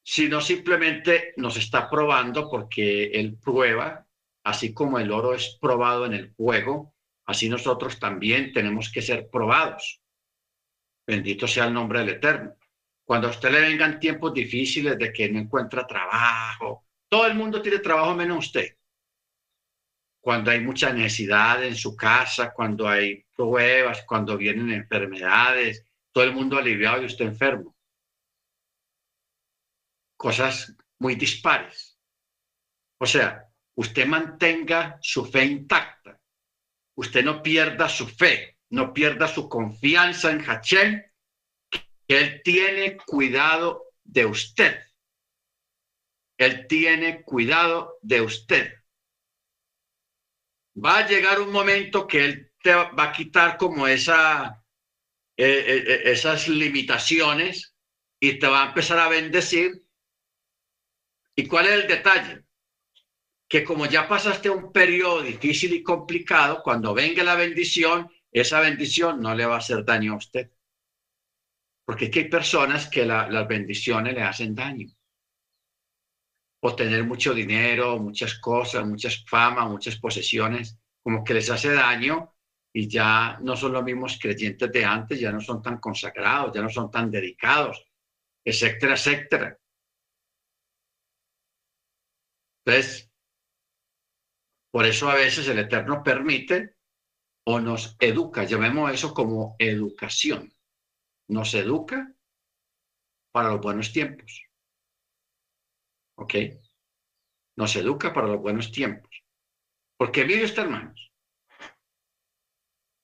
sino 0.04 0.40
simplemente 0.40 1.34
nos 1.36 1.56
está 1.56 1.88
probando 1.90 2.48
porque 2.48 3.06
Él 3.06 3.36
prueba, 3.38 4.06
así 4.44 4.72
como 4.72 4.98
el 4.98 5.10
oro 5.10 5.34
es 5.34 5.58
probado 5.60 6.06
en 6.06 6.14
el 6.14 6.34
fuego, 6.34 6.94
así 7.26 7.48
nosotros 7.48 7.98
también 7.98 8.52
tenemos 8.52 8.90
que 8.90 9.02
ser 9.02 9.28
probados. 9.28 10.00
Bendito 11.06 11.48
sea 11.48 11.66
el 11.66 11.74
nombre 11.74 12.00
del 12.00 12.10
Eterno. 12.10 12.54
Cuando 13.12 13.28
a 13.28 13.32
usted 13.32 13.50
le 13.50 13.60
vengan 13.60 14.00
tiempos 14.00 14.32
difíciles 14.32 14.96
de 14.96 15.12
que 15.12 15.28
no 15.28 15.38
encuentra 15.38 15.86
trabajo, 15.86 16.86
todo 17.10 17.26
el 17.26 17.34
mundo 17.34 17.60
tiene 17.60 17.80
trabajo 17.80 18.14
menos 18.14 18.46
usted. 18.46 18.78
Cuando 20.18 20.50
hay 20.50 20.60
mucha 20.60 20.94
necesidad 20.94 21.62
en 21.62 21.76
su 21.76 21.94
casa, 21.94 22.54
cuando 22.54 22.88
hay 22.88 23.22
pruebas, 23.36 24.02
cuando 24.06 24.38
vienen 24.38 24.70
enfermedades, 24.70 25.84
todo 26.10 26.24
el 26.24 26.32
mundo 26.32 26.56
aliviado 26.56 27.02
y 27.02 27.04
usted 27.04 27.26
enfermo. 27.26 27.76
Cosas 30.16 30.74
muy 30.98 31.14
dispares. 31.14 31.98
O 32.96 33.04
sea, 33.04 33.46
usted 33.74 34.06
mantenga 34.06 34.98
su 35.02 35.26
fe 35.26 35.44
intacta. 35.44 36.18
Usted 36.94 37.22
no 37.22 37.42
pierda 37.42 37.90
su 37.90 38.06
fe, 38.08 38.56
no 38.70 38.94
pierda 38.94 39.28
su 39.28 39.50
confianza 39.50 40.30
en 40.30 40.40
Hachem, 40.40 41.11
Él 42.08 42.42
tiene 42.42 42.96
cuidado 42.96 43.84
de 44.04 44.26
usted. 44.26 44.80
Él 46.36 46.66
tiene 46.66 47.22
cuidado 47.22 47.98
de 48.02 48.20
usted. 48.20 48.72
Va 50.74 50.98
a 50.98 51.06
llegar 51.06 51.40
un 51.40 51.52
momento 51.52 52.06
que 52.06 52.24
Él 52.24 52.52
te 52.62 52.74
va 52.74 52.90
a 52.96 53.12
quitar 53.12 53.56
como 53.56 53.86
esa, 53.86 54.64
eh, 55.36 55.64
eh, 55.66 55.84
eh, 55.86 56.02
esas 56.06 56.48
limitaciones 56.48 57.74
y 58.18 58.38
te 58.38 58.46
va 58.46 58.64
a 58.64 58.68
empezar 58.68 58.98
a 58.98 59.08
bendecir. 59.08 59.84
¿Y 61.34 61.46
cuál 61.46 61.66
es 61.66 61.72
el 61.72 61.88
detalle? 61.88 62.44
Que 63.48 63.64
como 63.64 63.86
ya 63.86 64.08
pasaste 64.08 64.48
un 64.48 64.72
periodo 64.72 65.22
difícil 65.22 65.74
y 65.74 65.82
complicado, 65.82 66.62
cuando 66.62 66.94
venga 66.94 67.22
la 67.22 67.34
bendición, 67.34 68.10
esa 68.30 68.60
bendición 68.60 69.20
no 69.20 69.34
le 69.34 69.44
va 69.44 69.56
a 69.56 69.58
hacer 69.58 69.84
daño 69.84 70.14
a 70.14 70.16
usted. 70.16 70.50
Porque 71.84 72.10
hay 72.14 72.28
personas 72.28 72.88
que 72.88 73.04
las 73.04 73.48
bendiciones 73.48 74.14
le 74.14 74.22
hacen 74.22 74.54
daño. 74.54 74.88
O 76.60 76.76
tener 76.76 77.04
mucho 77.04 77.34
dinero, 77.34 77.98
muchas 77.98 78.38
cosas, 78.38 78.86
muchas 78.86 79.24
fama, 79.26 79.68
muchas 79.68 79.96
posesiones, 79.98 80.78
como 81.02 81.24
que 81.24 81.34
les 81.34 81.50
hace 81.50 81.72
daño 81.72 82.34
y 82.72 82.88
ya 82.88 83.38
no 83.42 83.56
son 83.56 83.72
los 83.72 83.82
mismos 83.82 84.18
creyentes 84.20 84.70
de 84.70 84.84
antes, 84.84 85.20
ya 85.20 85.32
no 85.32 85.40
son 85.40 85.60
tan 85.60 85.78
consagrados, 85.78 86.54
ya 86.54 86.62
no 86.62 86.68
son 86.68 86.90
tan 86.90 87.10
dedicados, 87.10 87.84
etcétera, 88.44 88.94
etcétera. 88.94 89.58
Entonces, 92.64 93.10
por 94.70 94.86
eso 94.86 95.10
a 95.10 95.16
veces 95.16 95.48
el 95.48 95.58
Eterno 95.58 96.02
permite 96.02 96.76
o 97.44 97.58
nos 97.60 97.96
educa, 97.98 98.44
llamemos 98.44 98.92
eso 98.92 99.12
como 99.12 99.56
educación. 99.58 100.52
Nos 101.28 101.54
educa 101.54 102.14
para 103.32 103.50
los 103.50 103.60
buenos 103.60 103.92
tiempos. 103.92 104.44
¿Ok? 106.16 106.34
Nos 107.56 107.74
educa 107.76 108.12
para 108.12 108.28
los 108.28 108.40
buenos 108.40 108.70
tiempos. 108.70 109.24
Porque 109.96 110.24
mire 110.24 110.44
usted, 110.44 110.62
hermanos, 110.62 111.12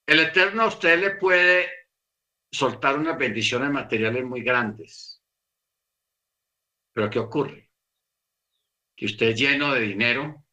el 0.07 0.19
Eterno 0.19 0.63
a 0.63 0.67
usted 0.67 0.99
le 0.99 1.11
puede 1.15 1.69
soltar 2.51 2.97
unas 2.97 3.17
bendiciones 3.17 3.69
materiales 3.71 4.25
muy 4.25 4.41
grandes. 4.41 5.23
Pero 6.93 7.09
¿qué 7.09 7.19
ocurre? 7.19 7.71
Que 8.95 9.05
usted 9.05 9.35
lleno 9.35 9.73
de 9.73 9.81
dinero 9.81 10.43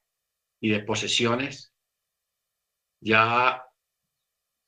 y 0.60 0.70
de 0.70 0.80
posesiones, 0.80 1.74
ya 3.00 3.65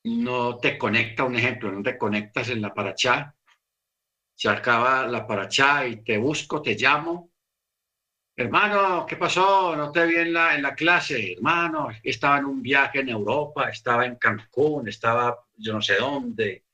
no 0.04 0.58
te 0.58 0.78
conecta, 0.78 1.24
un 1.24 1.36
ejemplo, 1.36 1.70
no 1.72 1.82
te 1.82 1.98
conectas 1.98 2.48
en 2.50 2.62
la 2.62 2.72
paracha, 2.72 3.34
se 4.34 4.48
acaba 4.48 5.06
la 5.06 5.26
paracha 5.26 5.86
y 5.86 6.04
te 6.04 6.16
busco, 6.18 6.62
te 6.62 6.74
llamo. 6.74 7.32
Hermano, 8.36 9.04
¿qué 9.04 9.16
pasó? 9.16 9.74
No 9.74 9.90
te 9.90 10.06
vi 10.06 10.14
en 10.14 10.32
la, 10.32 10.54
en 10.54 10.62
la 10.62 10.74
clase. 10.74 11.32
Hermano, 11.32 11.88
estaba 12.04 12.38
en 12.38 12.44
un 12.44 12.62
viaje 12.62 13.00
en 13.00 13.08
Europa, 13.08 13.68
estaba 13.68 14.06
en 14.06 14.14
Cancún, 14.16 14.88
estaba 14.88 15.44
yo 15.56 15.72
no 15.72 15.82
sé 15.82 15.96
dónde. 15.96 16.64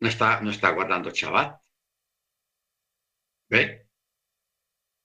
No 0.00 0.08
está, 0.08 0.40
no 0.40 0.50
está 0.50 0.70
guardando 0.70 1.10
Shabbat. 1.10 1.60
¿Ve? 3.50 3.86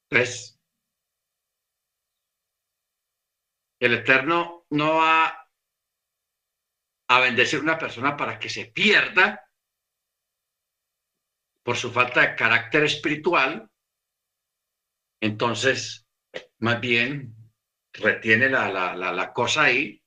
Entonces, 0.10 0.60
el 3.80 3.94
Eterno 3.96 4.66
no 4.70 4.96
va 4.96 5.49
a 7.10 7.20
bendecir 7.20 7.60
una 7.60 7.78
persona 7.78 8.16
para 8.16 8.38
que 8.38 8.50
se 8.50 8.66
pierda 8.66 9.44
por 11.64 11.76
su 11.76 11.92
falta 11.92 12.22
de 12.22 12.36
carácter 12.36 12.84
espiritual, 12.84 13.70
entonces 15.20 16.08
más 16.60 16.80
bien 16.80 17.36
retiene 17.94 18.48
la, 18.50 18.70
la, 18.70 19.12
la, 19.12 19.34
cosa 19.34 19.64
ahí 19.64 20.02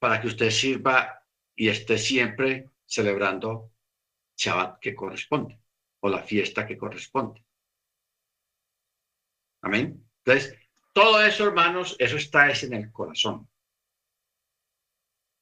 para 0.00 0.20
que 0.20 0.26
usted 0.26 0.50
sirva 0.50 1.24
y 1.54 1.68
esté 1.68 1.96
siempre 1.96 2.70
celebrando 2.84 3.72
Shabbat 4.36 4.80
que 4.80 4.96
corresponde 4.96 5.60
o 6.00 6.08
la 6.08 6.22
fiesta 6.22 6.66
que 6.66 6.76
corresponde. 6.76 7.44
Amén. 9.62 10.08
Entonces, 10.24 10.56
todo 10.92 11.22
eso, 11.22 11.46
hermanos, 11.46 11.94
eso 11.98 12.16
está 12.16 12.50
es 12.50 12.64
en 12.64 12.74
el 12.74 12.92
corazón 12.92 13.48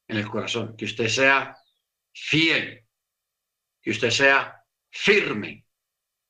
en 0.07 0.17
el 0.17 0.29
corazón, 0.29 0.75
que 0.77 0.85
usted 0.85 1.07
sea 1.07 1.57
fiel, 2.13 2.85
que 3.81 3.91
usted 3.91 4.09
sea 4.09 4.63
firme, 4.89 5.65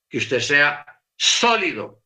que 0.09 0.17
usted 0.17 0.39
sea 0.39 0.85
sólido 1.15 2.03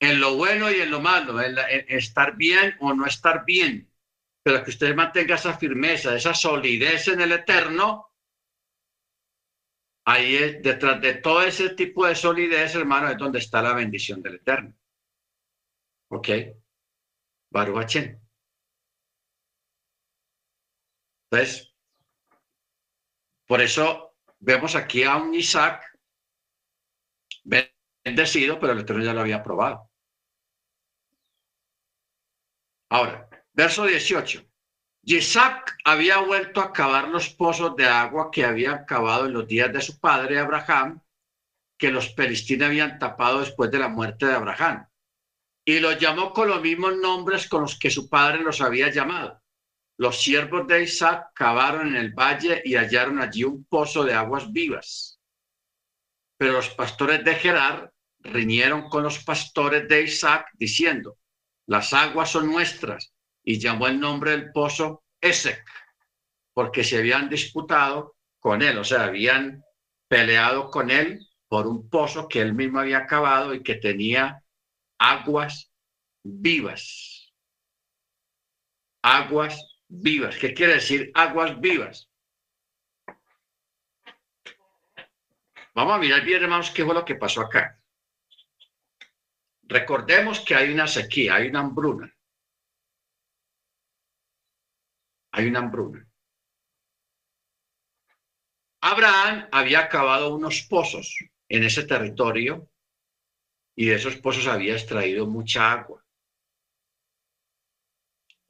en 0.00 0.20
lo 0.20 0.36
bueno 0.36 0.70
y 0.70 0.80
en 0.80 0.90
lo 0.90 1.00
malo, 1.00 1.40
en, 1.40 1.56
estar 1.88 2.36
bien 2.36 2.74
o 2.80 2.92
no 2.92 3.06
estar 3.06 3.44
bien, 3.44 3.88
pero 4.42 4.64
que 4.64 4.70
usted 4.70 4.94
mantenga 4.94 5.36
esa 5.36 5.56
firmeza, 5.56 6.16
esa 6.16 6.34
solidez 6.34 7.08
en 7.08 7.20
el 7.20 7.32
eterno. 7.32 8.08
Ahí 10.04 10.34
es, 10.34 10.62
detrás 10.62 11.00
de 11.00 11.14
todo 11.14 11.42
ese 11.42 11.70
tipo 11.70 12.04
de 12.04 12.16
solidez, 12.16 12.74
hermano, 12.74 13.08
es 13.08 13.16
donde 13.16 13.38
está 13.38 13.62
la 13.62 13.74
bendición 13.74 14.20
del 14.20 14.34
eterno. 14.34 14.74
¿Ok? 16.08 16.28
Baruch 17.50 18.21
Entonces, 21.32 21.74
por 23.46 23.62
eso 23.62 24.14
vemos 24.38 24.76
aquí 24.76 25.02
a 25.02 25.16
un 25.16 25.34
Isaac 25.34 25.82
bendecido, 27.42 28.60
pero 28.60 28.74
el 28.74 28.80
Eterno 28.80 29.02
ya 29.02 29.14
lo 29.14 29.22
había 29.22 29.42
probado. 29.42 29.90
Ahora, 32.90 33.30
verso 33.54 33.86
18. 33.86 34.44
Isaac 35.04 35.78
había 35.86 36.18
vuelto 36.18 36.60
a 36.60 36.70
cavar 36.70 37.08
los 37.08 37.30
pozos 37.30 37.74
de 37.76 37.86
agua 37.86 38.30
que 38.30 38.44
había 38.44 38.84
cavado 38.84 39.24
en 39.24 39.32
los 39.32 39.48
días 39.48 39.72
de 39.72 39.80
su 39.80 39.98
padre 39.98 40.38
Abraham, 40.38 41.00
que 41.78 41.90
los 41.90 42.10
pelistines 42.10 42.68
habían 42.68 42.98
tapado 42.98 43.40
después 43.40 43.70
de 43.70 43.78
la 43.78 43.88
muerte 43.88 44.26
de 44.26 44.34
Abraham. 44.34 44.86
Y 45.64 45.80
los 45.80 45.98
llamó 45.98 46.34
con 46.34 46.48
los 46.48 46.60
mismos 46.60 46.94
nombres 46.98 47.48
con 47.48 47.62
los 47.62 47.78
que 47.78 47.90
su 47.90 48.10
padre 48.10 48.42
los 48.42 48.60
había 48.60 48.90
llamado. 48.90 49.41
Los 50.02 50.20
siervos 50.20 50.66
de 50.66 50.82
Isaac 50.82 51.28
cavaron 51.32 51.86
en 51.86 51.94
el 51.94 52.12
valle 52.12 52.60
y 52.64 52.74
hallaron 52.74 53.20
allí 53.20 53.44
un 53.44 53.64
pozo 53.66 54.02
de 54.02 54.12
aguas 54.12 54.50
vivas. 54.50 55.20
Pero 56.36 56.54
los 56.54 56.70
pastores 56.70 57.24
de 57.24 57.36
Gerar 57.36 57.92
riñeron 58.18 58.88
con 58.88 59.04
los 59.04 59.22
pastores 59.22 59.86
de 59.86 60.02
Isaac 60.02 60.48
diciendo, 60.54 61.18
las 61.68 61.92
aguas 61.92 62.32
son 62.32 62.50
nuestras, 62.50 63.14
y 63.44 63.60
llamó 63.60 63.86
el 63.86 64.00
nombre 64.00 64.32
del 64.32 64.50
pozo 64.50 65.04
Esec, 65.20 65.64
porque 66.52 66.82
se 66.82 66.98
habían 66.98 67.28
disputado 67.28 68.16
con 68.40 68.60
él, 68.60 68.78
o 68.78 68.84
sea, 68.84 69.04
habían 69.04 69.62
peleado 70.08 70.68
con 70.68 70.90
él 70.90 71.20
por 71.46 71.68
un 71.68 71.88
pozo 71.88 72.26
que 72.26 72.40
él 72.40 72.54
mismo 72.54 72.80
había 72.80 73.06
cavado 73.06 73.54
y 73.54 73.62
que 73.62 73.76
tenía 73.76 74.42
aguas 74.98 75.70
vivas. 76.24 77.32
Aguas 79.04 79.71
vivas. 79.92 80.36
¿Qué 80.36 80.54
quiere 80.54 80.74
decir 80.74 81.10
aguas 81.14 81.60
vivas? 81.60 82.08
Vamos 85.74 85.94
a 85.94 85.98
mirar 85.98 86.24
bien, 86.24 86.42
hermanos, 86.42 86.70
qué 86.70 86.84
fue 86.84 86.94
lo 86.94 87.04
que 87.04 87.14
pasó 87.14 87.42
acá. 87.42 87.78
Recordemos 89.62 90.40
que 90.40 90.54
hay 90.54 90.72
una 90.72 90.86
sequía, 90.86 91.36
hay 91.36 91.48
una 91.48 91.60
hambruna. 91.60 92.14
Hay 95.32 95.46
una 95.46 95.60
hambruna. 95.60 96.06
Abraham 98.82 99.48
había 99.52 99.80
acabado 99.80 100.34
unos 100.34 100.62
pozos 100.62 101.16
en 101.48 101.64
ese 101.64 101.84
territorio 101.84 102.68
y 103.76 103.86
de 103.86 103.94
esos 103.94 104.16
pozos 104.16 104.46
había 104.46 104.74
extraído 104.74 105.26
mucha 105.26 105.72
agua. 105.72 106.04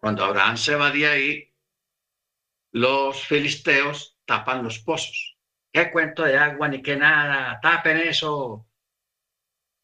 Cuando 0.02 0.24
Abraham 0.24 0.56
se 0.56 0.74
va 0.74 0.90
de 0.90 1.06
ahí, 1.06 1.54
los 2.72 3.24
filisteos 3.24 4.18
tapan 4.24 4.64
los 4.64 4.80
pozos. 4.80 5.38
¿Qué 5.72 5.92
cuento 5.92 6.24
de 6.24 6.36
agua 6.36 6.66
ni 6.66 6.82
qué 6.82 6.96
nada? 6.96 7.60
Tapen 7.60 7.98
eso. 7.98 8.68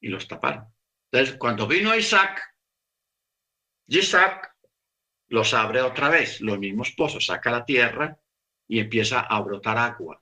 Y 0.01 0.09
los 0.09 0.27
taparon. 0.27 0.75
Entonces, 1.13 1.37
cuando 1.39 1.69
vino 1.69 1.95
Isaac, 1.95 2.43
Isaac 3.87 4.57
los 5.29 5.55
abre 5.55 5.83
otra 5.83 6.09
vez, 6.09 6.41
los 6.41 6.59
mismos 6.59 6.91
pozos, 6.97 7.27
saca 7.27 7.53
la 7.53 7.65
tierra 7.65 8.19
y 8.67 8.81
empieza 8.81 9.21
a 9.21 9.41
brotar 9.41 9.79
agua. 9.79 10.21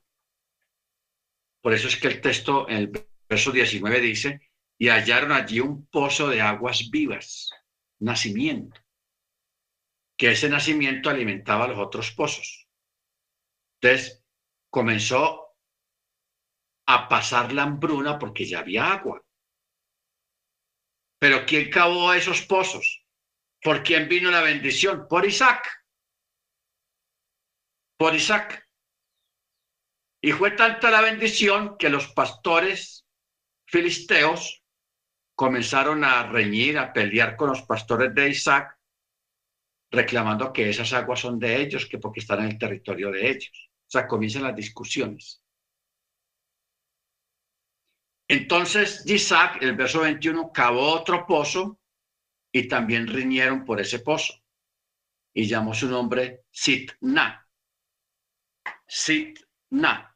Por 1.59 1.73
eso 1.73 1.87
es 1.87 1.97
que 1.97 2.07
el 2.07 2.21
texto 2.21 2.69
en 2.69 2.77
el 2.77 3.07
verso 3.27 3.51
19 3.51 3.99
dice, 3.99 4.41
y 4.77 4.89
hallaron 4.89 5.31
allí 5.31 5.59
un 5.59 5.87
pozo 5.87 6.29
de 6.29 6.39
aguas 6.39 6.91
vivas, 6.91 7.49
nacimiento 7.97 8.86
que 10.17 10.31
ese 10.31 10.49
nacimiento 10.49 11.09
alimentaba 11.09 11.67
los 11.67 11.77
otros 11.77 12.11
pozos. 12.11 12.67
Entonces 13.79 14.25
comenzó 14.69 15.55
a 16.87 17.07
pasar 17.07 17.53
la 17.53 17.63
hambruna 17.63 18.17
porque 18.17 18.45
ya 18.45 18.59
había 18.59 18.91
agua. 18.91 19.23
Pero 21.19 21.45
¿quién 21.45 21.69
cavó 21.69 22.13
esos 22.13 22.41
pozos? 22.41 23.05
¿Por 23.61 23.83
quién 23.83 24.07
vino 24.07 24.31
la 24.31 24.41
bendición? 24.41 25.07
Por 25.07 25.25
Isaac. 25.25 25.67
Por 27.97 28.15
Isaac. 28.15 28.67
Y 30.21 30.31
fue 30.31 30.51
tanta 30.51 30.89
la 30.89 31.01
bendición 31.01 31.77
que 31.77 31.89
los 31.89 32.07
pastores 32.13 33.05
filisteos 33.67 34.63
comenzaron 35.35 36.03
a 36.03 36.23
reñir, 36.27 36.77
a 36.79 36.93
pelear 36.93 37.35
con 37.35 37.49
los 37.49 37.61
pastores 37.63 38.13
de 38.15 38.29
Isaac 38.29 38.76
reclamando 39.91 40.51
que 40.51 40.69
esas 40.69 40.91
aguas 40.93 41.19
son 41.19 41.39
de 41.39 41.61
ellos, 41.61 41.85
que 41.85 41.97
porque 41.97 42.19
están 42.19 42.39
en 42.39 42.51
el 42.51 42.57
territorio 42.57 43.11
de 43.11 43.29
ellos. 43.29 43.69
O 43.87 43.89
sea, 43.89 44.07
comienzan 44.07 44.43
las 44.43 44.55
discusiones. 44.55 45.41
Entonces 48.27 49.03
Isaac, 49.05 49.59
el 49.61 49.75
verso 49.75 50.01
21, 50.01 50.51
cavó 50.51 50.93
otro 50.93 51.25
pozo 51.25 51.79
y 52.51 52.67
también 52.67 53.07
riñeron 53.07 53.63
por 53.63 53.79
ese 53.79 53.99
pozo. 53.99 54.33
Y 55.33 55.47
llamó 55.47 55.73
su 55.73 55.87
nombre 55.87 56.43
Sitna. 56.51 57.47
Sitna. 58.85 60.15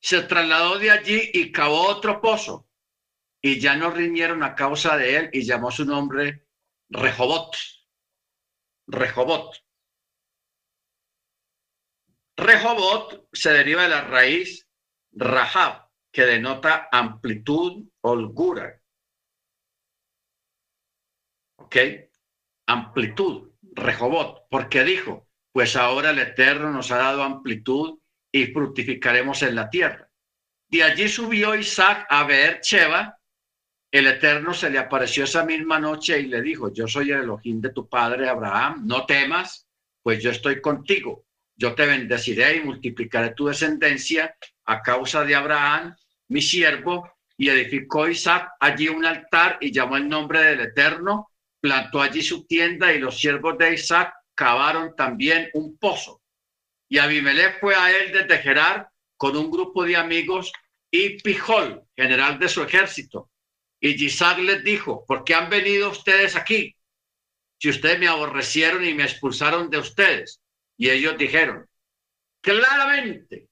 Se 0.00 0.22
trasladó 0.22 0.78
de 0.78 0.90
allí 0.90 1.30
y 1.34 1.52
cavó 1.52 1.88
otro 1.88 2.20
pozo. 2.20 2.68
Y 3.42 3.60
ya 3.60 3.76
no 3.76 3.90
riñeron 3.90 4.42
a 4.42 4.54
causa 4.54 4.96
de 4.96 5.16
él 5.16 5.30
y 5.32 5.42
llamó 5.42 5.70
su 5.70 5.84
nombre 5.84 6.46
Rehobot. 6.88 7.56
Rehobot. 8.86 9.56
Rehobot 12.36 13.28
se 13.32 13.52
deriva 13.52 13.82
de 13.82 13.88
la 13.88 14.02
raíz 14.02 14.68
Rahab, 15.12 15.88
que 16.12 16.26
denota 16.26 16.88
amplitud, 16.92 17.88
holgura. 18.02 18.80
¿Ok? 21.56 21.76
Amplitud, 22.66 23.52
Rehobot, 23.62 24.46
porque 24.50 24.84
dijo, 24.84 25.28
pues 25.52 25.76
ahora 25.76 26.10
el 26.10 26.18
Eterno 26.18 26.70
nos 26.70 26.90
ha 26.90 26.98
dado 26.98 27.22
amplitud 27.22 27.98
y 28.30 28.46
fructificaremos 28.48 29.42
en 29.42 29.54
la 29.54 29.70
tierra. 29.70 30.10
De 30.68 30.82
allí 30.82 31.08
subió 31.08 31.54
Isaac 31.54 32.06
a 32.10 32.24
ver 32.24 32.60
Sheba. 32.60 33.18
El 33.96 34.08
Eterno 34.08 34.52
se 34.52 34.68
le 34.68 34.78
apareció 34.78 35.24
esa 35.24 35.42
misma 35.42 35.80
noche 35.80 36.20
y 36.20 36.26
le 36.26 36.42
dijo, 36.42 36.70
yo 36.70 36.86
soy 36.86 37.12
el 37.12 37.20
Elohim 37.20 37.62
de 37.62 37.70
tu 37.70 37.88
padre 37.88 38.28
Abraham, 38.28 38.82
no 38.84 39.06
temas, 39.06 39.66
pues 40.02 40.22
yo 40.22 40.32
estoy 40.32 40.60
contigo. 40.60 41.24
Yo 41.56 41.74
te 41.74 41.86
bendeciré 41.86 42.56
y 42.56 42.60
multiplicaré 42.60 43.30
tu 43.30 43.46
descendencia 43.46 44.36
a 44.66 44.82
causa 44.82 45.24
de 45.24 45.34
Abraham, 45.34 45.96
mi 46.28 46.42
siervo, 46.42 47.10
y 47.38 47.48
edificó 47.48 48.06
Isaac 48.06 48.50
allí 48.60 48.90
un 48.90 49.06
altar 49.06 49.56
y 49.62 49.72
llamó 49.72 49.96
el 49.96 50.06
nombre 50.06 50.42
del 50.42 50.60
Eterno, 50.60 51.30
plantó 51.58 52.02
allí 52.02 52.20
su 52.20 52.46
tienda 52.46 52.92
y 52.92 52.98
los 52.98 53.18
siervos 53.18 53.56
de 53.56 53.72
Isaac 53.72 54.12
cavaron 54.34 54.94
también 54.94 55.48
un 55.54 55.78
pozo. 55.78 56.20
Y 56.86 56.98
Abimelech 56.98 57.60
fue 57.60 57.74
a 57.74 57.90
él 57.90 58.12
desde 58.12 58.42
Gerar 58.42 58.90
con 59.16 59.38
un 59.38 59.50
grupo 59.50 59.84
de 59.84 59.96
amigos 59.96 60.52
y 60.90 61.18
Pijol, 61.22 61.82
general 61.96 62.38
de 62.38 62.50
su 62.50 62.62
ejército. 62.62 63.30
Y 63.86 64.06
Isaac 64.06 64.38
les 64.38 64.64
dijo, 64.64 65.04
¿por 65.06 65.22
qué 65.22 65.36
han 65.36 65.48
venido 65.48 65.90
ustedes 65.90 66.34
aquí? 66.34 66.74
Si 67.60 67.68
ustedes 67.68 68.00
me 68.00 68.08
aborrecieron 68.08 68.84
y 68.84 68.92
me 68.94 69.04
expulsaron 69.04 69.70
de 69.70 69.78
ustedes. 69.78 70.42
Y 70.76 70.90
ellos 70.90 71.16
dijeron, 71.16 71.68
claramente, 72.40 73.48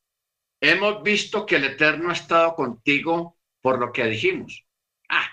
hemos 0.61 1.05
visto 1.05 1.47
que 1.47 1.55
el 1.57 1.65
Eterno 1.65 2.11
ha 2.11 2.15
estado 2.15 2.57
contigo 2.57 3.39
por 3.61 3.79
lo 3.79 3.93
que 3.93 4.07
dijimos. 4.07 4.65
Ah, 5.09 5.31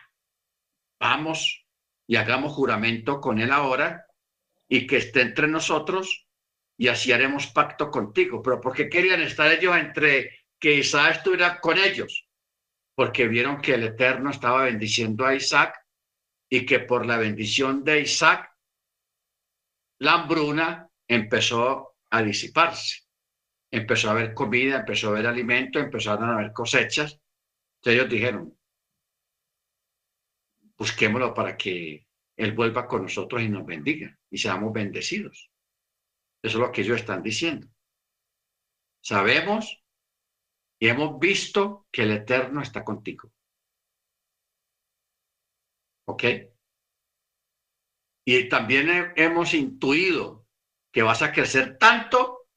vamos 0.99 1.65
y 2.05 2.17
hagamos 2.17 2.53
juramento 2.53 3.19
con 3.19 3.41
él 3.41 3.51
ahora 3.51 4.05
y 4.69 4.85
que 4.85 4.97
esté 4.97 5.21
entre 5.21 5.47
nosotros 5.47 6.27
y 6.77 6.89
así 6.89 7.11
haremos 7.11 7.47
pacto 7.47 7.89
contigo. 7.89 8.43
Pero 8.43 8.61
¿por 8.61 8.73
qué 8.75 8.87
querían 8.87 9.21
estar 9.21 9.51
ellos 9.51 9.75
entre 9.75 10.45
que 10.59 10.75
Isaac 10.75 11.17
estuviera 11.17 11.59
con 11.59 11.79
ellos? 11.79 12.27
Porque 13.01 13.27
vieron 13.27 13.59
que 13.59 13.73
el 13.73 13.81
Eterno 13.81 14.29
estaba 14.29 14.65
bendiciendo 14.65 15.25
a 15.25 15.33
Isaac 15.33 15.75
y 16.47 16.67
que 16.67 16.81
por 16.81 17.03
la 17.07 17.17
bendición 17.17 17.83
de 17.83 18.01
Isaac, 18.01 18.55
la 19.97 20.21
hambruna 20.21 20.87
empezó 21.07 21.95
a 22.11 22.21
disiparse. 22.21 22.99
Empezó 23.71 24.09
a 24.09 24.11
haber 24.11 24.35
comida, 24.35 24.81
empezó 24.81 25.07
a 25.07 25.09
haber 25.13 25.25
alimento, 25.25 25.79
empezaron 25.79 26.29
a 26.29 26.33
haber 26.35 26.53
cosechas. 26.53 27.19
Entonces 27.77 27.99
ellos 27.99 28.09
dijeron, 28.11 28.59
busquémoslo 30.77 31.33
para 31.33 31.57
que 31.57 32.05
Él 32.37 32.51
vuelva 32.51 32.87
con 32.87 33.01
nosotros 33.01 33.41
y 33.41 33.49
nos 33.49 33.65
bendiga 33.65 34.15
y 34.29 34.37
seamos 34.37 34.71
bendecidos. 34.71 35.49
Eso 36.43 36.57
es 36.59 36.61
lo 36.61 36.71
que 36.71 36.81
ellos 36.81 36.99
están 36.99 37.23
diciendo. 37.23 37.67
Sabemos 39.01 39.80
y 40.81 40.89
hemos 40.89 41.19
visto 41.19 41.87
que 41.91 42.01
el 42.01 42.11
Eterno 42.11 42.59
está 42.59 42.83
contigo. 42.83 43.31
¿Ok? 46.07 46.23
Y 48.25 48.49
también 48.49 49.13
hemos 49.15 49.53
intuido 49.53 50.47
que 50.91 51.03
vas 51.03 51.21
a 51.21 51.31
crecer 51.31 51.77
tanto 51.77 52.47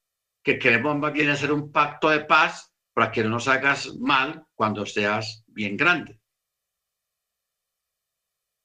que 0.43 0.57
queremos 0.57 0.97
más 0.97 1.13
bien 1.13 1.29
hacer 1.29 1.51
un 1.51 1.71
pacto 1.71 2.09
de 2.09 2.25
paz 2.25 2.73
para 2.93 3.11
que 3.11 3.23
no 3.23 3.29
nos 3.29 3.47
hagas 3.47 3.95
mal 3.97 4.47
cuando 4.55 4.87
seas 4.87 5.43
bien 5.45 5.77
grande. 5.77 6.19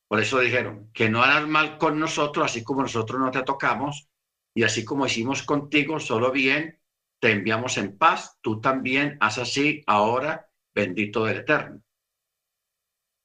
Por 0.09 0.21
eso 0.21 0.41
dijeron 0.41 0.91
que 0.95 1.11
no 1.11 1.23
harás 1.23 1.47
mal 1.47 1.77
con 1.77 2.01
nosotros, 2.01 2.47
así 2.47 2.65
como 2.65 2.83
nosotros 2.83 3.21
no 3.21 3.31
te 3.31 3.43
tocamos, 3.43 4.09
y 4.55 4.63
así 4.63 4.87
como 4.87 5.05
hicimos 5.05 5.43
contigo, 5.43 6.01
solo 6.01 6.33
bien, 6.33 6.80
te 7.21 7.31
enviamos 7.31 7.77
en 7.77 7.97
paz, 7.97 8.39
tú 8.41 8.61
también 8.61 9.17
haz 9.21 9.39
así 9.39 9.83
ahora, 9.87 10.49
bendito 10.75 11.25
del 11.27 11.39
Eterno. 11.39 11.83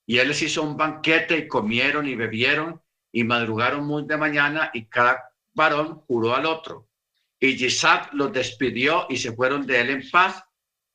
Y 0.06 0.20
él 0.20 0.28
les 0.28 0.42
hizo 0.42 0.62
un 0.62 0.78
banquete 0.78 1.38
y 1.38 1.48
comieron 1.48 2.08
y 2.08 2.16
bebieron 2.16 2.82
y 3.12 3.24
madrugaron 3.24 3.86
muy 3.86 4.06
de 4.06 4.18
mañana 4.18 4.70
y 4.74 4.86
cada 4.86 5.32
varón 5.54 6.02
juró 6.08 6.36
al 6.36 6.46
otro. 6.46 6.90
Y 7.40 7.66
Isaac 7.66 8.10
los 8.14 8.32
despidió 8.32 9.08
y 9.10 9.18
se 9.18 9.34
fueron 9.34 9.66
de 9.66 9.82
él 9.82 9.90
en 9.90 10.10
paz. 10.10 10.44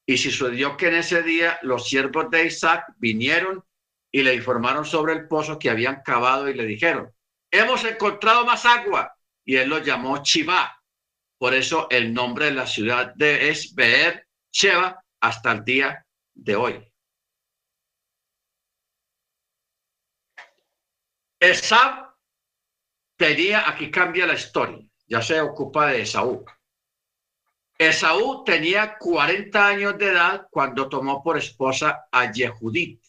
Y 0.06 0.16
sucedió 0.16 0.76
que 0.76 0.88
en 0.88 0.96
ese 0.96 1.22
día 1.22 1.58
los 1.62 1.88
siervos 1.88 2.30
de 2.30 2.46
Isaac 2.46 2.84
vinieron 2.98 3.64
y 4.12 4.22
le 4.22 4.34
informaron 4.34 4.84
sobre 4.84 5.12
el 5.12 5.28
pozo 5.28 5.58
que 5.58 5.70
habían 5.70 6.02
cavado 6.02 6.48
y 6.48 6.54
le 6.54 6.66
dijeron, 6.66 7.12
hemos 7.50 7.84
encontrado 7.84 8.44
más 8.44 8.66
agua. 8.66 9.14
Y 9.44 9.56
él 9.56 9.68
lo 9.68 9.78
llamó 9.78 10.22
Chiva. 10.22 10.79
Por 11.40 11.54
eso 11.54 11.88
el 11.88 12.12
nombre 12.12 12.44
de 12.44 12.50
la 12.50 12.66
ciudad 12.66 13.14
de 13.14 13.48
es 13.48 13.74
Beer 13.74 14.28
Sheba 14.52 15.02
hasta 15.22 15.52
el 15.52 15.64
día 15.64 16.06
de 16.34 16.54
hoy. 16.54 16.92
Esab 21.40 22.14
tenía, 23.16 23.66
aquí 23.66 23.90
cambia 23.90 24.26
la 24.26 24.34
historia, 24.34 24.86
ya 25.06 25.22
se 25.22 25.40
ocupa 25.40 25.86
de 25.86 26.02
Esaú. 26.02 26.44
Esaú 27.78 28.44
tenía 28.44 28.98
40 28.98 29.66
años 29.66 29.96
de 29.96 30.08
edad 30.10 30.46
cuando 30.50 30.90
tomó 30.90 31.22
por 31.22 31.38
esposa 31.38 32.06
a 32.12 32.30
Yehudit, 32.30 33.02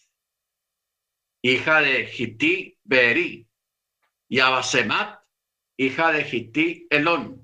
hija 1.41 1.81
de 1.81 2.05
Gití 2.05 2.79
Beeri, 2.85 3.45
y 4.29 4.39
a 4.39 4.47
Basemat, 4.47 5.19
hija 5.75 6.13
de 6.13 6.23
Gití 6.23 6.87
Elón. 6.89 7.40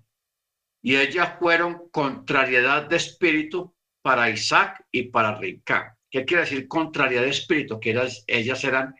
Y 0.82 0.96
ellas 0.96 1.38
fueron 1.40 1.90
contrariedad 1.90 2.88
de 2.88 2.98
espíritu 2.98 3.76
para 4.02 4.30
Isaac 4.30 4.86
y 4.92 5.10
para 5.10 5.38
Rica. 5.38 5.98
¿Qué 6.10 6.24
quiere 6.24 6.44
decir 6.44 6.68
contrariedad 6.68 7.24
de 7.24 7.30
espíritu? 7.30 7.80
Que 7.80 7.92
ellas 8.28 8.64
eran 8.64 8.96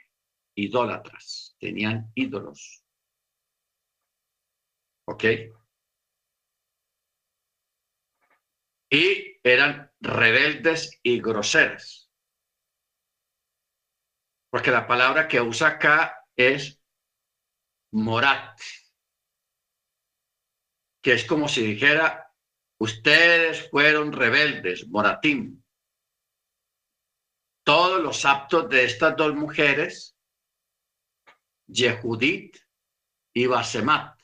idólatras, 0.56 1.56
tenían 1.60 2.12
ídolos. 2.16 2.84
¿Ok? 5.06 5.24
Y 8.90 9.40
eran 9.44 9.92
rebeldes 10.00 11.00
y 11.04 11.22
groseras. 11.22 12.12
Porque 14.50 14.72
la 14.72 14.88
palabra 14.88 15.28
que 15.28 15.40
usa 15.42 15.68
acá 15.68 16.26
es 16.36 16.82
morat, 17.92 18.60
que 21.08 21.14
es 21.14 21.24
como 21.24 21.48
si 21.48 21.66
dijera, 21.66 22.34
ustedes 22.82 23.70
fueron 23.70 24.12
rebeldes, 24.12 24.90
moratín. 24.90 25.64
Todos 27.64 28.04
los 28.04 28.26
aptos 28.26 28.68
de 28.68 28.84
estas 28.84 29.16
dos 29.16 29.34
mujeres, 29.34 30.18
Yehudit 31.68 32.58
y 33.34 33.48
Basemat, 33.48 34.20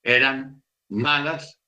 eran 0.00 0.62
malas 0.90 1.60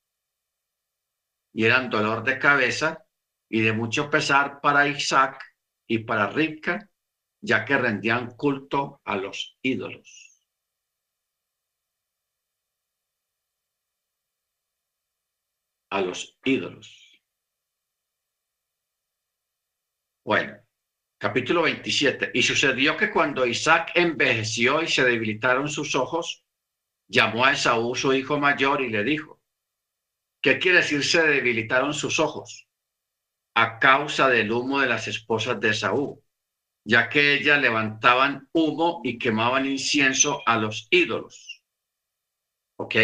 y 1.51 1.65
eran 1.65 1.89
dolor 1.89 2.23
de 2.23 2.39
cabeza 2.39 3.05
y 3.49 3.59
de 3.59 3.73
mucho 3.73 4.09
pesar 4.09 4.61
para 4.61 4.87
Isaac 4.87 5.43
y 5.85 5.99
para 5.99 6.29
Rivka, 6.29 6.89
ya 7.41 7.65
que 7.65 7.77
rendían 7.77 8.37
culto 8.37 9.01
a 9.03 9.17
los 9.17 9.57
ídolos. 9.61 10.26
A 15.89 16.01
los 16.01 16.37
ídolos. 16.43 17.21
Bueno, 20.25 20.57
capítulo 21.17 21.61
27. 21.61 22.31
Y 22.33 22.43
sucedió 22.43 22.97
que 22.97 23.09
cuando 23.09 23.45
Isaac 23.45 23.91
envejeció 23.95 24.81
y 24.81 24.87
se 24.87 25.05
debilitaron 25.05 25.69
sus 25.69 25.95
ojos, 25.95 26.43
llamó 27.07 27.45
a 27.45 27.53
Esaú, 27.53 27.95
su 27.95 28.13
hijo 28.13 28.37
mayor, 28.37 28.81
y 28.81 28.89
le 28.89 29.05
dijo, 29.05 29.41
¿qué 30.41 30.59
quiere 30.59 30.79
decir 30.79 31.03
se 31.05 31.23
debilitaron 31.23 31.93
sus 31.93 32.19
ojos? 32.19 32.67
A 33.55 33.79
causa 33.79 34.27
del 34.27 34.51
humo 34.51 34.81
de 34.81 34.87
las 34.87 35.07
esposas 35.07 35.59
de 35.61 35.69
Esaú, 35.69 36.21
ya 36.83 37.07
que 37.07 37.35
ellas 37.35 37.61
levantaban 37.61 38.49
humo 38.51 39.01
y 39.03 39.17
quemaban 39.17 39.65
incienso 39.65 40.43
a 40.45 40.57
los 40.57 40.87
ídolos. 40.91 41.63
¿Ok? 42.77 42.95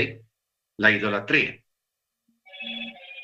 La 0.78 0.92
idolatría. 0.92 1.63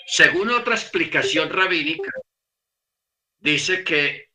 Según 0.05 0.49
otra 0.49 0.75
explicación 0.75 1.49
rabínica, 1.49 2.11
dice 3.37 3.83
que, 3.83 4.29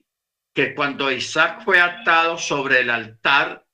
que 0.52 0.74
cuando 0.74 1.10
Isaac 1.10 1.62
fue 1.64 1.80
atado 1.80 2.38
sobre 2.38 2.80
el 2.80 2.90
altar 2.90 3.66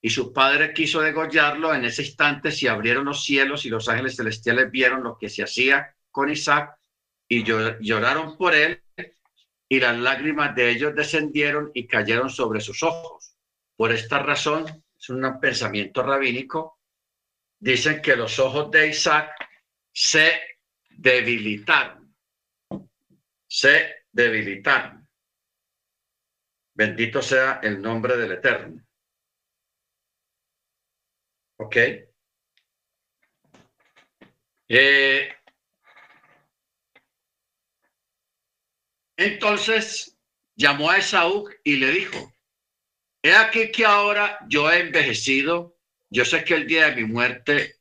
y 0.00 0.10
su 0.10 0.32
padre 0.32 0.72
quiso 0.72 1.00
degollarlo, 1.00 1.74
en 1.74 1.84
ese 1.84 2.02
instante 2.02 2.50
se 2.50 2.68
abrieron 2.68 3.04
los 3.04 3.24
cielos 3.24 3.64
y 3.64 3.68
los 3.68 3.88
ángeles 3.88 4.16
celestiales 4.16 4.70
vieron 4.70 5.02
lo 5.02 5.16
que 5.18 5.28
se 5.28 5.42
hacía 5.42 5.94
con 6.10 6.30
Isaac 6.30 6.76
y 7.28 7.44
lloraron 7.44 8.36
por 8.36 8.54
él 8.54 8.82
y 9.68 9.80
las 9.80 9.96
lágrimas 9.96 10.54
de 10.54 10.70
ellos 10.70 10.94
descendieron 10.94 11.70
y 11.72 11.86
cayeron 11.86 12.28
sobre 12.28 12.60
sus 12.60 12.82
ojos. 12.82 13.36
Por 13.76 13.90
esta 13.90 14.18
razón, 14.18 14.66
es 14.98 15.08
un 15.08 15.40
pensamiento 15.40 16.02
rabínico, 16.02 16.78
dicen 17.58 18.02
que 18.02 18.16
los 18.16 18.38
ojos 18.38 18.70
de 18.70 18.88
Isaac 18.88 19.30
se 19.90 20.51
debilitaron. 21.02 22.14
Se 23.48 24.06
debilitaron. 24.12 25.08
Bendito 26.74 27.20
sea 27.20 27.60
el 27.62 27.82
nombre 27.82 28.16
del 28.16 28.32
Eterno. 28.32 28.82
¿Ok? 31.58 31.76
Eh, 34.68 35.34
entonces 39.16 40.16
llamó 40.54 40.90
a 40.90 40.98
Esaú 40.98 41.50
y 41.64 41.76
le 41.76 41.90
dijo, 41.90 42.32
he 43.22 43.34
aquí 43.34 43.70
que 43.70 43.84
ahora 43.84 44.38
yo 44.48 44.70
he 44.70 44.80
envejecido, 44.80 45.76
yo 46.08 46.24
sé 46.24 46.44
que 46.44 46.54
el 46.54 46.66
día 46.66 46.86
de 46.86 46.96
mi 46.96 47.04
muerte 47.04 47.76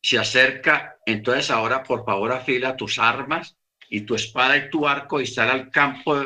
se 0.00 0.18
acerca, 0.18 0.93
entonces 1.06 1.50
ahora 1.50 1.82
por 1.82 2.04
favor 2.04 2.32
afila 2.32 2.76
tus 2.76 2.98
armas 2.98 3.56
y 3.88 4.02
tu 4.02 4.14
espada 4.14 4.56
y 4.56 4.70
tu 4.70 4.86
arco 4.86 5.20
y 5.20 5.26
sal 5.26 5.50
al 5.50 5.70
campo 5.70 6.16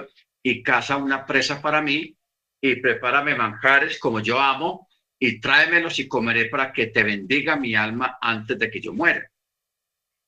y 0.42 0.62
caza 0.62 0.96
una 0.96 1.26
presa 1.26 1.60
para 1.60 1.82
mí 1.82 2.16
y 2.60 2.76
prepárame 2.76 3.34
manjares 3.34 3.98
como 3.98 4.20
yo 4.20 4.40
amo 4.40 4.88
y 5.18 5.40
tráemelos 5.40 5.98
y 5.98 6.09
comeré 6.09 6.46
para 6.46 6.72
que 6.72 6.86
te 6.86 7.02
bendiga 7.02 7.56
mi 7.56 7.74
alma 7.74 8.18
antes 8.20 8.59
de 8.59 8.70
que 8.70 8.80
yo 8.80 8.92
muera. 8.92 9.28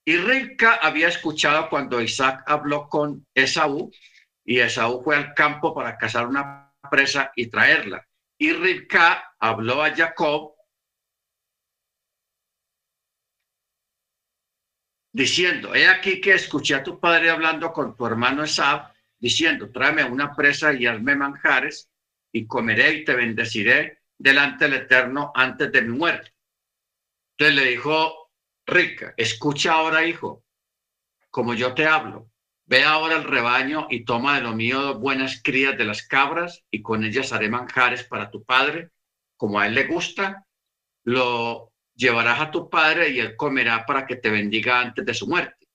Y 0.05 0.17
Rivka 0.17 0.75
había 0.75 1.09
escuchado 1.09 1.69
cuando 1.69 2.01
Isaac 2.01 2.43
habló 2.47 2.89
con 2.89 3.27
Esaú 3.35 3.93
y 4.45 4.59
Esaú 4.59 5.03
fue 5.05 5.17
al 5.17 5.35
campo 5.35 5.75
para 5.75 5.97
cazar 5.97 6.27
una 6.27 6.73
presa 6.91 7.31
y 7.37 7.47
traerla. 7.47 8.05
Y 8.39 8.53
Rivka 8.53 9.35
habló 9.39 9.83
a 9.83 9.95
Jacob 9.95 10.55
diciendo, 15.13 15.75
he 15.75 15.89
aquí 15.89 16.21
que 16.21 16.35
escuché 16.35 16.75
a 16.75 16.83
tu 16.83 17.01
padre 17.01 17.31
hablando 17.31 17.73
con 17.73 17.97
tu 17.97 18.07
hermano 18.07 18.45
Esab, 18.45 18.93
diciendo, 19.19 19.71
tráeme 19.71 20.05
una 20.05 20.35
presa 20.35 20.73
y 20.73 20.87
hazme 20.87 21.17
manjares, 21.17 21.91
y 22.33 22.47
comeré 22.47 22.93
y 22.95 23.05
te 23.05 23.15
bendeciré 23.15 24.03
delante 24.17 24.67
del 24.67 24.83
Eterno 24.83 25.33
antes 25.35 25.73
de 25.73 25.83
mi 25.83 25.97
muerte. 25.97 26.33
Entonces 27.37 27.57
le 27.57 27.71
dijo 27.71 28.31
Rica, 28.67 29.15
escucha 29.17 29.73
ahora, 29.73 30.05
hijo, 30.05 30.45
como 31.31 31.55
yo 31.55 31.75
te 31.75 31.87
hablo, 31.87 32.31
ve 32.67 32.85
ahora 32.85 33.17
el 33.17 33.25
rebaño 33.25 33.89
y 33.91 34.05
toma 34.05 34.37
de 34.37 34.43
lo 34.43 34.55
mío 34.55 34.99
buenas 34.99 35.41
crías 35.43 35.77
de 35.77 35.85
las 35.85 36.07
cabras, 36.07 36.65
y 36.71 36.83
con 36.83 37.05
ellas 37.05 37.33
haré 37.33 37.49
manjares 37.49 38.05
para 38.05 38.31
tu 38.31 38.45
padre, 38.45 38.91
como 39.37 39.59
a 39.59 39.67
él 39.67 39.75
le 39.75 39.85
gusta, 39.87 40.47
lo 41.03 41.70
llevarás 42.01 42.41
a 42.41 42.51
tu 42.51 42.71
padre 42.71 43.11
y 43.11 43.21
él 43.21 43.37
comerá 43.37 43.85
para 43.85 44.07
que 44.07 44.17
te 44.17 44.31
bendiga 44.31 44.81
antes 44.81 45.05
de 45.05 45.13
su 45.13 45.27
muerte. 45.27 45.69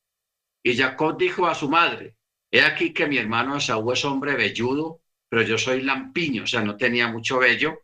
Y 0.64 0.76
Jacob 0.76 1.18
dijo 1.18 1.46
a 1.46 1.54
su 1.54 1.70
madre, 1.70 2.18
he 2.50 2.62
aquí 2.62 2.92
que 2.92 3.06
mi 3.06 3.18
hermano 3.18 3.58
Esaú 3.58 3.92
es 3.92 4.04
hombre 4.04 4.36
velludo, 4.36 5.02
pero 5.30 5.44
yo 5.44 5.58
soy 5.58 5.82
lampiño, 5.82 6.44
o 6.44 6.48
sea, 6.48 6.62
no 6.62 6.76
tenía 6.76 7.08
mucho 7.08 7.38
vello. 7.38 7.84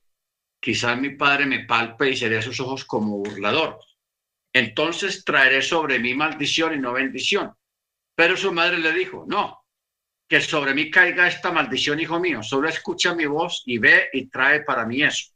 Quizás 0.60 1.00
mi 1.00 1.12
padre 1.12 1.46
me 1.46 1.66
palpe 1.66 2.10
y 2.10 2.18
seré 2.18 2.40
a 2.40 2.42
sus 2.42 2.60
ojos 2.60 2.86
como 2.86 3.18
burlador. 3.18 3.80
Entonces 4.54 5.24
traeré 5.24 5.62
sobre 5.62 6.00
mí 6.00 6.16
maldición 6.16 6.74
y 6.74 6.80
no 6.80 6.94
bendición. 6.94 7.54
Pero 8.16 8.36
su 8.36 8.52
madre 8.52 8.80
le 8.80 8.92
dijo, 8.92 9.24
no, 9.28 9.66
que 10.28 10.42
sobre 10.42 10.74
mí 10.74 10.90
caiga 10.90 11.28
esta 11.28 11.52
maldición, 11.52 12.00
hijo 12.00 12.20
mío, 12.20 12.42
solo 12.42 12.68
escucha 12.68 13.14
mi 13.14 13.26
voz 13.26 13.62
y 13.66 13.78
ve 13.78 14.10
y 14.14 14.28
trae 14.28 14.62
para 14.62 14.86
mí 14.86 15.04
eso. 15.04 15.32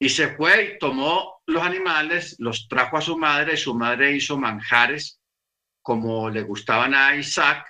Y 0.00 0.08
se 0.08 0.36
fue 0.36 0.64
y 0.64 0.78
tomó 0.78 1.42
los 1.46 1.62
animales, 1.62 2.36
los 2.38 2.68
trajo 2.68 2.98
a 2.98 3.00
su 3.00 3.18
madre, 3.18 3.54
y 3.54 3.56
su 3.56 3.74
madre 3.74 4.12
hizo 4.12 4.38
manjares 4.38 5.20
como 5.82 6.28
le 6.28 6.42
gustaban 6.42 6.94
a 6.94 7.16
Isaac, 7.16 7.66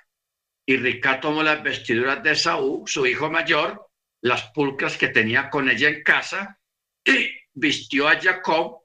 y 0.67 0.77
Rica 0.77 1.21
tomó 1.21 1.43
las 1.43 1.63
vestiduras 1.63 2.23
de 2.23 2.35
Saúl, 2.35 2.83
su 2.87 3.07
hijo 3.07 3.31
mayor, 3.31 3.89
las 4.21 4.51
pulcras 4.51 4.97
que 4.97 5.09
tenía 5.09 5.49
con 5.49 5.71
ella 5.71 5.89
en 5.89 6.03
casa, 6.03 6.59
y 7.05 7.31
vistió 7.55 8.09
a 8.09 8.21
Jacob 8.21 8.81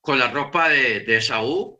con 0.00 0.18
la 0.18 0.30
ropa 0.30 0.68
de, 0.68 1.00
de 1.00 1.20
Saúl, 1.20 1.78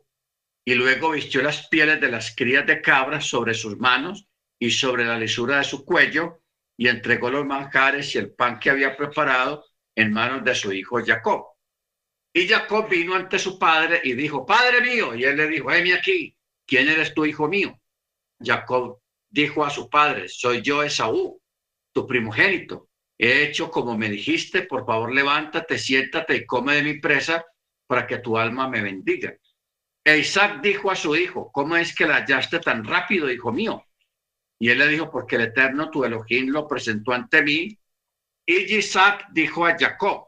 y 0.65 0.75
luego 0.75 1.11
vistió 1.11 1.41
las 1.41 1.67
pieles 1.69 1.99
de 1.99 2.09
las 2.09 2.35
crías 2.35 2.65
de 2.67 2.81
cabras 2.81 3.25
sobre 3.25 3.53
sus 3.53 3.77
manos 3.77 4.27
y 4.59 4.71
sobre 4.71 5.05
la 5.05 5.17
lisura 5.17 5.57
de 5.57 5.63
su 5.63 5.83
cuello, 5.85 6.42
y 6.77 6.87
entregó 6.87 7.29
los 7.29 7.45
manjares 7.45 8.13
y 8.15 8.17
el 8.17 8.33
pan 8.33 8.59
que 8.59 8.69
había 8.69 8.95
preparado 8.95 9.65
en 9.95 10.11
manos 10.11 10.43
de 10.43 10.55
su 10.55 10.71
hijo 10.71 11.03
Jacob. 11.05 11.45
Y 12.33 12.47
Jacob 12.47 12.89
vino 12.89 13.13
ante 13.13 13.37
su 13.37 13.59
padre 13.59 14.01
y 14.03 14.13
dijo, 14.13 14.45
Padre 14.45 14.81
mío, 14.81 15.13
y 15.13 15.23
él 15.23 15.37
le 15.37 15.47
dijo, 15.47 15.71
heme 15.71 15.93
aquí, 15.93 16.35
¿quién 16.65 16.89
eres 16.89 17.13
tu 17.13 17.25
hijo 17.25 17.47
mío? 17.47 17.79
Jacob 18.39 18.99
dijo 19.29 19.63
a 19.63 19.69
su 19.69 19.89
padre, 19.89 20.27
soy 20.27 20.61
yo 20.61 20.81
Esaú, 20.81 21.39
tu 21.91 22.07
primogénito. 22.07 22.89
He 23.17 23.43
hecho 23.43 23.69
como 23.69 23.95
me 23.95 24.09
dijiste, 24.09 24.63
por 24.63 24.85
favor 24.85 25.13
levántate, 25.13 25.77
siéntate 25.77 26.35
y 26.37 26.45
come 26.45 26.75
de 26.75 26.83
mi 26.83 26.99
presa 26.99 27.45
para 27.85 28.07
que 28.07 28.17
tu 28.17 28.37
alma 28.37 28.67
me 28.67 28.81
bendiga. 28.81 29.35
E 30.03 30.17
Isaac 30.17 30.61
dijo 30.61 30.91
a 30.91 30.95
su 30.95 31.15
hijo, 31.15 31.51
¿cómo 31.51 31.77
es 31.77 31.95
que 31.95 32.07
la 32.07 32.17
hallaste 32.17 32.59
tan 32.59 32.83
rápido, 32.83 33.31
hijo 33.31 33.51
mío? 33.51 33.85
Y 34.63 34.69
él 34.69 34.77
le 34.77 34.87
dijo, 34.87 35.11
porque 35.11 35.35
el 35.35 35.41
Eterno, 35.41 35.89
tu 35.89 36.05
Elohim, 36.05 36.47
lo 36.47 36.69
presentó 36.69 37.11
ante 37.11 37.43
mí. 37.43 37.77
Y 38.45 38.77
Isaac 38.77 39.25
dijo 39.33 39.65
a 39.65 39.75
Jacob, 39.77 40.27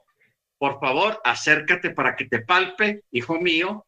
por 0.57 0.77
favor, 0.81 1.21
acércate 1.23 1.91
para 1.91 2.17
que 2.17 2.25
te 2.25 2.39
palpe, 2.39 3.05
hijo 3.11 3.39
mío, 3.39 3.87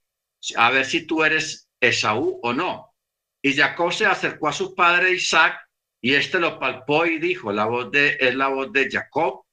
a 0.55 0.71
ver 0.71 0.85
si 0.85 1.05
tú 1.05 1.25
eres 1.25 1.67
Esaú 1.81 2.39
o 2.43 2.53
no. 2.53 2.93
Y 3.41 3.55
Jacob 3.55 3.91
se 3.91 4.05
acercó 4.05 4.47
a 4.47 4.53
su 4.53 4.73
padre 4.73 5.15
Isaac 5.15 5.59
y 5.99 6.13
éste 6.13 6.39
lo 6.39 6.57
palpó 6.59 7.05
y 7.05 7.19
dijo, 7.19 7.51
la 7.51 7.65
voz 7.65 7.91
de, 7.91 8.15
es 8.17 8.33
la 8.33 8.47
voz 8.47 8.71
de 8.71 8.89
Jacob, 8.89 9.43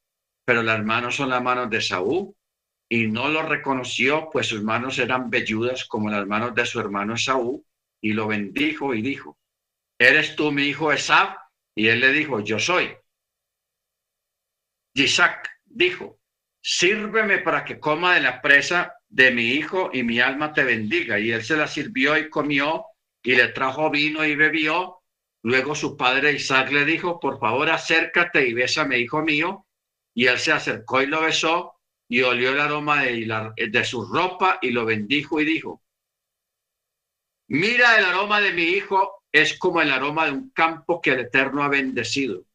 pero 0.44 0.62
las 0.62 0.84
manos 0.84 1.16
son 1.16 1.30
las 1.30 1.42
manos 1.42 1.70
de 1.70 1.78
Esaú. 1.78 2.36
Y 2.88 3.08
no 3.08 3.28
lo 3.28 3.42
reconoció, 3.42 4.28
pues 4.32 4.46
sus 4.46 4.62
manos 4.62 5.00
eran 5.00 5.28
velludas 5.28 5.86
como 5.86 6.08
las 6.08 6.24
manos 6.24 6.54
de 6.54 6.64
su 6.64 6.78
hermano 6.78 7.14
Esaú, 7.14 7.64
y 8.00 8.12
lo 8.12 8.28
bendijo 8.28 8.94
y 8.94 9.02
dijo, 9.02 9.36
¿eres 9.98 10.36
tú 10.36 10.52
mi 10.52 10.64
hijo 10.64 10.92
Esab? 10.92 11.36
Y 11.74 11.88
él 11.88 12.00
le 12.00 12.12
dijo, 12.12 12.40
yo 12.40 12.58
soy. 12.58 12.96
Isaac 14.94 15.50
dijo, 15.64 16.20
sírveme 16.62 17.38
para 17.38 17.64
que 17.64 17.80
coma 17.80 18.14
de 18.14 18.20
la 18.20 18.40
presa 18.40 18.94
de 19.08 19.30
mi 19.32 19.50
hijo 19.50 19.90
y 19.92 20.02
mi 20.02 20.20
alma 20.20 20.52
te 20.52 20.64
bendiga. 20.64 21.18
Y 21.18 21.32
él 21.32 21.42
se 21.42 21.56
la 21.56 21.66
sirvió 21.66 22.16
y 22.16 22.30
comió 22.30 22.86
y 23.22 23.34
le 23.34 23.48
trajo 23.48 23.90
vino 23.90 24.24
y 24.24 24.36
bebió. 24.36 25.00
Luego 25.42 25.74
su 25.74 25.96
padre 25.96 26.32
Isaac 26.32 26.70
le 26.70 26.84
dijo, 26.84 27.20
por 27.20 27.38
favor 27.38 27.70
acércate 27.70 28.46
y 28.46 28.54
bésame, 28.54 28.98
hijo 28.98 29.22
mío. 29.22 29.66
Y 30.14 30.26
él 30.26 30.38
se 30.38 30.52
acercó 30.52 31.02
y 31.02 31.06
lo 31.06 31.22
besó 31.22 31.74
y 32.08 32.22
olió 32.22 32.52
el 32.52 32.60
aroma 32.60 33.02
de, 33.02 33.52
de 33.68 33.84
su 33.84 34.04
ropa 34.06 34.58
y 34.62 34.70
lo 34.70 34.84
bendijo 34.84 35.40
y 35.40 35.44
dijo, 35.44 35.82
mira 37.48 37.98
el 37.98 38.04
aroma 38.04 38.40
de 38.40 38.52
mi 38.52 38.62
hijo 38.62 39.23
es 39.35 39.59
como 39.59 39.82
el 39.82 39.90
aroma 39.90 40.27
de 40.27 40.31
un 40.31 40.51
campo 40.51 41.02
que 41.02 41.11
el 41.11 41.20
Eterno 41.20 41.65
ha 41.65 41.69
bendecido. 41.69 42.47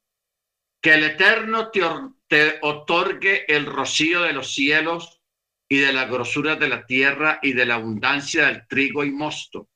Que 0.82 0.94
el 0.94 1.04
Eterno 1.04 1.72
te, 1.72 2.58
otorgue 2.62 3.44
el 3.54 3.66
rocío 3.66 4.22
de 4.22 4.32
los 4.32 4.54
cielos 4.54 5.22
y 5.68 5.80
de 5.80 5.92
la 5.92 6.06
grosura 6.06 6.56
de 6.56 6.70
la 6.70 6.86
tierra 6.86 7.40
y 7.44 7.52
de 7.52 7.66
la 7.66 7.76
abundancia 7.76 8.46
del 8.46 8.66
trigo 8.66 9.04
y 9.04 9.12
mosto. 9.12 9.68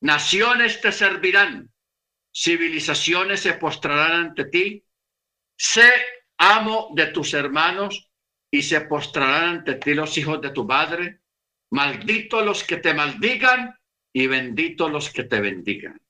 Naciones 0.00 0.80
te 0.80 0.90
servirán, 0.90 1.72
civilizaciones 2.34 3.38
se 3.38 3.54
postrarán 3.54 4.26
ante 4.26 4.46
ti. 4.46 4.84
Sé 5.56 5.88
amo 6.36 6.90
de 6.96 7.06
tus 7.06 7.32
hermanos 7.32 8.10
y 8.50 8.62
se 8.62 8.80
postrarán 8.80 9.58
ante 9.58 9.76
ti 9.76 9.94
los 9.94 10.18
hijos 10.18 10.40
de 10.40 10.50
tu 10.50 10.64
madre. 10.64 11.20
Malditos 11.70 12.44
los 12.44 12.64
que 12.64 12.78
te 12.78 12.92
maldigan 12.92 13.78
y 14.12 14.26
benditos 14.26 14.90
los 14.90 15.10
que 15.10 15.22
te 15.22 15.40
bendigan. 15.40 16.03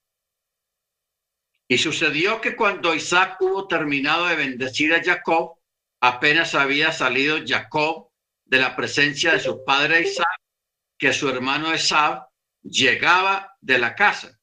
Y 1.67 1.77
sucedió 1.77 2.41
que 2.41 2.55
cuando 2.55 2.93
Isaac 2.93 3.37
hubo 3.41 3.67
terminado 3.67 4.27
de 4.27 4.35
bendecir 4.35 4.93
a 4.93 5.03
Jacob, 5.03 5.57
apenas 5.99 6.53
había 6.53 6.91
salido 6.91 7.39
Jacob 7.45 8.09
de 8.45 8.59
la 8.59 8.75
presencia 8.75 9.33
de 9.33 9.39
su 9.39 9.63
padre 9.65 10.01
Isaac, 10.01 10.27
que 10.97 11.11
su 11.11 11.27
hermano 11.27 11.73
Esab 11.73 12.27
llegaba 12.61 13.55
de 13.61 13.79
la 13.79 13.95
casa. 13.95 14.39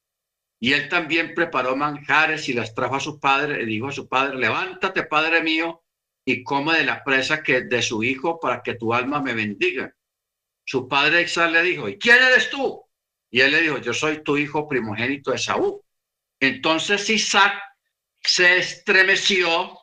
Y 0.61 0.73
él 0.73 0.89
también 0.89 1.35
preparó 1.35 1.77
manjares 1.77 2.49
y 2.49 2.53
las 2.53 2.75
trajo 2.75 2.97
a 2.97 3.01
su 3.01 3.19
padre 3.19 3.63
y 3.63 3.67
dijo 3.67 3.89
a 3.89 3.93
su 3.93 4.09
padre, 4.09 4.39
levántate, 4.39 5.05
padre 5.05 5.43
mío, 5.43 5.83
y 6.25 6.45
come 6.45 6.79
de 6.79 6.85
la 6.85 7.03
presa 7.03 7.43
que 7.43 7.63
de 7.63 7.83
su 7.83 8.03
hijo 8.03 8.39
para 8.39 8.63
que 8.63 8.75
tu 8.75 8.95
alma 8.95 9.21
me 9.21 9.35
bendiga. 9.35 9.95
Su 10.65 10.87
padre 10.87 11.23
Isaac 11.23 11.51
le 11.51 11.63
dijo, 11.63 11.89
¿y 11.89 11.99
quién 11.99 12.23
eres 12.23 12.51
tú? 12.51 12.81
Y 13.31 13.41
él 13.41 13.51
le 13.51 13.63
dijo, 13.63 13.79
yo 13.79 13.93
soy 13.93 14.23
tu 14.23 14.37
hijo 14.37 14.69
primogénito 14.69 15.33
de. 15.33 15.82
Entonces 16.43 17.09
Isaac 17.09 17.55
se 18.21 18.59
estremeció 18.59 19.79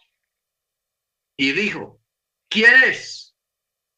y 1.38 1.54
dijo, 1.54 2.02
¿quién 2.50 2.84
es? 2.84 3.34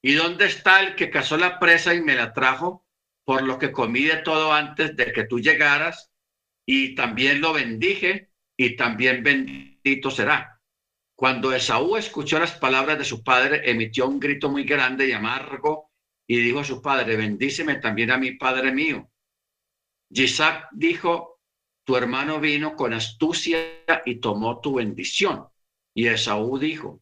¿Y 0.03 0.13
dónde 0.13 0.45
está 0.45 0.81
el 0.81 0.95
que 0.95 1.09
cazó 1.09 1.38
la 1.38 1.57
presa 1.57 1.95
y 1.95 2.01
me 2.01 2.13
la 2.13 2.33
trajo? 2.33 2.85
Por 3.25 3.41
lo 3.41 3.57
que 3.57 3.71
comí 3.71 4.03
de 4.03 4.17
todo 4.17 4.53
antes 4.53 4.95
de 4.95 5.11
que 5.11 5.23
tú 5.23 5.39
llegaras 5.39 6.11
y 6.63 6.93
también 6.93 7.41
lo 7.41 7.51
bendije 7.51 8.29
y 8.55 8.75
también 8.75 9.23
bendito 9.23 10.11
será. 10.11 10.61
Cuando 11.15 11.55
Esaú 11.55 11.97
escuchó 11.97 12.38
las 12.38 12.51
palabras 12.51 12.99
de 12.99 13.05
su 13.05 13.23
padre, 13.23 13.71
emitió 13.71 14.07
un 14.07 14.19
grito 14.19 14.51
muy 14.51 14.65
grande 14.65 15.07
y 15.07 15.13
amargo 15.13 15.89
y 16.27 16.38
dijo 16.38 16.59
a 16.59 16.63
su 16.63 16.79
padre, 16.79 17.15
bendíceme 17.15 17.77
también 17.77 18.11
a 18.11 18.19
mi 18.19 18.33
padre 18.33 18.71
mío. 18.71 19.09
Isaac 20.11 20.67
dijo, 20.73 21.31
tu 21.84 21.95
hermano 21.95 22.40
vino 22.40 22.76
con 22.76 22.94
astucia 22.94 23.58
y 24.06 24.16
tomó 24.16 24.60
tu 24.62 24.76
bendición. 24.76 25.48
Y 25.94 26.08
Esaú 26.08 26.58
dijo, 26.58 27.02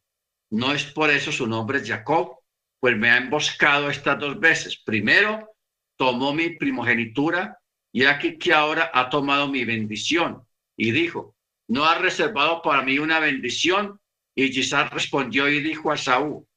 no 0.52 0.74
es 0.74 0.86
por 0.86 1.10
eso 1.10 1.32
su 1.32 1.48
nombre 1.48 1.80
es 1.80 1.88
Jacob, 1.88 2.38
pues 2.80 2.98
me 2.98 3.10
ha 3.10 3.18
emboscado 3.18 3.90
estas 3.90 4.20
dos 4.20 4.40
veces. 4.40 4.78
Primero, 4.78 5.56
tomó 5.98 6.34
mi 6.34 6.52
primogenitura 6.56 7.60
y 7.92 8.06
aquí 8.06 8.38
que 8.38 8.54
ahora 8.54 8.90
ha 8.94 9.10
tomado 9.10 9.48
mi 9.48 9.66
bendición. 9.66 10.44
Y 10.78 10.92
dijo, 10.92 11.36
¿no 11.68 11.86
ha 11.86 11.96
reservado 11.98 12.62
para 12.62 12.82
mí 12.84 13.00
una 13.00 13.20
bendición? 13.20 14.00
Y 14.34 14.46
Isaac 14.58 14.94
respondió 14.94 15.50
y 15.50 15.60
dijo 15.60 15.92
a 15.92 15.98
Saúl, 15.98 16.48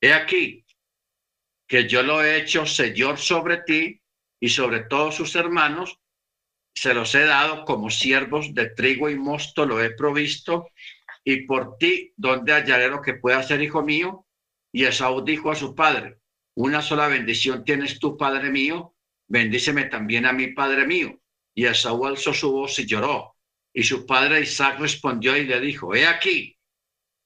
he 0.00 0.12
aquí 0.12 0.64
que 1.66 1.88
yo 1.88 2.02
lo 2.02 2.22
he 2.22 2.36
hecho 2.36 2.66
Señor 2.66 3.18
sobre 3.18 3.62
ti 3.62 4.02
y 4.40 4.48
sobre 4.48 4.80
todos 4.80 5.14
sus 5.14 5.34
hermanos 5.36 5.98
se 6.74 6.94
los 6.94 7.14
he 7.14 7.24
dado 7.24 7.64
como 7.64 7.90
siervos 7.90 8.54
de 8.54 8.70
trigo 8.70 9.10
y 9.10 9.16
mosto, 9.16 9.66
lo 9.66 9.82
he 9.82 9.90
provisto, 9.90 10.68
y 11.24 11.46
por 11.46 11.76
ti, 11.76 12.12
¿dónde 12.16 12.52
hallaré 12.52 12.88
lo 12.88 13.02
que 13.02 13.14
pueda 13.14 13.42
ser 13.42 13.62
hijo 13.62 13.82
mío? 13.82 14.26
Y 14.72 14.84
Esaú 14.84 15.22
dijo 15.22 15.50
a 15.50 15.56
su 15.56 15.74
padre, 15.74 16.18
una 16.54 16.82
sola 16.82 17.08
bendición 17.08 17.64
tienes 17.64 17.98
tú, 17.98 18.16
padre 18.16 18.50
mío, 18.50 18.94
bendíceme 19.28 19.84
también 19.84 20.26
a 20.26 20.32
mi 20.32 20.48
padre 20.48 20.86
mío. 20.86 21.20
Y 21.54 21.66
Esaú 21.66 22.06
alzó 22.06 22.32
su 22.32 22.50
voz 22.52 22.78
y 22.78 22.86
lloró. 22.86 23.36
Y 23.72 23.82
su 23.82 24.06
padre 24.06 24.40
Isaac 24.40 24.78
respondió 24.80 25.36
y 25.36 25.44
le 25.44 25.60
dijo, 25.60 25.94
he 25.94 26.06
aquí 26.06 26.56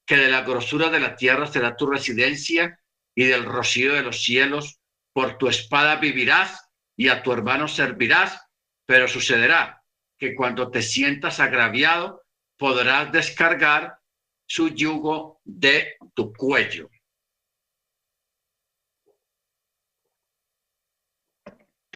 que 0.06 0.16
de 0.16 0.30
la 0.30 0.42
grosura 0.42 0.90
de 0.90 1.00
la 1.00 1.16
tierra 1.16 1.46
será 1.46 1.76
tu 1.76 1.86
residencia 1.86 2.78
y 3.14 3.24
del 3.24 3.44
rocío 3.44 3.94
de 3.94 4.02
los 4.02 4.22
cielos, 4.22 4.80
por 5.12 5.38
tu 5.38 5.48
espada 5.48 5.96
vivirás 5.96 6.68
y 6.96 7.08
a 7.08 7.22
tu 7.22 7.32
hermano 7.32 7.68
servirás 7.68 8.38
pero 8.86 9.08
sucederá 9.08 9.82
que 10.18 10.34
cuando 10.34 10.70
te 10.70 10.82
sientas 10.82 11.40
agraviado, 11.40 12.22
podrás 12.56 13.10
descargar 13.12 13.98
su 14.46 14.68
yugo 14.68 15.40
de 15.44 15.96
tu 16.14 16.32
cuello. 16.32 16.90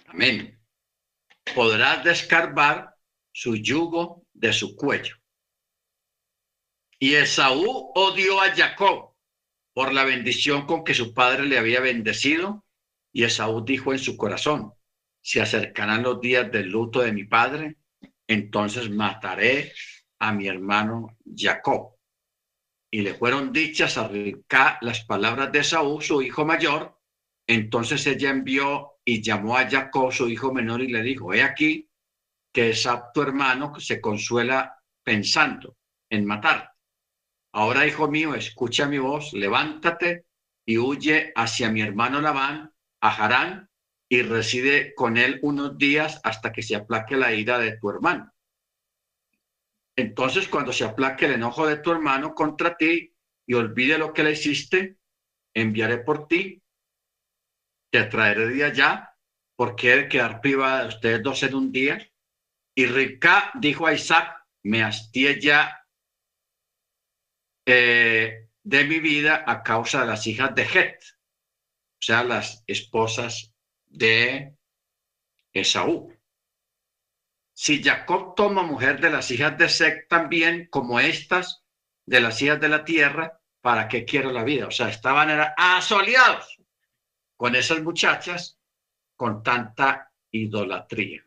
Amén. 0.07 0.59
Podrás 1.55 2.03
descargar 2.05 2.95
su 3.33 3.57
yugo 3.57 4.27
de 4.33 4.53
su 4.53 4.75
cuello. 4.75 5.17
Y 6.99 7.15
Esaú 7.15 7.93
odió 7.95 8.41
a 8.41 8.55
Jacob 8.55 9.15
por 9.73 9.93
la 9.93 10.05
bendición 10.05 10.67
con 10.67 10.83
que 10.83 10.95
su 10.95 11.15
padre 11.15 11.45
le 11.45 11.59
había 11.59 11.81
bendecido. 11.81 12.65
Y 13.13 13.25
Esaú 13.25 13.65
dijo 13.65 13.93
en 13.93 13.99
su 13.99 14.17
corazón, 14.17 14.73
se 15.29 15.43
acercarán 15.43 16.05
los 16.05 16.23
días 16.23 16.51
del 16.51 16.71
luto 16.71 17.01
de 17.01 17.13
mi 17.13 17.25
padre, 17.25 17.77
entonces 18.27 18.89
mataré 18.89 19.75
a 20.21 20.33
mi 20.33 20.49
hermano 20.49 21.19
Jacob. 21.37 21.97
Y 22.91 23.03
le 23.03 23.13
fueron 23.13 23.53
dichas 23.53 23.99
a 23.99 24.09
Ribka 24.09 24.79
las 24.81 25.05
palabras 25.05 25.53
de 25.53 25.63
Saúl, 25.63 26.03
su 26.03 26.23
hijo 26.23 26.47
mayor. 26.47 26.99
Entonces 27.47 28.07
ella 28.07 28.31
envió 28.31 28.93
y 29.05 29.21
llamó 29.21 29.59
a 29.59 29.69
Jacob, 29.69 30.11
su 30.13 30.31
hijo 30.31 30.51
menor, 30.51 30.81
y 30.81 30.89
le 30.89 31.03
dijo, 31.03 31.35
he 31.35 31.43
aquí 31.43 31.91
que 32.51 32.71
es 32.71 32.89
tu 33.13 33.21
hermano 33.21 33.71
que 33.71 33.83
se 33.83 34.01
consuela 34.01 34.83
pensando 35.05 35.77
en 36.09 36.25
matar. 36.25 36.73
Ahora, 37.53 37.87
hijo 37.87 38.09
mío, 38.09 38.35
escucha 38.35 38.87
mi 38.87 38.97
voz, 38.97 39.35
levántate 39.35 40.25
y 40.65 40.79
huye 40.79 41.35
hacia 41.37 41.71
mi 41.71 41.83
hermano 41.83 42.23
Labán, 42.23 42.73
a 43.03 43.11
Harán, 43.11 43.68
y 44.09 44.23
reside 44.23 44.95
con 44.95 45.17
él 45.17 45.39
unos 45.43 45.77
días 45.77 46.21
hasta 46.25 46.53
que 46.53 46.63
se 46.63 46.77
aplaque 46.77 47.17
la 47.17 47.33
ira 47.35 47.59
de 47.59 47.77
tu 47.77 47.91
hermano. 47.91 48.33
Entonces, 49.97 50.49
cuando 50.49 50.73
se 50.73 50.85
aplaque 50.85 51.27
el 51.27 51.33
enojo 51.33 51.67
de 51.67 51.79
tu 51.79 51.91
hermano 51.91 52.35
contra 52.35 52.77
ti 52.77 53.15
y 53.47 53.55
olvide 53.55 53.99
lo 53.99 54.13
que 54.13 54.23
le 54.23 54.33
hiciste, 54.33 54.99
enviaré 55.55 55.99
por 55.99 56.29
ti, 56.29 56.63
te 57.91 58.05
traeré 58.05 58.49
de 58.49 58.65
allá, 58.65 59.15
porque 59.57 59.93
he 59.93 59.97
de 59.97 60.09
quedar 60.09 60.41
privada 60.41 60.83
de 60.83 60.89
ustedes 60.89 61.23
dos 61.23 61.43
en 61.43 61.55
un 61.55 61.73
día. 61.73 61.99
Y 62.77 62.87
Rica 62.87 63.51
dijo 63.55 63.87
a 63.87 63.93
Isaac, 63.93 64.47
me 64.63 64.85
hastié 64.85 65.41
ya 65.41 65.85
eh, 67.67 68.49
de 68.63 68.85
mi 68.85 69.01
vida 69.01 69.45
a 69.47 69.63
causa 69.63 70.03
de 70.03 70.07
las 70.07 70.27
hijas 70.27 70.55
de 70.55 70.63
Het, 70.63 71.03
o 71.03 72.03
sea, 72.03 72.23
las 72.23 72.63
esposas 72.67 73.53
de 73.99 74.55
Esaú. 75.53 76.15
Si 77.53 77.83
Jacob 77.83 78.35
toma 78.37 78.63
mujer 78.63 79.01
de 79.01 79.11
las 79.11 79.31
hijas 79.33 79.59
de 79.59 79.69
Sec 79.69 80.09
también, 80.09 80.69
como 80.71 81.01
estas 81.01 81.65
de 82.07 82.21
las 82.21 82.41
hijas 82.41 82.61
de 82.61 82.69
la 82.69 82.85
tierra, 82.85 83.41
¿para 83.61 83.89
qué 83.89 84.05
quiero 84.05 84.31
la 84.31 84.45
vida? 84.45 84.69
O 84.69 84.71
sea, 84.71 84.89
estaban 84.89 85.29
asoleados 85.57 86.59
con 87.37 87.57
esas 87.57 87.83
muchachas 87.83 88.59
con 89.17 89.43
tanta 89.43 90.13
idolatría. 90.31 91.25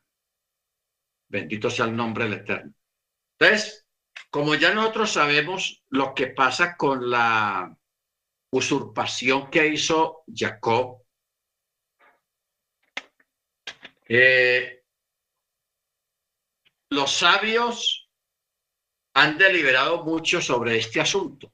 Bendito 1.28 1.70
sea 1.70 1.86
el 1.86 1.96
nombre 1.96 2.24
del 2.26 2.40
Eterno. 2.40 2.74
Entonces, 3.38 3.86
como 4.30 4.56
ya 4.56 4.74
nosotros 4.74 5.12
sabemos 5.12 5.84
lo 5.90 6.14
que 6.14 6.28
pasa 6.28 6.78
con 6.78 7.10
la 7.10 7.78
usurpación 8.52 9.50
que 9.50 9.68
hizo 9.68 10.24
Jacob 10.34 11.01
eh, 14.14 14.84
los 16.90 17.14
sabios 17.14 18.10
han 19.14 19.38
deliberado 19.38 20.04
mucho 20.04 20.42
sobre 20.42 20.78
este 20.78 21.00
asunto. 21.00 21.54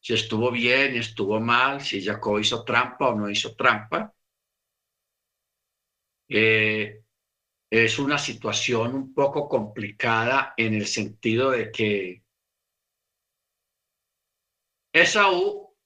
Si 0.00 0.14
estuvo 0.14 0.50
bien, 0.50 0.96
estuvo 0.96 1.38
mal, 1.38 1.80
si 1.82 2.02
Jacob 2.04 2.40
hizo 2.40 2.64
trampa 2.64 3.10
o 3.10 3.14
no 3.14 3.30
hizo 3.30 3.54
trampa. 3.54 4.12
Eh, 6.28 7.04
es 7.70 7.98
una 8.00 8.18
situación 8.18 8.96
un 8.96 9.14
poco 9.14 9.48
complicada 9.48 10.52
en 10.56 10.74
el 10.74 10.86
sentido 10.88 11.52
de 11.52 11.70
que 11.70 12.24
Esaú 14.92 15.76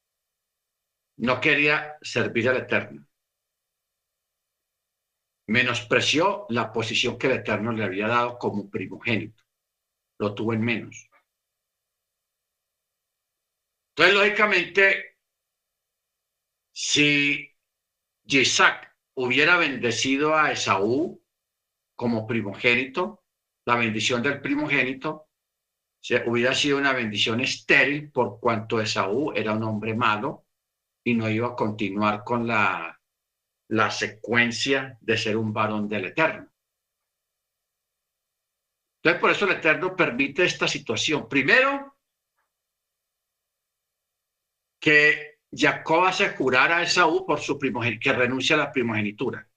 no 1.19 1.39
quería 1.39 1.99
servir 2.01 2.49
al 2.49 2.57
Eterno 2.57 3.07
menospreció 5.47 6.47
la 6.49 6.73
posición 6.73 7.19
que 7.19 7.27
el 7.27 7.35
Eterno 7.35 7.73
le 7.73 7.85
había 7.85 8.09
dado 8.09 8.39
como 8.39 8.71
primogénito. 8.71 9.43
Lo 10.19 10.35
tuvo 10.35 10.55
en 10.55 10.63
menos. 10.63 11.09
Entonces, 13.91 14.15
lógicamente, 14.15 15.19
si 16.73 17.51
Isaac 18.25 18.97
hubiera 19.15 19.57
bendecido 19.57 20.35
a 20.35 20.51
Esaú 20.51 21.23
como 21.95 22.27
primogénito, 22.27 23.23
la 23.67 23.77
bendición 23.77 24.23
del 24.23 24.41
primogénito, 24.41 25.29
hubiera 26.27 26.55
sido 26.55 26.79
una 26.79 26.93
bendición 26.93 27.41
estéril 27.41 28.11
por 28.11 28.41
cuanto 28.41 28.81
Esaú 28.81 29.33
era 29.33 29.53
un 29.53 29.63
hombre 29.63 29.95
malo 29.95 30.47
y 31.05 31.15
no 31.15 31.29
iba 31.29 31.49
a 31.49 31.55
continuar 31.55 32.25
con 32.25 32.47
la, 32.47 32.94
la 33.69 33.91
secuencia 33.91 34.99
de 35.01 35.17
ser 35.17 35.37
un 35.37 35.53
varón 35.53 35.89
del 35.89 36.07
Eterno. 36.07 36.51
Entonces, 38.97 39.21
por 39.21 39.31
eso 39.31 39.45
el 39.45 39.53
Eterno 39.53 39.95
permite 39.95 40.45
esta 40.45 40.67
situación. 40.67 41.29
Primero, 41.29 41.99
que 44.81 45.41
Jacob 45.51 46.05
hace 46.05 46.31
jurar 46.31 46.73
a 46.73 46.83
Esaú 46.83 47.25
por 47.27 47.41
su 47.41 47.59
que 47.59 48.13
renuncia 48.13 48.57
a 48.57 48.59
la 48.59 48.73
primogenitura. 48.73 49.49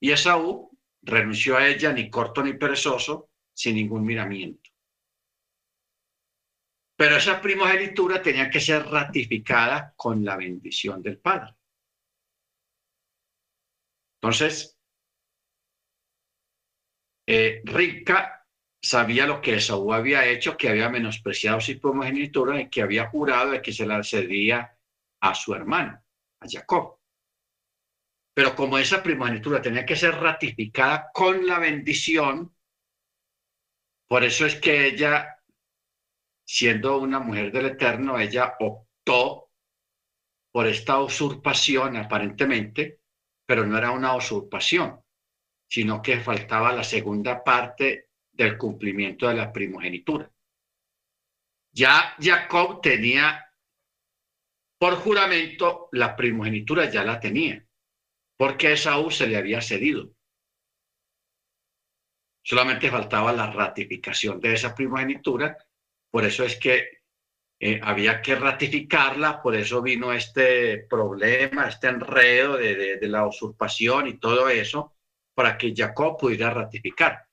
Y 0.00 0.12
Esaú 0.12 0.70
renunció 1.02 1.56
a 1.56 1.66
ella 1.66 1.92
ni 1.92 2.08
corto 2.08 2.42
ni 2.42 2.54
perezoso, 2.54 3.30
sin 3.52 3.74
ningún 3.74 4.04
miramiento. 4.04 4.70
Pero 6.96 7.16
esa 7.16 7.40
primogenitura 7.40 8.20
tenía 8.20 8.50
que 8.50 8.60
ser 8.60 8.84
ratificada 8.86 9.92
con 9.96 10.24
la 10.24 10.36
bendición 10.36 11.00
del 11.02 11.18
Padre. 11.18 11.57
Entonces, 14.20 14.78
eh, 17.26 17.60
Rica 17.64 18.46
sabía 18.82 19.26
lo 19.26 19.40
que 19.40 19.56
Esaú 19.56 19.92
había 19.92 20.26
hecho, 20.26 20.56
que 20.56 20.68
había 20.68 20.88
menospreciado 20.88 21.60
su 21.60 21.78
primogenitura 21.78 22.60
y 22.60 22.68
que 22.68 22.82
había 22.82 23.08
jurado 23.08 23.52
de 23.52 23.62
que 23.62 23.72
se 23.72 23.86
la 23.86 24.02
cedía 24.02 24.76
a 25.20 25.34
su 25.34 25.54
hermano, 25.54 26.02
a 26.40 26.46
Jacob. 26.48 26.98
Pero 28.34 28.54
como 28.54 28.78
esa 28.78 29.02
primogenitura 29.02 29.60
tenía 29.60 29.84
que 29.84 29.96
ser 29.96 30.14
ratificada 30.14 31.10
con 31.12 31.46
la 31.46 31.58
bendición, 31.58 32.54
por 34.08 34.24
eso 34.24 34.46
es 34.46 34.54
que 34.60 34.86
ella, 34.86 35.42
siendo 36.46 36.98
una 36.98 37.18
mujer 37.18 37.52
del 37.52 37.66
Eterno, 37.66 38.18
ella 38.18 38.56
optó 38.60 39.50
por 40.50 40.66
esta 40.66 41.00
usurpación 41.00 41.96
aparentemente, 41.96 42.97
pero 43.48 43.64
no 43.64 43.78
era 43.78 43.92
una 43.92 44.14
usurpación, 44.14 45.00
sino 45.66 46.02
que 46.02 46.20
faltaba 46.20 46.70
la 46.72 46.84
segunda 46.84 47.42
parte 47.42 48.10
del 48.30 48.58
cumplimiento 48.58 49.26
de 49.26 49.34
la 49.34 49.50
primogenitura. 49.50 50.30
Ya 51.72 52.14
Jacob 52.20 52.82
tenía 52.82 53.42
por 54.78 54.96
juramento 54.96 55.88
la 55.92 56.14
primogenitura, 56.14 56.90
ya 56.90 57.02
la 57.04 57.18
tenía 57.18 57.64
porque 58.38 58.72
Esaú 58.72 59.10
se 59.10 59.26
le 59.26 59.36
había 59.36 59.60
cedido. 59.60 60.14
Solamente 62.42 62.88
faltaba 62.88 63.32
la 63.32 63.50
ratificación 63.50 64.40
de 64.40 64.54
esa 64.54 64.74
primogenitura, 64.74 65.58
por 66.10 66.24
eso 66.24 66.44
es 66.44 66.56
que 66.56 66.97
eh, 67.60 67.80
había 67.82 68.22
que 68.22 68.34
ratificarla, 68.34 69.42
por 69.42 69.54
eso 69.56 69.82
vino 69.82 70.12
este 70.12 70.86
problema, 70.88 71.68
este 71.68 71.88
enredo 71.88 72.56
de, 72.56 72.96
de 72.96 73.08
la 73.08 73.26
usurpación 73.26 74.06
y 74.06 74.18
todo 74.18 74.48
eso, 74.48 74.94
para 75.34 75.56
que 75.56 75.74
Jacob 75.76 76.18
pudiera 76.18 76.50
ratificar. 76.50 77.26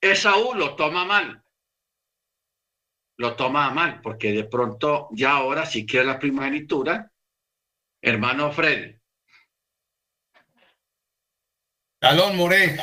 Esaú 0.00 0.54
lo 0.54 0.74
toma 0.76 1.04
mal, 1.04 1.42
lo 3.18 3.36
toma 3.36 3.70
mal, 3.70 4.00
porque 4.00 4.32
de 4.32 4.44
pronto 4.44 5.08
ya 5.12 5.36
ahora 5.36 5.66
si 5.66 5.86
quiere 5.86 6.06
la 6.06 6.18
primogenitura, 6.18 7.10
hermano 8.02 8.52
Fred, 8.52 8.96
Talón 12.04 12.36
More. 12.36 12.76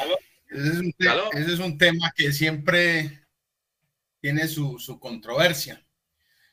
Ese 0.49 1.53
es, 1.53 1.60
un 1.60 1.77
tema 1.77 2.11
que 2.15 2.31
siempre 2.31 3.23
tiene 4.19 4.48
su, 4.48 4.98
controversia. 4.99 5.85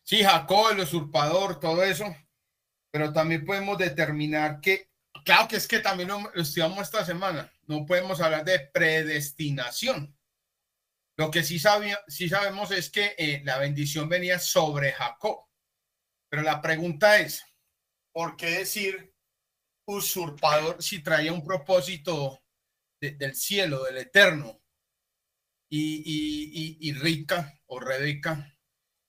Sí, 0.08 0.22
Jacob, 0.24 0.70
el 0.70 0.80
usurpador, 0.80 1.60
todo 1.60 1.84
eso, 1.84 2.06
pero 2.90 3.12
también 3.12 3.44
podemos 3.44 3.76
determinar 3.76 4.58
que, 4.58 4.90
claro 5.22 5.46
que 5.48 5.56
es 5.56 5.68
que 5.68 5.80
también 5.80 6.08
lo, 6.08 6.32
estudiamos 6.34 6.80
esta 6.80 7.04
semana, 7.04 7.52
no 7.66 7.84
podemos 7.84 8.18
hablar 8.22 8.42
de 8.42 8.58
predestinación. 8.72 10.16
Lo 11.18 11.30
que 11.30 11.42
sí, 11.42 11.60
sí 12.06 12.28
sabemos 12.30 12.70
es 12.70 12.88
que 12.88 13.14
eh, 13.18 13.42
la 13.44 13.58
bendición 13.58 14.08
venía 14.08 14.38
sobre 14.38 14.92
Jacob. 14.92 15.44
Pero 16.30 16.42
la 16.42 16.62
pregunta 16.62 17.18
es, 17.18 17.44
¿por 18.10 18.36
qué 18.38 18.46
decir 18.46 19.12
usurpador 19.86 20.82
si 20.82 21.02
traía 21.02 21.34
un 21.34 21.44
propósito 21.44 22.42
del 22.98 23.34
cielo, 23.34 23.84
del 23.84 23.98
eterno. 23.98 24.62
Y, 25.70 26.02
y, 26.04 26.88
y, 26.88 26.92
Rica 26.94 27.60
o 27.66 27.78
Rebeca, 27.78 28.56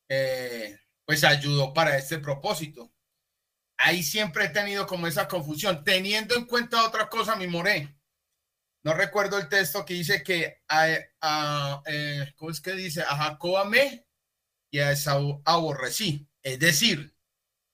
eh, 0.09 0.77
pues 1.10 1.23
ayudó 1.23 1.73
para 1.73 1.98
este 1.98 2.19
propósito. 2.19 2.94
Ahí 3.80 4.03
siempre 4.03 4.45
he 4.45 4.49
tenido 4.49 4.86
como 4.86 5.07
esa 5.07 5.27
confusión, 5.27 5.84
teniendo 5.84 6.36
en 6.36 6.45
cuenta 6.45 6.86
otra 6.86 7.10
cosa, 7.10 7.36
mi 7.36 7.48
moré. 7.48 7.98
No 8.84 8.94
recuerdo 8.94 9.40
el 9.40 9.49
texto 9.49 9.84
que 9.84 9.95
dice 9.95 10.22
que 10.22 10.61
a, 10.68 11.81
eh, 11.88 12.31
¿cómo 12.36 12.52
es 12.52 12.61
que 12.61 12.73
dice? 12.73 13.02
A 13.02 13.15
Jacob 13.15 13.57
amé 13.57 14.06
y 14.69 14.77
a 14.77 14.91
Esaú 14.91 15.41
aborrecí. 15.45 16.30
Es 16.44 16.60
decir, 16.60 17.18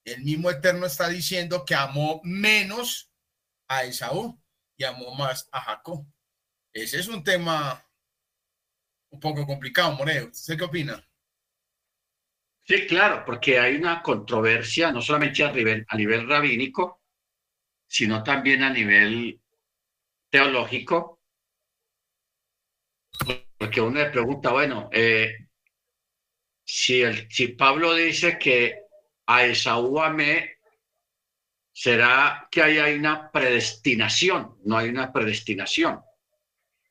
el 0.05 0.23
mismo 0.23 0.49
Eterno 0.49 0.85
está 0.85 1.09
diciendo 1.09 1.65
que 1.65 1.75
amó 1.75 2.21
menos 2.23 3.11
a 3.67 3.83
Esaú 3.83 4.41
amó 4.87 5.13
más 5.13 5.49
a 5.51 5.59
Jacob. 5.59 6.07
Ese 6.71 7.01
es 7.01 7.09
un 7.09 7.21
tema 7.21 7.85
un 9.09 9.19
poco 9.19 9.45
complicado, 9.45 9.91
Moreo. 9.91 10.29
¿Usted 10.29 10.57
qué 10.57 10.63
opina? 10.63 11.05
Sí, 12.67 12.87
claro, 12.87 13.23
porque 13.23 13.59
hay 13.59 13.75
una 13.75 14.01
controversia, 14.01 14.91
no 14.91 14.99
solamente 14.99 15.43
a 15.43 15.51
nivel, 15.51 16.27
rabínico, 16.27 17.03
sino 17.87 18.23
también 18.23 18.63
a 18.63 18.71
nivel 18.71 19.39
teológico, 20.31 21.21
porque 23.55 23.79
uno 23.81 23.99
le 23.99 24.09
pregunta, 24.09 24.51
bueno, 24.51 24.89
eh, 24.91 25.47
si, 26.63 27.03
el, 27.03 27.31
si 27.31 27.49
Pablo 27.49 27.93
dice 27.93 28.39
que 28.39 28.79
a 29.27 29.45
Esaú 29.45 29.99
amé 29.99 30.57
será 31.71 32.47
que 32.49 32.63
hay 32.63 32.95
una 32.95 33.29
predestinación, 33.31 34.57
no 34.63 34.75
hay 34.75 34.89
una 34.89 35.13
predestinación. 35.13 36.01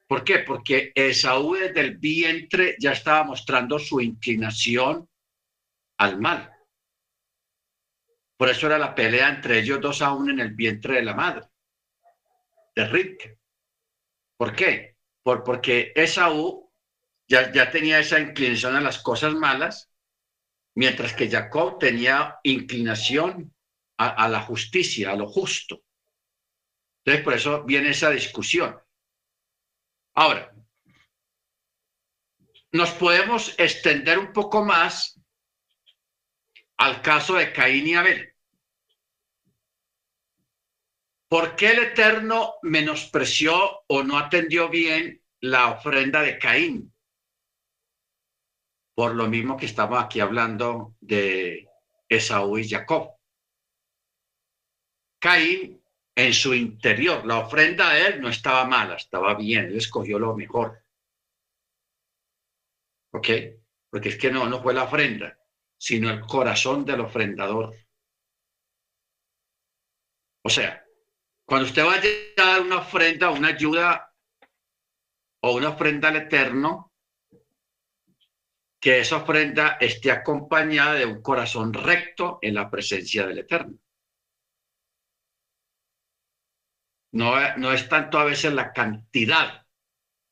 ¿Por 0.07 0.23
qué? 0.23 0.39
Porque 0.39 0.93
Esaú 0.95 1.55
desde 1.55 1.81
el 1.81 1.99
vientre 1.99 2.77
ya 2.79 2.93
estaba 2.93 3.25
mostrando 3.25 3.81
su 3.81 4.01
inclinación 4.01 5.09
al 5.99 6.21
mal. 6.21 6.53
Por 8.37 8.49
eso 8.49 8.67
era 8.67 8.79
la 8.79 8.95
pelea 8.95 9.29
entre 9.29 9.61
ellos 9.61 9.81
dos 9.81 10.03
aún 10.03 10.31
en 10.31 10.41
el 10.41 10.55
vientre 10.55 10.97
de 10.97 11.03
la 11.03 11.15
madre, 11.15 11.47
de 12.75 12.87
Rick. 12.89 13.39
¿Por 14.37 14.55
qué? 14.55 14.97
Por, 15.23 15.45
porque 15.45 15.93
Esaú 15.95 16.73
ya, 17.29 17.53
ya 17.53 17.71
tenía 17.71 18.01
esa 18.01 18.21
inclinación 18.21 18.77
a 18.77 18.81
las 18.81 18.99
cosas 18.99 19.35
malas, 19.35 19.91
mientras 20.75 21.15
que 21.15 21.31
Jacob 21.31 21.79
tenía 21.79 22.39
inclinación 22.43 23.55
a, 23.97 24.29
la 24.29 24.41
justicia, 24.41 25.13
a 25.13 25.17
lo 25.17 25.29
justo. 25.29 25.83
Entonces, 27.05 27.25
por 27.25 27.35
eso 27.35 27.65
viene 27.65 27.91
esa 27.91 28.11
discusión. 28.11 28.79
Ahora, 30.15 30.53
nos 32.73 32.91
podemos 32.93 33.55
extender 33.59 34.19
un 34.19 34.33
poco 34.33 34.65
más 34.65 35.14
al 36.79 37.03
caso 37.03 37.35
de 37.35 37.53
Caín 37.53 37.87
y 37.87 37.95
Abel. 37.95 38.35
¿Por 41.29 41.57
qué 41.57 41.73
el 41.73 41.79
Eterno 41.81 42.55
menospreció 42.63 43.83
o 43.89 44.03
no 44.03 44.19
atendió 44.19 44.69
bien 44.69 45.23
la 45.41 45.73
ofrenda 45.73 46.23
de 46.23 46.39
Caín? 46.39 46.95
Por 48.95 49.15
lo 49.15 49.27
mismo 49.27 49.57
que 49.57 49.67
estamos 49.67 50.03
aquí 50.03 50.21
hablando 50.21 50.95
de 51.01 51.69
Esaú 52.09 52.59
y 52.59 52.69
Jacob. 52.69 53.17
Caín 55.19 55.83
en 56.15 56.33
su 56.33 56.55
interior, 56.55 57.27
la 57.27 57.39
ofrenda 57.39 57.93
de 57.93 58.07
él 58.07 58.21
no 58.21 58.29
estaba 58.29 58.65
mala, 58.67 58.95
estaba 58.95 59.35
bien, 59.35 59.67
él 59.67 59.77
escogió 59.77 60.19
lo 60.19 60.37
mejor. 60.37 60.85
¿Ok? 63.13 63.29
Porque 63.91 64.11
es 64.11 64.17
que 64.17 64.31
no, 64.31 64.49
no 64.49 64.63
fue 64.63 64.75
la 64.75 64.85
ofrenda, 64.85 65.37
sino 65.85 66.11
el 66.11 66.23
corazón 66.23 66.83
del 66.83 67.01
ofrendador. 67.01 67.77
O 70.43 70.49
sea, 70.49 70.83
cuando 71.45 71.69
usted 71.69 71.85
vaya 71.85 72.09
a 72.39 72.43
dar 72.43 72.63
una 72.63 72.79
ofrenda, 72.79 73.31
una 73.31 73.49
ayuda 73.49 74.11
o 75.43 75.57
una 75.57 75.69
ofrenda 75.69 76.09
al 76.09 76.17
Eterno, 76.17 76.91
que 78.81 79.01
esa 79.01 79.19
ofrenda 79.19 79.77
esté 79.79 80.11
acompañada 80.11 80.95
de 80.95 81.05
un 81.05 81.21
corazón 81.21 81.75
recto 81.75 82.39
en 82.41 82.55
la 82.55 82.71
presencia 82.71 83.27
del 83.27 83.41
Eterno. 83.41 83.79
No, 87.13 87.73
es 87.75 87.89
tanto 87.91 88.19
a 88.19 88.25
veces 88.25 88.55
la 88.55 88.73
cantidad, 88.73 89.67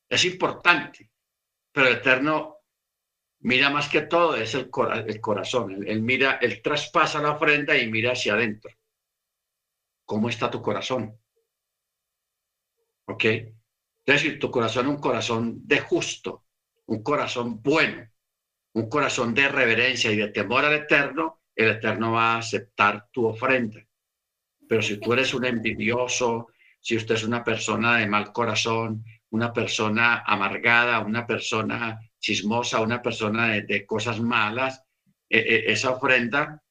es 0.09 0.25
importante, 0.25 1.11
pero 1.71 1.89
el 1.89 1.97
Eterno 1.97 2.62
mira 3.43 3.71
más 3.71 3.89
que 3.89 4.03
todo 4.03 4.37
es 4.37 4.55
el, 4.55 4.71
el 5.07 5.21
corazón. 5.21 5.85
Él, 5.87 6.03
mira, 6.03 6.39
él 6.41 6.63
traspasa 6.63 7.21
la 7.21 7.33
ofrenda 7.33 7.77
y 7.77 7.91
mira 7.91 8.13
hacia 8.13 8.35
adentro. 8.35 8.71
¿Cómo 10.05 10.29
está 10.29 10.51
tu 10.51 10.63
corazón? 10.63 11.19
¿Ok? 13.07 13.25
Es 13.25 13.53
decir, 14.05 14.39
tu 14.39 14.51
corazón 14.51 14.87
es 14.87 14.93
un 14.93 15.01
corazón 15.01 15.67
de 15.67 15.81
justo, 15.81 16.45
un 16.87 17.03
corazón 17.03 17.63
bueno, 17.63 18.09
un 18.75 18.89
corazón 18.89 19.35
de 19.35 19.49
reverencia 19.49 20.11
y 20.11 20.17
de 20.17 20.29
temor 20.29 20.65
al 20.65 20.75
Eterno, 20.75 21.43
el 21.55 21.71
Eterno 21.71 22.13
va 22.13 22.35
a 22.35 22.39
aceptar 22.39 23.09
tu 23.13 23.27
ofrenda. 23.27 23.81
Pero 24.69 24.83
si 24.83 24.99
tú 24.99 25.13
eres 25.13 25.35
un 25.35 25.45
envidioso, 25.45 26.49
si 26.81 26.97
usted 26.97 27.15
es 27.15 27.25
una 27.25 27.45
persona 27.45 27.99
de 27.99 28.07
mal 28.07 28.33
corazón, 28.33 29.05
una 29.31 29.53
persona 29.53 30.23
amargada, 30.27 31.01
una 31.01 31.27
persona 31.27 32.01
chismosa, 32.23 32.81
una 32.81 33.03
persona 33.03 33.49
de, 33.49 33.85
cosas 33.85 34.21
malas, 34.21 34.83
e, 35.29 35.39
e, 35.39 35.73
esa 35.73 35.91
ofrenda, 35.91 36.63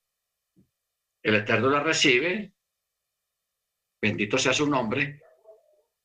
el 1.21 1.35
Eterno 1.35 1.69
la 1.69 1.83
recibe, 1.83 2.53
bendito 4.01 4.37
sea 4.37 4.53
su 4.53 4.67
nombre, 4.67 5.21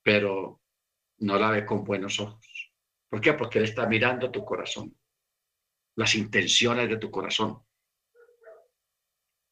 pero 0.03 0.61
no 1.19 1.39
la 1.39 1.51
ve 1.51 1.65
con 1.65 1.85
buenos 1.85 2.19
ojos. 2.21 2.73
¿Por 3.09 3.21
qué? 3.21 3.33
Porque 3.35 3.59
Él 3.59 3.65
está 3.65 3.87
mirando 3.87 4.31
tu 4.31 4.45
corazón, 4.45 4.95
las 5.97 6.15
intenciones 6.17 6.89
de 6.89 6.99
tu 6.99 7.11
corazón. 7.11 7.65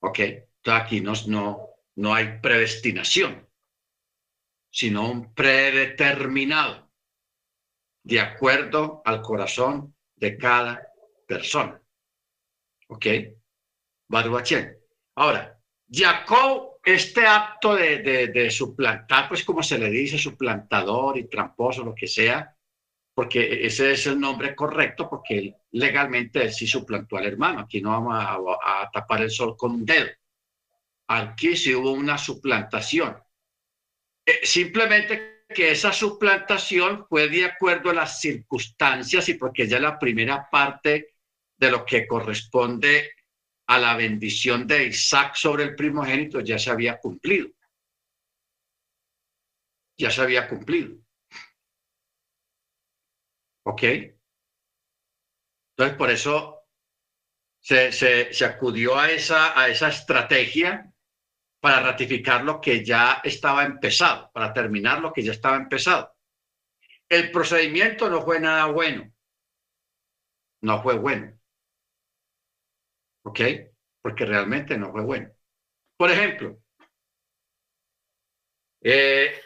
¿Ok? 0.00 0.18
Aquí 0.66 1.00
no, 1.00 1.12
no, 1.28 1.68
no 1.96 2.14
hay 2.14 2.40
predestinación, 2.40 3.48
sino 4.70 5.08
un 5.08 5.32
predeterminado 5.34 6.84
de 8.05 8.20
acuerdo 8.20 9.02
al 9.05 9.22
corazón 9.22 9.94
de 10.14 10.36
cada 10.36 10.86
persona. 11.26 11.81
¿Ok? 12.89 13.06
Baruachén. 14.09 14.76
Ahora, 15.16 15.59
Jacob, 15.90 16.78
este 16.85 17.26
acto 17.26 17.74
de, 17.74 17.98
de, 18.28 18.51
suplantar, 18.51 19.28
pues 19.28 19.43
como 19.43 19.62
se 19.62 19.78
le 19.78 19.89
dice, 19.89 20.18
suplantador 20.18 21.16
y 21.16 21.28
tramposo, 21.28 21.82
lo 21.82 21.94
que 21.94 22.06
sea, 22.06 22.55
porque 23.14 23.64
ese 23.66 23.93
es 23.93 24.06
el 24.06 24.20
nombre 24.20 24.55
correcto, 24.55 25.09
porque 25.09 25.55
legalmente 25.72 26.43
él 26.43 26.52
sí 26.52 26.66
suplantó 26.66 27.16
al 27.16 27.26
hermano. 27.26 27.60
Aquí 27.60 27.81
no 27.81 27.90
vamos 27.90 28.14
a, 28.14 28.82
a 28.82 28.90
tapar 28.90 29.22
el 29.22 29.31
sol 29.31 29.56
con 29.56 29.72
un 29.72 29.85
dedo. 29.85 30.10
Aquí 31.09 31.56
sí 31.56 31.74
hubo 31.74 31.93
una 31.93 32.18
suplantación. 32.18 33.16
Eh, 34.26 34.40
simplemente 34.43 35.34
que 35.48 35.70
esa 35.70 35.92
suplantación 35.92 37.06
fue 37.08 37.28
de 37.28 37.44
acuerdo 37.44 37.90
a 37.90 37.94
las 37.94 38.20
circunstancias 38.20 39.28
y 39.28 39.34
porque 39.34 39.68
ya 39.68 39.78
la 39.78 39.98
primera 39.98 40.48
parte 40.50 41.14
de 41.56 41.70
lo 41.70 41.84
que 41.84 42.06
corresponde 42.06 43.12
a 43.66 43.78
la 43.78 43.96
bendición 43.96 44.66
de 44.66 44.86
Isaac 44.86 45.34
sobre 45.34 45.64
el 45.64 45.74
primogénito 45.74 46.40
ya 46.40 46.58
se 46.58 46.70
había 46.70 46.98
cumplido. 46.98 47.48
Ya 49.96 50.10
se 50.10 50.22
había 50.22 50.48
cumplido. 50.48 50.96
¿Ok? 53.64 53.82
Entonces, 55.76 55.96
por 55.96 56.10
eso 56.10 56.64
se, 57.60 57.92
se, 57.92 58.44
acudió 58.44 58.98
a 58.98 59.10
esa, 59.10 59.58
a 59.58 59.68
esa 59.68 59.88
estrategia 59.88 60.93
para 61.64 61.80
ratificar 61.80 62.44
lo 62.44 62.60
que 62.60 62.84
ya 62.84 63.22
estaba 63.24 63.64
empezado, 63.64 64.30
para 64.34 64.52
terminar 64.52 65.00
lo 65.00 65.14
que 65.14 65.22
ya 65.22 65.32
estaba 65.32 65.56
empezado. 65.56 66.14
El 67.08 67.30
procedimiento 67.30 68.10
no 68.10 68.20
fue 68.20 68.38
nada 68.38 68.66
bueno. 68.66 69.10
No 70.60 70.82
fue 70.82 70.98
bueno. 70.98 71.40
¿Ok? 73.22 73.40
Porque 74.02 74.26
realmente 74.26 74.76
no 74.76 74.92
fue 74.92 75.04
bueno. 75.04 75.30
Por 75.96 76.10
ejemplo, 76.10 76.58
eh, 78.82 79.40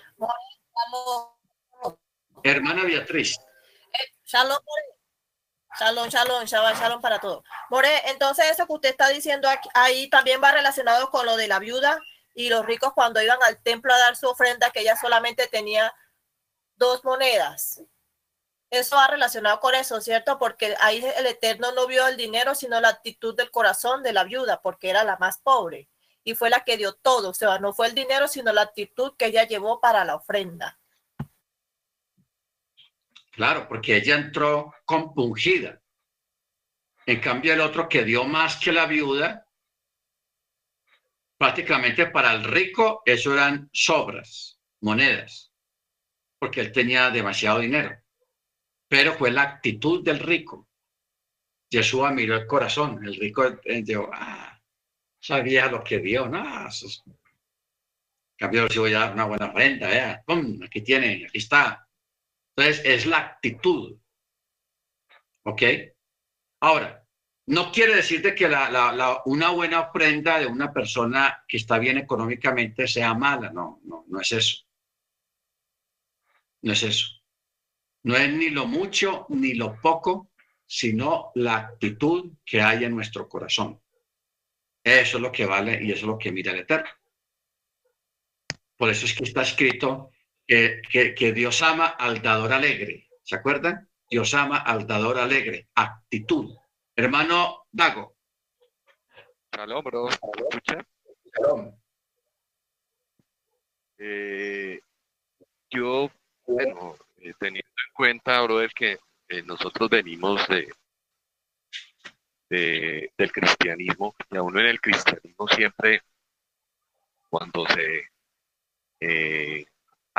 hermana 2.42 2.82
Beatriz. 2.82 3.38
Eh, 3.92 4.12
shalom, 4.24 4.58
shalom, 5.78 6.08
shalom, 6.08 6.44
shalom, 6.44 6.74
shalom 6.78 7.00
para 7.00 7.18
todos. 7.18 7.44
More, 7.70 7.88
entonces 8.06 8.46
eso 8.50 8.66
que 8.66 8.72
usted 8.72 8.88
está 8.90 9.08
diciendo 9.08 9.48
ahí 9.74 10.08
también 10.08 10.42
va 10.42 10.52
relacionado 10.52 11.10
con 11.10 11.26
lo 11.26 11.36
de 11.36 11.48
la 11.48 11.58
viuda 11.58 12.00
y 12.34 12.48
los 12.48 12.64
ricos 12.66 12.92
cuando 12.94 13.22
iban 13.22 13.38
al 13.42 13.60
templo 13.62 13.92
a 13.92 13.98
dar 13.98 14.16
su 14.16 14.28
ofrenda, 14.28 14.70
que 14.70 14.80
ella 14.80 14.96
solamente 14.96 15.46
tenía 15.46 15.92
dos 16.76 17.04
monedas. 17.04 17.82
Eso 18.70 18.96
va 18.96 19.08
relacionado 19.08 19.60
con 19.60 19.74
eso, 19.74 20.00
¿cierto? 20.00 20.38
Porque 20.38 20.76
ahí 20.80 21.04
el 21.16 21.26
Eterno 21.26 21.72
no 21.72 21.86
vio 21.86 22.06
el 22.06 22.16
dinero, 22.16 22.54
sino 22.54 22.80
la 22.80 22.90
actitud 22.90 23.34
del 23.34 23.50
corazón 23.50 24.02
de 24.02 24.12
la 24.12 24.24
viuda, 24.24 24.60
porque 24.60 24.90
era 24.90 25.04
la 25.04 25.16
más 25.16 25.38
pobre 25.38 25.88
y 26.28 26.34
fue 26.34 26.50
la 26.50 26.62
que 26.62 26.76
dio 26.76 26.92
todo. 26.92 27.30
O 27.30 27.34
sea, 27.34 27.58
no 27.58 27.72
fue 27.72 27.86
el 27.86 27.94
dinero, 27.94 28.28
sino 28.28 28.52
la 28.52 28.62
actitud 28.62 29.16
que 29.16 29.26
ella 29.26 29.44
llevó 29.44 29.80
para 29.80 30.04
la 30.04 30.16
ofrenda. 30.16 30.78
Claro, 33.38 33.68
porque 33.68 33.94
ella 33.94 34.16
entró 34.16 34.74
compungida. 34.84 35.80
En 37.06 37.20
cambio, 37.20 37.52
el 37.52 37.60
otro 37.60 37.88
que 37.88 38.02
dio 38.02 38.24
más 38.24 38.56
que 38.56 38.72
la 38.72 38.84
viuda, 38.84 39.46
prácticamente 41.38 42.06
para 42.06 42.32
el 42.34 42.42
rico 42.42 43.00
eso 43.06 43.32
eran 43.34 43.70
sobras, 43.72 44.58
monedas, 44.80 45.52
porque 46.40 46.62
él 46.62 46.72
tenía 46.72 47.10
demasiado 47.10 47.60
dinero. 47.60 47.96
Pero 48.88 49.14
fue 49.14 49.30
la 49.30 49.42
actitud 49.42 50.02
del 50.02 50.18
rico. 50.18 50.68
Jesús 51.70 52.10
miró 52.10 52.34
el 52.34 52.46
corazón, 52.48 53.04
el 53.04 53.14
rico 53.14 53.48
dijo, 53.64 54.10
ah, 54.12 54.60
sabía 55.20 55.70
lo 55.70 55.84
que 55.84 56.00
dio, 56.00 56.28
no, 56.28 56.68
cambio 58.36 58.68
si 58.68 58.80
voy 58.80 58.94
a 58.94 58.98
dar 58.98 59.12
una 59.12 59.26
buena 59.26 59.52
renta, 59.52 59.86
vea, 59.86 60.24
¡pum! 60.26 60.58
aquí 60.64 60.80
tiene, 60.80 61.24
aquí 61.28 61.38
está. 61.38 61.87
Entonces 62.58 62.84
es 62.84 63.06
la 63.06 63.18
actitud. 63.18 63.96
¿Ok? 65.44 65.62
Ahora, 66.60 67.06
no 67.46 67.70
quiere 67.70 67.94
decir 67.94 68.20
que 68.34 68.46
una 69.26 69.50
buena 69.50 69.80
ofrenda 69.82 70.40
de 70.40 70.46
una 70.46 70.72
persona 70.72 71.44
que 71.46 71.56
está 71.56 71.78
bien 71.78 71.98
económicamente 71.98 72.88
sea 72.88 73.14
mala, 73.14 73.50
no, 73.50 73.80
no, 73.84 74.04
no 74.08 74.20
es 74.20 74.32
eso. 74.32 74.66
No 76.62 76.72
es 76.72 76.82
eso. 76.82 77.06
No 78.02 78.16
es 78.16 78.28
ni 78.32 78.50
lo 78.50 78.66
mucho 78.66 79.26
ni 79.28 79.54
lo 79.54 79.80
poco, 79.80 80.32
sino 80.66 81.30
la 81.36 81.58
actitud 81.58 82.32
que 82.44 82.60
hay 82.60 82.82
en 82.82 82.96
nuestro 82.96 83.28
corazón. 83.28 83.80
Eso 84.82 85.18
es 85.18 85.22
lo 85.22 85.30
que 85.30 85.46
vale 85.46 85.80
y 85.80 85.92
eso 85.92 86.00
es 86.00 86.08
lo 86.08 86.18
que 86.18 86.32
mira 86.32 86.50
el 86.50 86.58
Eterno. 86.58 86.90
Por 88.76 88.90
eso 88.90 89.06
es 89.06 89.14
que 89.14 89.22
está 89.22 89.42
escrito 89.42 90.10
que, 90.48 91.14
que 91.14 91.32
Dios 91.32 91.62
ama 91.62 91.86
al 91.86 92.22
dador 92.22 92.52
alegre. 92.52 93.08
¿Se 93.22 93.36
acuerdan? 93.36 93.88
Dios 94.10 94.32
ama 94.34 94.58
al 94.58 94.86
dador 94.86 95.18
alegre. 95.18 95.68
Actitud. 95.74 96.56
Hermano 96.96 97.66
Dago. 97.70 98.16
Salón, 99.54 99.84
bro. 99.84 100.08
escucha? 100.08 100.86
Eh, 103.98 104.80
yo, 105.70 106.10
bueno, 106.46 106.94
eh, 107.18 107.34
teniendo 107.38 107.68
en 107.68 107.92
cuenta, 107.92 108.40
brother, 108.42 108.72
que 108.72 108.98
eh, 109.28 109.42
nosotros 109.42 109.90
venimos 109.90 110.46
de, 110.48 110.72
del 113.16 113.32
cristianismo, 113.32 114.14
y 114.30 114.36
a 114.36 114.42
uno 114.42 114.60
en 114.60 114.66
el 114.66 114.80
cristianismo 114.80 115.48
siempre, 115.48 116.02
cuando 117.28 117.66
se 117.66 118.08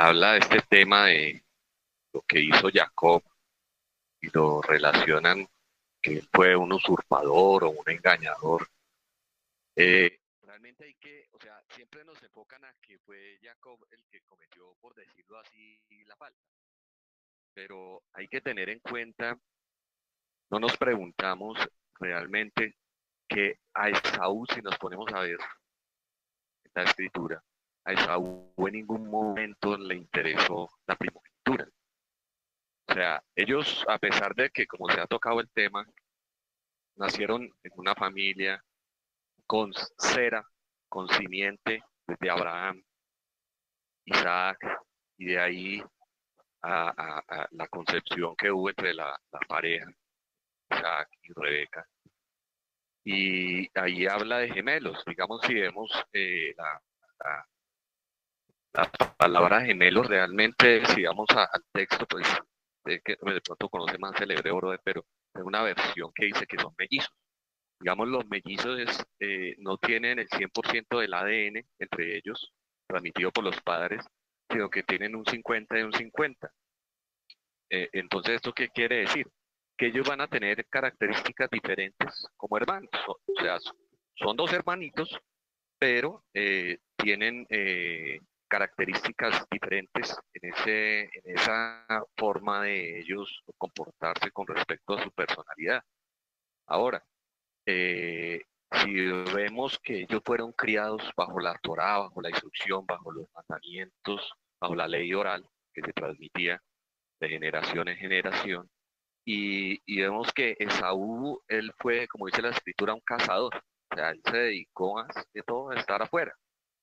habla 0.00 0.32
de 0.32 0.38
este 0.38 0.60
tema 0.62 1.06
de 1.06 1.44
lo 2.14 2.22
que 2.22 2.40
hizo 2.40 2.70
Jacob 2.72 3.22
y 4.22 4.30
lo 4.32 4.62
relacionan 4.62 5.46
que 6.00 6.22
fue 6.32 6.56
un 6.56 6.72
usurpador 6.72 7.64
o 7.64 7.70
un 7.70 7.84
engañador. 7.86 8.66
Eh, 9.76 10.18
realmente 10.40 10.84
hay 10.84 10.94
que, 10.94 11.28
o 11.32 11.38
sea, 11.38 11.62
siempre 11.68 12.02
nos 12.04 12.22
enfocan 12.22 12.64
a 12.64 12.72
que 12.80 12.98
fue 13.00 13.38
Jacob 13.42 13.78
el 13.90 14.02
que 14.06 14.22
cometió, 14.22 14.74
por 14.80 14.94
decirlo 14.94 15.38
así, 15.38 15.78
la 16.06 16.16
falta. 16.16 16.40
Pero 17.52 18.02
hay 18.14 18.26
que 18.28 18.40
tener 18.40 18.70
en 18.70 18.78
cuenta, 18.78 19.38
no 20.50 20.58
nos 20.58 20.78
preguntamos 20.78 21.58
realmente 21.98 22.74
que 23.28 23.58
a 23.74 23.90
Esaú, 23.90 24.46
si 24.46 24.62
nos 24.62 24.78
ponemos 24.78 25.12
a 25.12 25.20
ver 25.20 25.38
esta 26.64 26.84
escritura, 26.84 27.44
a 27.84 27.92
Esaú 27.92 28.52
en 28.58 28.72
ningún 28.72 29.08
momento 29.08 29.76
le 29.76 29.96
interesó 29.96 30.68
la 30.86 30.96
primogenitura. 30.96 31.68
O 32.88 32.92
sea, 32.94 33.22
ellos, 33.34 33.84
a 33.88 33.98
pesar 33.98 34.34
de 34.34 34.50
que, 34.50 34.66
como 34.66 34.88
se 34.88 35.00
ha 35.00 35.06
tocado 35.06 35.40
el 35.40 35.48
tema, 35.50 35.86
nacieron 36.96 37.42
en 37.62 37.72
una 37.76 37.94
familia 37.94 38.62
con 39.46 39.72
cera, 39.98 40.44
con 40.88 41.08
simiente 41.08 41.82
desde 42.06 42.30
Abraham, 42.30 42.82
Isaac, 44.04 44.58
y 45.18 45.26
de 45.26 45.40
ahí 45.40 45.82
a, 46.62 47.48
la 47.52 47.68
concepción 47.68 48.34
que 48.36 48.50
hubo 48.50 48.68
entre 48.70 48.94
la, 48.94 49.18
pareja. 49.48 49.90
Isaac 50.70 51.08
y 51.22 51.32
Rebeca. 51.34 51.86
Y 53.04 53.78
ahí 53.78 54.06
habla 54.06 54.38
de 54.38 54.50
gemelos. 54.50 55.02
Digamos, 55.04 55.40
si 55.42 55.54
vemos 55.54 55.90
eh, 56.12 56.54
la, 56.56 56.80
la, 57.18 57.46
palabra 59.16 59.62
gemelos, 59.62 60.06
realmente, 60.06 60.84
si 60.86 61.04
vamos 61.04 61.26
al 61.30 61.64
texto, 61.72 62.06
pues 62.06 62.26
de, 62.84 63.00
que 63.00 63.16
de 63.20 63.40
pronto 63.40 63.68
conoce 63.68 63.98
más 63.98 64.18
el 64.20 64.30
hebreo, 64.30 64.60
pero 64.82 65.04
es 65.34 65.42
una 65.42 65.62
versión 65.62 66.10
que 66.14 66.26
dice 66.26 66.46
que 66.46 66.58
son 66.58 66.74
mellizos. 66.78 67.14
Digamos, 67.80 68.08
los 68.08 68.26
mellizos 68.26 68.78
eh, 69.20 69.56
no 69.58 69.78
tienen 69.78 70.18
el 70.18 70.28
100% 70.28 71.00
del 71.00 71.14
ADN 71.14 71.66
entre 71.78 72.18
ellos, 72.18 72.52
transmitido 72.86 73.30
por 73.30 73.44
los 73.44 73.60
padres, 73.62 74.04
sino 74.50 74.68
que 74.68 74.82
tienen 74.82 75.14
un 75.14 75.24
50 75.24 75.78
y 75.78 75.82
un 75.82 75.92
50. 75.92 76.52
Eh, 77.70 77.88
entonces, 77.92 78.36
¿esto 78.36 78.52
qué 78.52 78.68
quiere 78.68 79.00
decir? 79.00 79.26
Que 79.78 79.86
ellos 79.86 80.06
van 80.06 80.20
a 80.20 80.28
tener 80.28 80.66
características 80.66 81.48
diferentes 81.50 82.26
como 82.36 82.58
hermanos. 82.58 82.90
O 83.06 83.40
sea, 83.40 83.58
son 84.16 84.36
dos 84.36 84.52
hermanitos, 84.52 85.18
pero 85.78 86.24
eh, 86.34 86.78
tienen 86.96 87.46
características 88.50 89.46
diferentes 89.50 90.18
en, 90.34 90.50
ese, 90.50 91.00
en 91.02 91.36
esa 91.38 91.86
forma 92.16 92.62
de 92.62 93.00
ellos 93.00 93.42
comportarse 93.56 94.30
con 94.32 94.46
respecto 94.46 94.94
a 94.94 95.02
su 95.02 95.10
personalidad. 95.12 95.82
Ahora, 96.66 97.02
eh, 97.66 98.42
si 98.72 98.92
vemos 99.34 99.78
que 99.78 100.02
ellos 100.02 100.20
fueron 100.24 100.52
criados 100.52 101.10
bajo 101.16 101.40
la 101.40 101.54
Torah, 101.62 101.98
bajo 101.98 102.20
la 102.20 102.30
instrucción, 102.30 102.84
bajo 102.86 103.12
los 103.12 103.26
mandamientos, 103.34 104.32
bajo 104.60 104.74
la 104.74 104.88
ley 104.88 105.14
oral 105.14 105.48
que 105.72 105.82
se 105.82 105.92
transmitía 105.92 106.60
de 107.20 107.28
generación 107.28 107.88
en 107.88 107.96
generación, 107.96 108.68
y, 109.24 110.00
vemos 110.00 110.32
que 110.32 110.56
Esaú, 110.58 111.40
él 111.46 111.72
fue, 111.78 112.08
como 112.08 112.26
dice 112.26 112.42
la 112.42 112.50
escritura, 112.50 112.94
un 112.94 113.00
cazador, 113.00 113.54
o 113.56 113.94
sea, 113.94 114.10
él 114.10 114.20
se 114.24 114.36
dedicó 114.36 114.98
a, 114.98 115.06
de 115.32 115.42
todo 115.42 115.70
a 115.70 115.76
estar 115.76 116.02
afuera, 116.02 116.34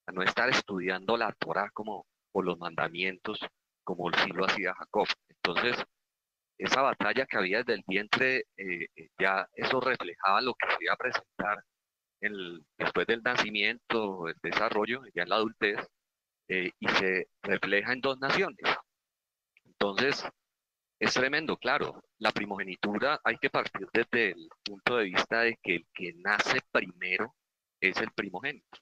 a 0.08 0.12
no 0.12 0.22
estar 0.22 0.48
estudiando 0.48 1.16
la 1.16 1.32
Torah 1.32 1.70
como, 1.74 2.06
o 2.32 2.42
los 2.42 2.58
mandamientos, 2.58 3.38
como 3.84 4.10
sí 4.12 4.30
lo 4.30 4.46
hacía 4.46 4.74
Jacob. 4.74 5.06
Entonces, 5.28 5.84
esa 6.58 6.82
batalla 6.82 7.26
que 7.26 7.36
había 7.36 7.58
desde 7.58 7.74
el 7.74 7.84
vientre, 7.86 8.38
eh, 8.56 8.86
eh, 8.96 9.08
ya 9.18 9.46
eso 9.52 9.80
reflejaba 9.80 10.40
lo 10.40 10.54
que 10.54 10.70
se 10.70 10.84
iba 10.84 10.94
a 10.94 10.96
presentar 10.96 11.62
en 12.20 12.32
después 12.78 13.06
del 13.06 13.22
nacimiento, 13.22 14.28
el 14.28 14.34
desarrollo, 14.42 15.02
ya 15.14 15.22
en 15.24 15.28
la 15.28 15.36
adultez, 15.36 15.78
eh, 16.48 16.70
y 16.80 16.88
se 16.88 17.28
refleja 17.42 17.92
en 17.92 18.00
dos 18.00 18.18
naciones. 18.18 18.64
Entonces, 19.64 20.24
es 20.98 21.14
tremendo, 21.14 21.56
claro. 21.58 22.02
La 22.18 22.32
primogenitura 22.32 23.20
hay 23.22 23.36
que 23.36 23.50
partir 23.50 23.86
desde 23.92 24.30
el 24.30 24.48
punto 24.64 24.96
de 24.96 25.04
vista 25.04 25.42
de 25.42 25.58
que 25.62 25.76
el 25.76 25.86
que 25.94 26.14
nace 26.16 26.60
primero 26.72 27.34
es 27.80 27.96
el 27.98 28.10
primogénito. 28.12 28.78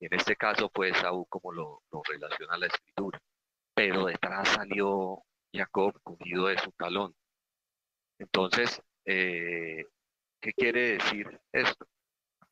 En 0.00 0.14
este 0.14 0.36
caso 0.36 0.70
fue 0.74 0.92
Saúl 0.94 1.26
como 1.28 1.52
lo, 1.52 1.82
lo 1.90 2.02
relaciona 2.08 2.58
la 2.58 2.66
escritura. 2.66 3.20
Pero 3.74 4.06
detrás 4.06 4.48
salió 4.48 5.22
Jacob 5.52 5.98
cogido 6.02 6.46
de 6.46 6.58
su 6.58 6.70
talón. 6.72 7.14
Entonces, 8.18 8.80
eh, 9.04 9.84
¿qué 10.40 10.52
quiere 10.52 10.98
decir 10.98 11.40
esto? 11.52 11.86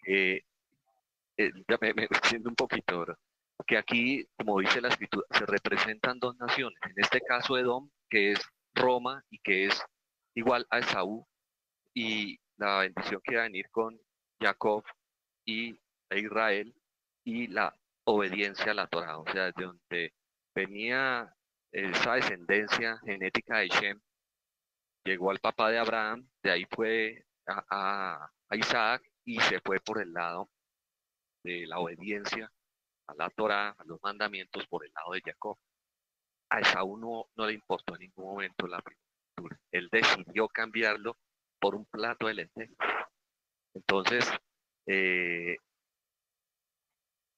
Eh, 0.06 0.42
ya 1.36 1.78
me, 1.80 1.94
me 1.94 2.08
un 2.44 2.54
poquito, 2.54 3.06
que 3.66 3.78
aquí, 3.78 4.26
como 4.36 4.60
dice 4.60 4.80
la 4.80 4.88
escritura, 4.88 5.26
se 5.30 5.46
representan 5.46 6.18
dos 6.18 6.36
naciones. 6.36 6.78
En 6.82 6.94
este 6.96 7.20
caso, 7.20 7.56
Edom, 7.56 7.88
que 8.10 8.32
es 8.32 8.40
Roma 8.74 9.24
y 9.30 9.38
que 9.38 9.66
es 9.66 9.82
igual 10.34 10.66
a 10.70 10.80
Esaú, 10.80 11.26
y 11.94 12.38
la 12.56 12.80
bendición 12.80 13.20
que 13.24 13.36
va 13.36 13.42
a 13.42 13.44
venir 13.44 13.70
con 13.70 13.98
Jacob 14.40 14.84
y 15.46 15.78
Israel, 16.10 16.74
y 17.24 17.48
la 17.48 17.74
obediencia 18.05 18.72
a 18.72 18.74
la 18.74 18.86
Torah, 18.86 19.18
o 19.18 19.24
sea, 19.32 19.46
desde 19.46 19.64
donde 19.64 20.14
venía 20.55 21.34
esa 21.72 22.14
descendencia 22.14 22.98
genética 23.05 23.59
de 23.59 23.68
Shem 23.68 24.01
llegó 25.05 25.30
al 25.30 25.38
papá 25.38 25.70
de 25.70 25.78
Abraham, 25.78 26.28
de 26.42 26.51
ahí 26.51 26.66
fue 26.70 27.24
a, 27.46 28.30
Isaac 28.52 29.02
y 29.24 29.40
se 29.40 29.60
fue 29.60 29.80
por 29.80 30.01
el 30.01 30.12
lado 30.12 30.48
de 31.42 31.66
la 31.66 31.78
obediencia 31.78 32.51
a 33.09 33.14
la 33.14 33.28
Torah, 33.30 33.70
a 33.70 33.84
los 33.84 34.01
mandamientos 34.02 34.66
por 34.68 34.84
el 34.84 34.92
lado 34.94 35.12
de 35.12 35.22
Jacob. 35.22 35.59
A 36.51 36.60
Esaú 36.60 36.96
no, 36.96 37.26
no 37.36 37.46
le 37.46 37.55
importó 37.55 37.94
en 37.94 38.02
ningún 38.02 38.26
momento 38.26 38.66
la 38.66 38.80
primera 38.80 39.59
Él 39.72 39.88
decidió 39.90 40.48
cambiarlo 40.48 41.16
por 41.60 41.74
un 41.74 41.84
plato 41.86 42.28
de 42.28 42.34
lentejas. 42.34 42.76
Entonces, 43.74 44.30
eh, 44.86 45.56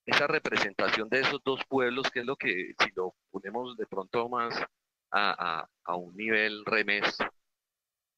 esa 0.07 0.29
representación 0.29 1.09
de 1.09 1.21
esos 1.21 1.43
dos 1.45 1.61
pueblos, 1.69 2.11
que 2.11 2.21
es 2.21 2.27
lo 2.27 2.37
que, 2.37 2.75
si 2.79 2.91
lo 2.95 3.15
ponemos 3.31 3.77
de 3.77 3.87
pronto 3.87 4.29
más 4.29 4.55
a, 5.11 5.69
un 5.89 6.17
nivel 6.17 6.65
remés, 6.65 7.19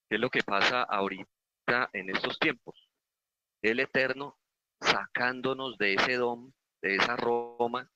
¿qué 0.09 0.16
es 0.16 0.20
lo 0.20 0.31
que 0.31 0.43
pasa 0.43 0.82
ahorita 0.82 1.89
en 1.94 2.10
estos 2.10 2.39
tiempos? 2.39 2.89
El 3.62 3.81
Eterno 3.81 4.39
sacándonos 4.81 5.78
de 5.78 5.94
ese 5.94 6.16
don, 6.16 6.55
de 6.82 6.97
esa 6.97 7.16
Roma, 7.16 7.90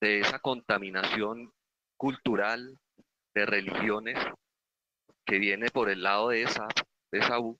de 0.00 0.20
esa 0.20 0.38
contaminación 0.38 1.52
cultural 1.96 2.78
de 3.34 3.46
religiones 3.46 4.18
que 5.24 5.38
viene 5.38 5.70
por 5.70 5.88
el 5.88 6.02
lado 6.02 6.28
de 6.28 6.42
esa 6.42 6.68
de 7.10 7.22
Saúl, 7.22 7.58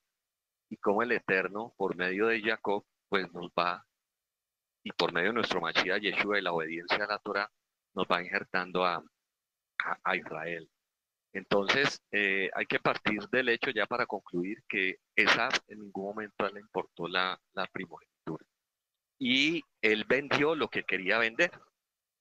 y 0.69 0.77
como 0.77 1.03
el 1.03 1.13
Eterno, 1.13 1.73
por 1.77 1.97
medio 1.97 2.27
de 2.27 2.43
Jacob, 2.43 2.85
pues 3.09 3.33
nos 3.33 3.51
va 3.51 3.87
y 4.85 4.93
por 4.93 5.13
medio 5.13 5.29
de 5.29 5.35
nuestro 5.35 5.61
Mashiach 5.61 6.01
Yeshua 6.01 6.39
y 6.39 6.43
la 6.43 6.53
obediencia 6.53 7.05
a 7.05 7.09
la 7.09 7.19
Torah, 7.19 7.51
nos 7.95 8.07
va 8.07 8.23
injertando 8.23 8.85
a, 8.85 9.03
a, 10.05 10.17
Israel. 10.17 10.69
Entonces, 11.33 12.01
eh, 12.13 12.51
hay 12.55 12.67
que 12.67 12.79
partir 12.79 13.27
del 13.31 13.49
hecho 13.49 13.71
ya 13.71 13.87
para 13.87 14.07
concluir 14.07 14.63
que 14.69 14.99
esa 15.17 15.49
en 15.69 15.81
ningún 15.81 16.05
momento 16.05 16.49
le 16.51 16.61
importó 16.61 17.09
la, 17.09 17.41
la 17.55 17.67
primogenitura. 17.67 18.45
Y 19.19 19.63
él 19.81 20.05
vendió 20.07 20.55
lo 20.55 20.69
que 20.69 20.85
quería 20.85 21.19
vender. 21.19 21.51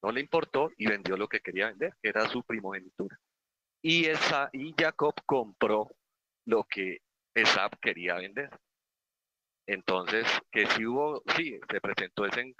No 0.02 0.12
le 0.12 0.22
importó 0.22 0.72
y 0.78 0.88
vendió 0.88 1.18
lo 1.18 1.28
que 1.28 1.42
quería 1.42 1.68
vender, 1.68 1.94
que 2.02 2.10
era 2.10 2.28
su 2.30 2.44
primogenitura. 2.44 3.20
Y, 3.82 4.06
esa, 4.06 4.50
y 4.54 4.74
Jacob 4.78 5.14
compró 5.26 5.90
lo 6.46 6.64
que 6.64 7.00
Esab 7.36 7.78
quería 7.80 8.16
vender. 8.16 8.50
Entonces, 9.66 10.28
que 10.52 10.66
si 10.68 10.86
hubo, 10.86 11.22
sí, 11.36 11.60
se 11.70 11.82
presentó 11.82 12.26
ese, 12.26 12.54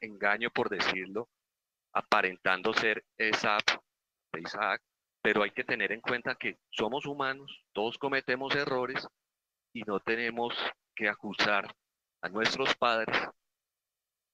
engaño, 0.00 0.50
por 0.50 0.68
decirlo, 0.68 1.28
aparentando 1.92 2.72
ser 2.72 3.04
Isaac, 3.18 3.80
de 4.32 4.40
Isaac, 4.40 4.82
pero 5.22 5.42
hay 5.42 5.50
que 5.50 5.64
tener 5.64 5.92
en 5.92 6.00
cuenta 6.00 6.34
que 6.34 6.58
somos 6.70 7.06
humanos, 7.06 7.64
todos 7.72 7.98
cometemos 7.98 8.54
errores 8.54 9.06
y 9.72 9.82
no 9.82 10.00
tenemos 10.00 10.54
que 10.94 11.08
acusar 11.08 11.72
a 12.22 12.28
nuestros 12.28 12.74
padres 12.76 13.16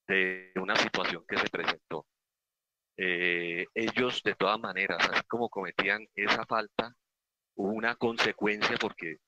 de 0.08 0.52
una 0.56 0.76
situación 0.76 1.24
que 1.26 1.38
se 1.38 1.48
presentó. 1.48 2.06
Eh, 2.96 3.66
ellos, 3.74 4.22
de 4.22 4.34
todas 4.34 4.58
maneras, 4.58 5.06
así 5.10 5.22
como 5.26 5.50
cometían 5.50 6.06
esa 6.14 6.46
falta, 6.46 6.94
hubo 7.56 7.72
una 7.72 7.96
consecuencia 7.96 8.76
porque 8.78 9.18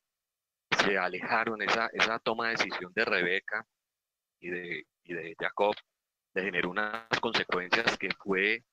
se 0.78 0.98
alejaron, 0.98 1.62
esa, 1.62 1.88
esa 1.92 2.18
toma 2.18 2.46
de 2.46 2.56
decisión 2.56 2.92
de 2.94 3.04
Rebeca 3.04 3.66
y 4.40 4.50
de, 4.50 4.86
y 5.04 5.14
de 5.14 5.34
Jacob, 5.38 5.74
de 6.34 6.42
generar 6.42 6.66
unas 6.66 7.08
consecuencias 7.20 7.96
que 7.98 8.10
fue 8.18 8.64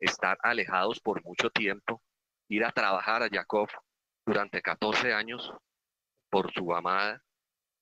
estar 0.00 0.36
alejados 0.42 1.00
por 1.00 1.22
mucho 1.24 1.50
tiempo, 1.50 2.02
ir 2.48 2.64
a 2.64 2.72
trabajar 2.72 3.22
a 3.22 3.28
Jacob 3.28 3.68
durante 4.26 4.60
14 4.60 5.12
años 5.12 5.52
por 6.30 6.52
su 6.52 6.74
amada, 6.74 7.22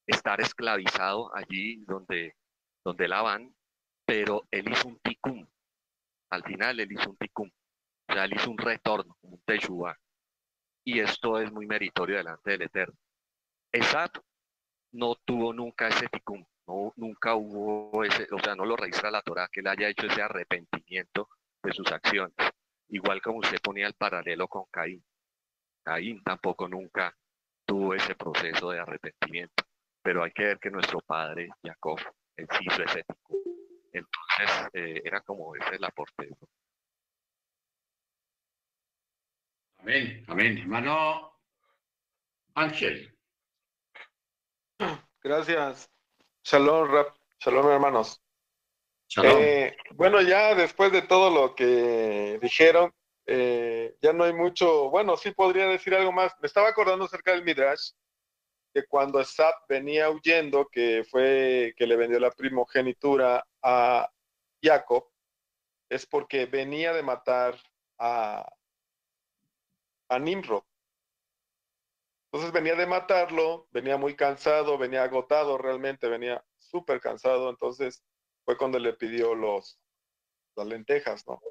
estar 0.06 0.40
esclavizado 0.40 1.34
allí 1.34 1.84
donde, 1.84 2.36
donde 2.84 3.08
la 3.08 3.22
van, 3.22 3.54
pero 4.04 4.42
él 4.50 4.70
hizo 4.70 4.88
un 4.88 4.98
ticum. 5.00 5.46
Al 6.30 6.44
final 6.44 6.80
él 6.80 6.92
hizo 6.92 7.10
un 7.10 7.16
ticum. 7.16 7.50
O 8.08 8.12
sea, 8.12 8.24
él 8.24 8.34
hizo 8.34 8.50
un 8.50 8.58
retorno, 8.58 9.16
un 9.22 9.40
teshuva. 9.44 9.96
Y 10.84 11.00
esto 11.00 11.38
es 11.38 11.52
muy 11.52 11.66
meritorio 11.66 12.16
delante 12.16 12.50
del 12.50 12.62
Eterno. 12.62 12.98
Esap 13.72 14.18
no 14.92 15.14
tuvo 15.24 15.52
nunca 15.52 15.88
ese 15.88 16.06
ticum, 16.08 16.44
no, 16.66 16.92
nunca 16.96 17.34
hubo 17.34 18.04
ese, 18.04 18.28
o 18.30 18.38
sea, 18.38 18.54
no 18.54 18.66
lo 18.66 18.76
registra 18.76 19.10
la 19.10 19.22
Torah 19.22 19.48
que 19.50 19.62
le 19.62 19.70
haya 19.70 19.88
hecho 19.88 20.06
ese 20.06 20.20
arrepentimiento 20.20 21.30
de 21.62 21.72
sus 21.72 21.90
acciones. 21.90 22.34
Igual 22.88 23.22
como 23.22 23.38
usted 23.38 23.58
ponía 23.62 23.86
el 23.86 23.94
paralelo 23.94 24.46
con 24.48 24.64
Caín. 24.70 25.02
Caín 25.82 26.22
tampoco 26.22 26.68
nunca 26.68 27.16
tuvo 27.64 27.94
ese 27.94 28.14
proceso 28.14 28.70
de 28.70 28.80
arrepentimiento. 28.80 29.64
Pero 30.02 30.22
hay 30.22 30.32
que 30.32 30.44
ver 30.44 30.58
que 30.58 30.70
nuestro 30.70 31.00
padre, 31.00 31.48
Jacob, 31.62 31.98
él 32.36 32.46
sí 32.50 32.64
hizo 32.66 32.82
ese 32.82 33.04
ticum. 33.04 33.38
Entonces, 33.92 34.68
eh, 34.74 35.00
era 35.04 35.22
como 35.22 35.54
ese 35.56 35.76
el 35.76 35.84
aporte. 35.84 36.28
Amén, 39.78 40.24
amén. 40.28 40.58
Hermano 40.58 41.40
Ángel. 42.54 43.11
Gracias. 45.22 45.88
Shalom, 46.44 46.90
Rap. 46.90 47.16
Shalom, 47.38 47.70
hermanos. 47.70 48.20
Shalom. 49.08 49.36
Eh, 49.38 49.76
bueno, 49.94 50.20
ya 50.20 50.54
después 50.54 50.90
de 50.90 51.02
todo 51.02 51.30
lo 51.30 51.54
que 51.54 52.40
dijeron, 52.42 52.92
eh, 53.26 53.94
ya 54.00 54.12
no 54.12 54.24
hay 54.24 54.32
mucho, 54.32 54.90
bueno, 54.90 55.16
sí 55.16 55.30
podría 55.30 55.66
decir 55.66 55.94
algo 55.94 56.10
más. 56.10 56.34
Me 56.40 56.46
estaba 56.46 56.68
acordando 56.68 57.04
acerca 57.04 57.30
del 57.32 57.44
Midrash, 57.44 57.92
que 58.74 58.84
cuando 58.86 59.20
Esap 59.20 59.54
venía 59.68 60.10
huyendo, 60.10 60.66
que 60.68 61.04
fue 61.08 61.72
que 61.76 61.86
le 61.86 61.94
vendió 61.96 62.18
la 62.18 62.32
primogenitura 62.32 63.46
a 63.62 64.10
Jacob, 64.60 65.08
es 65.88 66.04
porque 66.04 66.46
venía 66.46 66.92
de 66.92 67.02
matar 67.02 67.56
a, 67.98 68.44
a 70.08 70.18
Nimrod. 70.18 70.64
Entonces 72.32 72.52
venía 72.52 72.74
de 72.74 72.86
matarlo, 72.86 73.68
venía 73.72 73.98
muy 73.98 74.16
cansado, 74.16 74.78
venía 74.78 75.02
agotado 75.02 75.58
realmente, 75.58 76.08
venía 76.08 76.42
súper 76.56 76.98
cansado, 76.98 77.50
entonces 77.50 78.02
fue 78.46 78.56
cuando 78.56 78.78
le 78.78 78.94
pidió 78.94 79.34
los, 79.34 79.78
las 80.56 80.66
lentejas, 80.66 81.26
¿no? 81.28 81.42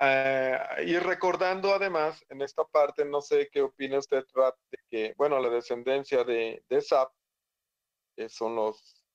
Eh, 0.00 0.58
y 0.86 0.98
recordando 0.98 1.72
además, 1.72 2.24
en 2.30 2.42
esta 2.42 2.64
parte, 2.64 3.04
no 3.04 3.20
sé 3.20 3.48
qué 3.50 3.62
opina 3.62 3.98
usted, 3.98 4.24
Rat, 4.34 4.56
de 4.72 4.78
que, 4.90 5.14
bueno, 5.16 5.38
la 5.38 5.50
descendencia 5.50 6.24
de, 6.24 6.64
de 6.68 6.82
Zap, 6.82 7.12
que 8.16 8.28
son 8.28 8.56
los 8.56 9.06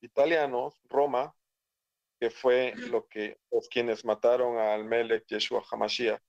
italianos, 0.00 0.82
Roma, 0.88 1.34
que 2.18 2.30
fue 2.30 2.74
lo 2.74 3.06
que, 3.06 3.38
los 3.52 3.68
quienes 3.68 4.04
mataron 4.04 4.58
al 4.58 4.84
Melech 4.84 5.24
Yeshua 5.26 5.62
Hamashiach. 5.70 6.20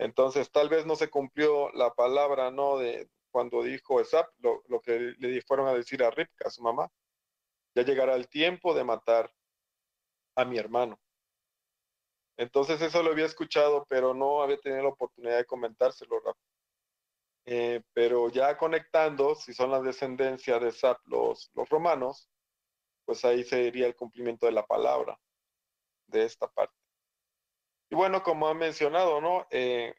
Entonces, 0.00 0.50
tal 0.50 0.70
vez 0.70 0.86
no 0.86 0.96
se 0.96 1.10
cumplió 1.10 1.70
la 1.72 1.90
palabra, 1.92 2.50
¿no? 2.50 2.78
De 2.78 3.10
cuando 3.30 3.62
dijo 3.62 4.00
Esap, 4.00 4.30
lo, 4.38 4.62
lo 4.66 4.80
que 4.80 5.14
le 5.18 5.42
fueron 5.42 5.68
a 5.68 5.74
decir 5.74 6.02
a 6.02 6.10
Ripka, 6.10 6.48
a 6.48 6.50
su 6.50 6.62
mamá, 6.62 6.90
ya 7.74 7.82
llegará 7.82 8.14
el 8.14 8.26
tiempo 8.26 8.72
de 8.72 8.82
matar 8.82 9.30
a 10.36 10.46
mi 10.46 10.56
hermano. 10.56 10.98
Entonces 12.38 12.80
eso 12.80 13.02
lo 13.02 13.10
había 13.10 13.26
escuchado, 13.26 13.84
pero 13.90 14.14
no 14.14 14.42
había 14.42 14.56
tenido 14.56 14.84
la 14.84 14.88
oportunidad 14.88 15.36
de 15.36 15.44
comentárselo, 15.44 16.22
eh, 17.44 17.82
pero 17.92 18.30
ya 18.30 18.56
conectando, 18.56 19.34
si 19.34 19.52
son 19.52 19.70
la 19.70 19.82
descendencia 19.82 20.58
de 20.58 20.72
Sap 20.72 20.98
los, 21.06 21.50
los 21.52 21.68
romanos, 21.68 22.30
pues 23.04 23.22
ahí 23.26 23.44
sería 23.44 23.86
el 23.86 23.96
cumplimiento 23.96 24.46
de 24.46 24.52
la 24.52 24.64
palabra 24.66 25.20
de 26.06 26.24
esta 26.24 26.48
parte. 26.48 26.79
Y 27.90 27.96
bueno, 27.96 28.22
como 28.22 28.48
ha 28.48 28.54
mencionado, 28.54 29.20
¿no? 29.20 29.46
Eh, 29.50 29.94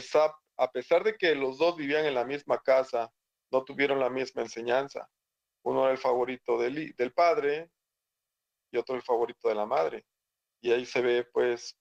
Sap, 0.00 0.34
a 0.56 0.70
pesar 0.70 1.02
de 1.02 1.16
que 1.16 1.34
los 1.34 1.58
dos 1.58 1.76
vivían 1.76 2.04
en 2.04 2.14
la 2.14 2.24
misma 2.24 2.58
casa, 2.58 3.10
no 3.50 3.64
tuvieron 3.64 3.98
la 3.98 4.10
misma 4.10 4.42
enseñanza. 4.42 5.08
Uno 5.64 5.82
era 5.82 5.92
el 5.92 5.98
favorito 5.98 6.58
del, 6.58 6.94
del 6.96 7.12
padre 7.12 7.70
y 8.70 8.76
otro 8.78 8.94
el 8.94 9.02
favorito 9.02 9.48
de 9.48 9.54
la 9.54 9.66
madre 9.66 10.06
y 10.60 10.72
ahí 10.72 10.84
se 10.84 11.00
ve 11.00 11.24
pues, 11.24 11.76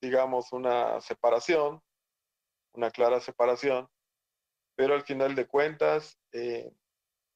digamos, 0.00 0.52
una 0.52 1.00
separación, 1.00 1.82
una 2.72 2.90
clara 2.90 3.20
separación, 3.20 3.88
pero 4.74 4.94
al 4.94 5.02
final 5.02 5.34
de 5.34 5.46
cuentas, 5.46 6.18
eh, 6.32 6.72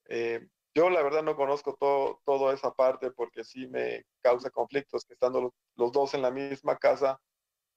eh, 0.08 0.48
yo 0.74 0.90
la 0.90 1.02
verdad 1.02 1.22
no 1.22 1.36
conozco 1.36 1.76
todo, 1.76 2.20
toda 2.24 2.52
esa 2.54 2.72
parte 2.72 3.10
porque 3.10 3.44
sí 3.44 3.66
me 3.68 4.04
causa 4.22 4.50
conflictos 4.50 5.04
que 5.04 5.14
estando 5.14 5.52
los, 5.76 5.92
dos 5.92 6.14
en 6.14 6.22
la 6.22 6.30
misma 6.30 6.76
casa, 6.76 7.20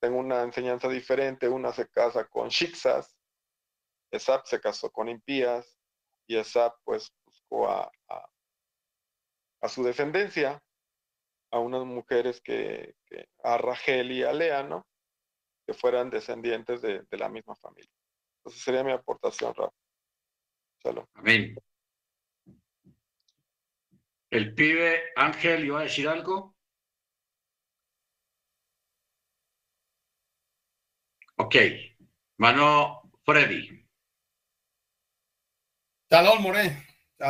tengo 0.00 0.18
una 0.18 0.42
enseñanza 0.42 0.88
diferente, 0.88 1.48
una 1.48 1.72
se 1.72 1.88
casa 1.88 2.24
con 2.26 2.48
Shixas, 2.48 3.16
Esap 4.10 4.46
se 4.46 4.60
casó 4.60 4.90
con 4.90 5.08
impías 5.08 5.78
y 6.26 6.36
Esap 6.36 6.74
pues 6.84 7.12
buscó 7.24 7.68
a, 7.68 7.90
a 9.60 9.68
su 9.68 9.82
descendencia 9.82 10.62
a 11.50 11.58
unas 11.58 11.84
mujeres 11.84 12.40
que, 12.40 12.94
a 13.42 13.58
Rachel 13.58 14.12
y 14.12 14.22
a 14.22 14.32
Lea, 14.32 14.62
¿no? 14.62 14.86
Que 15.66 15.74
fueran 15.74 16.10
descendientes 16.10 16.82
de, 16.82 17.04
la 17.10 17.28
misma 17.28 17.54
familia. 17.56 17.90
Entonces 18.38 18.62
sería 18.62 18.84
mi 18.84 18.92
aportación, 18.92 19.54
Rafa. 19.54 19.74
Amén. 21.14 21.56
El 24.30 24.54
pibe 24.54 25.12
Ángel 25.16 25.64
iba 25.64 25.80
a 25.80 25.84
decir 25.84 26.06
algo. 26.08 26.56
Ok. 31.36 31.56
Mano 32.38 33.10
Freddy. 33.24 33.86
Shalom, 36.10 36.42
More. 36.42 36.86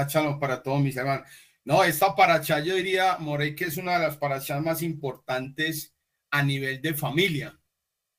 Shalom 0.08 0.40
para 0.40 0.62
todos 0.62 0.80
mis 0.80 0.96
hermanos. 0.96 1.28
No, 1.64 1.84
esta 1.84 2.16
paracha 2.16 2.60
yo 2.60 2.74
diría, 2.74 3.18
Morey, 3.18 3.54
que 3.54 3.64
es 3.66 3.76
una 3.76 3.98
de 3.98 4.06
las 4.06 4.16
parachas 4.16 4.62
más 4.62 4.82
importantes 4.82 5.94
a 6.30 6.42
nivel 6.42 6.80
de 6.80 6.94
familia. 6.94 7.60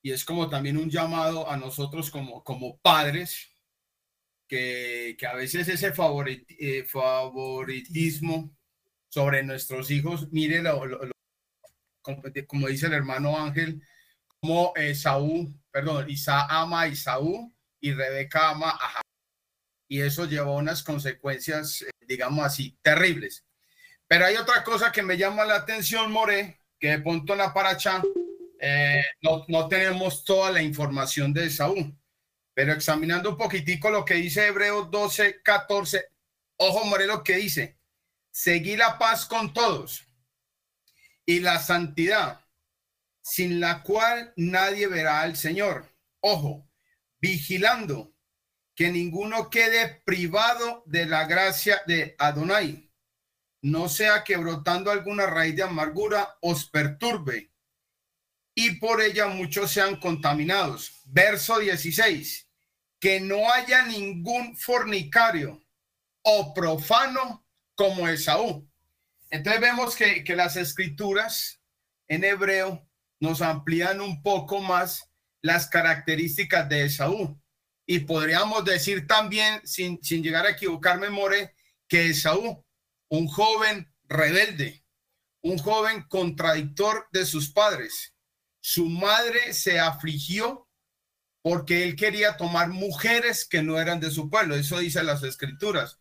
Y 0.02 0.12
es 0.12 0.24
como 0.24 0.48
también 0.48 0.76
un 0.76 0.88
llamado 0.88 1.50
a 1.50 1.56
nosotros 1.56 2.10
como, 2.10 2.44
como 2.44 2.78
padres, 2.78 3.52
que, 4.48 5.16
que 5.18 5.26
a 5.26 5.34
veces 5.34 5.68
ese 5.68 5.88
eh, 5.88 6.84
favoritismo 6.84 8.56
sobre 9.10 9.42
nuestros 9.42 9.90
hijos, 9.90 10.30
mire, 10.32 10.62
como, 12.46 12.68
dice 12.68 12.86
el 12.86 12.94
hermano 12.94 13.36
Ángel, 13.36 13.82
como 14.40 14.72
Esaú, 14.76 15.52
perdón, 15.70 16.08
Isa 16.08 16.46
ama 16.46 16.82
a 16.82 16.88
Isaú 16.88 17.52
y 17.80 17.92
Rebeca 17.92 18.50
ama 18.50 18.70
a 18.70 19.02
y 19.90 20.00
eso 20.00 20.24
llevó 20.24 20.56
unas 20.56 20.84
consecuencias, 20.84 21.82
eh, 21.82 21.90
digamos 22.06 22.44
así, 22.46 22.78
terribles. 22.80 23.44
Pero 24.06 24.24
hay 24.24 24.36
otra 24.36 24.62
cosa 24.62 24.92
que 24.92 25.02
me 25.02 25.18
llama 25.18 25.44
la 25.44 25.56
atención, 25.56 26.12
More, 26.12 26.60
que 26.78 26.90
de 26.90 27.00
pronto 27.00 27.32
en 27.32 27.40
la 27.40 27.52
paracha 27.52 28.00
eh, 28.60 29.02
no, 29.20 29.44
no, 29.48 29.66
tenemos 29.66 30.24
toda 30.24 30.52
la 30.52 30.62
información 30.62 31.32
de 31.32 31.50
Saúl. 31.50 31.92
Pero 32.54 32.72
examinando 32.72 33.30
un 33.30 33.36
poquitico 33.36 33.90
lo 33.90 34.04
que 34.04 34.14
dice 34.14 34.46
Hebreos 34.46 34.92
12, 34.92 35.42
14, 35.42 36.06
ojo, 36.58 36.84
More, 36.84 37.06
lo 37.06 37.24
que 37.24 37.36
dice, 37.36 37.79
seguí 38.30 38.76
la 38.76 38.98
paz 38.98 39.26
con 39.26 39.52
todos 39.52 40.06
y 41.24 41.40
la 41.40 41.58
santidad, 41.58 42.44
sin 43.22 43.60
la 43.60 43.82
cual 43.82 44.32
nadie 44.36 44.86
verá 44.86 45.20
al 45.20 45.36
Señor. 45.36 45.86
Ojo, 46.20 46.68
vigilando 47.20 48.14
que 48.74 48.90
ninguno 48.90 49.50
quede 49.50 50.02
privado 50.04 50.82
de 50.86 51.06
la 51.06 51.26
gracia 51.26 51.82
de 51.86 52.14
Adonai, 52.18 52.90
no 53.62 53.88
sea 53.88 54.24
que 54.24 54.36
brotando 54.36 54.90
alguna 54.90 55.26
raíz 55.26 55.54
de 55.54 55.62
amargura 55.62 56.38
os 56.40 56.64
perturbe 56.64 57.52
y 58.54 58.76
por 58.76 59.00
ella 59.00 59.26
muchos 59.28 59.70
sean 59.70 59.96
contaminados. 59.96 61.02
Verso 61.04 61.58
16, 61.58 62.48
que 62.98 63.20
no 63.20 63.50
haya 63.52 63.84
ningún 63.84 64.56
fornicario 64.56 65.62
o 66.22 66.52
profano 66.54 67.46
como 67.80 68.06
Esaú. 68.08 68.68
Entonces 69.30 69.58
vemos 69.58 69.96
que, 69.96 70.22
que 70.22 70.36
las 70.36 70.56
escrituras 70.56 71.62
en 72.08 72.24
hebreo 72.24 72.86
nos 73.20 73.40
amplían 73.40 74.02
un 74.02 74.22
poco 74.22 74.60
más 74.60 75.10
las 75.40 75.66
características 75.66 76.68
de 76.68 76.84
Esaú 76.84 77.40
y 77.86 78.00
podríamos 78.00 78.66
decir 78.66 79.06
también, 79.06 79.62
sin, 79.64 79.98
llegar 79.98 80.44
a 80.44 80.50
equivocarme, 80.50 81.08
More, 81.08 81.54
que 81.88 82.10
Esaú, 82.10 82.62
un 83.08 83.26
joven 83.28 83.90
rebelde, 84.04 84.84
un 85.40 85.56
joven 85.56 86.02
contradictor 86.02 87.08
de 87.12 87.24
sus 87.24 87.50
padres. 87.50 88.14
Su 88.60 88.90
madre 88.90 89.54
se 89.54 89.80
afligió 89.80 90.68
porque 91.40 91.84
él 91.84 91.96
quería 91.96 92.36
tomar 92.36 92.68
mujeres 92.68 93.48
que 93.48 93.62
no 93.62 93.80
eran 93.80 94.00
de 94.00 94.10
su 94.10 94.28
pueblo. 94.28 94.54
Eso 94.54 94.78
dice 94.78 95.02
las 95.02 95.22
escrituras. 95.22 95.98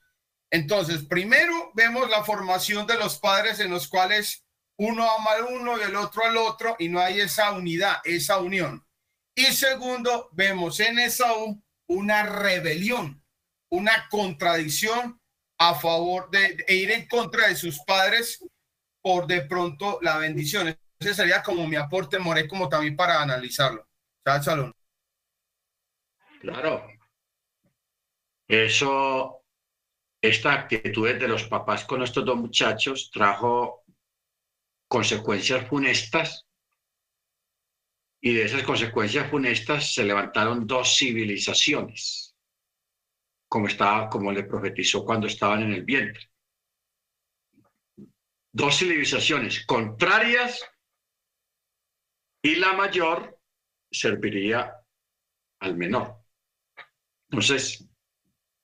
Entonces, 0.52 1.04
primero 1.04 1.72
vemos 1.74 2.10
la 2.10 2.24
formación 2.24 2.88
de 2.88 2.98
los 2.98 3.20
padres 3.20 3.60
en 3.60 3.70
los 3.70 3.88
cuales 3.88 4.46
uno 4.78 5.10
ama 5.10 5.32
al 5.32 5.44
uno 5.54 5.78
y 5.78 5.82
el 5.82 5.96
otro 5.96 6.24
al 6.26 6.38
otro 6.38 6.76
y 6.80 6.90
no 6.90 7.00
hay 7.00 7.20
esa 7.20 7.52
unidad, 7.52 7.98
esa 8.04 8.40
unión. 8.40 8.86
Y 9.36 9.46
segundo, 9.46 10.30
vemos 10.32 10.80
en 10.80 11.00
Esaú 11.00 11.62
una 11.88 12.24
rebelión, 12.24 13.24
una 13.70 14.08
contradicción 14.10 15.20
a 15.60 15.76
favor 15.76 16.30
de, 16.30 16.64
ir 16.70 16.92
en 16.92 17.08
contra 17.08 17.48
de 17.48 17.56
sus 17.56 17.80
padres 17.80 18.44
por 19.02 19.28
de 19.28 19.42
pronto 19.42 20.00
la 20.02 20.18
bendición. 20.18 20.76
Ese 21.00 21.14
sería 21.14 21.44
como 21.44 21.68
mi 21.68 21.76
aporte, 21.76 22.18
More, 22.20 22.48
como 22.48 22.70
también 22.70 22.96
para 22.96 23.22
analizarlo. 23.22 23.86
Salón. 24.42 24.72
Claro. 26.40 26.88
Eso, 28.48 29.39
esta 30.22 30.54
actitud 30.54 31.14
de 31.14 31.28
los 31.28 31.46
papás 31.46 31.86
con 31.86 32.04
estos 32.04 32.26
dos 32.26 32.38
muchachos 32.38 33.10
trajo 33.12 33.84
consecuencias 34.88 35.68
funestas 35.68 36.46
y 38.22 38.34
de 38.34 38.44
esas 38.44 38.64
consecuencias 38.64 39.30
funestas 39.30 39.94
se 39.94 40.04
levantaron 40.04 40.68
dos 40.68 40.98
civilizaciones, 40.98 42.36
como, 43.48 43.68
estaba, 43.68 44.10
como 44.10 44.32
le 44.32 44.44
profetizó 44.44 45.06
cuando 45.06 45.28
estaban 45.28 45.64
en 45.64 45.74
el 45.74 45.86
vientre. 45.86 46.30
Dos 48.52 48.78
civilizaciones 48.78 49.66
contrarias 49.66 50.66
y 52.42 52.56
la 52.56 52.74
mayor 52.74 53.40
serviría 53.90 54.76
al 55.62 55.78
menor. 55.78 56.18
Entonces, 57.30 57.89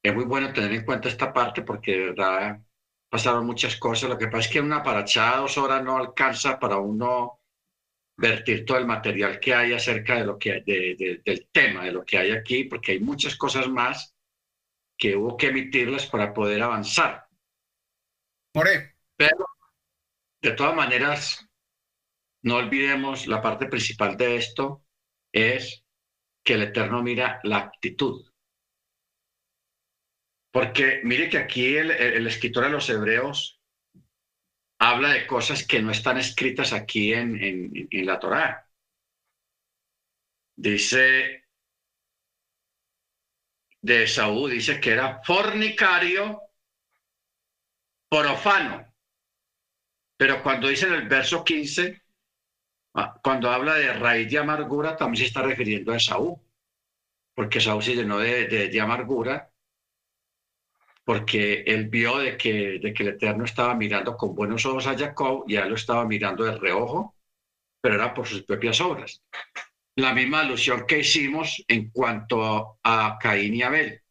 es 0.09 0.15
muy 0.15 0.25
bueno 0.25 0.53
tener 0.53 0.71
en 0.71 0.85
cuenta 0.85 1.09
esta 1.09 1.33
parte 1.33 1.61
porque 1.61 1.91
de 1.91 2.05
verdad 2.07 2.61
pasaron 3.09 3.45
muchas 3.45 3.75
cosas. 3.77 4.09
Lo 4.09 4.17
que 4.17 4.27
pasa 4.27 4.47
es 4.47 4.47
que 4.49 4.61
una 4.61 4.83
parachada 4.83 5.37
dos 5.37 5.57
horas 5.57 5.83
no 5.83 5.97
alcanza 5.97 6.59
para 6.59 6.77
uno 6.77 7.39
vertir 8.17 8.65
todo 8.65 8.77
el 8.77 8.85
material 8.85 9.39
que 9.39 9.53
hay 9.53 9.73
acerca 9.73 10.15
de 10.15 10.25
lo 10.25 10.37
que 10.37 10.61
del 10.65 11.49
tema, 11.51 11.83
de 11.83 11.91
lo 11.91 12.05
que 12.05 12.17
hay 12.17 12.31
aquí, 12.31 12.65
porque 12.65 12.93
hay 12.93 12.99
muchas 12.99 13.35
cosas 13.35 13.67
más 13.67 14.15
que 14.97 15.15
hubo 15.15 15.35
que 15.35 15.47
emitirlas 15.47 16.05
para 16.05 16.33
poder 16.33 16.61
avanzar. 16.61 17.27
More. 18.53 18.95
Pero, 19.17 19.45
de 20.41 20.51
todas 20.51 20.75
maneras, 20.75 21.45
no 22.43 22.57
olvidemos 22.57 23.27
la 23.27 23.41
parte 23.41 23.65
principal 23.65 24.15
de 24.17 24.37
esto 24.37 24.85
es 25.33 25.83
que 26.43 26.53
el 26.53 26.61
Eterno 26.61 27.01
mira 27.01 27.39
la 27.43 27.57
actitud. 27.57 28.25
Porque 30.55 31.01
mire 31.03 31.29
que 31.29 31.37
aquí 31.37 31.75
el, 31.75 32.25
escritor 32.27 32.63
de 32.63 32.69
los 32.69 32.89
Hebreos 32.89 33.61
habla 34.79 35.09
de 35.09 35.27
cosas 35.27 35.67
que 35.67 35.81
no 35.81 35.91
están 35.91 36.17
escritas 36.17 36.71
aquí 36.71 37.11
en, 37.11 37.89
la 37.91 38.17
Torá. 38.17 38.65
Dice 40.55 41.43
de 43.81 44.07
Saúl, 44.07 44.51
dice 44.51 44.79
que 44.79 44.91
era 44.91 45.21
fornicario, 45.25 46.41
profano. 48.09 48.95
Pero 50.15 50.41
cuando 50.41 50.69
dice 50.69 50.87
en 50.87 50.93
el 50.93 51.09
verso 51.09 51.43
15, 51.43 52.01
ah, 52.93 53.19
cuando 53.21 53.51
habla 53.51 53.73
de 53.73 53.91
raíz 53.91 54.31
de 54.31 54.37
amargura, 54.37 54.95
también 54.95 55.17
se 55.17 55.27
está 55.27 55.41
refiriendo 55.41 55.91
a 55.91 55.99
Saúl, 55.99 56.39
porque 57.33 57.59
Saúl 57.59 57.83
se 57.83 57.93
llenó 57.93 58.19
de, 58.19 58.47
de 58.47 58.79
amargura 58.79 59.51
porque 61.05 61.61
él 61.67 61.87
vio 61.87 62.17
de 62.17 62.35
que, 62.35 62.77
el 62.77 63.07
Eterno 63.07 63.45
estaba 63.45 63.75
mirando 63.75 64.17
con 64.17 64.35
buenos 64.35 64.65
ojos 64.65 64.87
a 64.87 64.97
Jacob 64.97 65.45
y 65.47 65.55
a 65.55 65.65
lo 65.67 65.75
estaba 65.75 66.03
mirando 66.05 66.43
de 66.43 66.57
reojo, 66.57 67.15
pero 67.79 67.95
era 67.95 68.13
por 68.13 68.27
sus 68.27 68.43
propias 68.43 68.81
obras. 68.81 69.23
La 69.97 70.13
misma 70.13 70.41
alusión 70.41 70.85
que 70.87 70.99
hicimos 70.99 71.63
en 71.67 71.91
cuanto 71.91 72.79
a 72.83 73.17
Caín 73.21 73.53
y 73.53 73.61
Abel, 73.61 74.01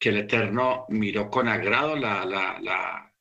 que 0.00 0.08
el 0.08 0.16
Eterno 0.16 0.86
miró 0.88 1.28
con 1.28 1.46
agrado 1.46 1.94
la, 1.94 2.24
la, 2.24 2.58
la, 2.60 3.14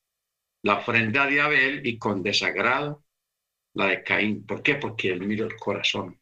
la 0.64 0.74
ofrenda 0.78 1.28
de 1.28 1.42
Abel 1.42 1.86
y 1.86 1.98
con 1.98 2.24
desagrado 2.24 3.04
la 3.74 3.88
de 3.88 4.04
Caín. 4.04 4.46
¿Por 4.46 4.64
qué? 4.64 4.76
Porque 4.76 5.10
él 5.10 5.28
miró 5.28 5.46
el 5.46 5.58
corazón. 5.58 6.20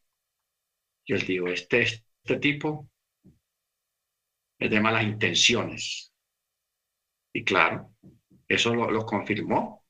Y 1.05 1.13
él 1.13 1.21
dijo, 1.21 1.47
este, 1.47 1.81
este 1.83 2.39
tipo 2.39 2.89
es 4.59 4.69
de 4.69 4.79
malas 4.79 5.03
intenciones. 5.03 6.13
Y 7.33 7.43
claro, 7.43 7.91
eso 8.47 8.73
lo, 8.73 9.05
confirmó, 9.05 9.85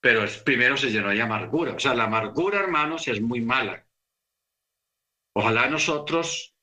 pero 0.00 0.24
primero 0.44 0.76
se 0.76 0.90
llenó 0.90 1.10
de 1.10 1.20
amargura. 1.20 1.72
O 1.72 1.78
sea, 1.78 1.94
la 1.94 2.04
amargura, 2.04 2.60
hermanos, 2.60 3.08
es 3.08 3.20
muy 3.20 3.40
mala. 3.40 3.84
Ojalá 5.34 5.68
nosotros 5.68 6.54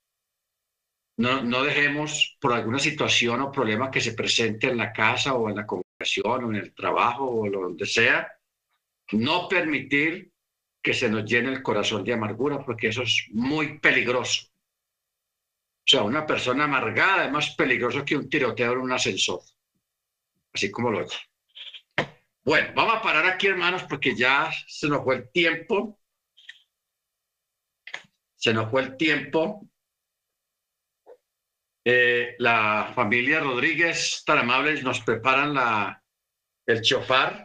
no, 1.17 1.43
no 1.43 1.63
dejemos 1.63 2.37
por 2.39 2.53
alguna 2.53 2.79
situación 2.79 3.41
o 3.41 3.51
problema 3.51 3.91
que 3.91 4.01
se 4.01 4.13
presente 4.13 4.67
en 4.67 4.77
la 4.77 4.91
casa 4.93 5.33
o 5.33 5.49
en 5.49 5.55
la 5.57 5.65
congregación 5.65 6.43
o 6.43 6.49
en 6.49 6.55
el 6.55 6.73
trabajo 6.73 7.29
o 7.29 7.49
donde 7.49 7.85
sea, 7.85 8.31
no 9.11 9.47
permitir 9.47 10.31
que 10.81 10.93
se 10.93 11.09
nos 11.09 11.25
llene 11.25 11.49
el 11.49 11.63
corazón 11.63 12.03
de 12.03 12.13
amargura, 12.13 12.63
porque 12.63 12.89
eso 12.89 13.01
es 13.01 13.27
muy 13.31 13.79
peligroso. 13.79 14.51
O 15.85 15.87
sea, 15.87 16.01
una 16.01 16.25
persona 16.25 16.63
amargada 16.63 17.25
es 17.25 17.31
más 17.31 17.55
peligroso 17.55 18.03
que 18.03 18.17
un 18.17 18.27
tiroteo 18.27 18.73
en 18.73 18.79
un 18.79 18.91
ascensor. 18.91 19.41
Así 20.51 20.71
como 20.71 20.89
lo 20.89 20.99
oye. 20.99 21.17
Bueno, 22.43 22.73
vamos 22.75 22.95
a 22.95 23.01
parar 23.03 23.25
aquí, 23.27 23.47
hermanos, 23.47 23.83
porque 23.83 24.15
ya 24.15 24.51
se 24.67 24.87
nos 24.87 25.03
fue 25.03 25.15
el 25.17 25.31
tiempo. 25.31 25.99
Se 28.35 28.51
nos 28.51 28.71
fue 28.71 28.81
el 28.81 28.97
tiempo. 28.97 29.69
Eh, 31.83 32.35
la 32.39 32.91
familia 32.95 33.39
Rodríguez, 33.39 34.23
tan 34.25 34.39
amables, 34.39 34.83
nos 34.83 35.01
preparan 35.01 35.53
la, 35.53 36.03
el 36.65 36.81
chofar 36.81 37.44